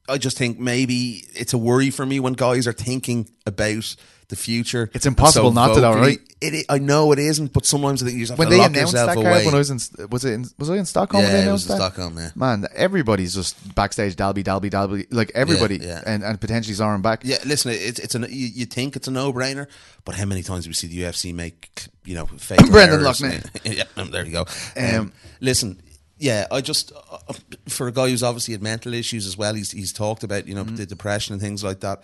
I 0.10 0.18
just 0.18 0.38
think 0.38 0.58
maybe 0.58 1.26
it's 1.34 1.54
a 1.54 1.58
worry 1.58 1.90
for 1.90 2.06
me 2.06 2.20
when 2.20 2.34
guys 2.34 2.66
are 2.68 2.74
thinking 2.74 3.30
about 3.46 3.96
the 4.30 4.36
future. 4.36 4.90
It's 4.94 5.06
impossible 5.06 5.52
not 5.54 5.74
to, 5.76 5.82
though, 5.82 5.94
right? 5.96 6.20
It, 6.42 6.66
I 6.70 6.78
know 6.80 7.12
it 7.14 7.20
isn't, 7.20 7.54
but 7.54 7.66
sometimes 7.66 8.04
I 8.04 8.08
think 8.08 8.18
you 8.20 8.24
just 8.26 8.32
have 8.32 8.40
when 8.40 8.50
to 8.50 8.54
they 8.54 8.58
lock 8.60 8.70
announced 8.70 8.94
that 8.94 9.16
away. 9.18 9.46
when 9.46 9.56
I 9.56 9.58
was 9.58 9.70
in, 9.72 10.08
was 10.10 10.26
it 10.26 10.34
in, 10.34 10.46
was 10.60 10.70
I 10.70 10.76
in 10.76 10.86
Stockholm? 10.86 11.24
when 11.24 11.32
they 11.32 11.44
yeah, 11.44 11.50
it 11.50 11.52
was 11.52 11.64
in 11.64 11.70
that? 11.70 11.78
Stockholm. 11.78 12.18
Yeah. 12.18 12.30
Man, 12.36 12.66
everybody's 12.76 13.34
just 13.34 13.56
backstage. 13.74 14.16
Dalby, 14.18 14.44
Dalby, 14.44 14.70
Dalby. 14.70 15.08
Like 15.10 15.32
everybody, 15.34 15.78
Yeah, 15.78 15.88
yeah. 15.88 16.04
and 16.06 16.24
and 16.24 16.40
potentially 16.42 16.76
Søren 16.76 17.02
Bak. 17.02 17.22
Yeah, 17.24 17.38
listen, 17.46 17.72
it's 17.72 18.00
it's 18.00 18.16
a 18.16 18.20
you, 18.20 18.48
you 18.48 18.66
think 18.66 18.96
it's 18.96 19.08
a 19.08 19.12
no 19.12 19.32
brainer, 19.34 19.68
but 20.06 20.16
how 20.16 20.26
many 20.26 20.44
times 20.44 20.66
do 20.66 20.70
we 20.70 20.74
see 20.74 20.88
the 20.88 21.02
UFC 21.04 21.34
make 21.34 21.88
you 22.06 22.14
know 22.16 22.26
fake 22.38 22.70
Brendan? 22.72 23.00
Loughnane. 23.02 23.46
yeah, 23.78 23.86
um, 23.96 24.12
there 24.12 24.26
you 24.26 24.32
go. 24.34 24.46
Um, 24.76 24.96
Um, 25.00 25.14
listen, 25.40 25.82
yeah, 26.20 26.46
I 26.52 26.62
just 26.62 26.92
uh, 26.92 27.34
for 27.70 27.88
a 27.88 27.92
guy 27.92 28.10
who's 28.10 28.24
obviously 28.24 28.54
had 28.54 28.62
mental 28.62 28.94
issues 28.94 29.26
as 29.26 29.38
well, 29.38 29.54
he's 29.56 29.72
he's 29.72 29.94
talked 29.94 30.24
about 30.24 30.48
you 30.48 30.54
know 30.54 30.66
Mm-hmm. 30.66 30.76
the 30.76 30.86
depression 30.86 31.34
and 31.34 31.42
things 31.42 31.64
like 31.64 31.80
that. 31.80 32.02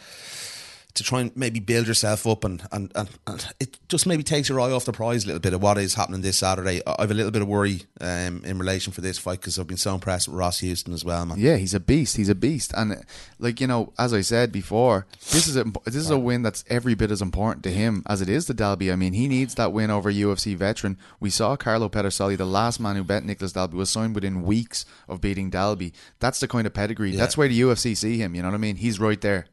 To 0.95 1.03
try 1.03 1.22
and 1.22 1.36
maybe 1.36 1.60
build 1.60 1.88
yourself 1.88 2.28
up 2.28 2.44
and, 2.44 2.61
and, 2.72 2.91
and, 2.94 3.10
and 3.26 3.48
it 3.60 3.80
just 3.90 4.06
maybe 4.06 4.22
takes 4.22 4.48
your 4.48 4.60
eye 4.60 4.72
off 4.72 4.86
the 4.86 4.94
prize 4.94 5.24
a 5.24 5.28
little 5.28 5.40
bit 5.40 5.53
of 5.53 5.61
what 5.61 5.80
is 5.80 5.95
happening 5.95 6.22
this 6.22 6.38
Saturday. 6.38 6.82
I 6.86 7.02
have 7.02 7.10
a 7.10 7.15
little 7.15 7.32
bit 7.32 7.41
of 7.41 7.48
worry 7.48 7.82
um, 7.99 8.44
in 8.45 8.60
relation 8.60 8.94
for 8.94 9.02
this 9.02 9.18
fight 9.18 9.40
because 9.41 9.57
I've 9.57 9.65
been 9.65 9.78
so 9.78 9.95
impressed 9.95 10.28
with 10.28 10.38
Ross 10.38 10.60
Houston 10.60 10.94
as 10.94 11.03
well, 11.03 11.26
man. 11.26 11.40
Yeah, 11.40 11.56
he's 11.56 11.74
a 11.74 11.80
beast. 11.80 12.18
He's 12.18 12.30
a 12.30 12.36
beast, 12.36 12.74
and 12.78 13.03
like 13.40 13.60
you 13.60 13.65
know, 13.65 13.91
as 13.98 14.14
I 14.14 14.22
said 14.22 14.52
before, 14.52 15.07
this 15.32 15.48
is 15.48 15.57
a 15.57 15.64
this 15.86 15.95
is 15.95 16.11
a 16.11 16.20
win 16.20 16.44
that's 16.44 16.64
every 16.70 16.94
bit 16.94 17.10
as 17.10 17.22
important 17.22 17.64
to 17.64 17.72
him 17.72 18.03
as 18.07 18.22
it 18.22 18.30
is 18.30 18.45
to 18.45 18.53
Dalby. 18.53 18.91
I 18.91 18.95
mean, 18.95 19.14
he 19.14 19.28
needs 19.28 19.56
that 19.56 19.74
win 19.74 19.90
over 19.90 20.11
UFC 20.11 20.56
veteran. 20.56 20.98
We 21.20 21.30
saw 21.30 21.56
Carlo 21.56 21.90
Pedersoli, 21.90 22.38
the 22.38 22.45
last 22.45 22.80
man 22.80 22.95
who 22.95 23.03
bet 23.03 23.24
Nicholas 23.24 23.53
Dalby, 23.53 23.78
was 23.78 23.90
signed 23.90 24.15
within 24.15 24.44
weeks 24.44 24.86
of 25.07 25.22
beating 25.22 25.49
Dalby. 25.49 25.94
That's 26.20 26.40
the 26.40 26.48
kind 26.48 26.68
of 26.68 26.74
pedigree. 26.74 27.15
That's 27.15 27.36
where 27.38 27.48
the 27.48 27.60
UFC 27.61 27.98
see 27.98 28.18
him. 28.18 28.36
You 28.36 28.41
know 28.44 28.49
what 28.49 28.56
I 28.56 28.60
mean? 28.60 28.76
He's 28.76 28.99
right 28.99 29.20
there. 29.20 29.48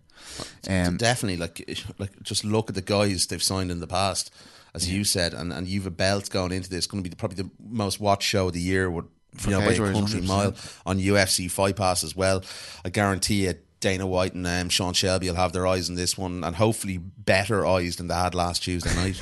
Um, 0.69 0.97
definitely 0.97 1.37
like 1.37 1.79
like 1.99 2.23
just 2.23 2.45
look 2.45 2.69
at 2.69 2.75
the 2.75 2.83
guys 2.83 3.27
they've 3.27 3.43
signed 3.43 3.71
in 3.71 3.81
the 3.81 3.87
past 3.87 4.33
as 4.75 4.91
you 4.91 5.05
said 5.05 5.35
and, 5.35 5.53
and 5.53 5.67
you've 5.67 5.87
a 5.87 5.91
belt 5.91 6.31
going 6.31 6.53
into 6.53 6.71
this 6.71 6.87
going 6.87 7.03
to 7.03 7.09
be 7.09 7.15
probably 7.15 7.43
the 7.43 7.51
most 7.69 8.01
watched 8.01 8.29
show 8.29 8.49
of 8.49 8.53
the 8.53 8.61
year 8.61 8.91
would 8.91 9.09
you 9.45 9.51
know 9.51 9.61
by 9.61 9.73
a 9.73 9.77
country 9.77 10.21
100%. 10.21 10.27
mile 10.27 10.55
on 10.85 10.99
UFC 10.99 11.51
Fight 11.51 11.77
Pass 11.77 12.05
as 12.05 12.15
well 12.15 12.43
I 12.85 12.91
guarantee 12.91 13.47
you 13.47 13.55
Dana 13.81 14.07
White 14.07 14.35
and 14.35 14.47
um, 14.47 14.69
Sean 14.69 14.93
Shelby 14.93 15.29
will 15.29 15.37
have 15.37 15.53
their 15.53 15.67
eyes 15.67 15.89
on 15.89 15.97
this 15.97 16.17
one 16.17 16.45
and 16.45 16.57
hopefully 16.57 16.99
better 16.99 17.67
eyes 17.67 17.97
than 17.97 18.09
they 18.09 18.15
had 18.15 18.35
last 18.35 18.63
Tuesday 18.63 18.95
night. 18.95 19.21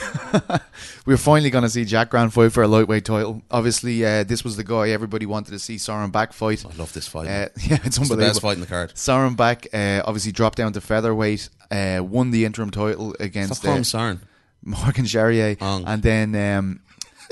We're 1.07 1.17
finally 1.17 1.51
going 1.51 1.63
to 1.63 1.71
see 1.71 1.85
Jack 1.85 2.11
Grant 2.11 2.33
fight 2.33 2.53
for 2.53 2.65
a 2.65 2.69
lightweight 2.69 3.05
title. 3.05 3.43
Obviously, 3.53 4.05
uh, 4.05 4.25
this 4.25 4.43
was 4.43 4.57
the 4.57 4.65
guy 4.65 4.91
everybody 4.91 5.27
wanted 5.27 5.53
to 5.53 5.61
see 5.61 5.77
Søren 5.77 6.11
Bak 6.11 6.33
fight. 6.33 6.65
I 6.67 6.75
love 6.77 6.93
this 6.93 7.07
fight. 7.07 7.29
Uh, 7.29 7.31
yeah, 7.63 7.79
it's 7.85 7.87
it's 7.87 7.97
the 7.97 8.03
unbelievable. 8.03 8.17
best 8.17 8.43
fight 8.43 8.55
in 8.55 8.61
the 8.61 8.67
card. 8.67 8.95
Søren 8.95 9.37
Bak 9.37 9.69
uh, 9.73 10.03
obviously 10.05 10.33
dropped 10.33 10.59
down 10.59 10.73
to 10.73 10.81
featherweight, 10.81 11.49
uh, 11.71 12.01
won 12.03 12.33
the 12.33 12.45
interim 12.45 12.71
title 12.71 13.15
against 13.21 13.57
Stop 13.57 13.79
uh, 13.79 13.83
Sarn 13.85 14.21
Morgan 14.65 15.07
Charrier, 15.07 15.57
and 15.61 16.03
then 16.03 16.35
um, 16.35 16.81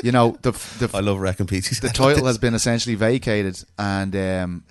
you 0.03 0.12
know 0.12 0.36
the 0.43 0.53
the, 0.78 0.90
I 0.94 1.01
love 1.01 1.19
Wrecking 1.19 1.47
Pieces 1.47 1.81
the 1.81 1.89
title 1.89 2.27
has 2.27 2.39
been 2.39 2.55
essentially 2.55 2.94
vacated, 2.94 3.62
and 3.78 4.15
um, 4.15 4.65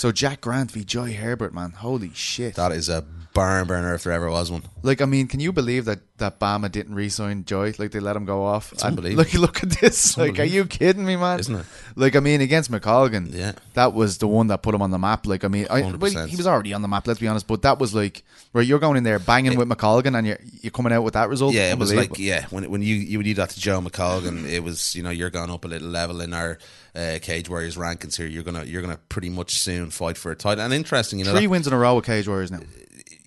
so 0.00 0.10
Jack 0.10 0.40
Grant 0.40 0.70
v 0.70 0.82
Jai 0.82 1.12
Herbert, 1.12 1.52
man, 1.52 1.72
holy 1.72 2.10
shit! 2.14 2.54
that 2.54 2.72
is 2.72 2.88
a 2.88 3.04
barn 3.32 3.66
burner 3.66 3.94
if 3.94 4.02
there 4.04 4.12
ever 4.12 4.28
was 4.30 4.50
one 4.50 4.62
Like, 4.82 5.00
I 5.00 5.04
mean, 5.04 5.26
can 5.28 5.40
you 5.40 5.52
believe 5.52 5.84
that 5.84 6.00
that 6.18 6.38
BAMMA 6.38 6.70
didn't 6.70 6.94
re-sign 6.94 7.44
Joy? 7.44 7.72
Like, 7.78 7.92
they 7.92 8.00
let 8.00 8.14
him 8.14 8.24
go 8.26 8.44
off. 8.44 8.72
And 8.72 8.82
unbelievable. 8.82 9.22
Look, 9.22 9.34
look 9.34 9.62
at 9.62 9.80
this. 9.80 10.18
Like, 10.18 10.38
are 10.38 10.44
you 10.44 10.66
kidding 10.66 11.04
me, 11.06 11.16
man? 11.16 11.40
Isn't 11.40 11.54
it? 11.56 11.66
Like, 11.96 12.14
I 12.14 12.20
mean, 12.20 12.40
against 12.42 12.70
McColgan, 12.70 13.32
Yeah. 13.32 13.52
that 13.74 13.94
was 13.94 14.18
the 14.18 14.26
one 14.26 14.48
that 14.48 14.62
put 14.62 14.74
him 14.74 14.82
on 14.82 14.90
the 14.90 14.98
map. 14.98 15.26
Like, 15.26 15.44
I 15.44 15.48
mean, 15.48 15.66
I, 15.70 15.80
well, 15.92 16.26
he 16.26 16.36
was 16.36 16.46
already 16.46 16.74
on 16.74 16.82
the 16.82 16.88
map. 16.88 17.06
Let's 17.06 17.20
be 17.20 17.28
honest. 17.28 17.46
But 17.46 17.62
that 17.62 17.78
was 17.78 17.94
like, 17.94 18.22
where 18.52 18.64
you're 18.64 18.80
going 18.80 18.96
in 18.96 19.04
there 19.04 19.18
banging 19.20 19.56
with 19.56 19.68
McColgan, 19.68 20.18
and 20.18 20.26
you're 20.26 20.38
you're 20.60 20.72
coming 20.72 20.92
out 20.92 21.02
with 21.04 21.14
that 21.14 21.28
result. 21.28 21.54
Yeah, 21.54 21.70
it 21.70 21.78
was 21.78 21.94
like 21.94 22.18
yeah 22.18 22.46
when 22.50 22.68
when 22.68 22.82
you 22.82 22.96
you 22.96 23.18
would 23.18 23.24
do 23.24 23.34
that 23.34 23.50
to 23.50 23.60
Joe 23.60 23.80
McColgan, 23.80 24.44
it 24.44 24.60
was 24.64 24.94
you 24.96 25.04
know 25.04 25.10
you're 25.10 25.30
going 25.30 25.50
up 25.50 25.64
a 25.64 25.68
little 25.68 25.88
level 25.88 26.20
in 26.20 26.34
our 26.34 26.58
uh, 26.96 27.18
Cage 27.22 27.48
Warriors 27.48 27.76
rankings 27.76 28.16
here. 28.16 28.26
You're 28.26 28.42
gonna 28.42 28.64
you're 28.64 28.82
gonna 28.82 28.98
pretty 29.08 29.28
much 29.30 29.60
soon 29.60 29.90
fight 29.90 30.16
for 30.16 30.32
a 30.32 30.36
title. 30.36 30.64
And 30.64 30.74
interesting, 30.74 31.20
you 31.20 31.24
know, 31.26 31.30
three 31.32 31.42
that- 31.42 31.48
wins 31.48 31.66
in 31.68 31.72
a 31.72 31.78
row 31.78 31.94
with 31.94 32.06
Cage 32.06 32.26
Warriors 32.26 32.50
now. 32.50 32.58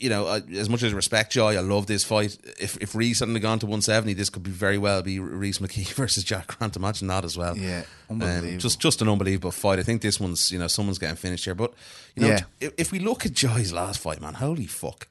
You 0.03 0.09
know, 0.09 0.27
I, 0.27 0.41
as 0.57 0.69
much 0.69 0.83
as 0.83 0.91
I 0.91 0.95
respect 0.95 1.31
Joy, 1.31 1.55
I 1.55 1.61
love 1.61 1.87
this 1.87 2.03
fight. 2.03 2.37
If 2.59 2.77
if 2.81 2.93
Reese 2.93 3.19
hadn't 3.21 3.39
gone 3.39 3.59
to 3.59 3.65
170, 3.65 4.13
this 4.13 4.29
could 4.29 4.43
be 4.43 4.51
very 4.51 4.77
well 4.77 5.01
be 5.01 5.19
Reese 5.19 5.59
McKee 5.59 5.87
versus 5.95 6.23
Jack 6.23 6.47
Grant. 6.47 6.75
Imagine 6.75 7.07
that 7.07 7.23
as 7.25 7.37
well. 7.37 7.57
Yeah, 7.57 7.83
Um, 8.09 8.19
just 8.59 8.79
just 8.79 9.01
an 9.01 9.09
unbelievable 9.09 9.51
fight. 9.51 9.79
I 9.79 9.83
think 9.83 10.01
this 10.01 10.19
one's 10.19 10.51
you 10.51 10.59
know 10.59 10.67
someone's 10.67 10.99
getting 10.99 11.15
finished 11.15 11.45
here. 11.45 11.55
But 11.55 11.73
you 12.15 12.23
know, 12.23 12.29
Yeah. 12.29 12.41
if, 12.59 12.73
if 12.77 12.91
we 12.91 12.99
look 12.99 13.25
at 13.25 13.33
Joy's 13.33 13.71
last 13.73 13.99
fight, 13.99 14.19
man, 14.21 14.33
holy 14.35 14.65
fuck, 14.67 15.07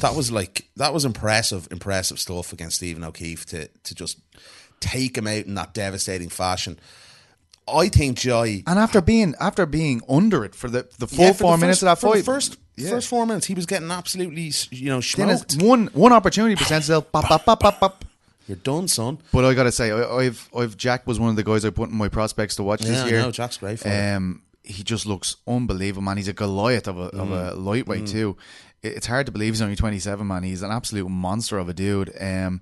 that 0.00 0.14
was 0.14 0.32
like 0.32 0.68
that 0.76 0.94
was 0.94 1.04
impressive, 1.04 1.68
impressive 1.70 2.18
stuff 2.18 2.52
against 2.52 2.76
Stephen 2.76 3.04
O'Keefe 3.04 3.44
to 3.46 3.68
to 3.68 3.94
just 3.94 4.18
take 4.80 5.16
him 5.16 5.26
out 5.26 5.44
in 5.46 5.54
that 5.54 5.74
devastating 5.74 6.28
fashion. 6.28 6.78
I 7.66 7.88
think 7.88 8.18
Jai 8.18 8.62
And 8.66 8.78
after 8.78 9.00
being 9.00 9.34
after 9.40 9.64
being 9.66 10.02
under 10.08 10.44
it 10.44 10.54
for 10.54 10.68
the 10.68 10.86
the 10.98 11.06
full 11.06 11.24
Yeah, 11.24 11.32
for 11.32 11.36
the 11.38 11.38
four 11.44 11.58
minutes 11.58 11.80
first- 11.80 11.82
of 11.82 12.00
that 12.00 12.12
fight, 12.12 12.24
first 12.24 12.56
Yeah. 12.76 12.90
first 12.90 13.08
four 13.08 13.24
minutes, 13.26 13.46
he 13.46 13.54
was 13.54 13.66
getting 13.66 13.90
absolutely 13.90 14.52
you 14.70 14.88
know 14.90 15.00
smoked. 15.00 15.62
one 15.62 15.86
one 15.92 16.12
opportunity 16.12 16.56
presents 16.56 16.86
itself. 16.88 17.10
Bop, 17.12 17.28
bop, 17.28 17.44
bop, 17.44 17.60
bop, 17.60 17.80
bop. 17.80 18.04
You're 18.46 18.56
done, 18.58 18.88
son. 18.88 19.18
But 19.32 19.46
I 19.46 19.54
gotta 19.54 19.72
say, 19.72 19.90
I, 19.90 20.16
I've 20.16 20.48
I've 20.54 20.76
Jack 20.76 21.06
was 21.06 21.18
one 21.18 21.30
of 21.30 21.36
the 21.36 21.44
guys 21.44 21.64
I 21.64 21.70
put 21.70 21.88
in 21.88 21.96
my 21.96 22.08
prospects 22.08 22.56
to 22.56 22.62
watch 22.62 22.82
Yeah, 22.82 22.90
this 22.90 23.10
year. 23.10 23.22
know, 23.22 23.30
Jack's 23.30 23.56
great 23.56 23.78
for 23.78 23.88
it. 23.88 24.14
Um, 24.14 24.42
he 24.62 24.82
just 24.82 25.06
looks 25.06 25.36
unbelievable, 25.46 26.02
man. 26.02 26.16
He's 26.18 26.28
a 26.28 26.32
Goliath 26.34 26.86
of 26.88 26.98
a 26.98 27.02
of 27.04 27.28
Mm. 27.28 27.52
a 27.52 27.54
lightweight 27.54 28.06
too. 28.06 28.36
It- 28.82 28.96
It's 28.96 29.06
hard 29.06 29.24
to 29.26 29.32
believe 29.32 29.54
he's 29.54 29.62
only 29.62 29.76
twenty 29.76 29.98
seven, 29.98 30.26
man. 30.26 30.42
He's 30.42 30.60
an 30.62 30.70
absolute 30.70 31.08
monster 31.08 31.56
of 31.56 31.70
a 31.70 31.72
dude. 31.72 32.10
Um, 32.20 32.60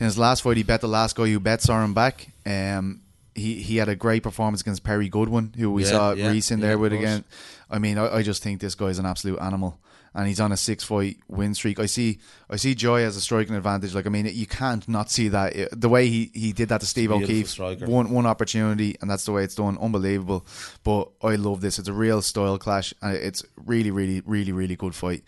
in 0.00 0.06
his 0.06 0.18
last 0.18 0.42
fight, 0.42 0.56
he 0.56 0.64
bet 0.64 0.80
the 0.80 0.88
last 0.88 1.14
guy 1.14 1.26
who 1.26 1.38
bet 1.38 1.62
saw 1.62 1.84
him 1.84 1.94
back. 1.94 2.26
Um, 2.44 3.02
he 3.34 3.62
he 3.62 3.76
had 3.78 3.88
a 3.88 3.96
great 3.96 4.22
performance 4.22 4.60
against 4.62 4.84
Perry 4.84 5.08
Goodwin, 5.08 5.52
who 5.56 5.70
we 5.72 5.82
Yeah, 5.84 5.88
saw 5.90 6.12
yeah, 6.12 6.30
Reese 6.30 6.50
in 6.50 6.60
there 6.60 6.74
of 6.74 6.80
with 6.80 6.92
again. 6.92 7.24
I 7.70 7.78
mean, 7.78 7.98
I, 7.98 8.16
I 8.16 8.22
just 8.22 8.42
think 8.42 8.60
this 8.60 8.74
guy's 8.74 8.98
an 8.98 9.06
absolute 9.06 9.38
animal, 9.40 9.78
and 10.14 10.28
he's 10.28 10.40
on 10.40 10.52
a 10.52 10.56
six 10.58 10.84
fight 10.84 11.16
win 11.28 11.54
streak. 11.54 11.78
I 11.80 11.86
see, 11.86 12.18
I 12.50 12.56
see 12.56 12.74
Joy 12.74 13.02
as 13.02 13.16
a 13.16 13.20
striking 13.22 13.54
advantage. 13.54 13.94
Like, 13.94 14.06
I 14.06 14.10
mean, 14.10 14.26
you 14.26 14.46
can't 14.46 14.86
not 14.86 15.10
see 15.10 15.28
that 15.28 15.56
It- 15.56 15.80
the 15.80 15.88
way 15.88 16.08
he, 16.08 16.30
he 16.34 16.52
did 16.52 16.68
that 16.68 16.80
to 16.82 16.86
Steve 16.86 17.10
O'Keefe. 17.24 17.48
One 17.88 18.10
one 18.10 18.26
opportunity, 18.26 18.96
and 19.00 19.10
that's 19.10 19.24
the 19.24 19.32
way 19.32 19.42
it's 19.44 19.54
done. 19.54 19.78
Unbelievable. 19.80 20.44
But 20.84 21.08
I 21.22 21.36
love 21.36 21.62
this. 21.62 21.78
It's 21.78 21.88
a 21.88 21.94
real 21.94 22.20
style 22.20 22.58
clash, 22.58 22.92
and 23.00 23.14
it's 23.16 23.42
really, 23.56 23.90
really, 23.90 24.20
really, 24.26 24.52
really 24.52 24.76
good 24.76 24.94
fight. 24.94 25.22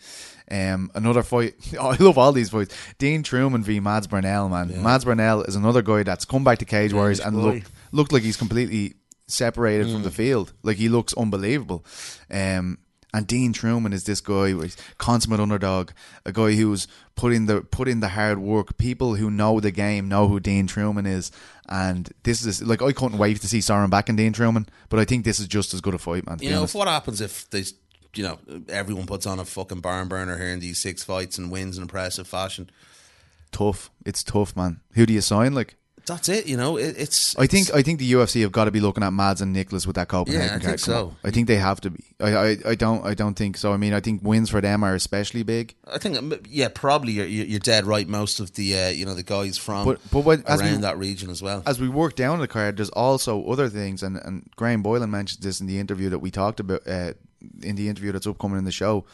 Um, 0.51 0.91
another 0.93 1.23
fight. 1.23 1.55
Oh, 1.79 1.87
I 1.93 1.95
love 1.95 2.19
all 2.19 2.31
these 2.31 2.51
fights. 2.51 2.75
Dean 2.99 3.23
Truman 3.23 3.63
v 3.63 3.79
Mads 3.79 4.05
Burnell, 4.05 4.47
man. 4.49 4.83
Mads 4.83 5.03
Burnell 5.05 5.41
is 5.41 5.55
another 5.55 5.81
guy 5.81 6.03
that's 6.03 6.25
come 6.25 6.43
back 6.43 6.59
to 6.59 6.65
Cage 6.65 6.93
Warriors 6.93 7.19
and 7.19 7.35
boy. 7.35 7.63
Looked 7.95 8.11
like 8.11 8.23
he's 8.23 8.37
completely 8.37 8.95
separated 9.27 9.91
from 9.91 10.03
the 10.03 10.11
field. 10.11 10.53
Like 10.63 10.77
he 10.77 10.89
looks 10.89 11.13
unbelievable. 11.13 11.85
Um, 12.29 12.79
and 13.13 13.25
Dean 13.25 13.53
Truman 13.53 13.93
is 13.93 14.03
this 14.03 14.19
guy, 14.19 14.53
consummate 14.97 15.39
underdog, 15.39 15.91
a 16.25 16.33
guy 16.33 16.51
who's 16.55 16.85
put 17.15 17.31
in 17.31 17.45
the 17.45 17.61
put 17.61 17.87
in 17.87 18.01
the 18.01 18.09
hard 18.09 18.39
work. 18.39 18.77
People 18.77 19.15
who 19.15 19.31
know 19.31 19.61
the 19.61 19.71
game 19.71 20.09
know 20.09 20.27
who 20.27 20.41
Dean 20.41 20.67
Truman 20.67 21.05
is, 21.05 21.31
and 21.69 22.11
this 22.23 22.45
is 22.45 22.61
like 22.61 22.81
I 22.81 22.91
couldn't 22.91 23.17
wait 23.17 23.39
to 23.39 23.47
see 23.47 23.59
Søren 23.59 23.89
Bak 23.89 24.09
in 24.09 24.17
Dean 24.17 24.33
Truman. 24.33 24.67
But 24.89 24.99
I 24.99 25.05
think 25.05 25.23
this 25.23 25.39
is 25.39 25.47
just 25.47 25.73
as 25.73 25.79
good 25.79 25.93
a 25.93 25.97
fight, 25.97 26.25
man. 26.27 26.39
You 26.41 26.49
know, 26.49 26.65
what 26.73 26.89
happens 26.89 27.21
if 27.21 27.49
they, 27.51 27.63
you 28.15 28.23
know, 28.23 28.37
everyone 28.67 29.05
puts 29.05 29.25
on 29.25 29.39
a 29.39 29.45
fucking 29.45 29.79
barn 29.79 30.09
burner 30.09 30.37
here 30.37 30.49
in 30.49 30.59
these 30.59 30.79
six 30.79 31.01
fights 31.05 31.37
and 31.37 31.49
wins 31.49 31.77
in 31.77 31.83
impressive 31.83 32.27
fashion? 32.27 32.69
tough. 33.55 33.89
It's 34.05 34.23
tough, 34.23 34.55
man. 34.55 34.81
Who 34.93 35.05
do 35.05 35.13
you 35.13 35.21
sign? 35.21 35.53
Like 35.53 35.75
That's 36.05 36.29
it. 36.29 36.45
You 36.45 36.55
know, 36.57 36.77
it, 36.77 36.95
it's. 36.97 37.35
I 37.37 37.47
think 37.47 37.73
I 37.73 37.81
think 37.81 37.99
the 37.99 38.11
UFC 38.11 38.41
have 38.41 38.51
got 38.51 38.65
to 38.65 38.71
be 38.71 38.79
looking 38.79 39.03
at 39.03 39.11
Mads 39.11 39.41
and 39.41 39.51
Nicholas 39.53 39.87
with 39.87 39.95
that 39.95 40.07
Copenhagen 40.07 40.47
Yeah, 40.49 40.55
I 40.55 40.59
think 40.59 40.79
so. 40.79 41.07
on. 41.07 41.15
I 41.23 41.31
think 41.31 41.47
they 41.47 41.55
have 41.55 41.81
to 41.81 41.89
be. 41.89 42.03
I, 42.19 42.35
I 42.35 42.57
I 42.67 42.75
don't 42.75 43.05
I 43.05 43.13
don't 43.13 43.33
think 43.33 43.57
so. 43.57 43.73
I 43.73 43.77
mean, 43.77 43.93
I 43.93 43.99
think 43.99 44.21
wins 44.23 44.49
for 44.49 44.61
them 44.61 44.83
are 44.83 44.93
especially 44.95 45.43
big. 45.43 45.73
I 45.91 45.97
think, 45.97 46.17
um, 46.17 46.33
yeah, 46.49 46.67
probably 46.73 47.13
you're, 47.13 47.25
you're 47.25 47.59
dead 47.59 47.85
right. 47.85 48.07
Most 48.07 48.39
of 48.39 48.53
the, 48.53 48.77
uh, 48.79 48.89
you 48.89 49.05
know, 49.05 49.13
the 49.15 49.23
guys 49.23 49.57
from 49.57 49.85
But- 49.85 49.99
but 50.11 50.19
when- 50.19 50.43
as 50.47 50.61
we- 50.61 50.69
around 50.69 50.81
that 50.81 50.97
region 50.97 51.29
as 51.29 51.41
well. 51.41 51.63
as 51.65 51.79
we 51.79 51.89
work 51.89 52.15
down 52.15 52.39
the 52.39 52.47
card, 52.47 52.77
there's 52.77 52.89
also 52.91 53.43
other 53.45 53.67
things, 53.69 54.01
and, 54.03 54.17
and 54.17 54.49
Graham 54.55 54.81
Boylan 54.83 55.09
mentioned 55.11 55.43
this 55.43 55.59
in 55.59 55.67
the 55.67 55.79
interview 55.79 56.09
that 56.09 56.19
we 56.19 56.31
talked 56.31 56.59
about 56.59 56.87
uh, 56.87 57.13
in 57.61 57.75
the 57.75 57.89
interview 57.89 58.11
that's 58.11 58.27
upcoming 58.27 58.57
in 58.57 58.65
the 58.65 58.71
show. 58.71 59.05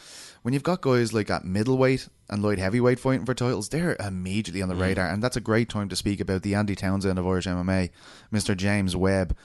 When 0.42 0.54
you've 0.54 0.62
got 0.62 0.80
guys 0.80 1.12
like 1.12 1.30
at 1.30 1.44
middleweight 1.44 2.08
and 2.28 2.42
light 2.42 2.58
heavyweight 2.58 2.98
fighting 2.98 3.26
for 3.26 3.34
titles, 3.34 3.68
they're 3.68 3.96
immediately 4.00 4.62
on 4.62 4.68
the 4.68 4.74
radar, 4.74 5.08
and 5.08 5.22
that's 5.22 5.36
a 5.36 5.40
great 5.40 5.68
time 5.68 5.88
to 5.88 5.96
speak 5.96 6.20
about 6.20 6.42
the 6.42 6.54
Andy 6.54 6.74
Townsend 6.74 7.18
of 7.18 7.26
Irish 7.26 7.46
MMA, 7.46 7.90
Mr. 8.32 8.56
James 8.56 8.96
Webb. 8.96 9.36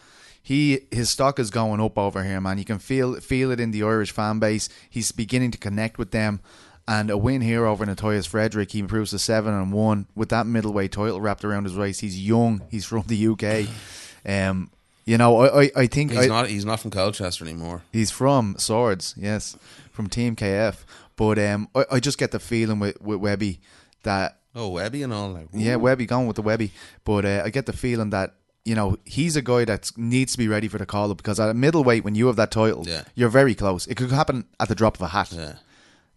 He 0.42 0.88
his 0.92 1.10
stock 1.10 1.40
is 1.40 1.50
going 1.50 1.82
up 1.82 1.98
over 1.98 2.24
here, 2.24 2.40
man. 2.40 2.58
You 2.58 2.66
can 2.66 2.80
feel 2.80 3.16
feel 3.20 3.52
it 3.52 3.60
in 3.60 3.72
the 3.72 3.84
Irish 3.84 4.12
fan 4.12 4.40
base. 4.40 4.70
He's 4.90 5.12
beginning 5.12 5.52
to 5.52 5.58
connect 5.58 5.98
with 5.98 6.12
them. 6.12 6.40
And 6.88 7.10
a 7.10 7.18
win 7.18 7.42
here 7.42 7.66
over 7.66 7.86
Nathias 7.86 8.26
Frederick, 8.26 8.72
he 8.72 8.80
improves 8.80 9.12
to 9.12 9.20
seven 9.20 9.54
and 9.54 9.74
one 9.74 10.08
with 10.16 10.30
that 10.30 10.48
middleweight 10.48 10.94
title 10.94 11.20
wrapped 11.20 11.44
around 11.44 11.66
his 11.66 11.76
waist. 11.76 12.00
He's 12.00 12.18
young. 12.18 12.62
He's 12.72 12.86
from 12.86 13.04
the 13.08 13.28
UK. 13.28 13.68
Um, 14.26 14.72
you 15.08 15.18
know, 15.18 15.40
I, 15.40 15.64
I, 15.64 15.72
I 15.76 15.88
think 15.88 16.12
he's 16.12 16.26
I, 16.26 16.28
not. 16.28 16.48
He's 16.50 16.66
not 16.66 16.80
from 16.80 16.92
Colchester 16.92 17.44
anymore. 17.44 17.82
He's 17.92 18.12
from 18.12 18.56
Swords, 18.60 19.16
yes, 19.18 19.58
from 19.92 20.08
Team 20.08 20.36
KF. 20.36 20.76
But 21.16 21.40
um, 21.40 21.68
I, 21.74 21.86
I 21.94 22.00
just 22.00 22.20
get 22.20 22.30
the 22.32 22.40
feeling 22.40 22.78
with, 22.78 23.02
with 23.02 23.20
Webby 23.20 23.60
that 24.04 24.38
Oh, 24.54 24.70
Webby 24.70 25.04
and 25.04 25.14
all. 25.14 25.30
Like, 25.32 25.48
yeah, 25.54 25.76
Webby 25.78 26.06
going 26.06 26.28
with 26.28 26.36
the 26.36 26.42
Webby. 26.44 26.72
But 27.06 27.26
uh, 27.26 27.42
I 27.46 27.50
get 27.50 27.66
the 27.66 27.74
feeling 27.74 28.10
that 28.12 28.36
you 28.66 28.76
know 28.76 28.98
he's 29.06 29.36
a 29.36 29.42
guy 29.42 29.64
that 29.66 29.92
needs 29.96 30.34
to 30.34 30.38
be 30.38 30.48
ready 30.48 30.68
for 30.68 30.78
the 30.78 30.86
call 30.86 31.10
up 31.12 31.18
because 31.18 31.40
at 31.40 31.50
a 31.50 31.54
middleweight 31.54 32.04
when 32.04 32.16
you 32.16 32.28
have 32.28 32.36
that 32.36 32.52
title, 32.52 32.84
Yeah. 32.86 33.04
you're 33.16 33.30
very 33.30 33.56
close. 33.56 33.88
It 33.88 33.96
could 33.96 34.12
happen 34.12 34.46
at 34.60 34.68
the 34.68 34.76
drop 34.76 34.96
of 34.98 35.02
a 35.04 35.08
hat. 35.08 35.32
Yeah. 35.32 35.56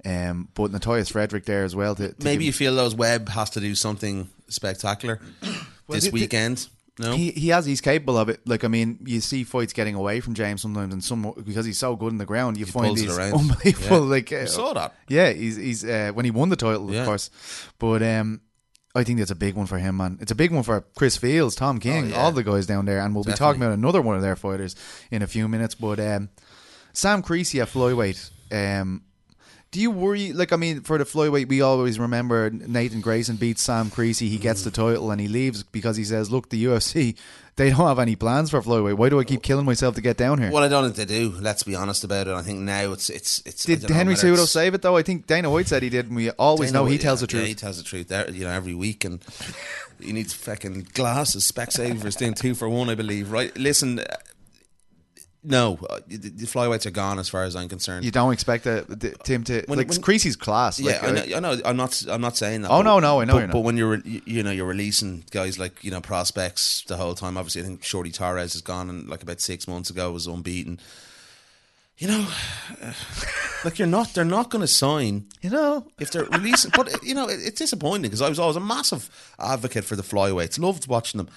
Um, 0.04 0.48
but 0.54 0.72
Notorious 0.72 1.10
Frederick 1.10 1.44
there 1.44 1.64
as 1.64 1.76
well. 1.76 1.94
To, 1.94 2.08
to 2.12 2.24
Maybe 2.24 2.46
you 2.46 2.52
feel 2.52 2.74
those 2.74 2.94
Webb 2.94 3.28
has 3.28 3.50
to 3.50 3.60
do 3.60 3.74
something 3.74 4.28
spectacular 4.48 5.20
this 5.88 6.04
the- 6.04 6.10
the- 6.10 6.10
weekend. 6.10 6.68
No, 6.98 7.12
he 7.16 7.30
he 7.30 7.48
has 7.48 7.64
he's 7.64 7.80
capable 7.80 8.18
of 8.18 8.28
it. 8.28 8.40
Like 8.46 8.62
I 8.64 8.68
mean, 8.68 8.98
you 9.06 9.20
see 9.20 9.44
fights 9.44 9.72
getting 9.72 9.94
away 9.94 10.20
from 10.20 10.34
James 10.34 10.60
sometimes, 10.60 10.92
and 10.92 11.02
some 11.02 11.32
because 11.44 11.64
he's 11.64 11.78
so 11.78 11.96
good 11.96 12.12
in 12.12 12.18
the 12.18 12.26
ground, 12.26 12.58
you 12.58 12.66
find 12.66 12.88
pulls 12.88 13.00
it 13.00 13.06
these 13.06 13.16
around. 13.16 13.34
unbelievable. 13.34 14.04
Yeah. 14.04 14.10
Like 14.10 14.32
uh, 14.32 14.36
You 14.40 14.46
saw 14.48 14.72
that. 14.74 14.94
Yeah, 15.08 15.30
he's 15.32 15.56
he's 15.56 15.84
uh, 15.84 16.10
when 16.12 16.24
he 16.24 16.30
won 16.30 16.48
the 16.50 16.56
title, 16.56 16.92
Yeah. 16.92 17.00
of 17.00 17.06
course. 17.06 17.30
But 17.78 18.02
um, 18.02 18.40
I 18.94 19.04
think 19.04 19.18
that's 19.18 19.30
a 19.30 19.34
big 19.36 19.54
one 19.54 19.66
for 19.66 19.78
him, 19.78 19.96
man. 19.98 20.18
It's 20.20 20.32
a 20.32 20.34
big 20.34 20.52
one 20.52 20.62
for 20.64 20.80
Chris 20.96 21.16
Fields, 21.16 21.54
Tom 21.54 21.78
King, 21.78 22.06
Oh, 22.06 22.08
yeah. 22.08 22.16
all 22.22 22.32
the 22.32 22.42
guys 22.44 22.66
down 22.66 22.84
there, 22.84 22.98
and 23.00 23.14
we'll 23.14 23.24
be 23.24 23.32
talking 23.32 23.62
about 23.62 23.72
another 23.72 24.02
one 24.02 24.16
of 24.16 24.22
their 24.22 24.36
fighters 24.36 24.74
in 25.10 25.22
a 25.22 25.26
few 25.26 25.48
minutes. 25.48 25.74
But 25.76 26.00
um, 26.00 26.28
Sam 26.92 27.22
Creasy 27.22 27.60
at 27.60 27.68
flyweight. 27.68 28.30
Um, 28.52 29.04
do 29.72 29.80
you 29.80 29.90
worry? 29.90 30.32
Like, 30.32 30.52
I 30.52 30.56
mean, 30.56 30.80
for 30.80 30.98
the 30.98 31.04
flyweight, 31.04 31.48
we 31.48 31.60
always 31.62 31.98
remember 31.98 32.50
Nathan 32.50 33.00
Grayson 33.00 33.36
beats 33.36 33.62
Sam 33.62 33.88
Creasy. 33.90 34.28
He 34.28 34.36
gets 34.38 34.64
the 34.64 34.70
title 34.72 35.10
and 35.12 35.20
he 35.20 35.28
leaves 35.28 35.62
because 35.62 35.96
he 35.96 36.04
says, 36.04 36.28
"Look, 36.28 36.48
the 36.50 36.64
UFC, 36.64 37.14
they 37.54 37.70
don't 37.70 37.86
have 37.86 38.00
any 38.00 38.16
plans 38.16 38.50
for 38.50 38.60
flyweight. 38.62 38.96
Why 38.96 39.08
do 39.10 39.20
I 39.20 39.24
keep 39.24 39.42
killing 39.44 39.64
myself 39.64 39.94
to 39.94 40.00
get 40.00 40.16
down 40.16 40.38
here?" 40.40 40.50
Well, 40.50 40.64
I 40.64 40.68
don't 40.68 40.92
think 40.92 41.08
they 41.08 41.18
do. 41.20 41.30
Let's 41.38 41.62
be 41.62 41.76
honest 41.76 42.02
about 42.02 42.26
it. 42.26 42.34
I 42.34 42.42
think 42.42 42.58
now 42.60 42.90
it's 42.92 43.10
it's 43.10 43.42
it's. 43.46 43.64
Did 43.64 43.88
Henry 43.88 44.14
Cejudo 44.14 44.44
save 44.46 44.74
it 44.74 44.82
though? 44.82 44.96
I 44.96 45.02
think 45.02 45.28
Dana 45.28 45.48
White 45.48 45.68
said 45.68 45.84
he 45.84 45.88
did, 45.88 46.06
and 46.06 46.16
we 46.16 46.30
always 46.30 46.70
Dana 46.72 46.80
know 46.80 46.86
he 46.86 46.94
White- 46.94 47.02
tells 47.02 47.20
the 47.20 47.26
yeah, 47.26 47.38
truth. 47.40 47.46
he 47.46 47.54
tells 47.54 47.76
the 47.78 47.84
truth. 47.84 48.08
There, 48.08 48.28
you 48.28 48.44
know, 48.44 48.50
every 48.50 48.74
week, 48.74 49.04
and 49.04 49.20
he 50.00 50.12
needs 50.12 50.32
fucking 50.32 50.88
glasses, 50.94 51.48
Specsavers, 51.50 52.16
doing 52.16 52.34
two 52.34 52.56
for 52.56 52.68
one, 52.68 52.88
I 52.90 52.96
believe. 52.96 53.30
Right? 53.30 53.56
Listen, 53.56 54.00
uh, 54.00 54.04
no, 55.42 55.78
uh, 55.88 56.00
the, 56.06 56.16
the 56.18 56.46
flyweights 56.46 56.84
are 56.84 56.90
gone 56.90 57.18
as 57.18 57.28
far 57.28 57.44
as 57.44 57.56
I'm 57.56 57.68
concerned. 57.68 58.04
You 58.04 58.10
don't 58.10 58.32
expect 58.32 58.66
uh, 58.66 58.82
the, 58.88 59.16
Tim 59.24 59.42
to 59.44 59.62
When- 59.66 59.78
like 59.78 59.88
when- 59.88 60.02
Creasy's 60.02 60.36
class. 60.36 60.78
yeah, 60.78 61.00
like, 61.02 61.02
I 61.02 61.10
know, 61.10 61.36
I 61.36 61.40
know. 61.40 61.60
I'm 61.64 61.76
not. 61.76 62.02
I'm 62.08 62.20
not 62.20 62.36
saying 62.36 62.62
that. 62.62 62.68
Oh, 62.70 62.78
but- 62.78 62.82
no, 62.82 63.00
no, 63.00 63.20
I 63.20 63.24
know 63.24 63.34
But, 63.40 63.52
but 63.52 63.60
when 63.60 63.76
you're, 63.76 63.96
you 64.00 64.20
you 64.26 64.42
know, 64.42 64.50
you're 64.50 64.66
releasing 64.66 65.24
guys 65.30 65.58
like 65.58 65.82
you 65.82 65.90
know 65.90 66.00
prospects 66.02 66.84
the 66.88 66.96
whole 66.96 67.14
time. 67.14 67.38
Obviously, 67.38 67.62
I 67.62 67.64
think 67.64 67.82
Shorty 67.84 68.10
Torres 68.12 68.54
is 68.54 68.60
gone, 68.60 68.90
and 68.90 69.08
like 69.08 69.22
about 69.22 69.40
six 69.40 69.66
months 69.66 69.88
ago 69.88 70.12
was 70.12 70.26
unbeaten. 70.26 70.78
You 71.98 72.08
know, 72.08 72.26
like 73.64 73.78
you're 73.78 73.88
not. 73.88 74.12
They're 74.14 74.24
not 74.24 74.50
going 74.50 74.62
to 74.62 74.66
sign 74.68 75.26
you 75.40 75.50
know, 75.50 75.86
if 75.98 76.10
they're 76.10 76.24
releasing. 76.24 76.70
but 76.76 77.02
you 77.02 77.14
know, 77.14 77.28
it, 77.28 77.40
it's 77.42 77.58
disappointing 77.58 78.02
because 78.02 78.22
I 78.22 78.28
was 78.28 78.38
always 78.38 78.56
a 78.56 78.60
massive 78.60 79.08
advocate 79.38 79.84
for 79.84 79.96
the 79.96 80.02
flyweights. 80.02 80.58
Loved 80.58 80.86
watching 80.86 81.18
them. 81.18 81.28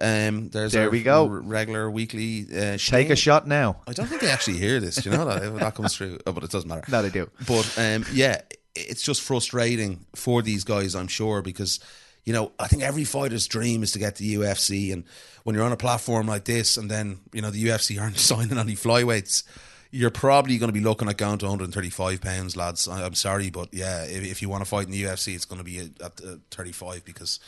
Um, 0.00 0.48
there's 0.50 0.72
There 0.72 0.90
we 0.90 1.02
go. 1.02 1.28
r- 1.28 1.40
regular 1.40 1.90
weekly. 1.90 2.46
Uh, 2.54 2.76
take 2.78 3.10
a 3.10 3.16
shot 3.16 3.46
now. 3.46 3.76
I 3.86 3.92
don't 3.92 4.06
think 4.06 4.20
they 4.20 4.30
actually 4.30 4.58
hear 4.58 4.80
this. 4.80 4.96
Do 4.96 5.10
you 5.10 5.16
know 5.16 5.24
that 5.24 5.54
that 5.58 5.74
comes 5.74 5.96
through? 5.96 6.18
Oh, 6.26 6.32
but 6.32 6.42
it 6.44 6.50
doesn't 6.50 6.68
matter. 6.68 6.84
No, 6.90 7.02
they 7.02 7.10
do. 7.10 7.30
But 7.46 7.72
um, 7.78 8.04
yeah, 8.12 8.40
it's 8.74 9.02
just 9.02 9.22
frustrating 9.22 10.06
for 10.16 10.42
these 10.42 10.64
guys, 10.64 10.94
I'm 10.94 11.06
sure, 11.08 11.42
because 11.42 11.78
you 12.24 12.32
know 12.32 12.52
I 12.58 12.66
think 12.66 12.82
every 12.82 13.04
fighter's 13.04 13.46
dream 13.46 13.82
is 13.82 13.92
to 13.92 13.98
get 13.98 14.16
to 14.16 14.24
UFC, 14.24 14.92
and 14.92 15.04
when 15.44 15.54
you're 15.54 15.64
on 15.64 15.72
a 15.72 15.76
platform 15.76 16.26
like 16.26 16.44
this, 16.44 16.76
and 16.76 16.90
then 16.90 17.20
you 17.32 17.40
know 17.42 17.50
the 17.50 17.64
UFC 17.66 18.00
aren't 18.00 18.18
signing 18.30 18.58
any 18.58 18.74
flyweights. 18.74 19.44
You're 19.90 20.10
probably 20.10 20.58
going 20.58 20.70
to 20.70 20.72
be 20.72 20.80
looking 20.80 21.08
at 21.08 21.16
going 21.18 21.38
to 21.38 21.44
135 21.46 22.20
pounds, 22.20 22.56
lads. 22.56 22.88
I'm 22.88 23.14
sorry, 23.14 23.50
but 23.50 23.68
yeah, 23.72 24.02
if, 24.02 24.24
if 24.24 24.42
you 24.42 24.48
want 24.48 24.62
to 24.64 24.68
fight 24.68 24.86
in 24.86 24.90
the 24.90 25.04
UFC, 25.04 25.36
it's 25.36 25.44
going 25.44 25.60
to 25.60 25.64
be 25.64 25.78
at 25.78 26.20
uh, 26.20 26.38
35 26.50 27.04
because 27.04 27.38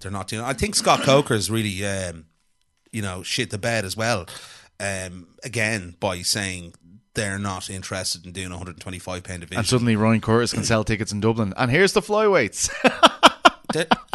they're 0.00 0.10
not 0.12 0.28
doing. 0.28 0.44
I 0.44 0.52
think 0.52 0.74
Scott 0.74 1.00
Coker 1.02 1.34
is 1.34 1.50
really, 1.50 1.84
um, 1.86 2.26
you 2.92 3.02
know, 3.02 3.22
shit 3.22 3.50
the 3.50 3.58
bed 3.58 3.84
as 3.84 3.96
well. 3.96 4.26
Um, 4.80 5.28
again, 5.44 5.96
by 6.00 6.22
saying 6.22 6.74
they're 7.14 7.38
not 7.38 7.68
interested 7.68 8.24
in 8.26 8.32
doing 8.32 8.48
a 8.48 8.50
125 8.50 9.22
pound 9.24 9.40
division. 9.40 9.58
And 9.58 9.66
suddenly 9.66 9.96
Ryan 9.96 10.20
Curtis 10.20 10.52
can 10.52 10.62
sell 10.64 10.84
tickets 10.84 11.10
in 11.12 11.20
Dublin. 11.20 11.52
And 11.56 11.70
here's 11.70 11.92
the 11.92 12.00
flyweights. 12.02 12.70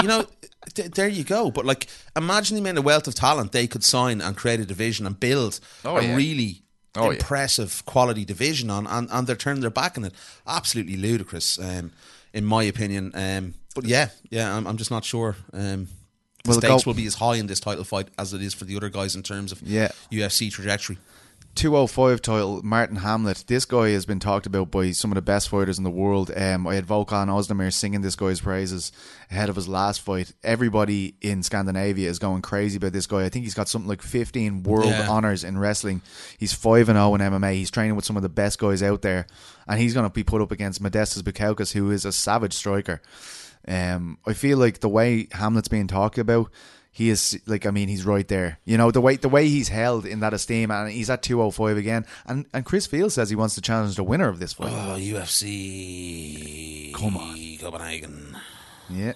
You 0.02 0.08
know, 0.10 0.26
th- 0.74 0.92
there 0.92 1.08
you 1.08 1.24
go. 1.24 1.52
But 1.52 1.64
like, 1.66 1.88
imagine 2.16 2.56
the 2.56 2.62
amount 2.62 2.80
of 2.80 2.84
wealth 2.86 3.08
of 3.08 3.14
talent 3.16 3.52
they 3.52 3.68
could 3.68 3.84
sign 3.84 4.20
and 4.20 4.36
create 4.36 4.60
a 4.60 4.66
division 4.66 5.06
and 5.06 5.18
build 5.20 5.60
Oh, 5.86 5.98
a 5.98 6.04
yeah. 6.04 6.16
really 6.16 6.64
Oh, 6.96 7.06
yeah. 7.06 7.12
impressive 7.18 7.84
quality 7.86 8.26
division 8.26 8.70
on, 8.70 8.86
and, 8.88 9.08
and 9.12 9.26
they're 9.28 9.36
turning 9.36 9.62
their 9.62 9.70
back 9.70 9.98
on 9.98 10.06
it. 10.06 10.14
Absolutely 10.46 10.96
ludicrous, 10.98 11.58
um, 11.60 11.92
in 12.34 12.46
my 12.46 12.64
opinion. 12.64 13.12
Um, 13.16 13.54
but 13.74 13.86
yeah, 13.86 14.10
yeah, 14.30 14.56
I'm, 14.56 14.66
I'm 14.68 14.78
just 14.78 14.92
not 14.92 15.04
sure. 15.06 15.36
Um, 15.54 15.88
the 16.44 16.50
Well, 16.52 16.60
stakes 16.60 16.86
will 16.86 16.94
be 16.94 17.06
as 17.08 17.16
high 17.16 17.36
in 17.36 17.48
this 17.48 17.60
title 17.60 17.84
fight 17.84 18.10
as 18.20 18.34
it 18.34 18.42
is 18.42 18.54
for 18.54 18.66
the 18.66 18.76
other 18.76 18.90
guys 18.90 19.16
in 19.16 19.24
terms 19.24 19.52
of 19.52 19.62
Yeah. 19.62 19.90
UFC 20.12 20.52
trajectory. 20.52 20.98
205 21.56 22.20
title, 22.24 22.62
Martin 22.64 22.96
Hamlet. 22.98 23.44
This 23.46 23.66
guy 23.66 23.90
has 23.92 24.08
been 24.08 24.20
talked 24.20 24.48
about 24.48 24.72
by 24.72 24.90
some 24.90 25.12
of 25.12 25.16
the 25.16 25.22
best 25.22 25.50
fighters 25.50 25.78
in 25.78 25.84
the 25.84 25.92
world. 25.92 26.32
Um, 26.36 26.66
I 26.66 26.74
had 26.74 26.88
Volkan 26.88 27.28
Ozdemir 27.28 27.72
singing 27.72 28.02
this 28.02 28.16
guy's 28.16 28.42
praises 28.42 28.92
ahead 29.30 29.50
of 29.50 29.56
his 29.56 29.68
last 29.68 30.02
fight. 30.02 30.32
Everybody 30.44 31.14
in 31.22 31.44
Scandinavia 31.44 32.10
is 32.10 32.18
going 32.18 32.42
crazy 32.42 32.78
about 32.78 32.94
this 32.94 33.06
guy. 33.06 33.24
I 33.24 33.30
think 33.30 33.46
he's 33.46 33.54
got 33.54 33.70
something 33.70 33.88
like 33.88 34.02
15 34.02 34.64
world 34.64 34.88
Yeah. 34.88 35.08
honors 35.08 35.44
in 35.44 35.60
wrestling. 35.60 36.02
He's 36.40 36.54
5 36.54 36.90
and 36.90 36.98
0 36.98 37.14
in 37.16 37.22
MMA. 37.22 37.54
He's 37.54 37.70
training 37.70 37.96
with 37.96 38.06
some 38.06 38.18
of 38.18 38.24
the 38.24 38.30
best 38.30 38.58
guys 38.58 38.82
out 38.82 39.04
there. 39.04 39.28
And 39.68 39.80
he's 39.80 39.94
going 39.94 40.08
to 40.08 40.14
be 40.14 40.24
put 40.24 40.42
up 40.42 40.52
against 40.52 40.82
Modestas 40.82 41.22
Bukauskas, 41.22 41.74
who 41.74 41.92
is 41.92 42.04
a 42.04 42.12
savage 42.12 42.54
striker. 42.54 43.00
Um, 43.68 44.18
I 44.26 44.34
feel 44.34 44.58
like 44.58 44.80
the 44.80 44.90
way 44.90 45.28
Hamlet's 45.32 45.68
being 45.68 45.88
talked 45.88 46.18
about, 46.18 46.52
he 46.92 47.10
is 47.10 47.40
like 47.48 47.66
I 47.66 47.72
mean 47.72 47.88
he's 47.90 48.06
right 48.06 48.28
there. 48.28 48.60
You 48.66 48.78
know 48.78 48.92
the 48.92 49.02
way 49.02 49.16
the 49.16 49.30
way 49.30 49.48
he's 49.50 49.70
held 49.70 50.06
in 50.06 50.20
that 50.20 50.34
esteem, 50.34 50.70
and 50.70 50.92
he's 50.92 51.10
at 51.10 51.24
two 51.24 51.42
oh 51.42 51.50
five 51.50 51.78
again. 51.78 52.06
And 52.26 52.46
and 52.54 52.66
Chris 52.66 52.86
Field 52.86 53.12
says 53.12 53.30
he 53.30 53.36
wants 53.36 53.56
to 53.56 53.62
challenge 53.62 53.96
the 53.96 54.04
winner 54.04 54.30
of 54.30 54.40
this 54.40 54.54
fight. 54.54 54.72
Oh, 54.72 54.98
UFC. 55.00 56.94
Come 56.94 57.18
on. 57.18 57.58
Copenhagen. 57.60 58.38
Yeah, 58.90 59.14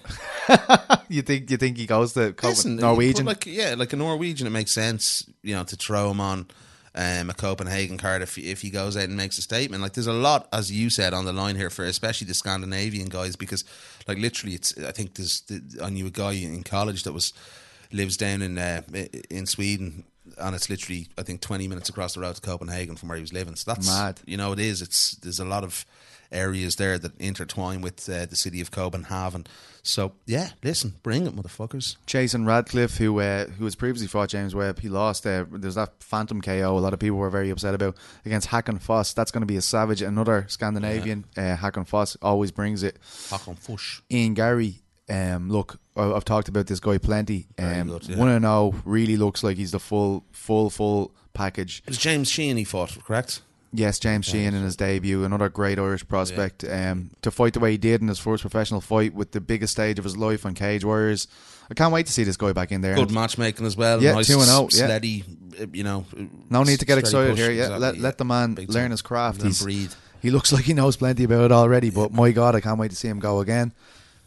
you 1.08 1.20
think 1.22 1.50
you 1.50 1.58
think 1.58 1.76
he 1.76 1.86
goes 1.86 2.14
to 2.14 2.32
Copen- 2.32 2.80
Norwegian? 2.80 3.26
like 3.26 3.44
yeah, 3.46 3.74
like 3.76 3.92
a 3.92 3.96
Norwegian, 3.96 4.46
it 4.46 4.50
makes 4.50 4.72
sense, 4.72 5.28
you 5.42 5.54
know, 5.54 5.62
to 5.64 5.76
throw 5.76 6.10
him 6.10 6.20
on 6.20 6.46
um, 6.94 7.30
a 7.30 7.34
Copenhagen 7.34 7.98
card 7.98 8.22
if 8.22 8.38
if 8.38 8.62
he 8.62 8.70
goes 8.70 8.96
out 8.96 9.04
and 9.04 9.16
makes 9.16 9.38
a 9.38 9.42
statement. 9.42 9.82
Like 9.82 9.92
there's 9.92 10.06
a 10.06 10.12
lot, 10.12 10.48
as 10.52 10.70
you 10.72 10.90
said, 10.90 11.14
on 11.14 11.24
the 11.24 11.32
line 11.32 11.56
here 11.56 11.70
for 11.70 11.84
especially 11.84 12.26
the 12.26 12.34
Scandinavian 12.34 13.08
guys 13.08 13.36
because, 13.36 13.64
like 14.06 14.18
literally, 14.18 14.54
it's 14.54 14.76
I 14.78 14.92
think 14.92 15.14
there's 15.14 15.42
I 15.82 15.90
knew 15.90 16.06
a 16.06 16.10
guy 16.10 16.32
in 16.32 16.62
college 16.62 17.02
that 17.04 17.12
was 17.12 17.32
lives 17.92 18.16
down 18.16 18.42
in 18.42 18.58
uh, 18.58 18.82
in 19.30 19.46
Sweden. 19.46 20.04
And 20.36 20.54
it's 20.54 20.68
literally, 20.68 21.08
I 21.16 21.22
think, 21.22 21.40
twenty 21.40 21.66
minutes 21.68 21.88
across 21.88 22.14
the 22.14 22.20
road 22.20 22.34
to 22.34 22.42
Copenhagen 22.42 22.96
from 22.96 23.08
where 23.08 23.16
he 23.16 23.22
was 23.22 23.32
living. 23.32 23.56
So 23.56 23.72
that's 23.72 23.86
Mad. 23.86 24.20
You 24.26 24.36
know, 24.36 24.52
it 24.52 24.58
is. 24.58 24.82
It's 24.82 25.12
there's 25.12 25.40
a 25.40 25.44
lot 25.44 25.64
of 25.64 25.86
areas 26.30 26.76
there 26.76 26.98
that 26.98 27.18
intertwine 27.18 27.80
with 27.80 28.08
uh, 28.08 28.26
the 28.26 28.36
city 28.36 28.60
of 28.60 28.70
Copenhagen. 28.70 29.46
So 29.88 30.12
yeah, 30.26 30.50
listen, 30.62 30.94
bring 31.02 31.26
it, 31.26 31.34
motherfuckers. 31.34 31.96
Jason 32.06 32.44
Radcliffe, 32.44 32.98
who 32.98 33.20
uh, 33.20 33.46
who 33.46 33.64
has 33.64 33.74
previously 33.74 34.06
fought 34.06 34.28
James 34.28 34.54
Webb, 34.54 34.80
he 34.80 34.88
lost. 34.88 35.26
Uh, 35.26 35.46
there's 35.50 35.76
that 35.76 36.02
Phantom 36.02 36.40
KO. 36.42 36.76
A 36.76 36.78
lot 36.78 36.92
of 36.92 36.98
people 36.98 37.16
were 37.16 37.30
very 37.30 37.50
upset 37.50 37.74
about 37.74 37.96
against 38.26 38.48
Hakon 38.48 38.78
Foss. 38.78 39.14
That's 39.14 39.30
going 39.30 39.42
to 39.42 39.46
be 39.46 39.56
a 39.56 39.62
savage. 39.62 40.02
Another 40.02 40.44
Scandinavian, 40.48 41.24
uh, 41.36 41.56
Hakon 41.56 41.86
Foss, 41.86 42.16
always 42.20 42.50
brings 42.50 42.82
it. 42.82 42.98
Hakon 43.30 43.54
Foss. 43.54 44.02
Ian 44.10 44.34
Garry, 44.34 44.82
um, 45.08 45.48
look, 45.50 45.80
I've 45.96 46.24
talked 46.24 46.48
about 46.48 46.66
this 46.66 46.80
guy 46.80 46.98
plenty. 46.98 47.46
Um, 47.58 47.88
good, 47.88 48.08
yeah. 48.08 48.16
One 48.16 48.28
and 48.28 48.44
zero 48.44 48.74
really 48.84 49.16
looks 49.16 49.42
like 49.42 49.56
he's 49.56 49.72
the 49.72 49.80
full, 49.80 50.24
full, 50.32 50.68
full 50.70 51.14
package. 51.32 51.82
It 51.86 51.90
was 51.90 51.98
James 51.98 52.28
Sheehan 52.28 52.56
he 52.56 52.64
fought, 52.64 52.98
correct? 53.04 53.40
Yes, 53.72 53.98
James 53.98 54.24
Sheehan 54.24 54.54
in 54.54 54.62
his 54.62 54.76
debut, 54.76 55.24
another 55.24 55.50
great 55.50 55.78
Irish 55.78 56.06
prospect. 56.08 56.64
Um, 56.64 57.10
to 57.20 57.30
fight 57.30 57.52
the 57.52 57.60
way 57.60 57.72
he 57.72 57.76
did 57.76 58.00
in 58.00 58.08
his 58.08 58.18
first 58.18 58.40
professional 58.40 58.80
fight 58.80 59.12
with 59.12 59.32
the 59.32 59.40
biggest 59.42 59.74
stage 59.74 59.98
of 59.98 60.04
his 60.04 60.16
life 60.16 60.46
on 60.46 60.54
Cage 60.54 60.84
Warriors, 60.84 61.28
I 61.70 61.74
can't 61.74 61.92
wait 61.92 62.06
to 62.06 62.12
see 62.12 62.24
this 62.24 62.38
guy 62.38 62.52
back 62.54 62.72
in 62.72 62.80
there. 62.80 62.94
Good 62.94 63.10
matchmaking 63.10 63.66
as 63.66 63.76
well. 63.76 64.02
Yeah, 64.02 64.14
nice, 64.14 64.26
2 64.26 64.34
and 64.38 64.42
0, 64.44 64.60
yeah. 64.62 64.68
steady, 64.86 65.24
uh, 65.60 65.66
you 65.72 65.84
know. 65.84 66.06
No 66.48 66.62
need 66.62 66.80
to 66.80 66.86
get 66.86 66.96
excited 66.96 67.30
push, 67.32 67.40
here. 67.40 67.50
Yeah, 67.50 67.64
exactly, 67.64 67.80
let, 67.80 67.98
let 67.98 68.18
the 68.18 68.24
man 68.24 68.54
Big 68.54 68.70
learn 68.70 68.84
time. 68.84 68.90
his 68.92 69.02
craft. 69.02 69.42
He's, 69.42 69.62
breathe. 69.62 69.92
he 70.22 70.30
looks 70.30 70.50
like 70.50 70.64
he 70.64 70.72
knows 70.72 70.96
plenty 70.96 71.24
about 71.24 71.44
it 71.44 71.52
already. 71.52 71.90
But 71.90 72.10
my 72.10 72.30
God, 72.30 72.54
I 72.54 72.60
can't 72.62 72.78
wait 72.80 72.90
to 72.92 72.96
see 72.96 73.08
him 73.08 73.18
go 73.18 73.40
again. 73.40 73.74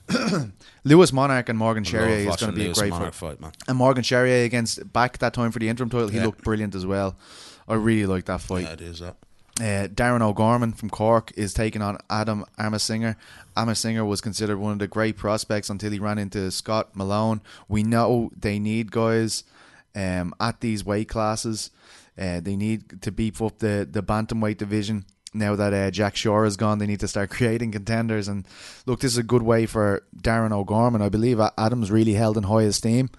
Lewis 0.84 1.12
Monarch 1.12 1.50
and 1.50 1.58
Morgan 1.58 1.84
Charrier 1.84 2.30
is 2.30 2.36
going 2.36 2.52
to 2.52 2.58
be 2.58 2.70
a 2.70 2.74
great 2.74 2.92
Monarch 2.92 3.14
fight. 3.14 3.40
man. 3.40 3.54
And 3.68 3.78
Morgan 3.78 4.04
Charrier 4.04 4.44
against 4.44 4.92
back 4.94 5.18
that 5.20 5.34
time 5.34 5.52
for 5.52 5.58
the 5.58 5.70
interim 5.70 5.90
title, 5.90 6.10
he 6.10 6.18
Yeah. 6.18 6.26
looked 6.26 6.44
brilliant 6.44 6.76
as 6.76 6.86
well. 6.86 7.16
I 7.68 7.74
really 7.76 8.06
like 8.06 8.26
that 8.26 8.42
fight. 8.42 8.64
Yeah, 8.66 8.74
it 8.74 8.82
is 8.82 9.00
that. 9.00 9.16
Uh, 9.60 9.88
Darren 9.88 10.22
O'Gorman 10.22 10.74
from 10.74 10.90
Cork 10.90 11.32
is 11.36 11.54
taking 11.54 11.82
on 11.82 11.98
Adam 12.10 12.46
Amarasinghe. 12.58 13.16
Amarasinghe 13.56 14.08
was 14.08 14.22
considered 14.22 14.58
one 14.58 14.72
of 14.72 14.80
the 14.80 14.88
great 14.88 15.18
prospects 15.18 15.70
until 15.70 15.92
he 15.92 16.00
ran 16.00 16.18
into 16.18 16.50
Scott 16.52 16.96
Malone. 16.96 17.42
We 17.68 17.84
know 17.84 18.32
they 18.36 18.60
need 18.60 18.92
guys 18.92 19.44
um, 19.96 20.34
at 20.40 20.62
these 20.62 20.86
weight 20.86 21.10
classes. 21.10 21.70
Uh, 22.18 22.40
they 22.40 22.56
need 22.56 23.02
to 23.02 23.12
beef 23.12 23.42
up 23.42 23.60
the, 23.60 23.88
the 23.90 24.02
bantamweight 24.02 24.58
division. 24.58 25.06
Now 25.34 25.56
that 25.56 25.74
uh, 25.74 25.92
Jack 25.92 26.16
Shore 26.16 26.46
is 26.46 26.58
gone, 26.58 26.80
they 26.80 26.88
need 26.88 27.00
to 27.02 27.08
start 27.08 27.30
creating 27.32 27.72
contenders. 27.72 28.28
And 28.28 28.48
look, 28.86 29.02
this 29.02 29.12
is 29.12 29.18
a 29.18 29.24
good 29.24 29.44
way 29.44 29.66
for 29.66 30.04
Darren 30.16 30.52
O'Gorman. 30.52 31.02
I 31.02 31.10
believe 31.10 31.40
Adam's 31.58 31.92
really 31.92 32.14
held 32.14 32.38
in 32.38 32.44
high 32.44 32.64
esteem. 32.64 33.10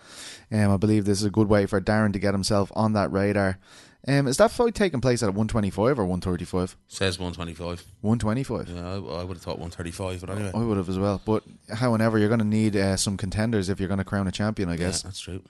Um, 0.50 0.70
I 0.70 0.76
believe 0.76 1.04
this 1.04 1.20
is 1.20 1.26
a 1.26 1.30
good 1.30 1.48
way 1.48 1.66
for 1.66 1.80
Darren 1.80 2.12
to 2.12 2.18
get 2.18 2.34
himself 2.34 2.70
on 2.74 2.92
that 2.94 3.12
radar. 3.12 3.58
Um, 4.08 4.26
is 4.26 4.36
that 4.38 4.50
fight 4.50 4.74
taking 4.74 5.00
place 5.00 5.22
at 5.22 5.28
125 5.28 5.98
or 5.98 6.04
135? 6.04 6.76
Says 6.88 7.18
125. 7.18 7.84
125. 8.00 8.68
Yeah, 8.68 8.90
I, 8.90 9.20
I 9.20 9.24
would 9.24 9.36
have 9.36 9.42
thought 9.42 9.58
135, 9.60 10.20
but 10.20 10.30
anyway. 10.30 10.50
I 10.52 10.58
would 10.58 10.76
have 10.76 10.88
as 10.88 10.98
well. 10.98 11.20
But 11.24 11.44
however, 11.72 12.18
you're 12.18 12.28
going 12.28 12.40
to 12.40 12.44
need 12.44 12.74
uh, 12.74 12.96
some 12.96 13.16
contenders 13.16 13.68
if 13.68 13.78
you're 13.78 13.88
going 13.88 13.98
to 13.98 14.04
crown 14.04 14.26
a 14.26 14.32
champion, 14.32 14.68
I 14.68 14.76
guess. 14.76 15.02
yeah, 15.02 15.08
that's 15.08 15.20
true. 15.20 15.42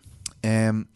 Um, 0.44 0.88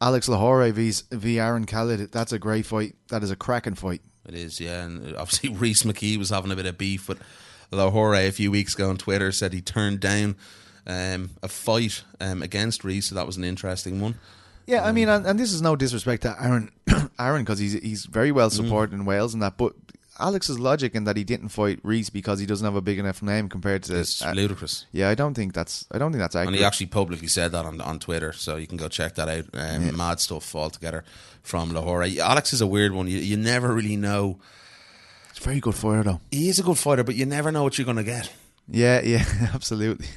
Alex 0.00 0.28
Lohoré 0.28 0.72
v, 0.72 0.92
v 1.16 1.38
Aaron 1.38 1.66
Khalid. 1.66 2.10
That's 2.10 2.32
a 2.32 2.38
great 2.38 2.66
fight. 2.66 2.96
That 3.08 3.22
is 3.22 3.30
a 3.30 3.36
cracking 3.36 3.74
fight. 3.74 4.00
It 4.26 4.34
is, 4.34 4.60
yeah. 4.60 4.84
And 4.84 5.16
obviously, 5.16 5.48
Reese 5.54 5.84
McKee 5.84 6.16
was 6.18 6.30
having 6.30 6.50
a 6.50 6.56
bit 6.56 6.66
of 6.66 6.78
beef 6.78 7.08
with 7.08 7.20
Lohoré 7.70 8.28
a 8.28 8.32
few 8.32 8.50
weeks 8.50 8.74
ago 8.74 8.90
on 8.90 8.96
Twitter. 8.96 9.30
Said 9.30 9.52
he 9.52 9.60
turned 9.60 10.00
down 10.00 10.36
um, 10.86 11.30
a 11.42 11.48
fight 11.48 12.02
um, 12.20 12.42
against 12.42 12.82
Reese, 12.82 13.06
so 13.06 13.14
that 13.14 13.26
was 13.26 13.36
an 13.36 13.44
interesting 13.44 14.00
one. 14.00 14.16
Yeah, 14.68 14.84
I 14.84 14.92
mean, 14.92 15.08
and, 15.08 15.26
and 15.26 15.40
this 15.40 15.52
is 15.52 15.62
no 15.62 15.76
disrespect 15.76 16.22
to 16.22 16.36
Aaron, 16.40 16.70
Aaron, 17.18 17.42
because 17.42 17.58
he's 17.58 17.72
he's 17.72 18.04
very 18.04 18.30
well 18.30 18.50
supported 18.50 18.92
in 18.94 19.06
Wales 19.06 19.32
and 19.32 19.42
that. 19.42 19.56
But 19.56 19.72
Alex's 20.20 20.58
logic 20.58 20.94
in 20.94 21.04
that 21.04 21.16
he 21.16 21.24
didn't 21.24 21.48
fight 21.48 21.78
Reese 21.82 22.10
because 22.10 22.38
he 22.38 22.44
doesn't 22.44 22.64
have 22.64 22.74
a 22.74 22.82
big 22.82 22.98
enough 22.98 23.22
name 23.22 23.48
compared 23.48 23.84
to 23.84 23.98
It's 23.98 24.20
uh, 24.22 24.32
ludicrous. 24.32 24.84
yeah, 24.92 25.08
I 25.08 25.14
don't 25.14 25.32
think 25.32 25.54
that's 25.54 25.86
I 25.90 25.96
don't 25.96 26.12
think 26.12 26.20
that's 26.20 26.36
accurate. 26.36 26.48
And 26.48 26.56
he 26.58 26.64
actually 26.64 26.86
publicly 26.86 27.28
said 27.28 27.52
that 27.52 27.64
on 27.64 27.80
on 27.80 27.98
Twitter, 27.98 28.32
so 28.32 28.56
you 28.56 28.66
can 28.66 28.76
go 28.76 28.88
check 28.88 29.14
that 29.14 29.28
out. 29.28 29.44
Um, 29.54 29.96
Mad 29.96 30.20
stuff 30.20 30.54
altogether 30.54 31.02
from 31.42 31.72
Lohoré. 31.72 32.18
Alex 32.18 32.52
is 32.52 32.60
a 32.60 32.66
weird 32.66 32.92
one. 32.92 33.06
You, 33.08 33.18
you 33.18 33.38
never 33.38 33.72
really 33.72 33.96
know. 33.96 34.38
it's 35.30 35.38
a 35.40 35.42
very 35.42 35.60
good 35.60 35.76
fighter 35.76 36.02
though. 36.02 36.20
He 36.30 36.50
is 36.50 36.58
a 36.58 36.62
good 36.62 36.76
fighter, 36.78 37.04
but 37.04 37.14
you 37.14 37.24
never 37.24 37.50
know 37.50 37.62
what 37.62 37.78
you're 37.78 37.86
going 37.86 37.96
to 37.96 38.04
get. 38.04 38.30
Yeah, 38.70 39.00
yeah, 39.00 39.24
absolutely. 39.54 40.08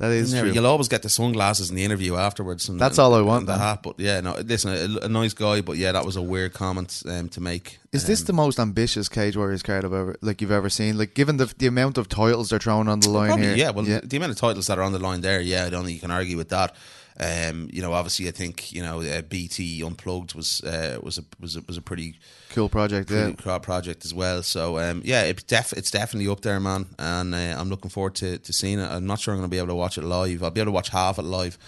That 0.00 0.10
is 0.12 0.32
never- 0.34 0.46
true. 0.46 0.54
You'll 0.54 0.66
always 0.66 0.88
get 0.88 1.02
the 1.02 1.08
sunglasses 1.08 1.70
in 1.70 1.76
the 1.76 1.84
interview 1.84 2.16
afterwards. 2.16 2.68
And, 2.68 2.80
That's 2.80 2.98
all 2.98 3.14
I 3.14 3.20
want, 3.20 3.40
and 3.42 3.48
The 3.48 3.58
hat, 3.58 3.82
but 3.82 4.00
yeah, 4.00 4.20
no. 4.20 4.34
Listen, 4.44 4.70
a, 5.02 5.04
a 5.04 5.08
nice 5.08 5.34
guy, 5.34 5.60
but 5.60 5.76
yeah, 5.76 5.92
that 5.92 6.04
was 6.04 6.16
a 6.16 6.22
weird 6.22 6.52
comment 6.54 7.02
um, 7.06 7.28
to 7.28 7.40
make. 7.40 7.78
Is 7.92 8.06
this 8.06 8.20
Um, 8.22 8.26
the 8.26 8.32
most 8.32 8.58
ambitious 8.58 9.08
Cage 9.08 9.36
Warriors 9.36 9.62
card 9.62 9.84
I've 9.84 9.92
ever 9.92 10.16
like 10.22 10.40
you've 10.40 10.50
ever 10.50 10.70
seen? 10.70 10.96
Like 10.98 11.14
given 11.14 11.36
the 11.36 11.52
the 11.58 11.66
amount 11.66 11.98
of 11.98 12.08
titles 12.08 12.48
they're 12.50 12.58
throwing 12.58 12.88
on 12.88 13.00
the 13.00 13.10
line 13.10 13.28
Probably, 13.28 13.46
here. 13.46 13.56
yeah. 13.56 13.70
Well, 13.70 13.86
yeah. 13.86 14.00
the 14.02 14.16
amount 14.16 14.32
of 14.32 14.38
titles 14.38 14.66
that 14.68 14.78
are 14.78 14.82
on 14.82 14.92
the 14.92 14.98
line 14.98 15.20
there, 15.20 15.40
yeah, 15.40 15.66
I 15.66 15.70
don't 15.70 15.84
think 15.84 15.94
you 15.94 16.00
can 16.00 16.10
argue 16.10 16.36
with 16.36 16.48
that. 16.48 16.74
Um, 17.18 17.68
you 17.72 17.82
know, 17.82 17.92
obviously, 17.92 18.28
I 18.28 18.30
think 18.30 18.72
you 18.72 18.82
know 18.82 19.00
uh, 19.02 19.22
BT 19.22 19.82
Unplugged 19.82 20.34
was 20.34 20.62
uh, 20.62 20.98
was 21.02 21.18
a 21.18 21.24
was 21.40 21.56
a, 21.56 21.60
was 21.66 21.76
a 21.76 21.82
pretty 21.82 22.14
cool 22.50 22.68
project. 22.68 23.10
Yeah, 23.10 23.32
cool 23.32 23.58
project 23.60 24.04
as 24.04 24.14
well. 24.14 24.42
So 24.42 24.78
um, 24.78 25.02
yeah, 25.04 25.22
it 25.24 25.46
def- 25.46 25.74
it's 25.74 25.90
definitely 25.90 26.30
up 26.30 26.40
there, 26.40 26.60
man. 26.60 26.86
And 26.98 27.34
uh, 27.34 27.56
I'm 27.58 27.68
looking 27.68 27.90
forward 27.90 28.14
to, 28.16 28.38
to 28.38 28.52
seeing 28.52 28.78
it. 28.78 28.86
I'm 28.90 29.06
not 29.06 29.20
sure 29.20 29.34
I'm 29.34 29.40
going 29.40 29.50
to 29.50 29.54
be 29.54 29.58
able 29.58 29.68
to 29.68 29.74
watch 29.74 29.98
it 29.98 30.04
live. 30.04 30.42
I'll 30.42 30.50
be 30.50 30.60
able 30.60 30.68
to 30.68 30.74
watch 30.74 30.88
half 30.90 31.18
it 31.18 31.22
live. 31.22 31.58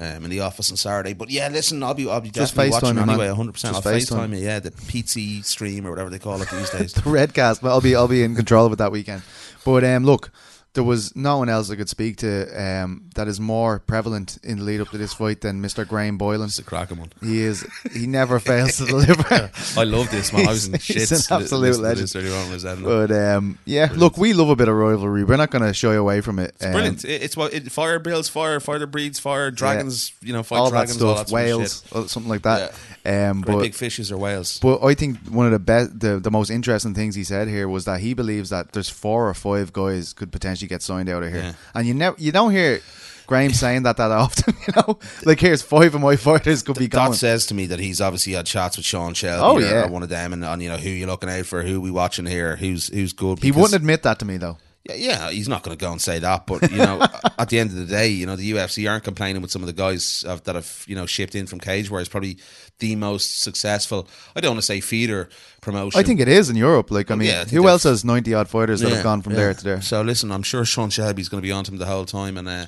Um, 0.00 0.22
in 0.22 0.30
the 0.30 0.38
office 0.38 0.70
on 0.70 0.76
Saturday, 0.76 1.12
but 1.12 1.28
yeah, 1.28 1.48
listen, 1.48 1.82
I'll 1.82 1.92
be 1.92 2.08
I'll 2.08 2.20
be 2.20 2.30
Just 2.30 2.54
definitely 2.54 2.70
watching 2.70 2.98
anyway. 3.00 3.26
100. 3.30 3.50
percent 3.52 3.74
I'll. 3.74 3.82
FaceTime 3.82 4.30
you, 4.30 4.44
yeah, 4.44 4.60
the 4.60 4.70
PT 4.70 5.44
stream 5.44 5.84
or 5.84 5.90
whatever 5.90 6.08
they 6.08 6.20
call 6.20 6.40
it 6.40 6.48
these 6.50 6.70
days. 6.78 6.92
the 6.92 7.00
Redcast. 7.00 7.60
But 7.62 7.70
I'll 7.70 7.80
be 7.80 7.96
I'll 7.96 8.06
be 8.06 8.22
in 8.22 8.36
control 8.36 8.64
of 8.66 8.72
it 8.72 8.76
that 8.76 8.92
weekend. 8.92 9.22
But 9.64 9.82
um, 9.82 10.04
look, 10.04 10.30
there 10.74 10.84
was 10.84 11.16
no 11.16 11.38
one 11.38 11.48
else 11.48 11.70
I 11.70 11.76
could 11.76 11.88
speak 11.88 12.18
to 12.18 12.46
um, 12.62 13.10
that 13.16 13.26
is 13.26 13.40
more 13.40 13.80
prevalent 13.80 14.38
in 14.44 14.58
the 14.58 14.64
lead 14.64 14.80
up 14.80 14.88
to 14.90 14.98
this 14.98 15.12
fight 15.14 15.40
than 15.40 15.60
Mr. 15.62 15.86
Graham 15.88 16.18
Boylan. 16.18 16.46
It's 16.48 16.58
a 16.58 16.62
cracking 16.62 16.98
one. 16.98 17.10
He 17.20 17.40
is 17.40 17.66
he 17.92 18.06
never 18.06 18.38
fails 18.50 18.76
to 18.76 18.86
deliver. 18.86 19.50
I 19.76 19.84
love 19.84 20.10
this 20.10 20.32
man. 20.32 20.46
I 20.46 20.50
was 20.50 20.66
in 20.66 20.72
He's- 20.80 20.86
he's 21.10 21.28
an 21.30 21.40
absolute 21.40 21.78
legend. 21.78 22.04
this 22.04 22.14
earlier 22.14 22.34
on 22.34 22.50
with 22.50 22.60
Zen. 22.60 22.82
But 22.82 23.10
um, 23.10 23.58
yeah, 23.64 23.88
look, 23.94 24.18
we 24.18 24.34
love 24.34 24.50
a 24.50 24.56
bit 24.56 24.68
of 24.68 24.74
rivalry. 24.76 25.24
We're 25.24 25.36
not 25.36 25.50
going 25.50 25.64
to 25.64 25.72
shy 25.74 25.94
away 25.94 26.20
from 26.20 26.38
it. 26.38 26.54
Um, 26.60 26.72
Brilliant. 26.72 27.04
It- 27.04 27.22
It's 27.22 27.36
what 27.36 27.52
it, 27.54 27.72
fire 27.72 27.98
builds 27.98 28.28
fire, 28.28 28.60
fire 28.60 28.86
breeds 28.86 29.18
fire, 29.18 29.50
dragons. 29.50 30.12
You 30.22 30.32
know, 30.32 30.42
fight 30.42 30.58
all 30.58 30.70
dragons, 30.70 30.98
that 30.98 31.06
all 31.06 31.14
stuff, 31.16 31.26
that 31.26 31.30
sort 31.30 31.40
of 31.40 31.46
whales, 31.46 31.84
shit. 32.02 32.10
something 32.10 32.30
like 32.30 32.42
that. 32.42 32.74
Um, 33.06 33.40
Great 33.40 33.54
but 33.54 33.60
big 33.62 33.74
fishes 33.74 34.12
or 34.12 34.18
whales. 34.18 34.58
But 34.60 34.84
I 34.84 34.92
think 34.94 35.18
one 35.28 35.46
of 35.46 35.52
the 35.52 35.58
best, 35.58 35.98
the, 35.98 36.18
the 36.20 36.30
most 36.30 36.50
interesting 36.50 36.94
things 36.94 37.14
he 37.14 37.24
said 37.24 37.48
here 37.48 37.66
was 37.68 37.86
that 37.86 38.00
he 38.00 38.12
believes 38.12 38.50
that 38.50 38.72
there's 38.72 38.90
four 38.90 39.28
or 39.28 39.34
five 39.34 39.72
guys 39.72 40.12
could 40.12 40.30
potentially 40.30 40.57
get 40.66 40.82
signed 40.82 41.08
out 41.08 41.22
of 41.22 41.30
here, 41.32 41.42
Yeah. 41.42 41.52
and 41.74 41.86
you 41.86 41.94
never, 41.94 42.16
you 42.18 42.32
don't 42.32 42.50
hear 42.50 42.80
Graham 43.28 43.52
saying 43.52 43.84
that 43.84 43.98
that 43.98 44.10
often. 44.10 44.54
You 44.68 44.72
know, 44.76 44.98
like 45.24 45.38
here's 45.40 45.62
five 45.62 45.94
of 45.94 46.00
my 46.00 46.16
fighters 46.16 46.62
could 46.62 46.78
be 46.78 46.88
going. 46.88 47.12
That 47.12 47.16
says 47.16 47.46
to 47.46 47.54
me 47.54 47.66
that 47.66 47.78
he's 47.78 48.00
obviously 48.00 48.32
had 48.32 48.44
chats 48.46 48.76
with 48.76 48.84
Sean 48.84 49.14
Shelby. 49.14 49.64
Oh, 49.64 49.66
yeah. 49.66 49.84
or 49.84 49.88
one 49.88 50.02
of 50.02 50.08
them, 50.08 50.32
and, 50.32 50.44
and 50.44 50.60
you 50.62 50.68
know 50.68 50.76
who 50.76 50.90
you 50.90 51.06
looking 51.06 51.30
out 51.30 51.46
for, 51.46 51.62
who 51.62 51.80
we 51.80 51.90
watching 51.90 52.26
here, 52.26 52.56
who's 52.56 52.88
who's 52.88 53.12
good. 53.12 53.38
he 53.42 53.52
wouldn't 53.52 53.74
admit 53.74 54.02
that 54.02 54.18
to 54.18 54.24
me 54.24 54.36
though. 54.38 54.58
Yeah, 54.94 55.30
he's 55.30 55.48
not 55.48 55.62
going 55.62 55.76
to 55.76 55.84
go 55.84 55.92
and 55.92 56.00
say 56.00 56.18
that, 56.18 56.46
but 56.46 56.70
you 56.70 56.78
know, 56.78 57.00
at 57.38 57.50
the 57.50 57.58
end 57.58 57.70
of 57.70 57.76
the 57.76 57.84
day, 57.84 58.08
you 58.08 58.24
know, 58.26 58.36
the 58.36 58.52
UFC 58.52 58.90
aren't 58.90 59.04
complaining 59.04 59.42
with 59.42 59.50
some 59.50 59.62
of 59.62 59.66
the 59.66 59.72
guys 59.74 60.24
of, 60.24 60.44
that 60.44 60.54
have 60.54 60.84
you 60.88 60.94
know 60.94 61.04
shipped 61.06 61.34
in 61.34 61.46
from 61.46 61.60
Cage, 61.60 61.90
where 61.90 62.00
it's 62.00 62.08
probably 62.08 62.38
the 62.78 62.96
most 62.96 63.40
successful. 63.42 64.08
I 64.34 64.40
don't 64.40 64.52
want 64.52 64.60
to 64.60 64.66
say 64.66 64.80
feeder 64.80 65.28
promotion. 65.60 65.98
I 66.00 66.02
think 66.04 66.20
it 66.20 66.28
is 66.28 66.48
in 66.48 66.56
Europe. 66.56 66.90
Like, 66.90 67.10
I 67.10 67.16
mean, 67.16 67.28
Yeah, 67.28 67.42
I 67.46 67.50
who 67.50 67.68
else 67.68 67.82
has 67.82 68.04
90 68.04 68.32
odd 68.34 68.48
fighters 68.48 68.80
that 68.80 68.88
Yeah, 68.88 68.94
have 68.96 69.04
gone 69.04 69.20
from 69.22 69.32
yeah. 69.34 69.38
there 69.38 69.54
to 69.54 69.64
there? 69.64 69.80
So 69.82 70.00
listen, 70.02 70.32
I'm 70.32 70.42
sure 70.42 70.64
Sean 70.64 70.88
Shelby's 70.90 71.28
going 71.28 71.42
to 71.42 71.46
be 71.46 71.52
on 71.52 71.64
to 71.64 71.72
him 71.72 71.78
the 71.78 71.86
whole 71.86 72.04
time, 72.06 72.38
and 72.38 72.48
uh, 72.48 72.66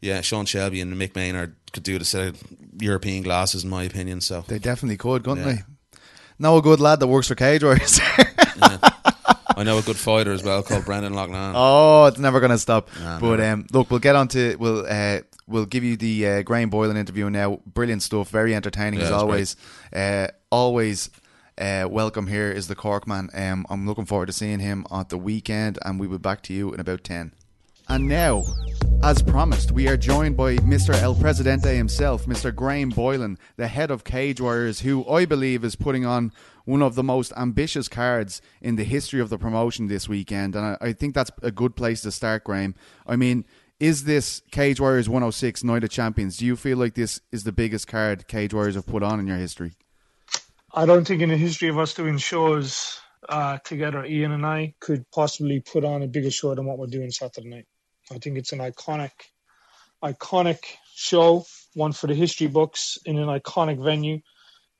yeah, 0.00 0.20
Sean 0.22 0.46
Shelby 0.46 0.80
and 0.80 0.92
Mick 0.94 1.14
Maynard 1.14 1.54
could 1.72 1.82
do 1.82 1.98
the 1.98 2.04
set 2.04 2.28
of 2.28 2.42
European 2.80 3.22
glasses, 3.22 3.62
in 3.64 3.70
my 3.70 3.84
opinion. 3.84 4.20
So 4.20 4.44
They 4.48 4.58
definitely 4.58 4.96
could, 4.96 5.22
couldn't 5.24 5.44
they? 5.44 5.62
Know 6.38 6.56
a 6.56 6.62
good 6.62 6.80
lad 6.80 6.98
that 7.00 7.06
works 7.06 7.28
for 7.28 7.36
Cage 7.36 7.62
Warriors. 7.62 8.00
I 9.56 9.62
know 9.62 9.78
a 9.78 9.82
good 9.82 9.96
fighter 9.96 10.32
as 10.32 10.42
well 10.42 10.62
called 10.62 10.84
Brendan 10.84 11.12
Loughnane. 11.12 11.52
oh, 11.54 12.06
it's 12.06 12.18
never 12.18 12.40
going 12.40 12.50
to 12.50 12.58
stop. 12.58 12.88
Nah, 13.00 13.20
but 13.20 13.40
um, 13.40 13.66
look, 13.72 13.90
we'll 13.90 14.00
get 14.00 14.16
on 14.16 14.28
to 14.28 14.56
we'll 14.56 14.84
uh, 14.88 15.20
we'll 15.46 15.66
give 15.66 15.84
you 15.84 15.96
the 15.96 16.26
uh, 16.28 16.42
Graham 16.42 16.70
Boylan 16.70 16.96
interview 16.96 17.30
now. 17.30 17.60
Brilliant 17.66 18.02
stuff, 18.02 18.28
very 18.30 18.54
entertaining 18.54 19.00
Yeah, 19.00 19.06
as 19.06 19.12
always. 19.12 19.56
Uh, 19.92 20.28
always. 20.50 21.10
Uh, 21.56 21.86
welcome 21.88 22.26
here 22.26 22.50
is 22.50 22.66
the 22.66 22.74
Cork 22.74 23.06
man. 23.06 23.30
Um, 23.32 23.64
I'm 23.70 23.86
looking 23.86 24.06
forward 24.06 24.26
to 24.26 24.32
seeing 24.32 24.58
him 24.58 24.84
at 24.90 25.10
the 25.10 25.16
weekend, 25.16 25.78
and 25.82 26.00
we 26.00 26.08
will 26.08 26.18
be 26.18 26.22
back 26.22 26.42
to 26.44 26.52
you 26.52 26.72
in 26.74 26.80
about 26.80 27.04
ten. 27.04 27.30
And 27.88 28.08
now, 28.08 28.42
as 29.04 29.22
promised, 29.22 29.70
we 29.70 29.86
are 29.86 29.96
joined 29.96 30.36
by 30.36 30.56
Mr. 30.56 30.94
El 31.00 31.14
Presidente 31.14 31.76
himself, 31.76 32.24
Mr. 32.26 32.52
Graham 32.52 32.88
Boylan, 32.88 33.38
the 33.56 33.68
head 33.68 33.92
of 33.92 34.02
Cage 34.02 34.40
Warriors, 34.40 34.80
who 34.80 35.06
I 35.08 35.26
believe 35.26 35.62
is 35.64 35.76
putting 35.76 36.04
on 36.04 36.32
one 36.64 36.82
of 36.82 36.94
the 36.94 37.02
most 37.02 37.32
ambitious 37.36 37.88
cards 37.88 38.40
in 38.60 38.76
the 38.76 38.84
history 38.84 39.20
of 39.20 39.28
the 39.28 39.38
promotion 39.38 39.86
this 39.86 40.08
weekend. 40.08 40.54
And 40.54 40.64
I, 40.64 40.78
I 40.80 40.92
think 40.92 41.14
that's 41.14 41.30
a 41.42 41.50
good 41.50 41.76
place 41.76 42.00
to 42.02 42.10
start, 42.10 42.44
Graham. 42.44 42.74
I 43.06 43.16
mean, 43.16 43.44
is 43.80 44.04
this 44.04 44.42
Cage 44.50 44.80
Warriors 44.80 45.08
106 45.08 45.64
Night 45.64 45.84
of 45.84 45.90
Champions? 45.90 46.36
Do 46.38 46.46
you 46.46 46.56
feel 46.56 46.78
like 46.78 46.94
this 46.94 47.20
is 47.32 47.44
the 47.44 47.52
biggest 47.52 47.86
card 47.86 48.28
Cage 48.28 48.54
Warriors 48.54 48.76
have 48.76 48.86
put 48.86 49.02
on 49.02 49.20
in 49.20 49.26
your 49.26 49.36
history? 49.36 49.72
I 50.72 50.86
don't 50.86 51.06
think 51.06 51.22
in 51.22 51.28
the 51.28 51.36
history 51.36 51.68
of 51.68 51.78
us 51.78 51.94
doing 51.94 52.18
shows 52.18 52.98
uh, 53.28 53.58
together, 53.58 54.04
Ian 54.04 54.32
and 54.32 54.46
I 54.46 54.74
could 54.80 55.08
possibly 55.10 55.60
put 55.60 55.84
on 55.84 56.02
a 56.02 56.06
bigger 56.06 56.30
show 56.30 56.54
than 56.54 56.66
what 56.66 56.78
we're 56.78 56.86
doing 56.86 57.10
Saturday 57.10 57.48
night. 57.48 57.66
I 58.10 58.18
think 58.18 58.38
it's 58.38 58.52
an 58.52 58.58
iconic, 58.58 59.12
iconic 60.02 60.58
show, 60.94 61.44
one 61.74 61.92
for 61.92 62.06
the 62.06 62.14
history 62.14 62.48
books 62.48 62.98
in 63.06 63.18
an 63.18 63.28
iconic 63.28 63.82
venue, 63.82 64.20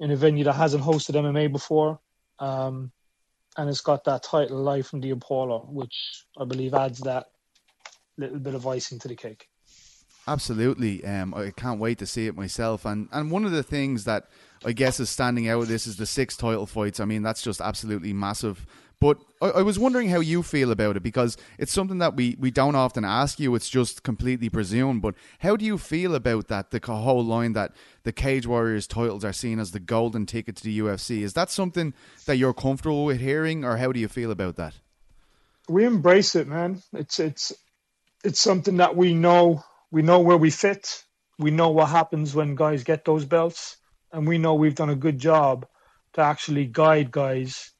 in 0.01 0.11
a 0.11 0.17
venue 0.17 0.45
that 0.45 0.55
hasn't 0.55 0.83
hosted 0.83 1.15
MMA 1.15 1.51
before, 1.53 2.01
um, 2.39 2.93
and 3.57 3.71
it's 3.71 3.81
got 3.81 4.05
that 4.05 4.23
title 4.23 4.63
live 4.63 4.87
from 4.87 5.01
the 5.01 5.11
Apollo, 5.11 5.69
which 5.71 6.25
I 6.39 6.45
believe 6.45 6.75
adds 6.75 7.01
that 7.01 7.27
little 8.19 8.39
bit 8.39 8.55
of 8.55 8.67
icing 8.67 8.99
to 9.01 9.09
the 9.09 9.17
cake. 9.17 9.49
Absolutely. 10.27 11.05
Um, 11.05 11.35
I 11.35 11.51
can't 11.51 11.79
wait 11.79 11.99
to 11.99 12.07
see 12.07 12.27
it 12.27 12.37
myself. 12.37 12.85
And 12.85 13.09
and 13.13 13.31
one 13.31 13.45
of 13.45 13.53
the 13.53 13.63
things 13.63 14.05
that 14.05 14.29
I 14.65 14.73
guess 14.73 14.99
is 14.99 15.11
standing 15.11 15.49
out 15.49 15.63
of 15.63 15.69
this 15.69 15.87
is 15.87 15.97
the 15.97 16.07
six 16.07 16.37
title 16.37 16.67
fights. 16.67 16.99
I 16.99 17.05
mean, 17.05 17.23
that's 17.23 17.43
just 17.43 17.61
absolutely 17.61 18.13
massive. 18.13 18.67
But 19.01 19.19
I, 19.43 19.51
I 19.51 19.63
was 19.63 19.79
wondering 19.79 20.09
how 20.09 20.21
you 20.21 20.43
feel 20.43 20.71
about 20.71 20.97
it 20.97 21.03
because 21.03 21.37
it's 21.59 21.73
something 21.73 21.99
that 21.99 22.17
we, 22.17 22.37
we 22.39 22.51
don't 22.51 22.75
often 22.75 23.05
ask 23.05 23.39
you. 23.39 23.55
It's 23.55 23.69
just 23.69 24.03
completely 24.03 24.49
presumed. 24.49 25.03
But 25.03 25.15
how 25.41 25.57
do 25.57 25.65
you 25.65 25.79
feel 25.79 26.15
about 26.15 26.49
that? 26.49 26.71
The 26.71 26.81
whole 26.85 27.25
line 27.25 27.53
that 27.53 27.73
the 28.03 28.13
Cage 28.13 28.47
Warriors 28.47 28.87
titles 28.87 29.25
are 29.25 29.33
seen 29.33 29.59
as 29.59 29.73
the 29.73 29.81
golden 29.81 30.27
ticket 30.27 30.57
to 30.57 30.65
the 30.65 30.79
UFC. 30.79 31.23
Is 31.23 31.35
that 31.35 31.51
something 31.51 31.95
that 32.27 32.37
you're 32.37 32.55
comfortable 32.55 33.05
with 33.05 33.21
hearing, 33.21 33.65
or 33.65 33.77
how 33.77 33.93
do 33.93 34.01
you 34.01 34.09
feel 34.09 34.31
about 34.31 34.57
that? 34.57 34.75
we 35.69 35.85
embrace 35.85 36.35
it, 36.35 36.47
man. 36.47 36.83
It's 36.93 37.19
it's 37.19 37.53
it's 38.23 38.41
something 38.41 38.79
that 38.79 38.97
we 38.97 39.15
know. 39.15 39.65
We 39.91 40.03
know 40.03 40.21
where 40.21 40.37
we 40.37 40.51
fit. 40.51 41.05
We 41.39 41.51
know 41.51 41.71
what 41.71 41.89
happens 41.89 42.35
when 42.35 42.55
guys 42.55 42.85
get 42.85 43.05
those 43.05 43.25
belts, 43.25 43.77
and 44.13 44.27
we 44.27 44.39
know 44.39 44.55
we've 44.55 44.75
done 44.75 44.91
a 44.91 44.97
good 44.97 45.19
job 45.19 45.67
to 46.15 46.21
actually 46.21 46.67
guide 46.67 47.11
guys 47.11 47.73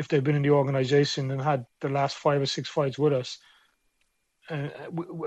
if 0.00 0.08
they've 0.08 0.24
been 0.24 0.34
in 0.34 0.42
the 0.42 0.50
organization 0.50 1.30
and 1.30 1.42
had 1.42 1.66
the 1.82 1.90
last 1.90 2.16
five 2.16 2.40
or 2.40 2.46
six 2.46 2.70
fights 2.70 2.98
with 2.98 3.12
us, 3.12 3.38
and, 4.48 4.72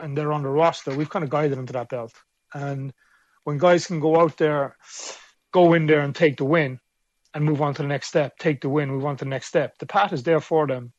and 0.01 0.17
they're 0.17 0.33
on 0.33 0.41
the 0.41 0.49
roster. 0.49 0.95
We've 0.95 1.09
kind 1.09 1.23
of 1.23 1.29
guided 1.29 1.57
them 1.57 1.67
to 1.67 1.73
that 1.73 1.89
belt, 1.89 2.13
and 2.53 2.91
when 3.43 3.59
guys 3.59 3.85
can 3.85 3.99
go 3.99 4.19
out 4.19 4.35
there, 4.37 4.75
go 5.51 5.73
in 5.73 5.85
there 5.85 6.01
and 6.01 6.15
take 6.15 6.37
the 6.37 6.45
win, 6.45 6.79
and 7.33 7.45
move 7.45 7.61
on 7.61 7.75
to 7.75 7.83
the 7.83 7.87
next 7.87 8.07
step, 8.07 8.37
take 8.39 8.61
the 8.61 8.69
win, 8.69 8.89
move 8.89 9.05
on 9.05 9.17
to 9.17 9.25
the 9.25 9.29
next 9.29 9.47
step. 9.47 9.77
The 9.77 9.85
path 9.85 10.11
is 10.11 10.23
there 10.23 10.39
for 10.39 10.65
them 10.65 10.91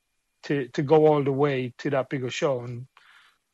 to 0.44 0.68
to 0.68 0.82
go 0.82 1.06
all 1.06 1.22
the 1.24 1.32
way 1.32 1.74
to 1.78 1.90
that 1.90 2.08
bigger 2.08 2.30
show. 2.30 2.60
And 2.60 2.86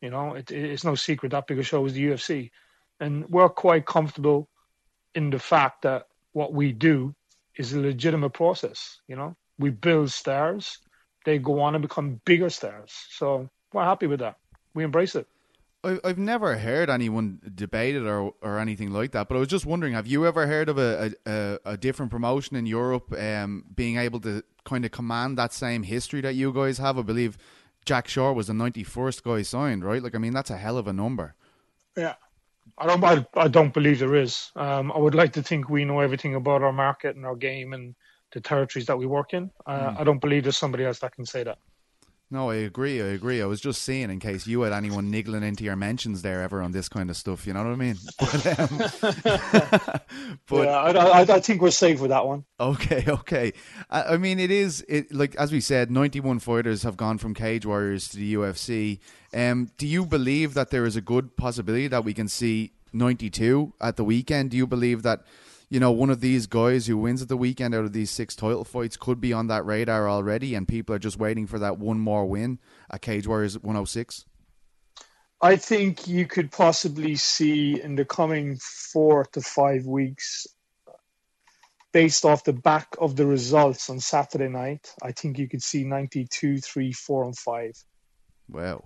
you 0.02 0.10
know, 0.10 0.34
it, 0.34 0.50
it's 0.50 0.84
no 0.84 0.94
secret 0.94 1.32
that 1.32 1.46
bigger 1.46 1.62
show 1.62 1.84
is 1.86 1.94
the 1.94 2.04
UFC, 2.04 2.50
and 3.00 3.26
we're 3.28 3.48
quite 3.48 3.86
comfortable 3.86 4.48
in 5.14 5.30
the 5.30 5.38
fact 5.38 5.82
that 5.82 6.06
what 6.32 6.52
we 6.52 6.72
do 6.72 7.14
is 7.56 7.72
a 7.72 7.80
legitimate 7.80 8.34
process. 8.34 9.00
You 9.08 9.16
know, 9.16 9.36
we 9.60 9.70
build 9.70 10.10
stars, 10.10 10.78
they 11.24 11.38
go 11.38 11.60
on 11.60 11.74
and 11.74 11.82
become 11.82 12.20
bigger 12.24 12.50
stars. 12.50 12.92
So 13.10 13.48
we're 13.72 13.84
happy 13.84 14.06
with 14.06 14.20
that. 14.20 14.36
We 14.74 14.84
embrace 14.84 15.14
it. 15.14 15.26
I- 15.82 16.00
I've 16.04 16.18
never 16.18 16.58
heard 16.58 16.90
anyone 16.90 17.40
debate 17.54 17.94
it 17.96 18.02
or, 18.02 18.34
or 18.42 18.58
anything 18.58 18.90
like 18.90 19.12
that, 19.12 19.28
but 19.28 19.36
I 19.36 19.38
was 19.38 19.48
just 19.48 19.64
wondering: 19.66 19.94
Have 19.94 20.06
you 20.06 20.26
ever 20.26 20.46
heard 20.46 20.68
of 20.68 20.78
a 20.78 21.12
a, 21.26 21.30
a, 21.30 21.58
a 21.72 21.76
different 21.76 22.10
promotion 22.10 22.56
in 22.56 22.66
Europe 22.66 23.12
um, 23.18 23.64
being 23.74 23.96
able 23.96 24.20
to 24.20 24.42
kind 24.64 24.84
of 24.84 24.90
command 24.90 25.38
that 25.38 25.52
same 25.52 25.82
history 25.84 26.20
that 26.20 26.34
you 26.34 26.52
guys 26.52 26.78
have? 26.78 26.98
I 26.98 27.02
believe 27.02 27.38
Jack 27.86 28.08
Shore 28.08 28.34
was 28.34 28.48
the 28.48 28.54
ninety 28.54 28.84
first 28.84 29.24
guy 29.24 29.42
signed, 29.42 29.84
right? 29.84 30.02
Like, 30.02 30.14
I 30.14 30.18
mean, 30.18 30.34
that's 30.34 30.50
a 30.50 30.58
hell 30.58 30.76
of 30.76 30.86
a 30.86 30.92
number. 30.92 31.34
Yeah. 31.96 32.14
I 32.76 32.86
don't. 32.86 33.04
I, 33.04 33.26
I 33.34 33.48
don't 33.48 33.74
believe 33.74 33.98
there 33.98 34.14
is. 34.14 34.52
Um, 34.56 34.92
I 34.92 34.98
would 34.98 35.14
like 35.14 35.32
to 35.34 35.42
think 35.42 35.68
we 35.68 35.84
know 35.84 36.00
everything 36.00 36.34
about 36.34 36.62
our 36.62 36.72
market 36.72 37.16
and 37.16 37.26
our 37.26 37.36
game 37.36 37.72
and 37.72 37.94
the 38.32 38.40
territories 38.40 38.86
that 38.86 38.98
we 38.98 39.06
work 39.06 39.34
in. 39.34 39.50
Uh, 39.66 39.94
I 39.98 40.04
don't 40.04 40.20
believe 40.20 40.44
there's 40.44 40.56
somebody 40.56 40.84
else 40.84 40.98
that 41.00 41.14
can 41.14 41.26
say 41.26 41.42
that. 41.44 41.58
No, 42.32 42.50
I 42.50 42.56
agree. 42.56 43.02
I 43.02 43.06
agree. 43.06 43.42
I 43.42 43.46
was 43.46 43.60
just 43.60 43.82
saying 43.82 44.08
in 44.08 44.20
case 44.20 44.46
you 44.46 44.60
had 44.60 44.72
anyone 44.72 45.10
niggling 45.10 45.42
into 45.42 45.64
your 45.64 45.74
mentions 45.74 46.22
there 46.22 46.42
ever 46.42 46.62
on 46.62 46.70
this 46.70 46.88
kind 46.88 47.10
of 47.10 47.16
stuff. 47.16 47.44
You 47.44 47.54
know 47.54 47.64
what 47.64 47.72
I 47.72 47.76
mean? 47.76 47.96
But, 48.20 48.46
um, 48.60 48.78
but 50.46 50.64
yeah, 50.64 50.76
I, 50.76 50.90
I, 50.92 51.20
I 51.22 51.40
think 51.40 51.60
we're 51.60 51.72
safe 51.72 52.00
with 52.00 52.10
that 52.10 52.24
one. 52.24 52.44
Okay, 52.60 53.04
okay. 53.08 53.52
I, 53.90 54.14
I 54.14 54.16
mean, 54.16 54.38
it 54.38 54.52
is 54.52 54.84
it 54.88 55.12
like 55.12 55.34
as 55.36 55.50
we 55.50 55.60
said, 55.60 55.90
ninety-one 55.90 56.38
fighters 56.38 56.84
have 56.84 56.96
gone 56.96 57.18
from 57.18 57.34
Cage 57.34 57.66
Warriors 57.66 58.08
to 58.08 58.18
the 58.18 58.34
UFC. 58.34 59.00
Um, 59.34 59.70
do 59.76 59.86
you 59.86 60.06
believe 60.06 60.54
that 60.54 60.70
there 60.70 60.86
is 60.86 60.94
a 60.94 61.00
good 61.00 61.36
possibility 61.36 61.88
that 61.88 62.04
we 62.04 62.14
can 62.14 62.28
see 62.28 62.72
ninety-two 62.92 63.72
at 63.80 63.96
the 63.96 64.04
weekend? 64.04 64.50
Do 64.50 64.56
you 64.56 64.68
believe 64.68 65.02
that 65.02 65.24
you 65.70 65.78
know 65.78 65.92
one 65.92 66.10
of 66.10 66.20
these 66.20 66.46
guys 66.46 66.86
who 66.86 66.98
wins 66.98 67.22
at 67.22 67.28
the 67.28 67.36
weekend 67.36 67.74
out 67.74 67.84
of 67.84 67.92
these 67.92 68.10
six 68.10 68.34
title 68.34 68.64
fights 68.64 68.96
could 68.96 69.20
be 69.20 69.32
on 69.32 69.46
that 69.46 69.64
radar 69.64 70.08
already, 70.08 70.54
and 70.54 70.66
people 70.66 70.94
are 70.94 70.98
just 70.98 71.18
waiting 71.18 71.46
for 71.46 71.58
that 71.60 71.78
one 71.78 72.00
more 72.00 72.26
win 72.26 72.58
at 72.90 73.00
Cage 73.00 73.26
Warriors 73.26 73.56
one 73.58 73.76
hundred 73.76 73.86
six? 73.86 74.26
I 75.40 75.56
think 75.56 76.06
you 76.06 76.26
could 76.26 76.52
possibly 76.52 77.14
see 77.14 77.80
in 77.80 77.94
the 77.94 78.04
coming 78.04 78.58
four 78.92 79.24
to 79.32 79.40
five 79.40 79.86
weeks, 79.86 80.46
based 81.92 82.24
off 82.24 82.44
the 82.44 82.52
back 82.52 82.88
of 82.98 83.16
the 83.16 83.24
results 83.24 83.88
on 83.88 84.00
Saturday 84.00 84.48
night, 84.48 84.92
I 85.02 85.12
think 85.12 85.38
you 85.38 85.48
could 85.48 85.62
see 85.62 85.84
92, 85.84 86.58
3, 86.58 86.92
4, 86.92 87.24
and 87.24 87.38
5. 87.38 87.84
Wow. 88.50 88.84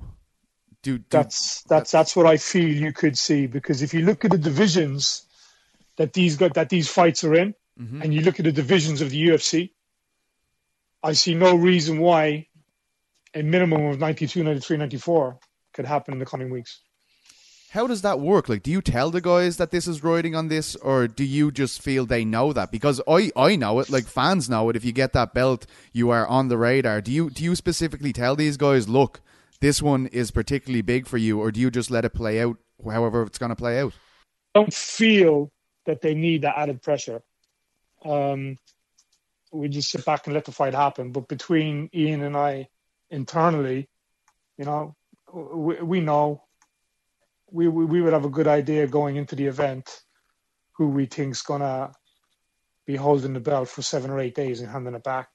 Do 0.82 1.00
That's 1.08 1.62
that's 1.62 1.90
that's 1.90 2.14
what 2.14 2.26
I 2.26 2.36
feel 2.36 2.68
you 2.68 2.92
could 2.92 3.16
see 3.16 3.46
because 3.46 3.80
if 3.80 3.94
you 3.94 4.02
look 4.02 4.22
at 4.26 4.32
the 4.32 4.36
divisions 4.36 5.26
that 5.96 6.12
these 6.12 6.36
got 6.36 6.54
that 6.54 6.68
these 6.68 6.88
fights 6.88 7.24
are 7.24 7.34
in, 7.34 7.54
mm-hmm. 7.80 8.02
and 8.02 8.12
you 8.12 8.22
look 8.22 8.38
at 8.38 8.44
the 8.44 8.52
divisions 8.52 9.00
of 9.00 9.10
the 9.10 9.28
UFC, 9.28 9.70
I 11.02 11.12
see 11.12 11.34
no 11.34 11.54
reason 11.54 11.98
why 11.98 12.48
a 13.34 13.42
minimum 13.42 13.86
of 13.86 13.98
92, 13.98 14.42
93, 14.42 14.76
94 14.76 15.38
could 15.72 15.84
happen 15.84 16.14
in 16.14 16.20
the 16.20 16.26
coming 16.26 16.50
weeks. 16.50 16.80
How 17.70 17.88
does 17.88 18.02
that 18.02 18.20
work? 18.20 18.48
Like, 18.48 18.62
do 18.62 18.70
you 18.70 18.80
tell 18.80 19.10
the 19.10 19.20
guys 19.20 19.56
that 19.56 19.72
this 19.72 19.88
is 19.88 20.04
riding 20.04 20.36
on 20.36 20.46
this, 20.46 20.76
or 20.76 21.08
do 21.08 21.24
you 21.24 21.50
just 21.50 21.82
feel 21.82 22.06
they 22.06 22.24
know 22.24 22.52
that? 22.52 22.70
Because 22.70 23.00
I, 23.08 23.32
I 23.34 23.56
know 23.56 23.80
it, 23.80 23.90
like 23.90 24.06
fans 24.06 24.48
know 24.48 24.68
it. 24.70 24.76
If 24.76 24.84
you 24.84 24.92
get 24.92 25.12
that 25.14 25.34
belt, 25.34 25.66
you 25.92 26.10
are 26.10 26.26
on 26.26 26.46
the 26.46 26.56
radar. 26.56 27.00
Do 27.00 27.10
you 27.10 27.30
do 27.30 27.42
you 27.42 27.56
specifically 27.56 28.12
tell 28.12 28.36
these 28.36 28.56
guys, 28.56 28.88
look, 28.88 29.20
this 29.60 29.82
one 29.82 30.06
is 30.06 30.30
particularly 30.30 30.82
big 30.82 31.08
for 31.08 31.18
you, 31.18 31.40
or 31.40 31.50
do 31.50 31.60
you 31.60 31.68
just 31.68 31.90
let 31.90 32.04
it 32.04 32.14
play 32.14 32.40
out 32.40 32.58
however 32.84 33.24
it's 33.24 33.38
going 33.38 33.50
to 33.50 33.56
play 33.56 33.80
out? 33.80 33.94
don't 34.54 34.72
feel 34.72 35.50
that 35.86 36.00
they 36.00 36.14
need 36.14 36.42
that 36.42 36.58
added 36.58 36.82
pressure. 36.82 37.22
Um, 38.04 38.56
we 39.52 39.68
just 39.68 39.90
sit 39.90 40.04
back 40.04 40.26
and 40.26 40.34
let 40.34 40.44
the 40.44 40.52
fight 40.52 40.74
happen. 40.74 41.12
But 41.12 41.28
between 41.28 41.88
Ian 41.94 42.22
and 42.22 42.36
I 42.36 42.68
internally, 43.10 43.88
you 44.58 44.64
know, 44.64 44.96
we, 45.32 45.76
we 45.76 46.00
know 46.00 46.42
we, 47.50 47.68
we 47.68 47.84
we 47.84 48.00
would 48.00 48.12
have 48.12 48.24
a 48.24 48.30
good 48.30 48.48
idea 48.48 48.86
going 48.86 49.16
into 49.16 49.36
the 49.36 49.46
event 49.46 50.00
who 50.76 50.88
we 50.88 51.06
think's 51.06 51.42
gonna 51.42 51.92
be 52.86 52.96
holding 52.96 53.32
the 53.32 53.40
belt 53.40 53.68
for 53.68 53.82
seven 53.82 54.10
or 54.10 54.18
eight 54.18 54.34
days 54.34 54.60
and 54.60 54.70
handing 54.70 54.94
it 54.94 55.04
back 55.04 55.28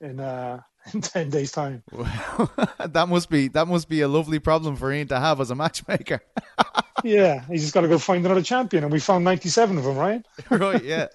in 0.00 0.20
uh, 0.20 0.60
in 0.92 1.00
ten 1.00 1.30
days' 1.30 1.52
time. 1.52 1.82
that 1.92 3.06
must 3.08 3.30
be 3.30 3.48
that 3.48 3.68
must 3.68 3.88
be 3.88 4.00
a 4.00 4.08
lovely 4.08 4.38
problem 4.38 4.76
for 4.76 4.92
Ian 4.92 5.08
to 5.08 5.20
have 5.20 5.40
as 5.40 5.50
a 5.50 5.54
matchmaker. 5.54 6.20
yeah, 7.04 7.44
he's 7.46 7.62
just 7.62 7.74
got 7.74 7.82
to 7.82 7.88
go 7.88 7.98
find 7.98 8.24
another 8.24 8.42
champion, 8.42 8.84
and 8.84 8.92
we 8.92 9.00
found 9.00 9.24
ninety-seven 9.24 9.78
of 9.78 9.84
them, 9.84 9.96
right? 9.96 10.24
right. 10.50 10.82
Yeah. 10.82 11.08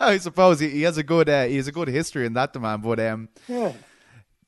I 0.00 0.18
suppose 0.18 0.60
he, 0.60 0.68
he 0.68 0.82
has 0.82 0.98
a 0.98 1.02
good 1.02 1.28
uh, 1.28 1.44
he 1.44 1.56
has 1.56 1.68
a 1.68 1.72
good 1.72 1.88
history 1.88 2.26
in 2.26 2.32
that 2.34 2.52
demand, 2.52 2.82
but 2.82 3.00
um, 3.00 3.28
Yeah. 3.48 3.72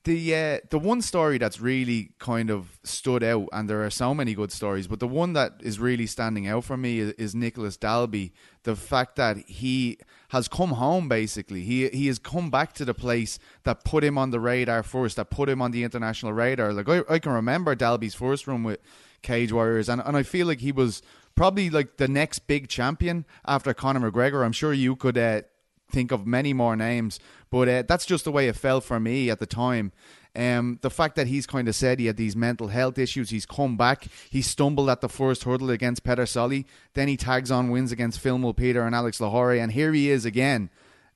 The 0.07 0.33
uh, 0.33 0.59
the 0.69 0.79
one 0.79 1.01
story 1.01 1.37
that's 1.37 1.59
really 1.59 2.11
kind 2.17 2.49
of 2.49 2.79
stood 2.85 3.25
out, 3.25 3.49
and 3.51 3.69
there 3.69 3.85
are 3.85 3.89
so 3.89 4.13
many 4.13 4.33
good 4.35 4.53
stories, 4.53 4.87
but 4.87 5.01
the 5.01 5.07
one 5.07 5.33
that 5.33 5.55
is 5.59 5.81
really 5.81 6.05
standing 6.05 6.47
out 6.47 6.63
for 6.63 6.77
me 6.77 6.99
is, 6.99 7.11
is 7.15 7.35
Nicolas 7.35 7.75
Dalby. 7.75 8.31
The 8.63 8.77
fact 8.77 9.17
that 9.17 9.35
he 9.35 9.97
has 10.29 10.47
come 10.47 10.69
home, 10.69 11.09
basically, 11.09 11.63
he 11.63 11.89
he 11.89 12.07
has 12.07 12.19
come 12.19 12.49
back 12.49 12.71
to 12.75 12.85
the 12.85 12.93
place 12.93 13.37
that 13.63 13.83
put 13.83 14.01
him 14.01 14.17
on 14.17 14.31
the 14.31 14.39
radar 14.39 14.81
first, 14.81 15.17
that 15.17 15.29
put 15.29 15.49
him 15.49 15.61
on 15.61 15.71
the 15.71 15.83
international 15.83 16.31
radar. 16.31 16.71
Like 16.71 16.87
I, 16.87 17.03
I 17.09 17.19
can 17.19 17.33
remember 17.33 17.75
Dalby's 17.75 18.15
first 18.15 18.47
run 18.47 18.63
with 18.63 18.79
Cage 19.23 19.51
Warriors, 19.51 19.89
and 19.89 20.01
and 20.05 20.15
I 20.15 20.23
feel 20.23 20.47
like 20.47 20.61
he 20.61 20.71
was 20.71 21.01
probably 21.35 21.69
like 21.69 21.97
the 21.97 22.07
next 22.07 22.47
big 22.47 22.69
champion 22.69 23.25
after 23.45 23.73
Conor 23.73 24.09
McGregor. 24.09 24.45
I'm 24.45 24.53
sure 24.53 24.71
you 24.71 24.95
could. 24.95 25.17
Uh, 25.17 25.41
think 25.89 26.11
of 26.11 26.27
many 26.27 26.53
more 26.53 26.75
names, 26.75 27.19
but 27.49 27.67
uh, 27.67 27.83
that's 27.87 28.05
just 28.05 28.25
the 28.25 28.31
way 28.31 28.47
it 28.47 28.55
felt 28.55 28.83
for 28.83 28.99
me 28.99 29.29
at 29.29 29.39
the 29.39 29.45
time. 29.45 29.91
Um, 30.35 30.77
the 30.81 30.91
fact 30.91 31.15
that 31.15 31.27
he's 31.27 31.47
kind 31.47 31.67
of 31.67 31.75
said 31.75 31.99
he 31.99 32.05
had 32.05 32.17
these 32.17 32.35
mental 32.35 32.67
health 32.67 32.99
issues, 32.99 33.31
he's 33.31 33.45
come 33.45 33.75
back, 33.75 34.07
he 34.29 34.43
stumbled 34.43 34.89
at 34.89 35.01
the 35.01 35.09
first 35.09 35.45
hurdle 35.45 35.71
against 35.71 36.03
Peter 36.03 36.27
Solly, 36.27 36.67
then 36.93 37.07
he 37.07 37.17
tags 37.17 37.49
on 37.49 37.71
wins 37.71 37.91
against 37.91 38.19
Phil 38.19 38.37
Mulpeter 38.37 38.85
and 38.85 38.93
Alex 38.93 39.17
Lohoré, 39.17 39.61
and 39.61 39.71
here 39.71 39.93
he 39.93 40.11
is 40.11 40.25
again, 40.25 40.69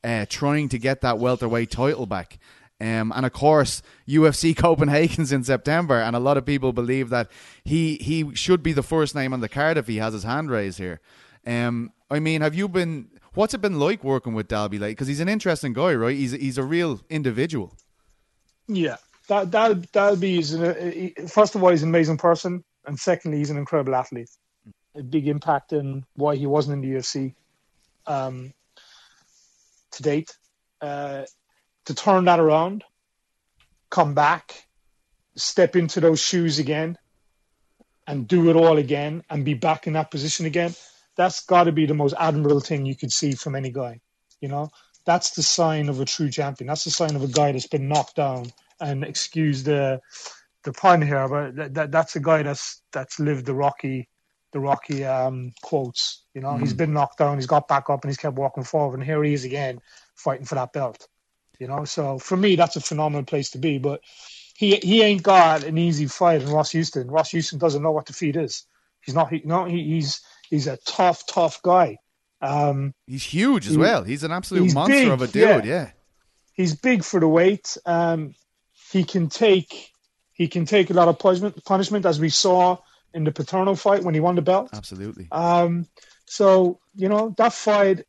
uh, 0.04 0.26
trying 0.28 0.70
to 0.70 0.80
get 0.80 1.02
that 1.02 1.20
welterweight 1.20 1.70
title 1.70 2.08
back. 2.08 2.40
Um, 2.82 3.14
and 3.16 3.28
of 3.28 3.32
course, 3.32 3.84
UFC 4.08 4.56
Copenhagen's 4.58 5.32
in 5.32 5.44
September, 5.44 6.00
and 6.00 6.16
a 6.16 6.20
lot 6.20 6.38
of 6.38 6.46
people 6.46 6.74
believe 6.74 7.10
that 7.10 7.30
he 7.64 7.98
he 7.98 8.34
should 8.34 8.64
be 8.64 8.74
the 8.74 8.82
first 8.82 9.14
name 9.14 9.34
on 9.34 9.40
the 9.40 9.50
card 9.50 9.78
if 9.78 9.86
he 9.86 9.98
has 9.98 10.14
his 10.14 10.24
hand 10.24 10.50
raised 10.50 10.80
here. 10.80 11.00
Um, 11.46 11.92
I 12.10 12.20
mean, 12.20 12.42
have 12.42 12.56
you 12.56 12.68
been? 12.68 13.10
What's 13.34 13.54
it 13.54 13.62
been 13.62 13.80
like 13.80 14.04
working 14.04 14.34
with 14.34 14.48
Dalby? 14.48 14.78
Like, 14.78 14.92
because 14.92 15.08
he's 15.08 15.22
an 15.22 15.30
interesting 15.30 15.74
guy, 15.74 15.94
right? 15.94 16.16
He's 16.16 16.32
he's 16.32 16.58
a 16.58 16.64
real 16.64 17.00
individual. 17.10 17.78
Yeah, 18.68 18.98
that 19.30 19.52
that 19.52 19.92
Dalby 19.92 20.40
is 20.40 20.54
an, 20.54 21.28
first 21.28 21.56
of 21.56 21.64
all 21.64 21.70
he's 21.70 21.84
an 21.84 21.90
amazing 21.90 22.18
person, 22.18 22.64
and 22.86 23.00
secondly 23.00 23.38
he's 23.38 23.50
an 23.50 23.58
incredible 23.58 23.96
athlete. 23.96 24.30
A 24.96 25.04
big 25.04 25.28
impact 25.28 25.72
in 25.72 26.04
why 26.16 26.36
he 26.36 26.46
wasn't 26.46 26.84
in 26.84 26.90
the 26.90 26.98
UFC 26.98 27.34
um, 28.06 28.54
to 29.92 30.04
date. 30.04 30.36
Uh, 30.82 31.24
to 31.86 31.96
turn 31.96 32.26
that 32.26 32.40
around, 32.40 32.84
come 33.90 34.14
back, 34.14 34.68
step 35.36 35.76
into 35.76 36.00
those 36.00 36.20
shoes 36.20 36.60
again, 36.60 36.98
and 38.08 38.28
do 38.28 38.50
it 38.50 38.56
all 38.56 38.78
again, 38.78 39.24
and 39.30 39.46
be 39.46 39.54
back 39.54 39.88
in 39.88 39.94
that 39.94 40.12
position 40.12 40.46
again. 40.46 40.74
That's 41.18 41.46
got 41.46 41.66
to 41.66 41.72
be 41.72 41.86
the 41.86 41.94
most 41.94 42.16
admirable 42.18 42.62
thing 42.62 42.86
you 42.86 42.96
could 42.96 43.12
see 43.12 43.34
from 43.34 43.56
any 43.56 43.72
guy. 43.72 44.00
You 44.40 44.50
know, 44.50 44.70
that's 45.06 45.32
the 45.32 45.44
sign 45.44 45.90
of 45.90 46.00
a 46.00 46.06
true 46.06 46.30
champion. 46.30 46.68
That's 46.68 46.84
the 46.84 46.92
sign 46.92 47.16
of 47.16 47.24
a 47.24 47.28
guy 47.28 47.52
that's 47.52 47.68
been 47.68 47.88
knocked 47.88 48.16
down. 48.16 48.52
And 48.80 49.04
excuse 49.04 49.64
the 49.64 50.02
the 50.64 50.74
pun 50.74 51.02
here, 51.02 51.28
but 51.28 51.56
that, 51.56 51.74
that 51.76 51.92
that's 51.92 52.16
a 52.16 52.20
guy 52.20 52.44
that's 52.44 52.82
that's 52.92 53.20
lived 53.20 53.46
the 53.46 53.54
rocky 53.54 54.08
the 54.52 54.60
rocky 54.60 55.06
um, 55.06 55.54
quotes. 55.62 56.24
You 56.34 56.42
know, 56.42 56.58
he's 56.58 56.74
been 56.74 56.94
knocked 56.94 57.18
down, 57.18 57.38
he's 57.38 57.48
got 57.48 57.68
back 57.68 57.90
up, 57.90 58.04
and 58.04 58.10
he's 58.10 58.18
kept 58.18 58.36
walking 58.36 58.64
forward, 58.64 58.96
and 58.96 59.04
here 59.04 59.24
he 59.24 59.34
is 59.34 59.46
again 59.46 59.80
fighting 60.16 60.46
for 60.46 60.56
that 60.56 60.74
belt. 60.74 61.08
You 61.60 61.68
know, 61.68 61.86
so 61.86 62.18
for 62.18 62.36
me, 62.36 62.56
that's 62.56 62.76
a 62.76 62.82
phenomenal 62.82 63.24
place 63.24 63.52
to 63.52 63.60
be. 63.60 63.78
But 63.78 64.02
he 64.56 64.76
he 64.78 65.02
ain't 65.04 65.24
got 65.24 65.64
an 65.64 65.78
easy 65.78 66.08
fight 66.08 66.42
in 66.42 66.50
Ross 66.50 66.72
Houston. 66.72 67.10
Ross 67.10 67.32
Houston 67.32 67.60
doesn't 67.60 67.82
know 67.82 67.92
what 67.92 68.08
defeat 68.08 68.36
is. 68.36 68.66
He's 69.02 69.16
not. 69.16 69.32
He, 69.32 69.42
no, 69.46 69.66
he, 69.66 69.84
he's 69.84 70.22
he's 70.52 70.68
a 70.68 70.78
tough, 70.86 71.26
tough 71.26 71.60
guy. 71.64 71.98
Um, 72.42 72.94
He's 73.08 73.24
huge 73.24 73.66
as 73.68 73.74
He- 73.74 73.78
well. 73.80 74.04
He's 74.04 74.24
an 74.24 74.32
absolute 74.32 74.64
he's 74.64 74.74
monster 74.76 74.94
big, 74.96 75.08
of 75.10 75.22
a 75.24 75.28
dude. 75.28 75.44
yeah. 75.44 75.62
Yeah. 75.64 75.90
he's 76.54 76.76
big 76.76 77.04
for 77.04 77.20
the 77.20 77.28
weight. 77.28 77.78
Um, 77.86 78.36
he 78.92 79.04
can 79.04 79.30
take 79.30 79.92
he 80.34 80.48
can 80.48 80.66
take 80.66 80.90
a 80.90 80.94
lot 80.94 81.08
of 81.08 81.18
punishment, 81.20 81.64
punishment 81.66 82.06
as 82.06 82.20
we 82.20 82.30
saw 82.30 82.78
in 83.14 83.24
the 83.26 83.32
Paterno 83.32 83.76
fight 83.76 84.04
when 84.04 84.14
he 84.16 84.20
won 84.20 84.36
the 84.36 84.42
belt. 84.42 84.70
absolutely. 84.74 85.28
Um, 85.32 85.88
so 86.26 86.80
you 86.96 87.10
know 87.10 87.34
that 87.38 87.54
fight, 87.54 88.06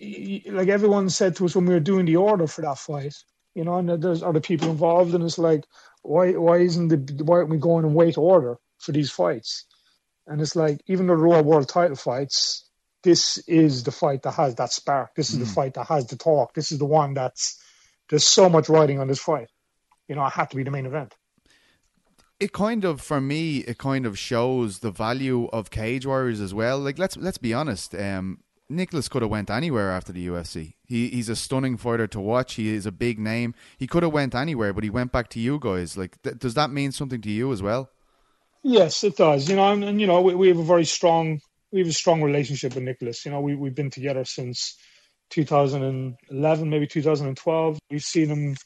like 0.00 0.68
everyone 0.68 1.08
said 1.10 1.36
to 1.36 1.44
us 1.44 1.54
when 1.54 1.66
we 1.66 1.74
were 1.74 1.80
doing 1.80 2.04
the 2.06 2.16
order 2.16 2.46
for 2.46 2.62
that 2.62 2.78
fight, 2.78 3.14
you 3.54 3.64
know, 3.64 3.76
and 3.76 3.88
there's 4.02 4.22
other 4.22 4.40
people 4.40 4.68
involved, 4.70 5.14
and 5.14 5.24
it's 5.24 5.38
like, 5.38 5.64
why 6.02 6.32
why 6.32 6.58
isn't 6.58 6.88
the 6.88 7.24
why 7.24 7.36
aren't 7.38 7.50
we 7.50 7.56
going 7.58 7.84
in 7.84 7.94
weight 7.94 8.18
order 8.18 8.56
for 8.78 8.92
these 8.92 9.10
fights? 9.10 9.64
And 10.26 10.40
it's 10.40 10.56
like 10.56 10.80
even 10.86 11.06
the 11.06 11.16
Raw 11.16 11.42
World 11.42 11.68
Title 11.68 11.96
fights, 11.96 12.68
this 13.02 13.38
is 13.46 13.82
the 13.84 13.92
fight 13.92 14.22
that 14.22 14.32
has 14.32 14.54
that 14.56 14.72
spark. 14.72 15.14
This 15.14 15.30
is 15.32 15.38
the 15.38 15.46
fight 15.46 15.74
that 15.74 15.86
has 15.88 16.06
the 16.06 16.16
talk. 16.16 16.54
This 16.54 16.72
is 16.72 16.78
the 16.78 16.86
one 16.86 17.14
that's 17.14 17.60
there's 18.08 18.24
so 18.24 18.48
much 18.48 18.68
riding 18.68 18.98
on 19.00 19.08
this 19.08 19.20
fight. 19.20 19.48
You 20.08 20.14
know, 20.16 20.24
it 20.26 20.32
had 20.32 20.50
to 20.50 20.56
be 20.56 20.62
the 20.62 20.70
main 20.70 20.86
event. 20.86 21.14
it 22.40 22.52
kind 22.52 22.84
of 22.84 23.00
for 23.00 23.20
me 23.20 23.58
it 23.58 23.78
kind 23.78 24.06
of 24.06 24.18
shows 24.18 24.80
the 24.80 24.90
value 24.90 25.46
of 25.52 25.70
cage 25.70 26.04
warriors 26.04 26.40
as 26.40 26.52
well 26.52 26.78
like 26.78 26.98
let's 26.98 27.16
let's 27.16 27.38
be 27.38 27.54
honest 27.54 27.94
um 27.94 28.40
Nicolas 28.68 29.08
could 29.08 29.22
have 29.22 29.30
went 29.30 29.50
anywhere 29.50 29.90
after 29.92 30.10
the 30.10 30.26
UFC. 30.26 30.72
He 30.86 31.08
he's 31.10 31.28
a 31.28 31.36
stunning 31.36 31.76
fighter 31.76 32.06
to 32.06 32.18
watch. 32.18 32.54
He 32.54 32.74
is 32.74 32.86
a 32.86 32.90
big 32.92 33.18
name. 33.18 33.54
He 33.76 33.86
could 33.86 34.02
have 34.02 34.12
went 34.12 34.34
anywhere, 34.34 34.72
but 34.72 34.82
he 34.84 34.88
went 34.90 35.12
back 35.12 35.28
to 35.30 35.38
you 35.38 35.58
guys. 35.60 35.98
Like, 35.98 36.20
th- 36.22 36.38
does 36.38 36.54
that 36.54 36.70
mean 36.70 36.90
something 36.90 37.20
to 37.20 37.30
you 37.30 37.52
as 37.52 37.60
well? 37.62 37.90
Yes, 38.64 39.04
it 39.04 39.16
does. 39.16 39.48
You 39.48 39.56
know, 39.56 39.70
and, 39.72 39.84
and 39.84 40.00
you 40.00 40.06
know, 40.06 40.22
we, 40.22 40.34
we 40.34 40.48
have 40.48 40.58
a 40.58 40.64
very 40.64 40.86
strong, 40.86 41.40
we 41.70 41.80
have 41.80 41.88
a 41.88 41.92
strong 41.92 42.22
relationship 42.22 42.74
with 42.74 42.82
Nicolas. 42.82 43.24
You 43.24 43.30
know, 43.30 43.40
we 43.40 43.54
we've 43.54 43.74
been 43.74 43.90
together 43.90 44.24
since 44.24 44.76
2011, 45.30 46.70
maybe 46.70 46.86
2012. 46.86 47.78
We've 47.90 48.02
seen 48.02 48.28
him 48.28 48.56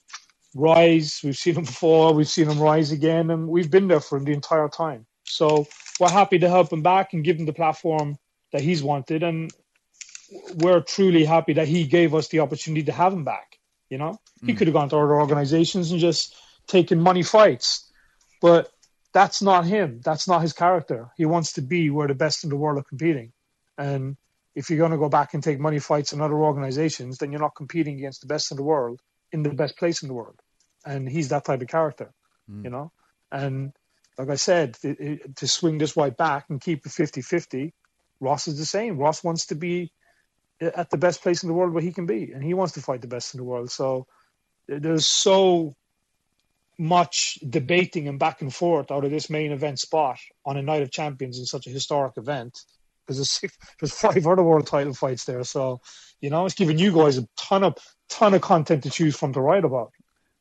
rise. 0.54 1.20
We've 1.24 1.36
seen 1.36 1.56
him 1.56 1.64
fall. 1.64 2.14
We've 2.14 2.28
seen 2.28 2.48
him 2.48 2.60
rise 2.60 2.92
again, 2.92 3.30
and 3.30 3.48
we've 3.48 3.70
been 3.70 3.88
there 3.88 4.00
for 4.00 4.18
him 4.18 4.24
the 4.24 4.32
entire 4.32 4.68
time. 4.68 5.04
So 5.24 5.66
we're 5.98 6.08
happy 6.08 6.38
to 6.38 6.48
help 6.48 6.72
him 6.72 6.82
back 6.82 7.12
and 7.12 7.24
give 7.24 7.36
him 7.36 7.46
the 7.46 7.52
platform 7.52 8.16
that 8.52 8.62
he's 8.62 8.84
wanted, 8.84 9.24
and 9.24 9.50
we're 10.54 10.80
truly 10.80 11.24
happy 11.24 11.54
that 11.54 11.66
he 11.66 11.86
gave 11.86 12.14
us 12.14 12.28
the 12.28 12.38
opportunity 12.38 12.84
to 12.84 12.92
have 12.92 13.12
him 13.12 13.24
back. 13.24 13.58
You 13.90 13.98
know, 13.98 14.20
he 14.46 14.52
mm. 14.52 14.56
could 14.56 14.68
have 14.68 14.74
gone 14.74 14.90
to 14.90 14.96
other 14.96 15.16
organizations 15.16 15.90
and 15.90 15.98
just 15.98 16.36
taken 16.68 17.00
money 17.00 17.24
fights, 17.24 17.90
but 18.40 18.70
that's 19.12 19.42
not 19.42 19.64
him. 19.64 20.00
That's 20.04 20.28
not 20.28 20.42
his 20.42 20.52
character. 20.52 21.10
He 21.16 21.24
wants 21.24 21.54
to 21.54 21.62
be 21.62 21.90
where 21.90 22.08
the 22.08 22.14
best 22.14 22.44
in 22.44 22.50
the 22.50 22.56
world 22.56 22.78
are 22.78 22.84
competing. 22.84 23.32
And 23.76 24.16
if 24.54 24.68
you're 24.68 24.78
going 24.78 24.92
to 24.92 24.98
go 24.98 25.08
back 25.08 25.34
and 25.34 25.42
take 25.42 25.60
money 25.60 25.78
fights 25.78 26.12
in 26.12 26.20
other 26.20 26.36
organizations, 26.36 27.18
then 27.18 27.32
you're 27.32 27.40
not 27.40 27.54
competing 27.54 27.96
against 27.98 28.20
the 28.20 28.26
best 28.26 28.50
in 28.50 28.56
the 28.56 28.62
world 28.62 29.00
in 29.32 29.42
the 29.42 29.50
best 29.50 29.76
place 29.76 30.02
in 30.02 30.08
the 30.08 30.14
world. 30.14 30.40
And 30.84 31.08
he's 31.08 31.28
that 31.28 31.44
type 31.44 31.60
of 31.60 31.68
character, 31.68 32.12
mm. 32.50 32.64
you 32.64 32.70
know? 32.70 32.92
And 33.30 33.72
like 34.16 34.30
I 34.30 34.36
said, 34.36 34.76
it, 34.82 35.00
it, 35.00 35.36
to 35.36 35.48
swing 35.48 35.78
this 35.78 35.96
right 35.96 36.16
back 36.16 36.46
and 36.48 36.60
keep 36.60 36.86
it 36.86 36.92
50 36.92 37.22
50, 37.22 37.74
Ross 38.20 38.48
is 38.48 38.58
the 38.58 38.64
same. 38.64 38.98
Ross 38.98 39.22
wants 39.22 39.46
to 39.46 39.54
be 39.54 39.92
uh, 40.60 40.70
at 40.74 40.90
the 40.90 40.96
best 40.96 41.22
place 41.22 41.42
in 41.42 41.48
the 41.48 41.54
world 41.54 41.72
where 41.72 41.82
he 41.82 41.92
can 41.92 42.06
be, 42.06 42.32
and 42.32 42.42
he 42.42 42.54
wants 42.54 42.74
to 42.74 42.80
fight 42.80 43.00
the 43.00 43.08
best 43.08 43.34
in 43.34 43.38
the 43.38 43.44
world. 43.44 43.70
So 43.70 44.06
uh, 44.72 44.78
there's 44.80 45.06
so 45.06 45.76
much 46.78 47.38
debating 47.48 48.06
and 48.06 48.18
back 48.18 48.40
and 48.40 48.54
forth 48.54 48.90
out 48.90 49.04
of 49.04 49.10
this 49.10 49.28
main 49.28 49.52
event 49.52 49.80
spot 49.80 50.18
on 50.46 50.56
a 50.56 50.62
night 50.62 50.82
of 50.82 50.90
champions 50.90 51.38
in 51.38 51.44
such 51.44 51.66
a 51.66 51.70
historic 51.70 52.16
event 52.16 52.56
because 53.04 53.16
there's 53.16 53.30
six, 53.30 53.56
there's 53.80 53.92
five 53.92 54.26
other 54.26 54.42
world 54.42 54.66
title 54.66 54.94
fights 54.94 55.24
there. 55.24 55.42
So 55.44 55.80
you 56.20 56.30
know, 56.30 56.46
it's 56.46 56.54
giving 56.54 56.78
you 56.78 56.92
guys 56.92 57.18
a 57.18 57.28
ton 57.36 57.64
of 57.64 57.76
ton 58.08 58.34
of 58.34 58.40
content 58.40 58.82
to 58.84 58.90
choose 58.90 59.16
from 59.16 59.32
to 59.32 59.40
write 59.40 59.64
about. 59.64 59.92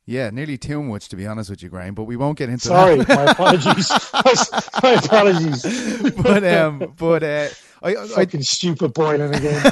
Yeah, 0.06 0.30
nearly 0.30 0.58
too 0.58 0.82
much 0.82 1.10
to 1.10 1.16
be 1.16 1.28
honest 1.28 1.50
with 1.50 1.62
you, 1.62 1.70
Graham. 1.70 1.94
But 1.94 2.06
we 2.06 2.16
won't 2.16 2.38
get 2.38 2.50
into 2.50 2.68
Sorry, 2.68 2.98
that. 2.98 3.10
my 3.10 3.32
apologies. 3.32 3.90
my 4.84 4.94
apologies. 4.94 6.14
but 6.16 6.44
um, 6.46 6.94
but 6.98 7.24
uh, 7.24 7.50
I, 7.82 7.96
I 7.96 8.08
Fucking 8.08 8.44
stupid 8.44 8.94
boiling 8.94 9.34
again. 9.34 9.62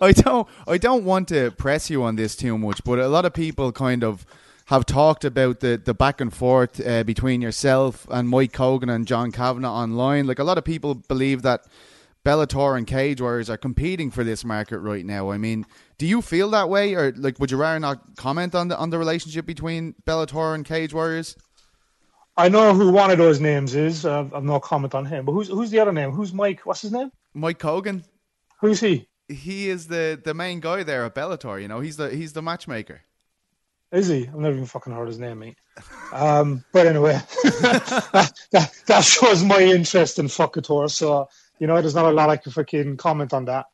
I 0.00 0.12
don't 0.12 0.48
I 0.66 0.78
don't 0.78 1.04
want 1.04 1.28
to 1.28 1.50
press 1.52 1.90
you 1.90 2.02
on 2.02 2.16
this 2.16 2.36
too 2.36 2.56
much, 2.56 2.82
but 2.84 2.98
a 2.98 3.08
lot 3.08 3.24
of 3.24 3.34
people 3.34 3.72
kind 3.72 4.04
of 4.04 4.24
have 4.66 4.86
talked 4.86 5.24
about 5.24 5.60
the, 5.60 5.80
the 5.82 5.94
back 5.94 6.20
and 6.20 6.32
forth 6.32 6.84
uh, 6.86 7.04
between 7.04 7.42
yourself 7.42 8.06
and 8.10 8.28
Mike 8.28 8.52
Kogan 8.52 8.94
and 8.94 9.06
John 9.06 9.32
Kavanagh 9.32 9.68
online. 9.70 10.26
Like 10.26 10.38
a 10.38 10.44
lot 10.44 10.58
of 10.58 10.64
people 10.64 10.94
believe 10.94 11.42
that 11.42 11.66
Bellator 12.24 12.76
and 12.76 12.86
Cage 12.86 13.20
Warriors 13.20 13.50
are 13.50 13.56
competing 13.56 14.10
for 14.10 14.22
this 14.22 14.44
market 14.44 14.78
right 14.78 15.04
now. 15.04 15.30
I 15.30 15.38
mean, 15.38 15.66
do 15.98 16.06
you 16.06 16.22
feel 16.22 16.50
that 16.50 16.68
way, 16.68 16.94
or 16.94 17.12
like 17.16 17.40
would 17.40 17.50
you 17.50 17.56
rather 17.56 17.80
not 17.80 18.16
comment 18.16 18.54
on 18.54 18.68
the 18.68 18.78
on 18.78 18.90
the 18.90 18.98
relationship 18.98 19.44
between 19.44 19.94
Bellator 20.06 20.54
and 20.54 20.64
Cage 20.64 20.94
Warriors? 20.94 21.36
I 22.36 22.48
know 22.48 22.72
who 22.74 22.90
one 22.90 23.10
of 23.10 23.18
those 23.18 23.40
names 23.40 23.74
is. 23.74 24.06
Uh, 24.06 24.28
I've 24.32 24.44
no 24.44 24.58
comment 24.60 24.94
on 24.94 25.04
him. 25.04 25.24
But 25.24 25.32
who's 25.32 25.48
who's 25.48 25.70
the 25.70 25.80
other 25.80 25.92
name? 25.92 26.12
Who's 26.12 26.32
Mike? 26.32 26.60
What's 26.64 26.82
his 26.82 26.92
name? 26.92 27.10
Mike 27.34 27.58
Kogan, 27.58 28.04
Who's 28.60 28.80
he? 28.80 29.08
he 29.28 29.68
is 29.68 29.88
the 29.88 30.20
the 30.22 30.32
main 30.34 30.60
guy 30.60 30.82
there 30.84 31.04
at 31.04 31.14
Bellator. 31.14 31.60
You 31.60 31.68
know, 31.68 31.80
he's 31.80 31.96
the 31.96 32.10
he's 32.10 32.32
the 32.32 32.42
matchmaker. 32.42 33.02
Is 33.92 34.08
he? 34.08 34.26
I've 34.26 34.34
never 34.34 34.54
even 34.54 34.66
fucking 34.66 34.92
heard 34.92 35.08
his 35.08 35.18
name, 35.18 35.40
mate. 35.40 35.58
Um, 36.12 36.64
but 36.72 36.86
anyway, 36.86 37.12
that, 37.42 38.32
that, 38.50 38.72
that 38.86 39.04
shows 39.04 39.44
my 39.44 39.60
interest 39.60 40.18
in 40.18 40.26
Focaccia. 40.26 40.90
So 40.90 41.28
you 41.58 41.66
know, 41.66 41.80
there's 41.80 41.94
not 41.94 42.06
a 42.06 42.10
lot 42.10 42.30
I 42.30 42.38
can 42.38 42.52
fucking 42.52 42.96
comment 42.96 43.32
on 43.32 43.44
that. 43.44 43.66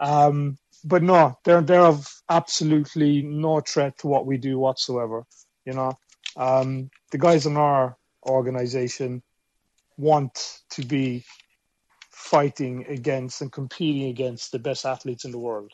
Um, 0.00 0.58
but 0.82 1.02
no, 1.02 1.38
they're 1.44 1.60
they're 1.60 1.84
of 1.84 2.08
absolutely 2.28 3.22
no 3.22 3.60
threat 3.60 3.98
to 3.98 4.06
what 4.06 4.26
we 4.26 4.38
do 4.38 4.58
whatsoever. 4.58 5.24
You 5.64 5.74
know, 5.74 5.92
um, 6.36 6.90
the 7.12 7.18
guys 7.18 7.46
in 7.46 7.56
our 7.56 7.96
organization 8.26 9.22
want 9.96 10.60
to 10.70 10.84
be 10.84 11.24
fighting 12.10 12.86
against 12.88 13.42
and 13.42 13.52
competing 13.52 14.08
against 14.08 14.52
the 14.52 14.58
best 14.58 14.84
athletes 14.86 15.24
in 15.24 15.30
the 15.32 15.38
world. 15.38 15.72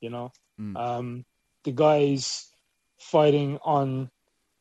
You 0.00 0.10
know, 0.10 0.32
Mm. 0.60 0.76
um, 0.76 1.24
the 1.64 1.72
guys 1.72 2.48
fighting 3.10 3.58
on 3.64 4.10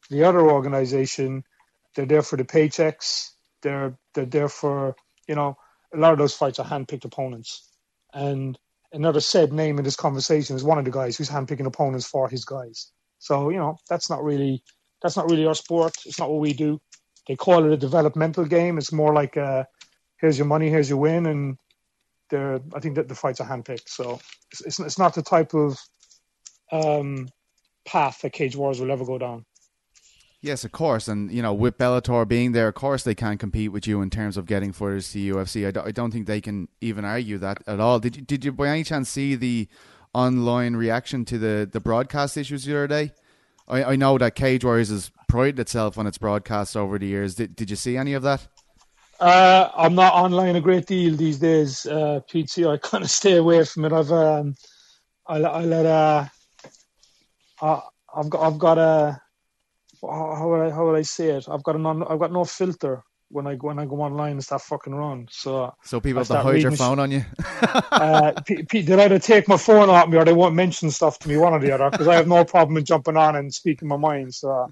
the 0.10 0.24
other 0.24 0.41
organization, 0.41 1.44
they're 1.95 2.06
there 2.06 2.22
for 2.22 2.38
the 2.38 2.44
paychecks. 2.44 3.30
They're 3.61 3.98
they're 4.14 4.26
there 4.26 4.49
for 4.49 4.95
you 5.28 5.36
know 5.36 5.57
a 5.94 5.98
lot 5.98 6.14
of 6.14 6.20
those 6.20 6.34
fights 6.34 6.60
are 6.60 6.65
handpicked 6.65 7.06
opponents, 7.06 7.70
and 8.14 8.57
another 8.91 9.22
said 9.22 9.53
name 9.53 9.78
in 9.78 9.86
this 9.86 9.95
conversation 9.95 10.56
is 10.56 10.64
one 10.64 10.78
of 10.78 10.86
the 10.86 10.91
guys 10.91 11.18
who's 11.18 11.30
handpicking 11.30 11.65
opponents 11.65 12.06
for 12.06 12.28
his 12.30 12.45
guys. 12.45 12.91
So 13.20 13.49
you 13.49 13.57
know 13.57 13.78
that's 13.90 14.10
not 14.10 14.24
really 14.24 14.64
that's 15.02 15.15
not 15.15 15.30
really 15.30 15.45
our 15.45 15.56
sport. 15.56 15.94
It's 16.06 16.20
not 16.20 16.30
what 16.30 16.41
we 16.41 16.53
do. 16.53 16.82
They 17.28 17.36
call 17.36 17.65
it 17.65 17.72
a 17.72 17.78
developmental 17.78 18.45
game. 18.45 18.78
It's 18.78 18.91
more 18.91 19.14
like 19.14 19.38
uh 19.38 19.64
here's 20.18 20.38
your 20.38 20.48
money, 20.48 20.70
here's 20.70 20.90
your 20.90 20.99
win, 20.99 21.26
and 21.26 21.57
they're 22.30 22.60
I 22.76 22.80
think 22.82 22.95
that 22.95 23.07
the 23.07 23.15
fights 23.15 23.40
are 23.40 23.48
handpicked. 23.48 23.88
So 23.88 24.20
it's 24.52 24.61
it's, 24.61 24.80
it's 24.80 24.99
not 24.99 25.15
the 25.15 25.24
type 25.24 25.53
of 25.53 25.78
um, 26.72 27.30
path 27.85 28.22
that 28.22 28.34
Cage 28.34 28.55
Wars 28.55 28.80
will 28.80 28.91
ever 28.91 29.05
go 29.05 29.18
down. 29.18 29.45
Yes, 30.41 30.65
of 30.65 30.73
course, 30.73 31.07
and 31.07 31.31
you 31.31 31.41
know, 31.41 31.53
with 31.53 31.77
Bellator 31.77 32.27
being 32.27 32.51
there, 32.51 32.68
of 32.68 32.76
course 32.76 33.03
they 33.03 33.15
can't 33.15 33.39
compete 33.39 33.72
with 33.72 33.88
you 33.88 34.01
in 34.01 34.10
terms 34.10 34.35
of 34.35 34.45
getting 34.45 34.73
fighters 34.73 35.10
to 35.14 35.19
UFC. 35.19 35.65
I, 35.65 35.72
do, 35.72 35.81
I 35.81 35.91
don't 35.91 36.11
think 36.11 36.27
they 36.27 36.41
can 36.41 36.68
even 36.81 37.05
argue 37.05 37.38
that 37.38 37.64
at 37.65 37.80
all. 37.80 37.99
Did 37.99 38.18
you, 38.18 38.22
did 38.23 38.43
you 38.43 38.51
by 38.51 38.68
any 38.68 38.84
chance 38.84 39.10
see 39.10 39.35
the 39.35 39.69
online 40.14 40.76
reaction 40.76 41.23
to 41.26 41.38
the, 41.38 41.69
the 41.72 41.80
broadcast 41.80 42.35
issues 42.35 42.65
the 42.65 42.73
other 42.73 42.88
day? 42.88 43.11
I, 43.69 43.84
I 43.84 43.95
know 43.95 44.18
that 44.18 44.35
Cage 44.35 44.65
Warriors 44.65 44.89
has 44.89 45.11
prided 45.30 45.60
itself 45.60 45.97
on 45.97 46.07
its 46.07 46.18
broadcasts 46.18 46.76
over 46.76 46.99
the 46.99 47.07
years. 47.07 47.35
Did, 47.35 47.55
did 47.55 47.69
you 47.69 47.77
see 47.77 47.95
any 47.95 48.14
of 48.14 48.23
that? 48.23 48.45
Uh, 49.22 49.69
I'm 49.76 49.95
not 49.95 50.14
online 50.14 50.57
a 50.57 50.61
great 50.61 50.85
deal 50.85 51.15
these 51.15 51.39
days, 51.39 51.85
uh, 51.85 52.19
Pete. 52.30 52.57
I 52.60 52.77
kind 52.81 53.03
of 53.03 53.10
stay 53.10 53.38
away 53.38 53.64
from 53.64 53.85
it. 53.85 53.93
I've 53.93 54.11
um, 54.11 54.55
I, 55.26 55.38
I 55.38 55.64
let 55.64 55.85
uh, 55.85 56.26
I, 57.64 57.81
I've 58.15 58.30
got 58.30 58.41
I've 58.41 58.60
got 58.60 58.77
a 58.77 59.22
how 60.02 60.48
would 60.49 60.61
I 60.68 60.69
how 60.69 60.85
would 60.85 60.98
I 60.98 61.02
say 61.03 61.30
it? 61.30 61.48
I've 61.49 61.64
got 61.64 61.76
an 61.76 61.85
on, 61.85 62.03
I've 62.03 62.19
got 62.19 62.31
no 62.31 62.44
filter 62.44 63.03
when 63.30 63.48
I 63.48 63.56
when 63.56 63.80
I 63.80 63.85
go 63.85 64.02
online 64.02 64.34
and 64.34 64.44
start 64.44 64.61
fucking 64.61 64.94
run. 64.94 65.27
So 65.31 65.73
So 65.84 65.99
people 66.02 66.19
have 66.19 66.27
to 66.27 66.35
hide 66.35 66.44
your 66.44 66.53
reading 66.53 66.76
sh- 66.76 66.80
phone 66.80 66.99
on 66.99 67.11
you. 67.11 67.23
uh, 67.94 68.34
P- 68.45 68.64
P- 68.64 68.81
they'll 68.81 68.99
either 69.02 69.19
take 69.19 69.48
my 69.48 69.57
phone 69.57 69.90
off 69.90 70.10
me 70.10 70.18
or 70.18 70.26
they 70.26 70.34
won't 70.34 70.56
mention 70.56 70.91
stuff 70.91 71.19
to 71.19 71.30
me, 71.30 71.38
one 71.38 71.53
or 71.53 71.60
the 71.60 71.72
other, 71.72 71.90
because 71.90 72.07
I 72.07 72.15
have 72.15 72.27
no 72.27 72.44
problem 72.44 72.77
in 72.77 72.85
jumping 72.85 73.18
on 73.18 73.35
and 73.35 73.53
speaking 73.53 73.88
my 73.88 73.98
mind. 73.98 74.34
So 74.34 74.72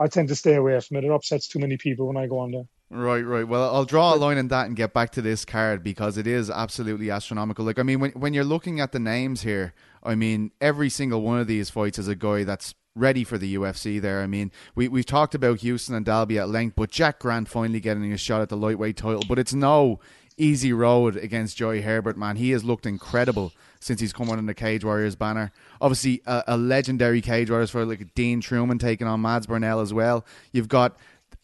I 0.00 0.08
tend 0.08 0.28
to 0.28 0.36
stay 0.36 0.54
away 0.56 0.80
from 0.80 0.96
it. 0.98 1.04
It 1.04 1.10
upsets 1.12 1.46
too 1.48 1.60
many 1.60 1.76
people 1.76 2.08
when 2.08 2.16
I 2.16 2.26
go 2.26 2.40
on 2.40 2.50
there. 2.50 2.64
Right, 2.90 3.22
right. 3.24 3.48
Well, 3.48 3.74
I'll 3.74 3.86
draw 3.86 4.14
a 4.14 4.16
line 4.16 4.36
in 4.36 4.48
that 4.48 4.66
and 4.66 4.76
get 4.76 4.92
back 4.92 5.12
to 5.12 5.22
this 5.22 5.46
card 5.46 5.82
because 5.82 6.18
it 6.18 6.26
is 6.26 6.50
absolutely 6.50 7.10
astronomical. 7.10 7.64
Like, 7.64 7.78
I 7.78 7.82
mean, 7.82 8.00
when 8.00 8.10
when 8.12 8.34
you're 8.34 8.44
looking 8.44 8.80
at 8.80 8.92
the 8.92 8.98
names 8.98 9.42
here, 9.42 9.72
I 10.02 10.14
mean, 10.14 10.50
every 10.60 10.90
single 10.90 11.22
one 11.22 11.38
of 11.38 11.46
these 11.46 11.70
fights 11.70 11.98
is 11.98 12.08
a 12.08 12.14
guy 12.14 12.44
that's 12.44 12.74
ready 12.94 13.24
for 13.24 13.38
the 13.38 13.54
UFC. 13.54 14.00
There, 14.00 14.20
I 14.20 14.26
mean, 14.26 14.50
we 14.74 14.88
we've 14.88 15.06
talked 15.06 15.34
about 15.34 15.60
Houston 15.60 15.94
and 15.94 16.04
Dalby 16.04 16.38
at 16.38 16.48
length, 16.48 16.76
but 16.76 16.90
Jack 16.90 17.18
Grant 17.18 17.48
finally 17.48 17.80
getting 17.80 18.12
a 18.12 18.18
shot 18.18 18.42
at 18.42 18.48
the 18.48 18.56
lightweight 18.56 18.96
title, 18.96 19.22
but 19.28 19.38
it's 19.38 19.54
no 19.54 20.00
easy 20.36 20.72
road 20.72 21.16
against 21.16 21.56
Jai 21.56 21.80
Herbert. 21.80 22.16
Man, 22.16 22.36
he 22.36 22.50
has 22.50 22.64
looked 22.64 22.86
incredible 22.86 23.52
since 23.80 24.00
he's 24.00 24.12
come 24.12 24.30
under 24.30 24.42
the 24.42 24.54
Cage 24.54 24.84
Warriors 24.84 25.16
banner. 25.16 25.52
Obviously, 25.80 26.22
a, 26.26 26.42
a 26.48 26.56
legendary 26.56 27.20
Cage 27.20 27.50
Warriors 27.50 27.70
for 27.70 27.84
like 27.84 28.14
Dean 28.14 28.40
Trueman 28.40 28.80
taking 28.80 29.06
on 29.06 29.20
Mads 29.20 29.46
Burnell 29.46 29.80
as 29.80 29.92
well. 29.92 30.24
You've 30.52 30.68
got 30.68 30.96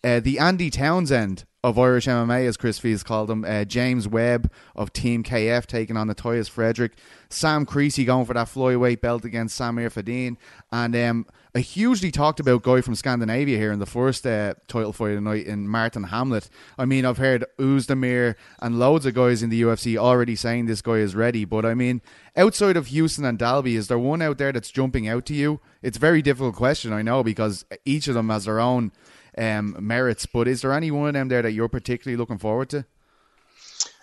uh, 0.05 0.21
the 0.21 0.39
Andy 0.39 0.71
Townsend 0.71 1.45
of 1.65 1.77
Irish 1.77 2.07
MMA, 2.07 2.47
as 2.47 2.57
Chris 2.57 2.79
Fees 2.79 3.03
called 3.03 3.29
him, 3.29 3.45
uh, 3.45 3.65
James 3.65 4.07
Webb 4.07 4.51
of 4.77 4.93
Team 4.93 5.25
KF 5.25 5.67
taking 5.67 5.97
on 5.97 6.09
Nathias 6.09 6.49
Frederick, 6.49 6.93
Sam 7.31 7.67
Creasy 7.67 8.05
going 8.05 8.27
for 8.27 8.35
that 8.35 8.47
flyweight 8.47 9.01
belt 9.01 9.25
against 9.25 9.59
Samir 9.59 9.93
Faiddine, 9.93 10.37
and 10.71 10.95
um, 10.95 11.27
a 11.57 11.61
hugely 11.61 12.13
talked 12.13 12.39
about 12.39 12.63
guy 12.63 12.81
from 12.81 12.95
Scandinavia 12.95 13.59
here 13.59 13.73
in 13.73 13.81
the 13.81 13.87
first 13.87 14.25
uh, 14.25 14.55
title 14.69 14.93
fight 14.93 15.11
of 15.11 15.15
the 15.17 15.21
night 15.21 15.47
in 15.47 15.67
Martin 15.67 16.05
Hamlet. 16.05 16.49
I 16.79 16.85
mean, 16.85 17.05
I've 17.05 17.19
heard 17.19 17.45
Oezdemir 17.59 18.37
and 18.61 18.79
loads 18.79 19.05
of 19.07 19.15
guys 19.15 19.43
in 19.43 19.51
the 19.51 19.63
UFC 19.63 19.97
already 19.97 20.37
saying 20.37 20.67
this 20.67 20.83
guy 20.83 20.99
is 20.99 21.17
ready, 21.17 21.45
but 21.45 21.67
I 21.67 21.75
mean, 21.75 22.03
outside 22.37 22.77
of 22.77 22.87
Houston 22.87 23.25
and 23.25 23.37
Dalby, 23.37 23.75
is 23.75 23.89
there 23.89 23.99
one 23.99 24.23
out 24.23 24.39
there 24.39 24.53
that's 24.53 24.71
jumping 24.71 25.09
out 25.09 25.27
to 25.27 25.35
you? 25.35 25.61
It's 25.83 25.97
a 25.97 26.01
very 26.01 26.23
difficult 26.23 26.55
question, 26.55 26.93
I 26.93 27.03
know, 27.03 27.25
because 27.25 27.65
each 27.85 28.07
of 28.07 28.15
them 28.15 28.29
has 28.29 28.45
their 28.45 28.61
own 28.61 28.93
um, 29.39 29.77
merits. 29.79 30.27
But 30.27 30.49
is 30.49 30.63
there 30.63 30.73
any 30.73 30.91
one 30.91 31.09
of 31.09 31.15
them 31.15 31.29
there 31.29 31.43
that 31.43 31.53
you're 31.53 31.69
particularly 31.69 32.17
looking 32.17 32.39
forward 32.39 32.71
to? 32.71 32.85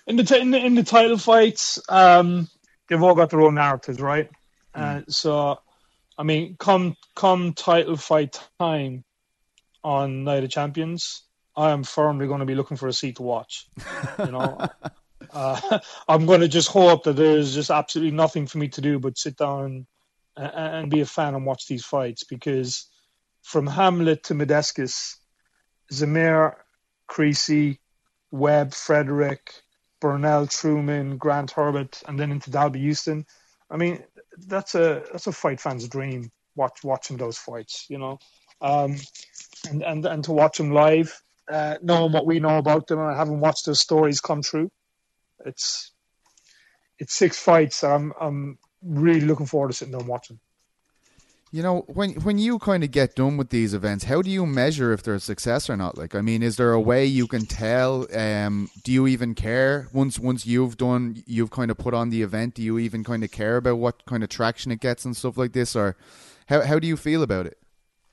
in 0.07 0.15
the 0.17 0.23
t- 0.23 0.39
in 0.39 0.51
the, 0.51 0.63
in 0.63 0.75
the 0.75 0.83
title 0.83 1.17
fights, 1.17 1.79
um, 1.89 2.47
they've 2.87 3.01
all 3.01 3.15
got 3.15 3.29
their 3.29 3.41
own 3.41 3.55
narratives, 3.55 3.99
right? 3.99 4.29
Uh, 4.73 5.01
so, 5.07 5.59
I 6.17 6.23
mean, 6.23 6.57
come 6.59 6.95
come 7.15 7.53
title 7.53 7.97
fight 7.97 8.39
time 8.59 9.03
on 9.83 10.23
Night 10.23 10.43
of 10.43 10.49
Champions, 10.49 11.23
I 11.55 11.71
am 11.71 11.83
firmly 11.83 12.27
going 12.27 12.39
to 12.39 12.45
be 12.45 12.55
looking 12.55 12.77
for 12.77 12.87
a 12.87 12.93
seat 12.93 13.17
to 13.17 13.23
watch. 13.23 13.67
You 14.19 14.31
know, 14.31 14.67
uh, 15.31 15.79
I'm 16.07 16.25
going 16.25 16.41
to 16.41 16.47
just 16.47 16.67
hope 16.67 17.03
that 17.05 17.15
there's 17.15 17.53
just 17.53 17.71
absolutely 17.71 18.15
nothing 18.15 18.47
for 18.47 18.57
me 18.57 18.67
to 18.69 18.81
do 18.81 18.99
but 18.99 19.17
sit 19.17 19.37
down 19.37 19.85
and, 20.35 20.53
and 20.53 20.91
be 20.91 21.01
a 21.01 21.05
fan 21.05 21.35
and 21.35 21.45
watch 21.45 21.67
these 21.67 21.85
fights 21.85 22.23
because 22.23 22.87
from 23.43 23.67
Hamlet 23.67 24.23
to 24.25 24.33
Medeskis, 24.33 25.15
Zamir, 25.91 26.55
Creasy, 27.07 27.79
Webb, 28.31 28.73
Frederick, 28.73 29.51
Burnell, 30.01 30.47
Trueman, 30.47 31.17
Grant 31.17 31.51
Herbert, 31.51 32.01
and 32.07 32.19
then 32.19 32.31
into 32.31 32.51
Dalby 32.51 32.79
Houston. 32.79 33.25
I 33.69 33.77
mean, 33.77 34.03
that's 34.37 34.75
a 34.75 35.03
that's 35.11 35.27
a 35.27 35.31
fight 35.31 35.59
fan's 35.59 35.87
dream. 35.87 36.31
Watch 36.55 36.83
watching 36.83 37.17
those 37.17 37.37
fights, 37.37 37.85
you 37.89 37.97
know, 37.97 38.19
um, 38.61 38.95
and 39.69 39.83
and 39.83 40.05
and 40.05 40.23
to 40.25 40.31
watch 40.31 40.57
them 40.57 40.71
live, 40.71 41.21
uh, 41.49 41.77
knowing 41.81 42.11
what 42.11 42.25
we 42.25 42.39
know 42.39 42.57
about 42.57 42.87
them, 42.87 42.99
and 42.99 43.15
having 43.15 43.39
watched 43.39 43.65
their 43.65 43.75
stories 43.75 44.21
come 44.21 44.41
true. 44.41 44.69
It's 45.45 45.91
it's 46.99 47.13
six 47.13 47.37
fights 47.37 47.83
I'm 47.83 48.13
I'm 48.19 48.57
really 48.81 49.21
looking 49.21 49.47
forward 49.47 49.69
to 49.69 49.73
sitting 49.73 49.91
there 49.91 50.01
and 50.01 50.09
watching. 50.09 50.39
You 51.55 51.63
know, 51.63 51.85
when 51.87 52.15
when 52.15 52.37
you 52.37 52.59
kind 52.59 52.83
of 52.83 52.91
get 52.91 53.15
done 53.15 53.37
with 53.37 53.49
these 53.49 53.73
events, 53.73 54.03
how 54.03 54.21
do 54.21 54.29
you 54.29 54.45
measure 54.45 54.91
if 54.91 55.03
they're 55.03 55.15
a 55.15 55.21
success 55.21 55.69
or 55.69 55.77
not? 55.77 55.97
Like, 55.97 56.13
I 56.13 56.19
mean, 56.19 56.43
is 56.43 56.57
there 56.57 56.73
a 56.73 56.81
way 56.81 57.05
you 57.05 57.27
can 57.27 57.45
tell? 57.45 58.05
Um, 58.13 58.69
do 58.83 58.91
you 58.91 59.07
even 59.07 59.35
care 59.35 59.87
once 59.93 60.19
once 60.19 60.45
you've 60.45 60.75
done, 60.75 61.23
you've 61.25 61.51
kind 61.51 61.71
of 61.71 61.77
put 61.77 61.93
on 61.93 62.09
the 62.09 62.23
event? 62.23 62.55
Do 62.55 62.61
you 62.61 62.77
even 62.77 63.05
kind 63.05 63.23
of 63.23 63.31
care 63.31 63.55
about 63.55 63.77
what 63.77 64.05
kind 64.05 64.21
of 64.21 64.27
traction 64.27 64.69
it 64.73 64.81
gets 64.81 65.05
and 65.05 65.15
stuff 65.15 65.37
like 65.37 65.53
this, 65.53 65.77
or 65.77 65.95
how 66.47 66.59
how 66.59 66.77
do 66.77 66.87
you 66.87 66.97
feel 66.97 67.23
about 67.23 67.45
it? 67.45 67.57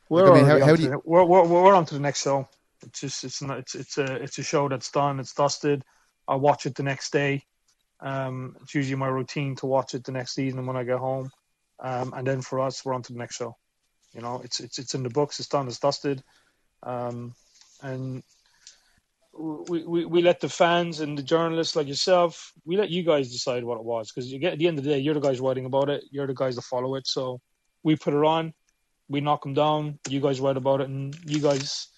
We're 0.09 0.23
Like, 0.23 0.31
I 0.31 0.35
mean, 0.37 0.45
how- 0.47 0.67
how 0.67 0.77
do 0.77 0.83
you- 0.85 0.91
the- 0.91 1.01
we're, 1.05 1.25
we're 1.25 1.45
we're 1.45 1.75
on 1.75 1.85
to 1.87 1.95
the 1.95 2.01
next 2.01 2.23
show. 2.23 2.49
It's 2.87 3.01
just 3.01 3.25
it's 3.25 3.43
not 3.43 3.59
it's 3.59 3.75
it's 3.75 3.99
a 3.99 4.23
it's 4.23 4.39
a 4.39 4.45
show 4.45 4.69
that's 4.69 4.93
done. 4.93 5.19
It's 5.19 5.35
dusted. 5.35 5.83
I 6.29 6.37
watch 6.37 6.65
it 6.67 6.77
the 6.77 6.85
next 6.85 7.13
day. 7.13 7.43
Um, 7.99 8.57
it's 8.63 8.73
usually 8.77 8.95
my 8.95 9.09
routine 9.09 9.57
to 9.57 9.67
watch 9.67 9.95
it 9.95 10.05
the 10.05 10.13
next 10.13 10.39
evening 10.39 10.65
when 10.65 10.77
I 10.77 10.85
get 10.85 10.99
home. 10.99 11.33
Um, 11.83 12.15
and 12.17 12.27
then 12.27 12.41
for 12.41 12.61
us, 12.61 12.85
we're 12.85 12.95
on 12.95 13.03
to 13.03 13.13
the 13.13 13.19
next 13.19 13.37
show. 13.37 13.57
You 14.15 14.23
know, 14.23 14.41
it's 14.45 14.61
it's 14.61 14.79
it's 14.79 14.95
in 14.95 15.03
the 15.03 15.11
books. 15.11 15.39
It's 15.41 15.49
done. 15.49 15.67
It's 15.67 15.79
dusted. 15.79 16.23
Um, 16.83 17.35
and 17.83 18.23
we, 19.39 19.85
we 19.85 20.05
we 20.05 20.23
let 20.23 20.41
the 20.41 20.49
fans 20.49 21.01
and 21.01 21.19
the 21.19 21.23
journalists 21.23 21.75
like 21.75 21.89
yourself, 21.89 22.53
we 22.65 22.77
let 22.77 22.91
you 22.91 23.03
guys 23.03 23.33
decide 23.33 23.65
what 23.65 23.79
it 23.79 23.85
was 23.85 24.13
because 24.13 24.31
you 24.31 24.39
get 24.39 24.53
at 24.55 24.59
the 24.59 24.69
end 24.69 24.79
of 24.79 24.85
the 24.85 24.91
day, 24.91 24.99
you're 24.99 25.15
the 25.15 25.21
guys 25.21 25.41
writing 25.41 25.65
about 25.65 25.89
it. 25.89 26.05
You're 26.11 26.27
the 26.27 26.35
guys 26.35 26.57
that 26.57 26.63
follow 26.63 26.95
it. 26.95 27.07
So 27.07 27.41
we 27.83 27.97
put 27.97 28.15
it 28.15 28.25
on 28.25 28.53
we 29.13 29.21
knock 29.21 29.43
them 29.43 29.55
down. 29.55 29.99
You 30.09 30.21
guys 30.21 30.41
write 30.41 30.57
about 30.57 30.81
it, 30.81 30.89
and 30.89 31.15
you 31.25 31.41
guys 31.41 31.89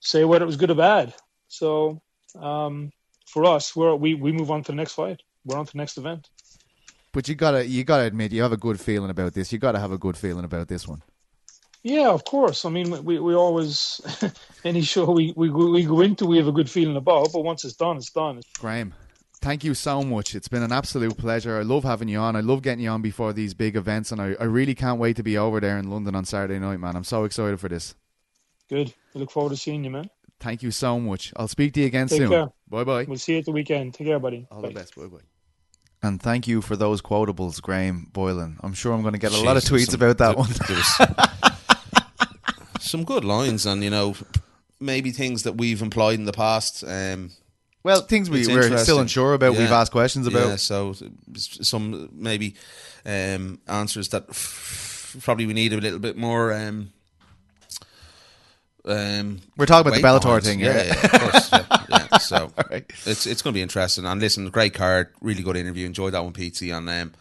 say 0.00 0.24
whether 0.24 0.44
it 0.44 0.46
was 0.46 0.56
good 0.56 0.70
or 0.70 0.76
bad. 0.76 1.12
So 1.48 2.00
um, 2.40 2.90
for 3.26 3.44
us, 3.44 3.74
we're, 3.74 3.94
we 3.94 4.14
we 4.14 4.32
move 4.32 4.50
on 4.50 4.62
to 4.62 4.72
the 4.72 4.76
next 4.76 4.92
fight. 4.92 5.20
We're 5.44 5.58
on 5.58 5.66
to 5.66 5.72
the 5.72 5.78
next 5.78 5.98
event. 5.98 6.28
But 7.12 7.28
you 7.28 7.34
gotta 7.34 7.66
you 7.66 7.84
gotta 7.84 8.04
admit 8.04 8.32
you 8.32 8.42
have 8.42 8.52
a 8.52 8.56
good 8.56 8.80
feeling 8.80 9.10
about 9.10 9.34
this. 9.34 9.52
You 9.52 9.58
gotta 9.58 9.78
have 9.78 9.92
a 9.92 9.98
good 9.98 10.16
feeling 10.16 10.44
about 10.44 10.68
this 10.68 10.86
one. 10.86 11.02
Yeah, 11.82 12.10
of 12.10 12.24
course. 12.24 12.64
I 12.64 12.70
mean, 12.70 13.04
we 13.04 13.18
we 13.18 13.34
always 13.34 14.00
any 14.64 14.82
show 14.82 15.10
we 15.12 15.32
we 15.36 15.48
go- 15.48 15.70
we 15.70 15.84
go 15.84 16.00
into 16.00 16.26
we 16.26 16.36
have 16.36 16.48
a 16.48 16.52
good 16.52 16.70
feeling 16.70 16.96
about, 16.96 17.32
but 17.32 17.42
once 17.42 17.64
it's 17.64 17.76
done, 17.76 17.96
it's 17.96 18.10
done. 18.10 18.40
Graham, 18.58 18.94
thank 19.40 19.64
you 19.64 19.74
so 19.74 20.02
much. 20.02 20.34
It's 20.34 20.48
been 20.48 20.62
an 20.62 20.72
absolute 20.72 21.16
pleasure. 21.16 21.58
I 21.58 21.62
love 21.62 21.84
having 21.84 22.08
you 22.08 22.18
on. 22.18 22.36
I 22.36 22.40
love 22.40 22.62
getting 22.62 22.84
you 22.84 22.90
on 22.90 23.00
before 23.00 23.32
these 23.32 23.54
big 23.54 23.76
events, 23.76 24.12
and 24.12 24.20
I, 24.20 24.34
I 24.38 24.44
really 24.44 24.74
can't 24.74 24.98
wait 25.00 25.16
to 25.16 25.22
be 25.22 25.38
over 25.38 25.60
there 25.60 25.78
in 25.78 25.88
London 25.90 26.14
on 26.14 26.24
Saturday 26.24 26.58
night, 26.58 26.78
man. 26.80 26.96
I'm 26.96 27.04
so 27.04 27.24
excited 27.24 27.58
for 27.58 27.68
this. 27.68 27.94
Good. 28.68 28.92
I 29.14 29.18
look 29.18 29.30
forward 29.30 29.50
to 29.50 29.56
seeing 29.56 29.84
you, 29.84 29.90
man. 29.90 30.10
Thank 30.40 30.62
you 30.62 30.70
so 30.70 31.00
much. 31.00 31.32
I'll 31.36 31.48
speak 31.48 31.72
to 31.74 31.80
you 31.80 31.86
again 31.86 32.06
Take 32.06 32.18
soon. 32.18 32.50
Bye 32.68 32.84
bye. 32.84 33.04
We'll 33.04 33.18
see 33.18 33.32
you 33.32 33.38
at 33.38 33.44
the 33.44 33.52
weekend. 33.52 33.94
Take 33.94 34.08
care, 34.08 34.18
buddy. 34.18 34.46
All 34.50 34.62
Bye. 34.62 34.68
the 34.68 34.74
best. 34.74 34.94
Bye 34.94 35.06
bye. 35.06 35.37
And 36.02 36.22
thank 36.22 36.46
you 36.46 36.62
for 36.62 36.76
those 36.76 37.02
quotables, 37.02 37.60
Graham 37.60 38.06
Boylan. 38.12 38.58
I'm 38.62 38.72
sure 38.72 38.92
I'm 38.92 39.02
going 39.02 39.14
to 39.14 39.18
get 39.18 39.32
a 39.32 39.40
lot 39.40 39.56
of 39.56 39.64
tweets 39.64 39.90
some- 39.90 40.00
about 40.00 40.18
that 40.18 40.36
one. 40.36 40.48
some 42.80 43.02
good 43.04 43.24
lines, 43.24 43.66
and 43.66 43.82
you 43.82 43.90
know, 43.90 44.14
maybe 44.80 45.10
things 45.10 45.42
that 45.42 45.56
we've 45.56 45.82
employed 45.82 46.18
in 46.18 46.24
the 46.24 46.32
past. 46.32 46.84
Um, 46.86 47.32
Well, 47.82 48.02
things 48.02 48.30
we, 48.30 48.46
we're 48.46 48.78
still 48.78 49.00
unsure 49.00 49.34
about, 49.34 49.56
we've 49.56 49.70
asked 49.72 49.90
questions 49.92 50.26
about. 50.28 50.48
Yeah, 50.48 50.56
so 50.56 50.94
some 51.34 52.08
maybe 52.12 52.54
um, 53.04 53.58
answers 53.66 54.08
that 54.10 54.26
f- 54.30 55.16
probably 55.22 55.46
we 55.46 55.54
need 55.54 55.72
a 55.72 55.78
little 55.80 55.98
bit 55.98 56.16
more. 56.16 56.52
Um, 56.52 56.92
um, 58.84 59.40
We're 59.56 59.66
talking 59.66 59.92
about 59.92 60.22
the 60.22 60.28
Bellator 60.28 60.42
thing, 60.42 60.60
yeah, 60.60 60.84
yeah. 60.86 61.80
yeah, 62.10 62.16
of 62.16 62.20
course. 62.22 62.30
yeah, 62.30 62.38
yeah. 62.38 62.48
So 62.48 62.52
right. 62.70 62.84
it's 63.06 63.26
it's 63.26 63.42
going 63.42 63.52
to 63.52 63.58
be 63.58 63.62
interesting. 63.62 64.04
And 64.06 64.20
listen, 64.20 64.48
great 64.50 64.74
card, 64.74 65.08
really 65.20 65.42
good 65.42 65.56
interview. 65.56 65.86
Enjoyed 65.86 66.14
that 66.14 66.24
one, 66.24 66.32
PT. 66.32 66.62
And 66.62 66.88
um, 66.88 67.12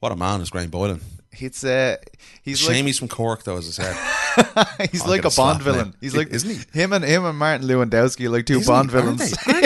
what 0.00 0.12
a 0.12 0.16
man 0.16 0.40
is 0.40 0.50
Graham 0.50 0.70
Boylan. 0.70 1.00
It's 1.38 1.64
uh, 1.64 1.96
he's 2.42 2.58
Shame 2.58 2.76
like 2.76 2.86
he's 2.86 2.98
from 2.98 3.08
Cork, 3.08 3.42
though, 3.44 3.58
as 3.58 3.78
I 3.78 3.82
said. 3.82 4.88
he's 4.90 5.02
I'll 5.02 5.10
like 5.10 5.24
a 5.24 5.30
Bond 5.30 5.62
villain. 5.62 5.94
He's 6.00 6.16
like 6.16 6.28
Isn't 6.28 6.50
he? 6.50 6.78
Him 6.78 6.92
and 6.92 7.04
him 7.04 7.24
and 7.24 7.38
Martin 7.38 7.66
Lewandowski 7.66 8.26
are 8.26 8.30
like 8.30 8.46
2 8.46 8.60
Isn't 8.60 8.72
Bond 8.72 8.90
he? 8.90 8.96
Villains. 8.96 9.34
Aren't 9.46 9.65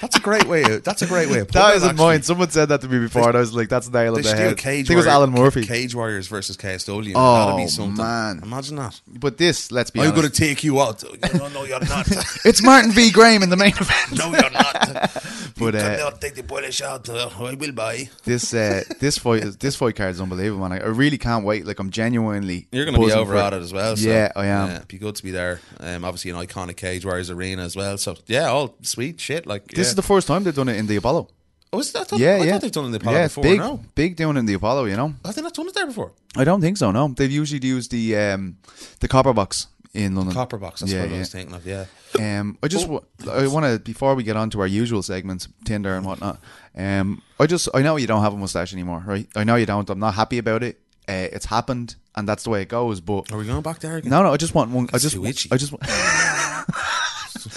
That's 0.00 0.16
a 0.16 0.20
great 0.20 0.44
way. 0.44 0.62
Of, 0.62 0.84
that's 0.84 1.02
a 1.02 1.06
great 1.06 1.28
way 1.30 1.40
of 1.40 1.48
putting 1.48 1.62
That 1.62 1.76
isn't 1.76 1.88
actually. 1.90 2.04
mine. 2.04 2.22
Someone 2.22 2.50
said 2.50 2.68
that 2.68 2.80
to 2.82 2.88
me 2.88 2.98
before, 2.98 3.28
and 3.28 3.36
I 3.36 3.40
was 3.40 3.54
like, 3.54 3.68
"That's 3.68 3.90
nail 3.90 4.14
They 4.14 4.20
on 4.20 4.22
the 4.24 4.36
head." 4.36 4.52
a 4.52 4.54
cage 4.54 4.86
I 4.86 4.88
think 4.88 4.90
it 4.90 4.96
was 4.96 5.06
Alan 5.06 5.30
Murphy. 5.30 5.64
Cage 5.66 5.94
Warriors 5.94 6.28
versus 6.28 6.56
KSW. 6.56 7.12
Oh, 7.14 7.46
That'd 7.46 7.64
be 7.64 7.68
something. 7.68 7.96
man. 8.04 8.40
Imagine 8.42 8.76
that. 8.76 9.00
But 9.08 9.38
this, 9.38 9.72
let's 9.72 9.90
be 9.90 10.00
I'm 10.00 10.10
going 10.10 10.22
to 10.22 10.30
take 10.30 10.62
you 10.64 10.80
out. 10.80 11.02
No, 11.34 11.48
no, 11.48 11.64
you're 11.64 11.80
not. 11.80 12.06
it's 12.44 12.62
Martin 12.62 12.90
v. 12.92 13.10
Graham 13.10 13.42
in 13.42 13.50
the 13.50 13.56
main 13.56 13.68
event. 13.80 14.18
no, 14.18 14.30
you're 14.30 14.50
not. 14.50 15.22
But, 15.58 15.72
you 15.74 15.80
uh, 15.80 16.10
take 16.12 16.34
the 16.34 16.42
Polish 16.42 16.82
out. 16.82 17.08
Uh, 17.08 17.30
I 17.40 17.54
will 17.54 17.72
buy. 17.72 18.10
This 18.24 18.52
uh, 18.52 18.82
this 19.00 19.16
fight 19.18 19.42
this 19.58 19.76
fight 19.76 19.96
card 19.96 20.10
is 20.10 20.20
unbelievable, 20.20 20.68
man. 20.68 20.78
I, 20.80 20.84
I 20.84 20.88
really 20.88 21.16
can't 21.18 21.44
wait. 21.46 21.66
Like 21.66 21.78
I'm 21.78 21.90
genuinely. 21.90 22.68
You're 22.72 22.84
going 22.84 22.94
to 23.00 23.06
be 23.06 23.12
over 23.12 23.32
for 23.32 23.38
at 23.38 23.54
it 23.54 23.62
as 23.62 23.72
well. 23.72 23.96
So, 23.96 24.06
Yeah, 24.08 24.32
I 24.36 24.46
am. 24.46 24.70
it'd 24.70 24.88
be 24.88 24.98
good 24.98 25.16
to 25.16 25.22
be 25.22 25.30
there. 25.30 25.60
Um, 25.80 26.04
obviously, 26.04 26.30
an 26.30 26.36
iconic 26.36 26.76
Cage 26.76 27.06
Warriors 27.06 27.30
arena 27.30 27.62
as 27.62 27.74
well. 27.74 27.96
So, 27.96 28.16
yeah, 28.26 28.48
all 28.50 28.76
sweet 28.82 29.18
shit. 29.20 29.45
Like 29.46 29.66
This 29.68 29.78
yeah. 29.78 29.90
is 29.90 29.94
the 29.94 30.02
first 30.02 30.26
time 30.28 30.44
they've 30.44 30.54
done 30.54 30.68
it 30.68 30.76
in 30.76 30.86
the 30.86 30.96
Apollo. 30.96 31.28
Oh, 31.72 31.80
is 31.80 31.92
that? 31.92 32.00
I 32.02 32.04
thought, 32.04 32.18
Yeah, 32.20 32.34
I 32.34 32.44
yeah. 32.44 32.52
thought 32.52 32.60
they've 32.62 32.72
done 32.72 32.84
it 32.84 32.86
in 32.88 32.92
the 32.92 32.98
Apollo 32.98 33.16
yeah, 33.18 33.26
before. 33.26 33.42
big, 33.42 33.58
No, 33.58 33.80
big 33.94 34.16
doing 34.16 34.36
in 34.36 34.46
the 34.46 34.54
Apollo. 34.54 34.84
You 34.86 34.96
know, 34.96 35.14
have 35.24 35.34
they 35.34 35.42
not 35.42 35.54
done 35.54 35.68
it 35.68 35.74
there 35.74 35.86
before? 35.86 36.12
I 36.36 36.44
don't 36.44 36.60
think 36.60 36.76
so. 36.76 36.90
No, 36.92 37.08
they've 37.08 37.30
usually 37.30 37.66
used 37.66 37.90
the 37.90 38.16
um, 38.16 38.56
the 39.00 39.08
copper 39.08 39.32
box 39.32 39.66
in 39.92 40.14
London. 40.14 40.34
Copper 40.34 40.58
box. 40.58 40.80
That's 40.80 40.92
Yeah, 40.92 41.00
what 41.02 41.08
I 41.10 41.12
yeah. 41.14 41.18
was 41.20 41.32
thinking 41.32 41.54
of. 41.56 41.66
Yeah. 41.66 41.84
Um, 42.18 42.56
I 42.62 42.68
just 42.68 42.88
wa- 42.88 43.02
I 43.30 43.46
want 43.48 43.66
to 43.66 43.78
before 43.78 44.14
we 44.14 44.22
get 44.22 44.36
on 44.36 44.48
to 44.50 44.60
our 44.60 44.66
usual 44.66 45.02
segments, 45.02 45.48
Tinder 45.64 45.94
and 45.96 46.04
whatnot. 46.06 46.38
Um, 46.76 47.22
I 47.40 47.46
just 47.46 47.68
I 47.74 47.82
know 47.82 47.96
you 47.96 48.06
don't 48.06 48.22
have 48.22 48.32
a 48.34 48.36
mustache 48.38 48.72
anymore, 48.72 49.02
right? 49.06 49.26
I 49.36 49.44
know 49.44 49.56
you 49.56 49.66
don't. 49.66 49.88
I'm 49.90 49.98
not 49.98 50.14
happy 50.14 50.38
about 50.38 50.62
it. 50.62 50.80
Uh, 51.08 51.28
it's 51.36 51.46
happened, 51.46 51.96
and 52.16 52.26
that's 52.28 52.42
the 52.44 52.50
way 52.50 52.62
it 52.62 52.68
goes. 52.68 53.00
But 53.00 53.30
Are 53.32 53.38
we 53.38 53.44
going 53.46 53.62
back 53.62 53.78
there 53.80 53.96
again? 53.96 54.10
no, 54.10 54.22
no, 54.22 54.32
I 54.32 54.36
just 54.36 54.54
want 54.54 54.70
one. 54.70 54.88
I 54.92 54.98
just 54.98 55.14
too 55.14 55.24
itchy. 55.26 55.48
I 55.52 55.56
just 55.56 55.72
want. 55.72 55.82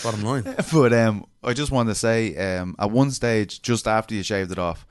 Bottom 0.03 0.23
line. 0.23 0.43
but 0.73 0.93
um, 0.93 1.25
I 1.43 1.53
just 1.53 1.71
want 1.71 1.89
to 1.89 1.95
say, 1.95 2.35
um, 2.57 2.75
at 2.79 2.91
one 2.91 3.11
stage, 3.11 3.61
just 3.61 3.87
after 3.87 4.13
you 4.15 4.23
shaved 4.23 4.51
it 4.51 4.59
off, 4.59 4.85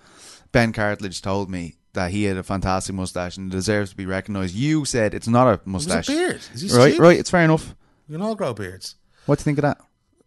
Ben 0.52 0.72
Cartledge 0.72 1.20
told 1.22 1.50
me 1.50 1.74
that 1.94 2.10
he 2.10 2.24
had 2.24 2.36
a 2.36 2.42
fantastic 2.42 2.94
mustache 2.94 3.36
and 3.36 3.50
deserves 3.50 3.90
to 3.90 3.96
be 3.96 4.06
recognised. 4.06 4.54
You 4.54 4.84
said 4.84 5.14
it's 5.14 5.28
not 5.28 5.46
a 5.48 5.52
It 5.52 5.60
was 5.60 5.66
a 5.66 5.68
mustache, 5.70 6.06
beard. 6.08 6.40
Is 6.54 6.60
he 6.62 6.68
right? 6.76 6.90
stupid? 6.92 7.00
Right, 7.02 7.18
it's 7.18 7.30
fair 7.30 7.42
enough. 7.42 7.74
You 8.08 8.14
can 8.14 8.22
all 8.22 8.34
grow 8.34 8.54
beards. 8.54 8.94
What 9.26 9.38
do 9.38 9.42
you 9.42 9.44
think 9.44 9.58
of 9.58 9.62
that? 9.62 9.78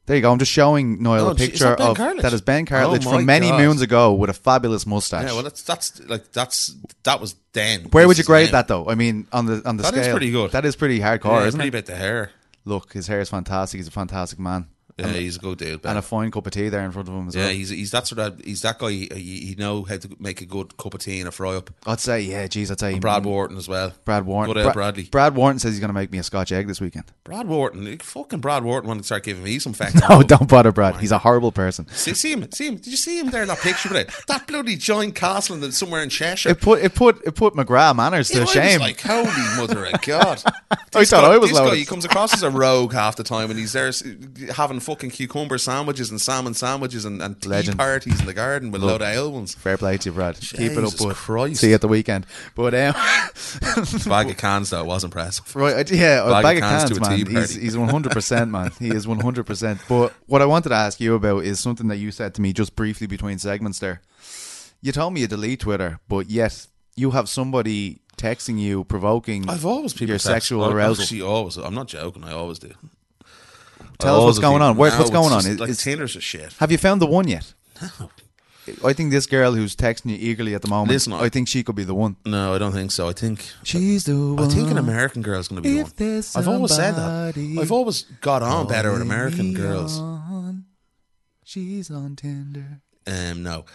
There 0.08 0.16
you 0.16 0.22
go. 0.24 0.32
I'm 0.32 0.40
just 0.40 0.52
showing 0.52 1.02
Noel 1.02 1.28
Oh, 1.28 1.30
a 1.32 1.36
picture 1.36 1.64
that 1.76 1.80
of 1.80 1.96
Cartledge? 1.96 2.22
that 2.24 2.34
is 2.34 2.42
Ben 2.42 2.66
Cartledge 2.66 3.06
Oh, 3.06 3.12
from 3.12 3.26
many 3.26 3.50
God. 3.50 3.60
moons 3.62 3.82
ago 3.82 4.14
with 4.14 4.30
a 4.30 4.34
fabulous 4.34 4.86
mustache. 4.86 5.26
Yeah, 5.28 5.34
well, 5.34 5.44
that's 5.44 5.62
that's 5.64 6.02
like 6.10 6.32
that's 6.32 6.76
that 7.04 7.22
was 7.22 7.36
then. 7.54 7.84
Where 7.92 8.08
would 8.08 8.18
you 8.18 8.24
grade 8.24 8.48
now. 8.48 8.52
that 8.54 8.68
though? 8.68 8.90
I 8.90 8.96
mean, 8.96 9.28
on 9.32 9.46
the 9.46 9.62
on 9.64 9.78
the 9.78 9.84
That 9.84 9.94
is 9.94 10.02
scale, 10.04 10.14
pretty 10.14 10.32
good. 10.32 10.52
That 10.52 10.66
is 10.66 10.76
pretty 10.76 11.00
hardcore, 11.00 11.42
Yeah, 11.42 11.46
isn't 11.48 11.60
pretty 11.60 11.68
it? 11.78 11.80
about 11.80 11.86
the 11.86 11.96
hair. 11.96 12.32
Look, 12.64 12.94
his 12.94 13.08
hair 13.08 13.20
is 13.20 13.30
fantastic. 13.30 13.80
He's 13.80 13.88
a 13.88 13.92
fantastic 13.92 14.40
man, 14.40 14.68
Yeah, 15.08 15.14
he's 15.14 15.38
a 15.38 15.40
good 15.40 15.58
dude. 15.58 15.82
Ben. 15.82 15.92
and 15.92 16.00
a 16.00 16.02
fine 16.02 16.32
cup 16.32 16.46
of 16.48 16.54
tea 16.54 16.70
there 16.70 16.84
in 16.84 16.92
front 16.92 17.08
of 17.08 17.14
him 17.14 17.28
as 17.28 17.36
yeah, 17.36 17.46
well. 17.46 17.52
he's 17.54 17.70
he's 17.70 17.92
that 17.92 18.08
sort 18.08 18.20
of 18.20 18.40
he's 18.44 18.62
that 18.62 18.80
guy. 18.80 18.90
He, 18.90 19.08
he 19.16 19.56
know 19.58 19.84
how 19.84 19.98
to 19.98 20.10
make 20.20 20.42
a 20.42 20.46
good 20.46 20.78
cup 20.78 20.94
of 20.94 21.02
tea 21.02 21.20
and 21.20 21.28
a 21.28 21.32
fry 21.32 21.56
up. 21.56 21.70
I'd 21.86 22.00
say, 22.00 22.22
yeah, 22.22 22.48
geez, 22.48 22.72
I'd 22.72 22.80
say 22.80 23.00
Brad 23.00 23.26
Wharton 23.26 23.58
as 23.58 23.68
well. 23.68 23.94
Brad 24.06 24.26
Warren. 24.26 24.52
Good 24.52 24.64
Bra- 24.64 24.74
Bradley. 24.74 25.04
Brad 25.04 25.36
Warren 25.36 25.60
says 25.60 25.72
he's 25.74 25.80
going 25.80 25.90
to 25.90 25.94
make 25.94 26.12
me 26.12 26.18
a 26.18 26.24
Scotch 26.24 26.52
egg 26.52 26.68
this 26.68 26.82
weekend. 26.82 27.06
Brad 27.24 27.48
Wharton, 27.48 27.98
fucking 28.00 28.40
Brad 28.40 28.64
Wharton, 28.64 28.88
wanted 28.88 29.02
to 29.02 29.06
start 29.06 29.24
giving 29.24 29.44
me 29.44 29.60
some 29.60 29.74
facts. 29.74 29.96
no, 30.10 30.24
don't 30.24 30.50
bother, 30.50 30.72
Brad. 30.72 30.98
He's 30.98 31.12
a 31.12 31.20
horrible 31.20 31.52
person. 31.52 31.88
See, 31.90 32.14
see 32.14 32.34
him, 32.34 32.52
see 32.52 32.68
him. 32.68 32.76
Did 32.76 32.88
you 32.88 32.98
see 32.98 33.20
him 33.20 33.30
there 33.30 33.42
in 33.44 33.48
that 33.48 33.60
picture 33.60 33.90
with 33.90 33.98
it? 33.98 34.12
That 34.28 34.48
bloody 34.48 34.76
giant 34.76 35.16
castle 35.16 35.60
somewhere 35.72 36.02
in 36.04 36.10
Cheshire. 36.10 36.50
It 36.50 36.62
put 36.62 36.82
it 36.82 36.96
put 36.96 37.26
it 37.26 37.36
put 37.36 37.54
McGrath 37.54 37.96
manners 37.96 38.30
to 38.30 38.36
Yeah, 38.36 38.40
I 38.42 38.44
was 38.44 38.52
shame. 38.52 38.80
like, 38.80 39.02
holy 39.02 39.26
mother 39.58 39.86
of 39.86 40.02
God! 40.02 40.42
I 40.72 40.76
thought 41.06 41.10
guy- 41.10 41.34
I 41.34 41.38
was 41.38 41.50
this 41.50 41.58
guy, 41.60 41.66
loaded. 41.66 41.80
he 41.80 41.86
comes 41.86 42.06
across 42.06 42.34
as 42.34 42.44
a 42.44 42.50
rogue 42.50 42.94
half 42.94 43.16
the 43.16 43.24
time, 43.24 43.50
and 43.50 43.60
he's 43.60 43.74
there 43.74 43.92
having 43.92 44.72
having 44.72 44.80
fucking 44.92 45.10
cucumber 45.10 45.58
sandwiches 45.58 46.10
and 46.12 46.20
salmon 46.20 46.54
sandwiches 46.54 47.06
and, 47.06 47.22
and 47.22 47.42
tea 47.42 47.48
Legend. 47.48 47.78
parties 47.78 48.20
in 48.20 48.26
the 48.26 48.34
garden 48.34 48.72
with 48.72 48.84
a 48.84 48.86
load 48.86 49.02
of 49.02 49.08
ale 49.08 49.32
ones. 49.32 49.56
Fair 49.56 49.78
play 49.78 49.96
to 49.98 50.10
you, 50.10 50.14
Brad. 50.14 50.38
Keep 50.40 50.60
it 50.60 50.78
up, 50.80 50.84
Jesus 50.84 51.00
bud. 51.06 51.16
Christ. 51.16 51.62
See 51.62 51.70
you 51.70 51.76
at 51.76 51.82
the 51.82 51.88
weekend. 51.88 52.26
But 52.56 52.74
um, 52.74 52.94
Bag 54.06 54.30
of 54.30 54.38
cans 54.38 54.70
though 54.70 54.84
was 54.84 55.04
impressive. 55.06 55.56
Right, 55.56 55.90
I- 55.90 55.96
yeah, 55.96 56.28
a 56.28 56.42
Bag 56.42 56.58
of 56.58 56.64
cans 56.64 56.90
to 56.92 56.98
a 56.98 57.00
man. 57.00 57.18
He's, 57.20 57.34
party. 57.34 57.62
he's 57.62 57.76
100%, 57.76 58.50
man. 58.50 58.72
He 58.80 58.90
is 58.90 59.06
100%. 59.06 59.80
But 59.88 60.14
what 60.28 60.42
I 60.42 60.46
wanted 60.46 60.70
to 60.70 60.76
ask 60.76 61.00
you 61.00 61.16
about 61.16 61.46
is 61.46 61.60
something 61.60 61.88
that 61.88 61.98
you 61.98 62.12
said 62.12 62.34
to 62.36 62.42
me 62.42 62.52
just 62.52 62.76
briefly 62.76 63.08
between 63.08 63.40
segments 63.40 63.80
there. 63.80 64.02
You 64.82 64.92
told 64.92 65.14
me 65.14 65.22
you 65.22 65.28
delete 65.28 65.62
Twitter, 65.62 66.00
but 66.10 66.30
yet 66.30 66.68
you 66.98 67.12
have 67.12 67.30
somebody 67.30 68.02
texting 68.18 68.60
you, 68.60 68.84
provoking 68.84 69.50
I've 69.50 69.66
always 69.66 69.94
people 69.94 70.08
your 70.10 70.16
text- 70.18 70.26
sexual 70.26 70.66
I 70.66 70.72
arousal. 70.74 71.04
Actually, 71.04 71.22
always. 71.22 71.56
I'm 71.58 71.74
not 71.76 71.88
joking. 71.88 72.24
I 72.26 72.34
always 72.34 72.60
do. 72.60 72.74
Tell 74.02 74.18
us 74.18 74.24
what's 74.26 74.40
going 74.40 74.62
on. 74.62 74.76
No, 74.76 74.80
what's 74.80 75.10
going 75.10 75.32
on? 75.34 75.40
Is- 75.46 75.60
like 75.60 75.70
is- 75.70 75.82
Tinder's 75.82 76.16
a 76.16 76.22
shit. 76.22 76.54
Have 76.60 76.72
you 76.72 76.78
found 76.78 77.02
the 77.02 77.08
one 77.08 77.28
yet? 77.28 77.54
No. 78.00 78.10
I 78.86 78.94
think 78.94 79.12
this 79.12 79.26
girl 79.26 79.54
who's 79.54 79.76
texting 79.76 80.12
you 80.12 80.18
eagerly 80.20 80.54
at 80.54 80.62
the 80.62 80.68
moment, 80.68 80.92
Listen, 80.92 81.14
I- 81.14 81.22
I 81.24 81.30
think 81.30 81.48
she 81.48 81.64
could 81.64 81.76
be 81.76 81.84
the 81.84 81.96
one. 81.96 82.16
No, 82.26 82.54
I 82.54 82.60
don't 82.60 82.72
think 82.74 82.92
so. 82.92 83.10
I 83.10 83.14
think 83.14 83.50
She's 83.64 84.04
the 84.04 84.16
one. 84.16 84.40
I 84.40 84.48
think 84.48 84.70
an 84.70 84.78
American 84.78 85.24
girl's 85.24 85.48
going 85.48 85.64
to 85.64 85.68
be 85.68 85.82
the 85.82 85.84
one. 85.84 86.24
I've 86.36 86.48
always 86.48 86.76
said 86.76 86.96
that. 86.96 87.34
I've 87.60 87.72
always 87.72 88.04
got 88.22 88.44
on 88.44 88.68
better 88.68 88.92
with 88.92 89.02
American 89.02 89.54
girls. 89.54 89.98
on, 90.00 90.66
She's 91.44 91.90
on 91.90 92.16
Tinder. 92.16 92.82
Um, 93.08 93.42
no, 93.42 93.66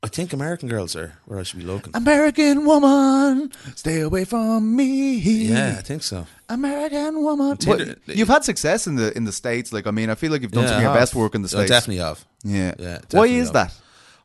I 0.00 0.06
think 0.08 0.32
American 0.32 0.68
girls 0.68 0.94
are 0.94 1.14
where 1.26 1.40
I 1.40 1.42
should 1.42 1.58
be 1.58 1.64
looking. 1.64 1.94
American 1.96 2.64
woman, 2.64 3.50
stay 3.74 4.00
away 4.00 4.24
from 4.24 4.76
me. 4.76 5.16
Yeah, 5.18 5.74
I 5.78 5.82
think 5.82 6.02
so. 6.04 6.26
American 6.48 7.22
woman. 7.22 7.56
Tinder- 7.56 7.96
But 8.06 8.16
you've 8.16 8.28
had 8.28 8.44
success 8.44 8.86
in 8.86 8.94
the 8.94 9.16
in 9.16 9.24
the 9.24 9.32
states. 9.32 9.72
Like 9.72 9.88
I 9.88 9.90
mean, 9.90 10.08
I 10.08 10.14
feel 10.14 10.30
like 10.30 10.42
you've 10.42 10.52
done 10.52 10.64
Yeah, 10.64 10.68
some 10.68 10.76
of 10.76 10.80
I 10.80 10.84
your 10.84 10.92
have. 10.92 11.00
best 11.00 11.14
work 11.16 11.34
in 11.34 11.42
the 11.42 11.48
I 11.48 11.50
states. 11.50 11.70
definitely 11.70 12.02
have. 12.04 12.24
Yeah. 12.44 12.74
Yeah, 12.78 12.94
Why 12.94 12.98
definitely 13.00 13.36
is 13.36 13.48
have. 13.48 13.54
that? 13.54 13.74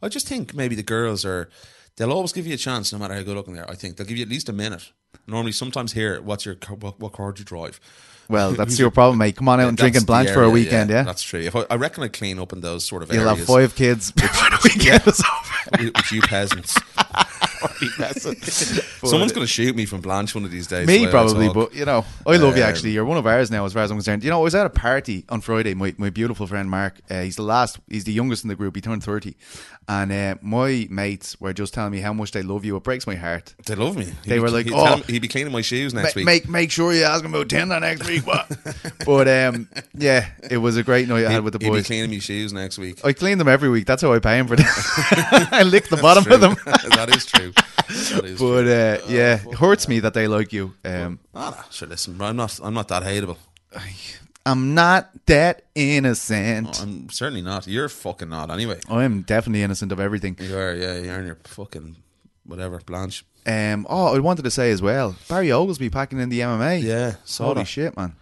I 0.04 0.10
just 0.10 0.28
think 0.28 0.54
maybe 0.54 0.76
the 0.76 0.84
girls 0.84 1.26
are. 1.26 1.50
They'll 1.96 2.12
always 2.12 2.34
give 2.34 2.46
you 2.48 2.54
a 2.56 2.58
chance, 2.58 2.92
no 2.94 3.00
matter 3.00 3.14
how 3.16 3.22
good 3.24 3.36
looking 3.36 3.54
they 3.56 3.62
are. 3.62 3.70
I 3.70 3.76
think 3.76 3.98
they'll 3.98 4.08
give 4.08 4.18
you 4.18 4.24
at 4.24 4.30
least 4.30 4.50
a 4.50 4.54
minute. 4.54 4.92
Normally, 5.28 5.52
sometimes 5.54 5.94
here, 5.94 6.22
what's 6.22 6.44
your 6.46 6.56
car- 6.56 6.76
what, 6.76 7.00
what 7.00 7.14
car 7.14 7.32
do 7.32 7.40
you 7.42 7.46
drive? 7.46 7.80
Well, 8.34 8.52
that's 8.58 8.80
your 8.80 8.90
problem, 8.90 9.20
mate. 9.20 9.36
Come 9.36 9.48
on 9.48 9.60
out 9.60 9.68
and 9.68 9.78
drink 9.78 9.94
That's 9.94 10.04
in 10.04 10.08
Blanch 10.08 10.32
for 10.32 10.42
a 10.42 10.50
weekend, 10.50 10.90
yeah. 10.90 11.04
That's 11.04 11.22
true. 11.22 11.40
If 11.40 11.56
I, 11.56 11.66
I 11.70 11.76
reckon 11.76 12.04
I 12.04 12.08
clean 12.08 12.40
up 12.40 12.52
in 12.52 12.62
those 12.62 12.84
sort 12.84 13.04
of 13.04 13.12
areas. 13.12 13.22
You'll 13.22 13.30
areas. 13.30 13.48
have 13.48 13.56
five 13.56 13.76
kids 13.76 14.12
before 14.12 14.50
the 14.50 14.60
weekend 14.64 15.08
is 15.08 15.22
over. 15.22 15.84
with, 15.84 15.96
with 15.96 16.12
you 16.12 16.22
peasants. 16.24 16.76
Someone's 19.04 19.32
going 19.32 19.46
to 19.46 19.48
shoot 19.48 19.76
me 19.76 19.86
from 19.86 20.02
Blanch 20.02 20.36
one 20.36 20.44
of 20.44 20.52
these 20.52 20.68
days. 20.68 20.88
Me 20.88 20.98
the 20.98 21.04
way 21.04 21.08
I 21.08 21.12
probably, 21.12 21.50
but 21.50 21.74
you 21.74 21.86
know, 21.86 22.06
I 22.26 22.38
love 22.38 22.58
you. 22.58 22.64
Um, 22.64 22.70
Actually, 22.70 22.92
you're 22.92 23.06
one 23.06 23.18
of 23.18 23.26
ours 23.28 23.52
now, 23.52 23.66
as 23.66 23.74
far 23.74 23.84
as 23.84 23.92
I'm 23.92 23.98
concerned. 23.98 24.24
You 24.24 24.30
know, 24.30 24.40
I 24.40 24.44
was 24.44 24.56
at 24.56 24.66
a 24.66 24.70
party 24.70 25.26
on 25.30 25.42
Friday. 25.42 25.74
My 25.74 25.94
my 25.98 26.10
beautiful 26.10 26.48
friend 26.48 26.70
Mark, 26.70 27.00
uh, 27.10 27.22
he's 27.22 27.36
the 27.36 27.44
last, 27.44 27.80
he's 27.90 28.04
the 28.06 28.14
youngest 28.14 28.44
in 28.44 28.48
the 28.50 28.56
group. 28.56 28.76
He 28.76 28.82
turned 28.82 29.04
thirty, 29.04 29.36
and 29.88 30.12
uh, 30.12 30.36
my 30.42 30.88
mates 30.90 31.40
were 31.40 31.54
just 31.54 31.74
telling 31.74 31.92
me 31.92 32.00
how 32.00 32.14
much 32.14 32.32
they 32.32 32.42
love 32.42 32.66
you. 32.66 32.76
It 32.78 32.84
breaks 32.84 33.06
my 33.08 33.16
heart. 33.16 33.54
they 33.66 33.76
love 33.76 33.98
me. 33.98 34.06
He'd 34.06 34.16
They 34.26 34.36
be- 34.36 34.40
were 34.40 34.50
like, 34.50 34.66
he'd, 34.66 34.74
"Oh." 34.76 34.98
he'd 35.08 35.22
be 35.22 35.28
cleaning 35.28 35.54
my 35.54 35.62
shoes 35.62 35.94
next 35.94 36.16
Ma- 36.16 36.20
week. 36.20 36.26
Make 36.26 36.50
make 36.50 36.72
sure 36.72 36.94
you 36.94 37.04
ask 37.04 37.24
him 37.24 37.34
about 37.34 37.50
Tinder 37.50 37.80
next 37.80 38.08
week. 38.08 38.26
What? 38.26 38.50
but 39.06 39.28
um, 39.28 39.68
yeah, 39.94 40.30
it 40.50 40.58
was 40.58 40.78
a 40.78 40.84
great 40.84 41.08
night 41.08 41.26
I 41.26 41.30
He'd, 41.30 41.34
had 41.36 41.44
with 41.44 41.54
the 41.54 41.60
he'd 41.60 41.66
be 41.72 41.78
boys. 41.78 41.86
cleaning 41.88 42.12
my 42.12 42.20
shoes 42.20 42.54
next 42.54 42.78
week. 42.78 43.04
I 43.06 43.14
clean 43.14 43.38
them 43.38 43.48
every 43.48 43.70
week. 43.70 43.86
That's 43.86 44.02
how 44.02 44.14
I 44.14 44.20
pay 44.20 44.38
him 44.40 44.48
for 44.48 44.56
them. 44.56 44.66
I 44.68 45.64
lick 45.66 45.88
the 45.90 45.98
bottom 45.98 46.24
True. 46.24 46.36
of 46.36 46.42
them. 46.42 46.56
That 47.06 47.16
is 47.16 47.26
true. 47.26 47.52
That 47.52 48.26
is 48.26 48.40
But 48.40 48.64
true. 48.64 48.72
uh, 48.74 48.98
yeah, 49.10 49.40
it 49.46 49.56
hurts 49.56 49.88
me 49.88 50.00
that 50.00 50.14
they 50.14 50.28
like 50.28 50.54
you. 50.54 50.74
Um, 50.86 51.20
Ah, 51.36 51.50
nah, 51.58 51.64
sure. 51.70 51.88
Listen, 51.88 52.22
I'm 52.22 52.36
not. 52.36 52.60
I'm 52.64 52.74
not 52.74 52.88
that 52.88 53.04
hateable. 53.04 53.38
I'm 54.46 54.74
not 54.74 55.10
that 55.26 55.64
innocent. 55.76 56.82
I'm 56.82 57.10
certainly 57.10 57.42
not. 57.42 57.66
You're 57.68 57.90
fucking 57.90 58.30
not. 58.30 58.50
Anyway, 58.52 58.80
I 58.90 59.04
am 59.04 59.22
definitely 59.22 59.64
innocent 59.64 59.92
of 59.92 60.00
everything. 60.00 60.36
you 60.40 60.56
are. 60.58 60.74
Yeah, 60.74 60.98
you're 61.00 61.20
in 61.20 61.26
your 61.26 61.38
fucking 61.44 61.96
whatever 62.46 62.80
Blanch. 62.86 63.26
Um, 63.46 63.86
oh, 63.90 64.16
I 64.16 64.20
wanted 64.20 64.44
to 64.44 64.52
say 64.52 64.72
as 64.72 64.82
well, 64.82 65.16
Barry 65.28 65.52
Oglesby 65.52 65.90
packing 65.90 66.20
in 66.20 66.30
the 66.30 66.40
MMA. 66.42 66.82
Yeah, 66.84 67.16
holy 67.38 67.56
that. 67.62 67.66
shit, 67.68 67.96
man. 67.98 68.16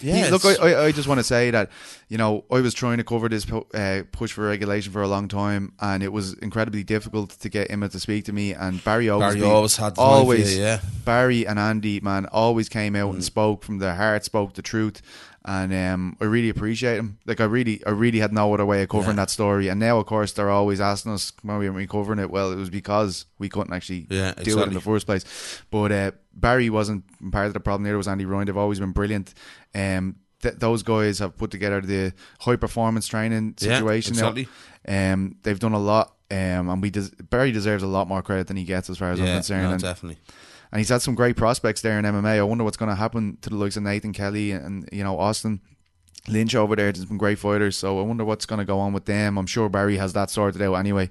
Yeah, 0.00 0.24
He- 0.26 0.30
look, 0.30 0.44
I, 0.44 0.54
I, 0.54 0.84
I 0.86 0.92
just 0.92 1.08
want 1.08 1.18
to 1.18 1.24
say 1.24 1.50
that 1.50 1.70
you 2.08 2.18
know 2.18 2.44
I 2.50 2.60
was 2.60 2.74
trying 2.74 2.98
to 2.98 3.04
cover 3.04 3.28
this 3.28 3.46
uh, 3.50 4.02
push 4.12 4.32
for 4.32 4.46
regulation 4.46 4.92
for 4.92 5.02
a 5.02 5.08
long 5.08 5.28
time, 5.28 5.72
and 5.80 6.02
it 6.02 6.12
was 6.12 6.34
incredibly 6.34 6.84
difficult 6.84 7.30
to 7.40 7.48
get 7.48 7.70
Emma 7.70 7.88
to 7.88 8.00
speak 8.00 8.24
to 8.26 8.32
me. 8.32 8.52
And 8.54 8.82
Barry 8.84 9.08
Oglesby 9.08 9.42
always 9.42 9.76
had 9.76 9.94
always 9.98 10.56
you, 10.56 10.62
yeah. 10.62 10.80
Barry 11.04 11.46
and 11.46 11.58
Andy, 11.58 12.00
man, 12.00 12.26
always 12.26 12.68
came 12.68 12.94
out 12.96 13.10
Mm. 13.10 13.14
and 13.14 13.24
spoke 13.24 13.64
from 13.64 13.78
their 13.78 13.94
heart, 13.94 14.24
spoke 14.24 14.54
the 14.54 14.62
truth, 14.62 15.00
and 15.44 15.72
um, 15.72 16.16
I 16.20 16.24
really 16.24 16.48
appreciate 16.50 16.96
them. 16.96 17.18
Like 17.26 17.40
I 17.40 17.44
really, 17.44 17.80
I 17.86 17.90
really 17.90 18.18
had 18.18 18.32
no 18.32 18.52
other 18.52 18.66
way 18.66 18.82
of 18.82 18.88
covering 18.90 19.16
Yeah. 19.16 19.22
that 19.24 19.30
story. 19.30 19.68
And 19.68 19.80
now, 19.80 19.98
of 19.98 20.06
course, 20.06 20.32
they're 20.32 20.50
always 20.50 20.80
asking 20.80 21.12
us 21.12 21.32
why 21.42 21.56
we 21.58 21.66
aren't 21.66 21.76
we 21.76 21.86
covering 21.86 22.18
it. 22.18 22.30
Well, 22.30 22.52
it 22.52 22.56
was 22.56 22.68
because 22.70 23.24
we 23.38 23.48
couldn't 23.48 23.72
actually 23.72 24.06
Yeah, 24.10 24.32
do 24.34 24.58
it 24.60 24.68
in 24.68 24.74
the 24.74 24.80
first 24.80 25.06
place. 25.06 25.24
But 25.70 25.92
uh, 25.92 26.10
Barry 26.40 26.70
wasn't 26.70 27.04
part 27.32 27.46
of 27.46 27.54
the 27.54 27.60
problem. 27.60 27.84
Neither 27.84 27.96
was 27.96 28.08
Andy 28.08 28.24
Ryan. 28.24 28.46
They've 28.46 28.56
always 28.56 28.80
been 28.80 28.92
brilliant. 28.92 29.34
Um, 29.74 30.16
th- 30.42 30.54
those 30.56 30.82
guys 30.82 31.18
have 31.18 31.36
put 31.36 31.50
together 31.50 31.80
the 31.80 32.12
high 32.40 32.56
performance 32.56 33.06
training 33.06 33.54
situation. 33.58 34.14
now. 34.16 34.28
exactly. 34.30 34.48
Um, 34.86 35.36
they've 35.42 35.58
done 35.58 35.72
a 35.72 35.78
lot. 35.78 36.14
Um, 36.30 36.68
and 36.68 36.82
we 36.82 36.90
des- 36.90 37.10
Barry 37.30 37.52
deserves 37.52 37.82
a 37.82 37.86
lot 37.86 38.06
more 38.06 38.20
credit 38.22 38.46
than 38.48 38.56
he 38.58 38.64
gets, 38.64 38.90
as 38.90 38.98
far 38.98 39.10
as 39.12 39.18
I'm 39.20 39.26
Yeah, 39.26 39.34
concerned. 39.36 39.62
no, 39.64 39.70
and, 39.72 39.80
definitely. 39.82 40.18
and 40.70 40.78
he's 40.78 40.90
had 40.90 41.00
some 41.02 41.14
great 41.14 41.36
prospects 41.36 41.80
there 41.80 41.98
in 41.98 42.04
MMA. 42.04 42.38
I 42.38 42.42
wonder 42.42 42.64
what's 42.64 42.76
going 42.76 42.90
to 42.90 42.94
happen 42.94 43.38
to 43.40 43.48
the 43.50 43.56
likes 43.56 43.76
of 43.78 43.82
Nathan 43.82 44.12
Kelly 44.12 44.52
and 44.52 44.86
you 44.92 45.02
know 45.02 45.18
Austin 45.18 45.60
Lynch 46.28 46.54
over 46.54 46.76
there. 46.76 46.92
There's 46.92 47.06
been 47.06 47.16
great 47.16 47.38
fighters, 47.38 47.76
so 47.78 47.98
I 47.98 48.02
wonder 48.02 48.24
what's 48.26 48.44
going 48.44 48.58
to 48.58 48.66
go 48.66 48.78
on 48.78 48.92
with 48.92 49.06
them. 49.06 49.38
I'm 49.38 49.46
sure 49.46 49.70
Barry 49.70 49.96
has 49.96 50.12
that 50.12 50.28
sorted 50.30 50.60
out 50.60 50.74
anyway. 50.74 51.08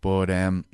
But 0.00 0.30
um, 0.30 0.64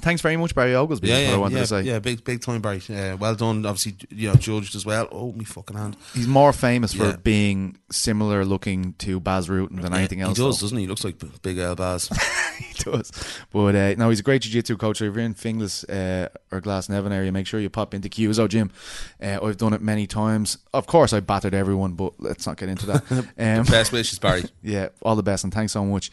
thanks 0.00 0.22
very 0.22 0.36
much, 0.36 0.54
Barry 0.54 0.74
Oglesby. 0.74 1.08
Yeah, 1.08 1.16
is 1.18 1.28
what 1.28 1.34
I 1.34 1.38
wanted 1.38 1.54
yeah, 1.56 1.60
to 1.62 1.66
say. 1.66 1.82
yeah, 1.82 1.98
big, 1.98 2.22
big 2.24 2.40
time, 2.40 2.60
Barry. 2.60 2.80
Uh, 2.88 3.16
well 3.16 3.34
done. 3.34 3.66
Obviously, 3.66 3.96
you 4.10 4.28
know, 4.28 4.34
judged 4.34 4.74
as 4.76 4.86
well. 4.86 5.08
Oh, 5.10 5.32
me 5.32 5.44
fucking 5.44 5.76
hand. 5.76 5.96
He's 6.14 6.28
more 6.28 6.52
famous 6.52 6.92
for 6.94 7.04
Yeah. 7.06 7.16
being 7.16 7.78
similar 7.90 8.44
looking 8.44 8.92
to 8.98 9.18
Bas 9.20 9.48
Rutten 9.48 9.82
than 9.82 9.92
anything 9.94 10.20
else. 10.20 10.36
He 10.38 10.44
does, 10.44 10.60
though. 10.60 10.64
doesn't 10.66 10.78
he? 10.78 10.84
He 10.84 10.88
looks 10.88 11.04
like 11.04 11.16
Big 11.42 11.58
L 11.58 11.74
Baz. 11.74 12.08
he 12.58 12.74
does. 12.84 13.10
But 13.50 13.74
uh, 13.74 13.94
no, 13.96 14.08
he's 14.10 14.20
a 14.20 14.22
great 14.22 14.42
jiu-jitsu 14.42 14.76
coach. 14.76 15.00
If 15.00 15.14
you're 15.14 15.24
in 15.24 15.34
Finglas 15.34 15.84
uh, 15.88 16.28
or 16.52 16.60
Glasnevin 16.60 17.10
area, 17.12 17.32
make 17.32 17.46
sure 17.46 17.58
you 17.60 17.70
pop 17.70 17.92
into 17.94 18.08
Cuso 18.08 18.48
Gym. 18.48 18.70
Uh, 19.22 19.38
I've 19.42 19.56
done 19.56 19.72
it 19.72 19.82
many 19.82 20.06
times. 20.06 20.58
Of 20.72 20.86
course, 20.86 21.12
I 21.12 21.20
battered 21.20 21.54
everyone, 21.54 21.92
but 21.94 22.14
let's 22.18 22.46
not 22.46 22.56
get 22.56 22.68
into 22.68 22.86
that. 22.86 23.04
Um, 23.38 23.64
Best 23.64 23.92
wishes, 23.92 24.18
Barry. 24.18 24.44
yeah, 24.62 24.88
all 25.02 25.16
the 25.16 25.22
best, 25.22 25.42
and 25.44 25.52
thanks 25.52 25.72
so 25.72 25.84
much. 25.84 26.10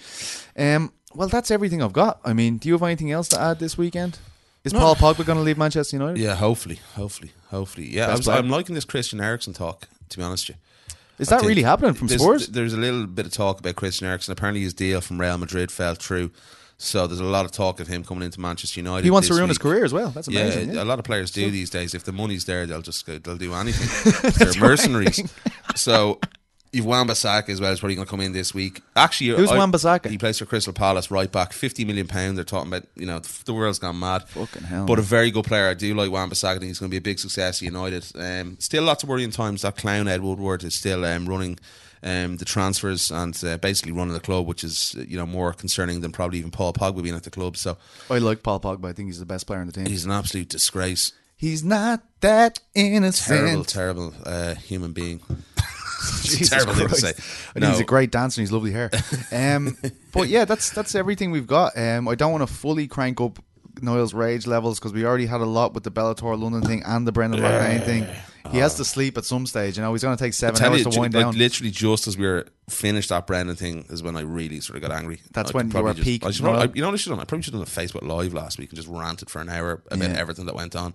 Um, 0.58 0.92
well, 1.16 1.28
that's 1.28 1.52
everything 1.52 1.82
I've 1.82 1.94
got. 1.94 2.20
I 2.24 2.34
mean, 2.34 2.58
do 2.58 2.68
you 2.68 2.74
have 2.74 2.84
anything 2.84 3.12
else 3.12 3.28
to 3.30 3.40
add 3.42 3.60
this 3.60 3.78
weekend? 3.78 4.20
Is 4.64 4.74
No. 4.74 4.80
Paul 4.80 4.96
Pogba 4.96 5.26
going 5.26 5.38
to 5.38 5.44
leave 5.44 5.58
Manchester 5.58 5.96
United? 5.98 6.20
Yeah, 6.20 6.36
hopefully, 6.36 6.80
hopefully, 6.96 7.32
hopefully. 7.50 7.88
Yeah, 7.88 8.06
I 8.06 8.08
Best 8.08 8.18
was, 8.20 8.26
player. 8.26 8.38
I'm 8.40 8.50
liking 8.50 8.74
this 8.76 8.86
Christian 8.86 9.22
Eriksen 9.22 9.54
talk. 9.54 9.88
To 10.10 10.18
be 10.18 10.24
honest 10.24 10.48
with 10.50 10.58
you, 10.58 10.96
Is 11.20 11.32
I 11.32 11.38
that 11.40 11.48
really 11.48 11.64
happening 11.64 11.94
from 11.94 12.08
there's, 12.08 12.22
Spurs? 12.22 12.48
There's 12.48 12.74
a 12.74 12.78
little 12.78 13.08
bit 13.08 13.26
of 13.26 13.32
talk 13.32 13.60
about 13.60 13.76
Christian 13.76 14.08
Eriksen. 14.08 14.32
Apparently, 14.32 14.62
his 14.62 14.74
deal 14.74 15.02
from 15.02 15.20
Real 15.20 15.38
Madrid 15.38 15.72
fell 15.72 15.96
through, 15.96 16.32
so 16.78 17.08
there's 17.08 17.20
a 17.20 17.24
lot 17.24 17.46
of 17.46 17.52
talk 17.52 17.80
of 17.80 17.88
him 17.88 18.04
coming 18.04 18.24
into 18.24 18.40
Manchester 18.40 18.80
United. 18.80 19.04
He 19.04 19.10
wants 19.12 19.28
to 19.30 19.34
ruin 19.34 19.50
his 19.50 19.58
career 19.58 19.84
as 19.86 19.94
well. 19.94 20.10
That's 20.10 20.28
amazing. 20.28 20.70
Yeah, 20.70 20.76
Yeah, 20.76 20.84
a 20.84 20.86
lot 20.86 21.00
of 21.00 21.06
players 21.06 21.32
do 21.32 21.50
these 21.50 21.70
days. 21.70 21.96
If 21.96 22.04
the 22.04 22.12
money's 22.12 22.46
there, 22.46 22.66
they'll 22.68 22.82
just 22.84 23.06
go, 23.06 23.18
they'll 23.18 23.38
do 23.38 23.54
anything. 23.54 24.32
They're 24.38 24.60
mercenaries. 24.62 25.32
so 25.76 26.20
you've 26.76 26.86
Wan-Bissaka 26.86 27.50
as 27.50 27.60
well. 27.62 27.72
Is 27.72 27.80
probably 27.80 27.96
going 27.96 28.06
to 28.06 28.10
come 28.10 28.22
in 28.22 28.34
this 28.34 28.54
week. 28.54 28.82
Actually, 28.96 29.38
Who's 29.38 29.52
I- 29.52 29.58
Wan-Bissaka? 29.58 30.10
He 30.10 30.18
plays 30.18 30.38
for 30.38 30.46
Crystal 30.46 30.74
Palace, 30.74 31.10
right 31.10 31.32
back, 31.32 31.54
fifty 31.54 31.86
million 31.86 32.08
pound. 32.08 32.38
They're 32.38 32.44
talking 32.44 32.72
about. 32.72 32.84
You 32.96 33.06
know, 33.06 33.20
the 33.20 33.54
world's 33.54 33.80
gone 33.80 34.00
mad. 34.00 34.28
Fucking 34.30 34.64
hell, 34.64 34.86
But 34.86 35.00
a 35.00 35.02
very 35.02 35.32
good 35.32 35.46
player. 35.46 35.68
I 35.70 35.74
do 35.74 35.94
like 35.96 36.12
Wan-Bissaka. 36.12 36.56
I 36.56 36.60
think 36.60 36.66
he's 36.66 36.80
going 36.80 36.90
to 36.90 36.94
be 36.94 36.98
a 36.98 37.02
big 37.02 37.20
success 37.20 37.60
at 37.60 37.62
United. 37.64 38.06
Um, 38.16 38.58
still 38.60 38.84
lots 38.84 39.04
of 39.04 39.10
worrying 39.10 39.32
times. 39.32 39.64
That 39.64 39.78
clown 39.78 40.08
Ed 40.08 40.22
Woodward 40.22 40.64
is 40.64 40.76
still 40.76 41.04
um, 41.06 41.28
running. 41.28 41.58
Um, 42.04 42.38
the 42.38 42.46
transfers 42.46 43.10
and 43.10 43.36
uh, 43.44 43.58
basically 43.58 43.92
running 43.92 44.14
the 44.14 44.20
club, 44.20 44.46
which 44.46 44.64
is 44.64 44.94
you 45.08 45.18
know 45.18 45.26
more 45.26 45.54
concerning 45.54 46.02
than 46.02 46.12
probably 46.12 46.38
even 46.38 46.52
Paul 46.52 46.72
Pogba 46.72 47.02
being 47.02 47.16
at 47.16 47.24
the 47.24 47.32
club. 47.32 47.58
So 47.58 47.78
I 48.12 48.20
like 48.20 48.44
Paul 48.44 48.60
Pogba. 48.60 48.90
I 48.90 48.94
think 48.94 49.08
he's 49.08 49.18
the 49.20 49.26
best 49.26 49.48
player 49.48 49.60
on 49.60 49.66
the 49.66 49.74
team. 49.74 49.88
he's 49.88 50.06
an 50.06 50.12
absolute 50.12 50.50
disgrace. 50.50 51.14
He's 51.36 51.64
not 51.64 52.04
that 52.22 52.60
innocent. 52.76 53.40
terrible, 53.40 53.64
terrible 53.64 54.14
uh, 54.24 54.54
human 54.56 54.92
being. 54.94 55.20
Jesus 56.24 56.50
terrible 56.50 56.74
thing 56.74 56.88
to 56.88 56.96
Christ. 56.96 57.18
say. 57.18 57.60
No. 57.60 57.70
he's 57.70 57.80
a 57.80 57.84
great 57.86 58.12
dancer 58.12 58.40
and 58.42 58.48
he's 58.48 58.52
lovely 58.52 58.72
hair. 58.72 58.90
Um, 59.32 59.78
but 60.14 60.28
yeah, 60.30 60.46
that's 60.46 60.70
that's 60.70 60.96
everything 60.96 61.32
we've 61.32 61.48
got. 61.48 61.78
Um, 61.78 62.08
I 62.08 62.16
don't 62.16 62.32
want 62.32 62.48
to 62.48 62.54
fully 62.54 62.88
crank 62.88 63.20
up 63.22 63.40
Niall's 63.82 64.14
rage 64.14 64.48
levels 64.48 64.80
because 64.80 64.94
we 64.94 65.06
already 65.06 65.26
had 65.26 65.42
a 65.42 65.46
lot 65.46 65.74
with 65.74 65.84
the 65.84 65.92
Bellator 65.92 66.40
London 66.40 66.62
thing 66.62 66.84
and 66.86 67.08
the 67.08 67.12
Brendan 67.12 67.42
Loughnane 67.42 67.84
thing. 67.84 68.08
He 68.52 68.60
has 68.60 68.76
to 68.76 68.86
sleep 68.86 69.18
at 69.18 69.26
some 69.26 69.48
stage. 69.48 69.76
You 69.76 69.82
know, 69.82 69.92
he's 69.94 70.04
going 70.04 70.16
to 70.16 70.24
take 70.24 70.34
seven 70.34 70.62
hours 70.64 70.86
you, 70.86 70.92
to 70.92 71.00
wind 71.00 71.14
like, 71.16 71.24
down. 71.24 71.38
literally 71.38 71.72
just 71.72 72.06
as 72.08 72.16
we 72.16 72.28
were 72.28 72.46
finished 72.70 73.10
that 73.10 73.26
Brendan 73.26 73.56
thing 73.56 73.86
is 73.90 74.04
when 74.04 74.16
I 74.16 74.22
really 74.22 74.60
sort 74.60 74.78
of 74.78 74.84
got 74.88 74.92
angry. 74.92 75.20
That's 75.32 75.50
I 75.50 75.54
when 75.58 75.72
you 75.72 75.82
were 75.82 75.94
just, 75.94 76.04
peak 76.04 76.24
I 76.26 76.30
should, 76.32 76.46
I, 76.46 76.70
you 76.74 76.82
know 76.82 76.90
what 76.90 76.94
I 76.94 76.98
should 76.98 77.10
have 77.10 77.18
done? 77.18 77.22
I 77.22 77.26
probably 77.26 77.42
should 77.42 77.56
have 77.56 77.66
done 77.66 77.84
a 77.84 77.88
Facebook 77.88 78.08
Live 78.08 78.34
last 78.36 78.60
week 78.60 78.70
and 78.70 78.76
just 78.78 78.88
ranted 78.88 79.30
for 79.32 79.42
an 79.42 79.50
hour 79.50 79.82
about 79.90 80.10
Yeah. 80.12 80.16
everything 80.18 80.46
that 80.46 80.54
went 80.56 80.76
on. 80.76 80.94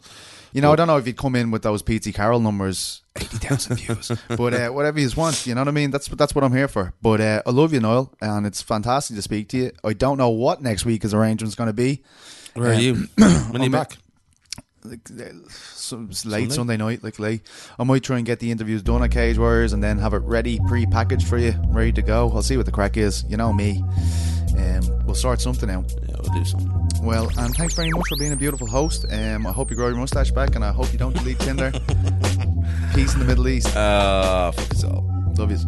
You 0.52 0.61
know, 0.62 0.73
I 0.73 0.77
don't 0.77 0.86
know 0.86 0.97
if 0.97 1.07
he'd 1.07 1.16
come 1.16 1.35
in 1.36 1.51
with 1.51 1.62
those 1.62 1.82
PT 1.82 2.12
Carroll 2.15 2.40
numbers, 2.40 3.02
eighty 3.16 3.36
thousand 3.36 3.77
views, 3.78 4.11
but 4.28 4.52
uh, 4.55 4.69
whatever 4.70 4.98
you 4.98 5.09
want, 5.16 5.47
you 5.47 5.55
know 5.55 5.61
what 5.61 5.69
I 5.69 5.73
mean. 5.73 5.90
That's 5.93 6.09
that's 6.09 6.35
what 6.35 6.43
I'm 6.43 6.52
here 6.52 6.66
for. 6.66 6.93
But 7.01 7.20
uh, 7.20 7.43
I 7.47 7.51
love 7.51 7.73
you, 7.73 7.78
Noel, 7.78 8.12
and 8.20 8.44
it's 8.47 8.61
fantastic 8.61 9.15
to 9.16 9.23
speak 9.23 9.48
to 9.51 9.57
you. 9.59 9.70
I 9.85 9.93
don't 9.93 10.19
know 10.19 10.31
what 10.31 10.61
next 10.61 10.85
week's 10.85 11.15
arrangement's 11.15 11.55
going 11.55 11.69
to 11.69 11.73
be. 11.73 12.02
Where 12.55 12.70
are 12.70 12.74
Um, 12.74 12.81
you? 12.81 12.94
when 13.51 13.60
are 13.62 13.64
you 13.64 13.70
back? 13.70 13.97
Like, 14.82 15.01
uh, 15.10 15.24
so 15.51 16.06
it's 16.09 16.24
late 16.24 16.51
Sunday? 16.52 16.55
Sunday 16.55 16.77
night, 16.78 17.05
like 17.05 17.18
late. 17.18 17.43
I 17.78 17.85
might 17.85 18.02
try 18.02 18.16
and 18.16 18.24
get 18.24 18.39
the 18.39 18.51
interviews 18.51 18.82
done 18.82 19.02
at 19.02 19.10
Cage 19.10 19.36
Warriors 19.36 19.74
and 19.74 19.82
then 19.85 19.98
have 19.98 20.14
it 20.14 20.22
ready, 20.22 20.59
pre-packaged 20.68 21.28
for 21.28 21.36
you, 21.36 21.55
ready 21.68 21.93
to 21.93 22.02
go. 22.02 22.31
I'll 22.35 22.43
see 22.43 22.56
what 22.56 22.64
the 22.66 22.72
crack 22.72 22.97
is. 22.97 23.24
You 23.28 23.36
know 23.36 23.52
me. 23.52 23.85
Um, 24.56 25.05
we'll 25.05 25.14
sort 25.14 25.40
something 25.40 25.68
out. 25.70 25.85
Yeah, 26.09 26.16
we'll 26.22 26.32
do 26.32 26.44
something. 26.47 26.89
Well, 27.02 27.28
and 27.39 27.55
thanks 27.55 27.74
very 27.74 27.90
much 27.90 28.09
for 28.09 28.16
being 28.18 28.32
a 28.32 28.36
beautiful 28.36 28.66
host. 28.66 29.05
Um, 29.10 29.47
I 29.47 29.52
hope 29.52 29.70
you 29.70 29.77
grow 29.77 29.89
your 29.89 29.97
mustache 29.97 30.31
back, 30.31 30.55
and 30.55 30.64
I 30.64 30.72
hope 30.72 30.93
you 30.93 30.98
don't 30.98 31.14
delete 31.14 31.39
Tinder. 31.40 31.72
Peace 32.94 33.12
in 33.14 33.20
the 33.20 33.27
Middle 33.27 33.48
East. 33.48 33.74
Uh, 33.77 34.51
fuck 34.52 34.70
it 34.70 34.85
all. 34.85 35.05
Love 35.36 35.51
you. 35.51 35.59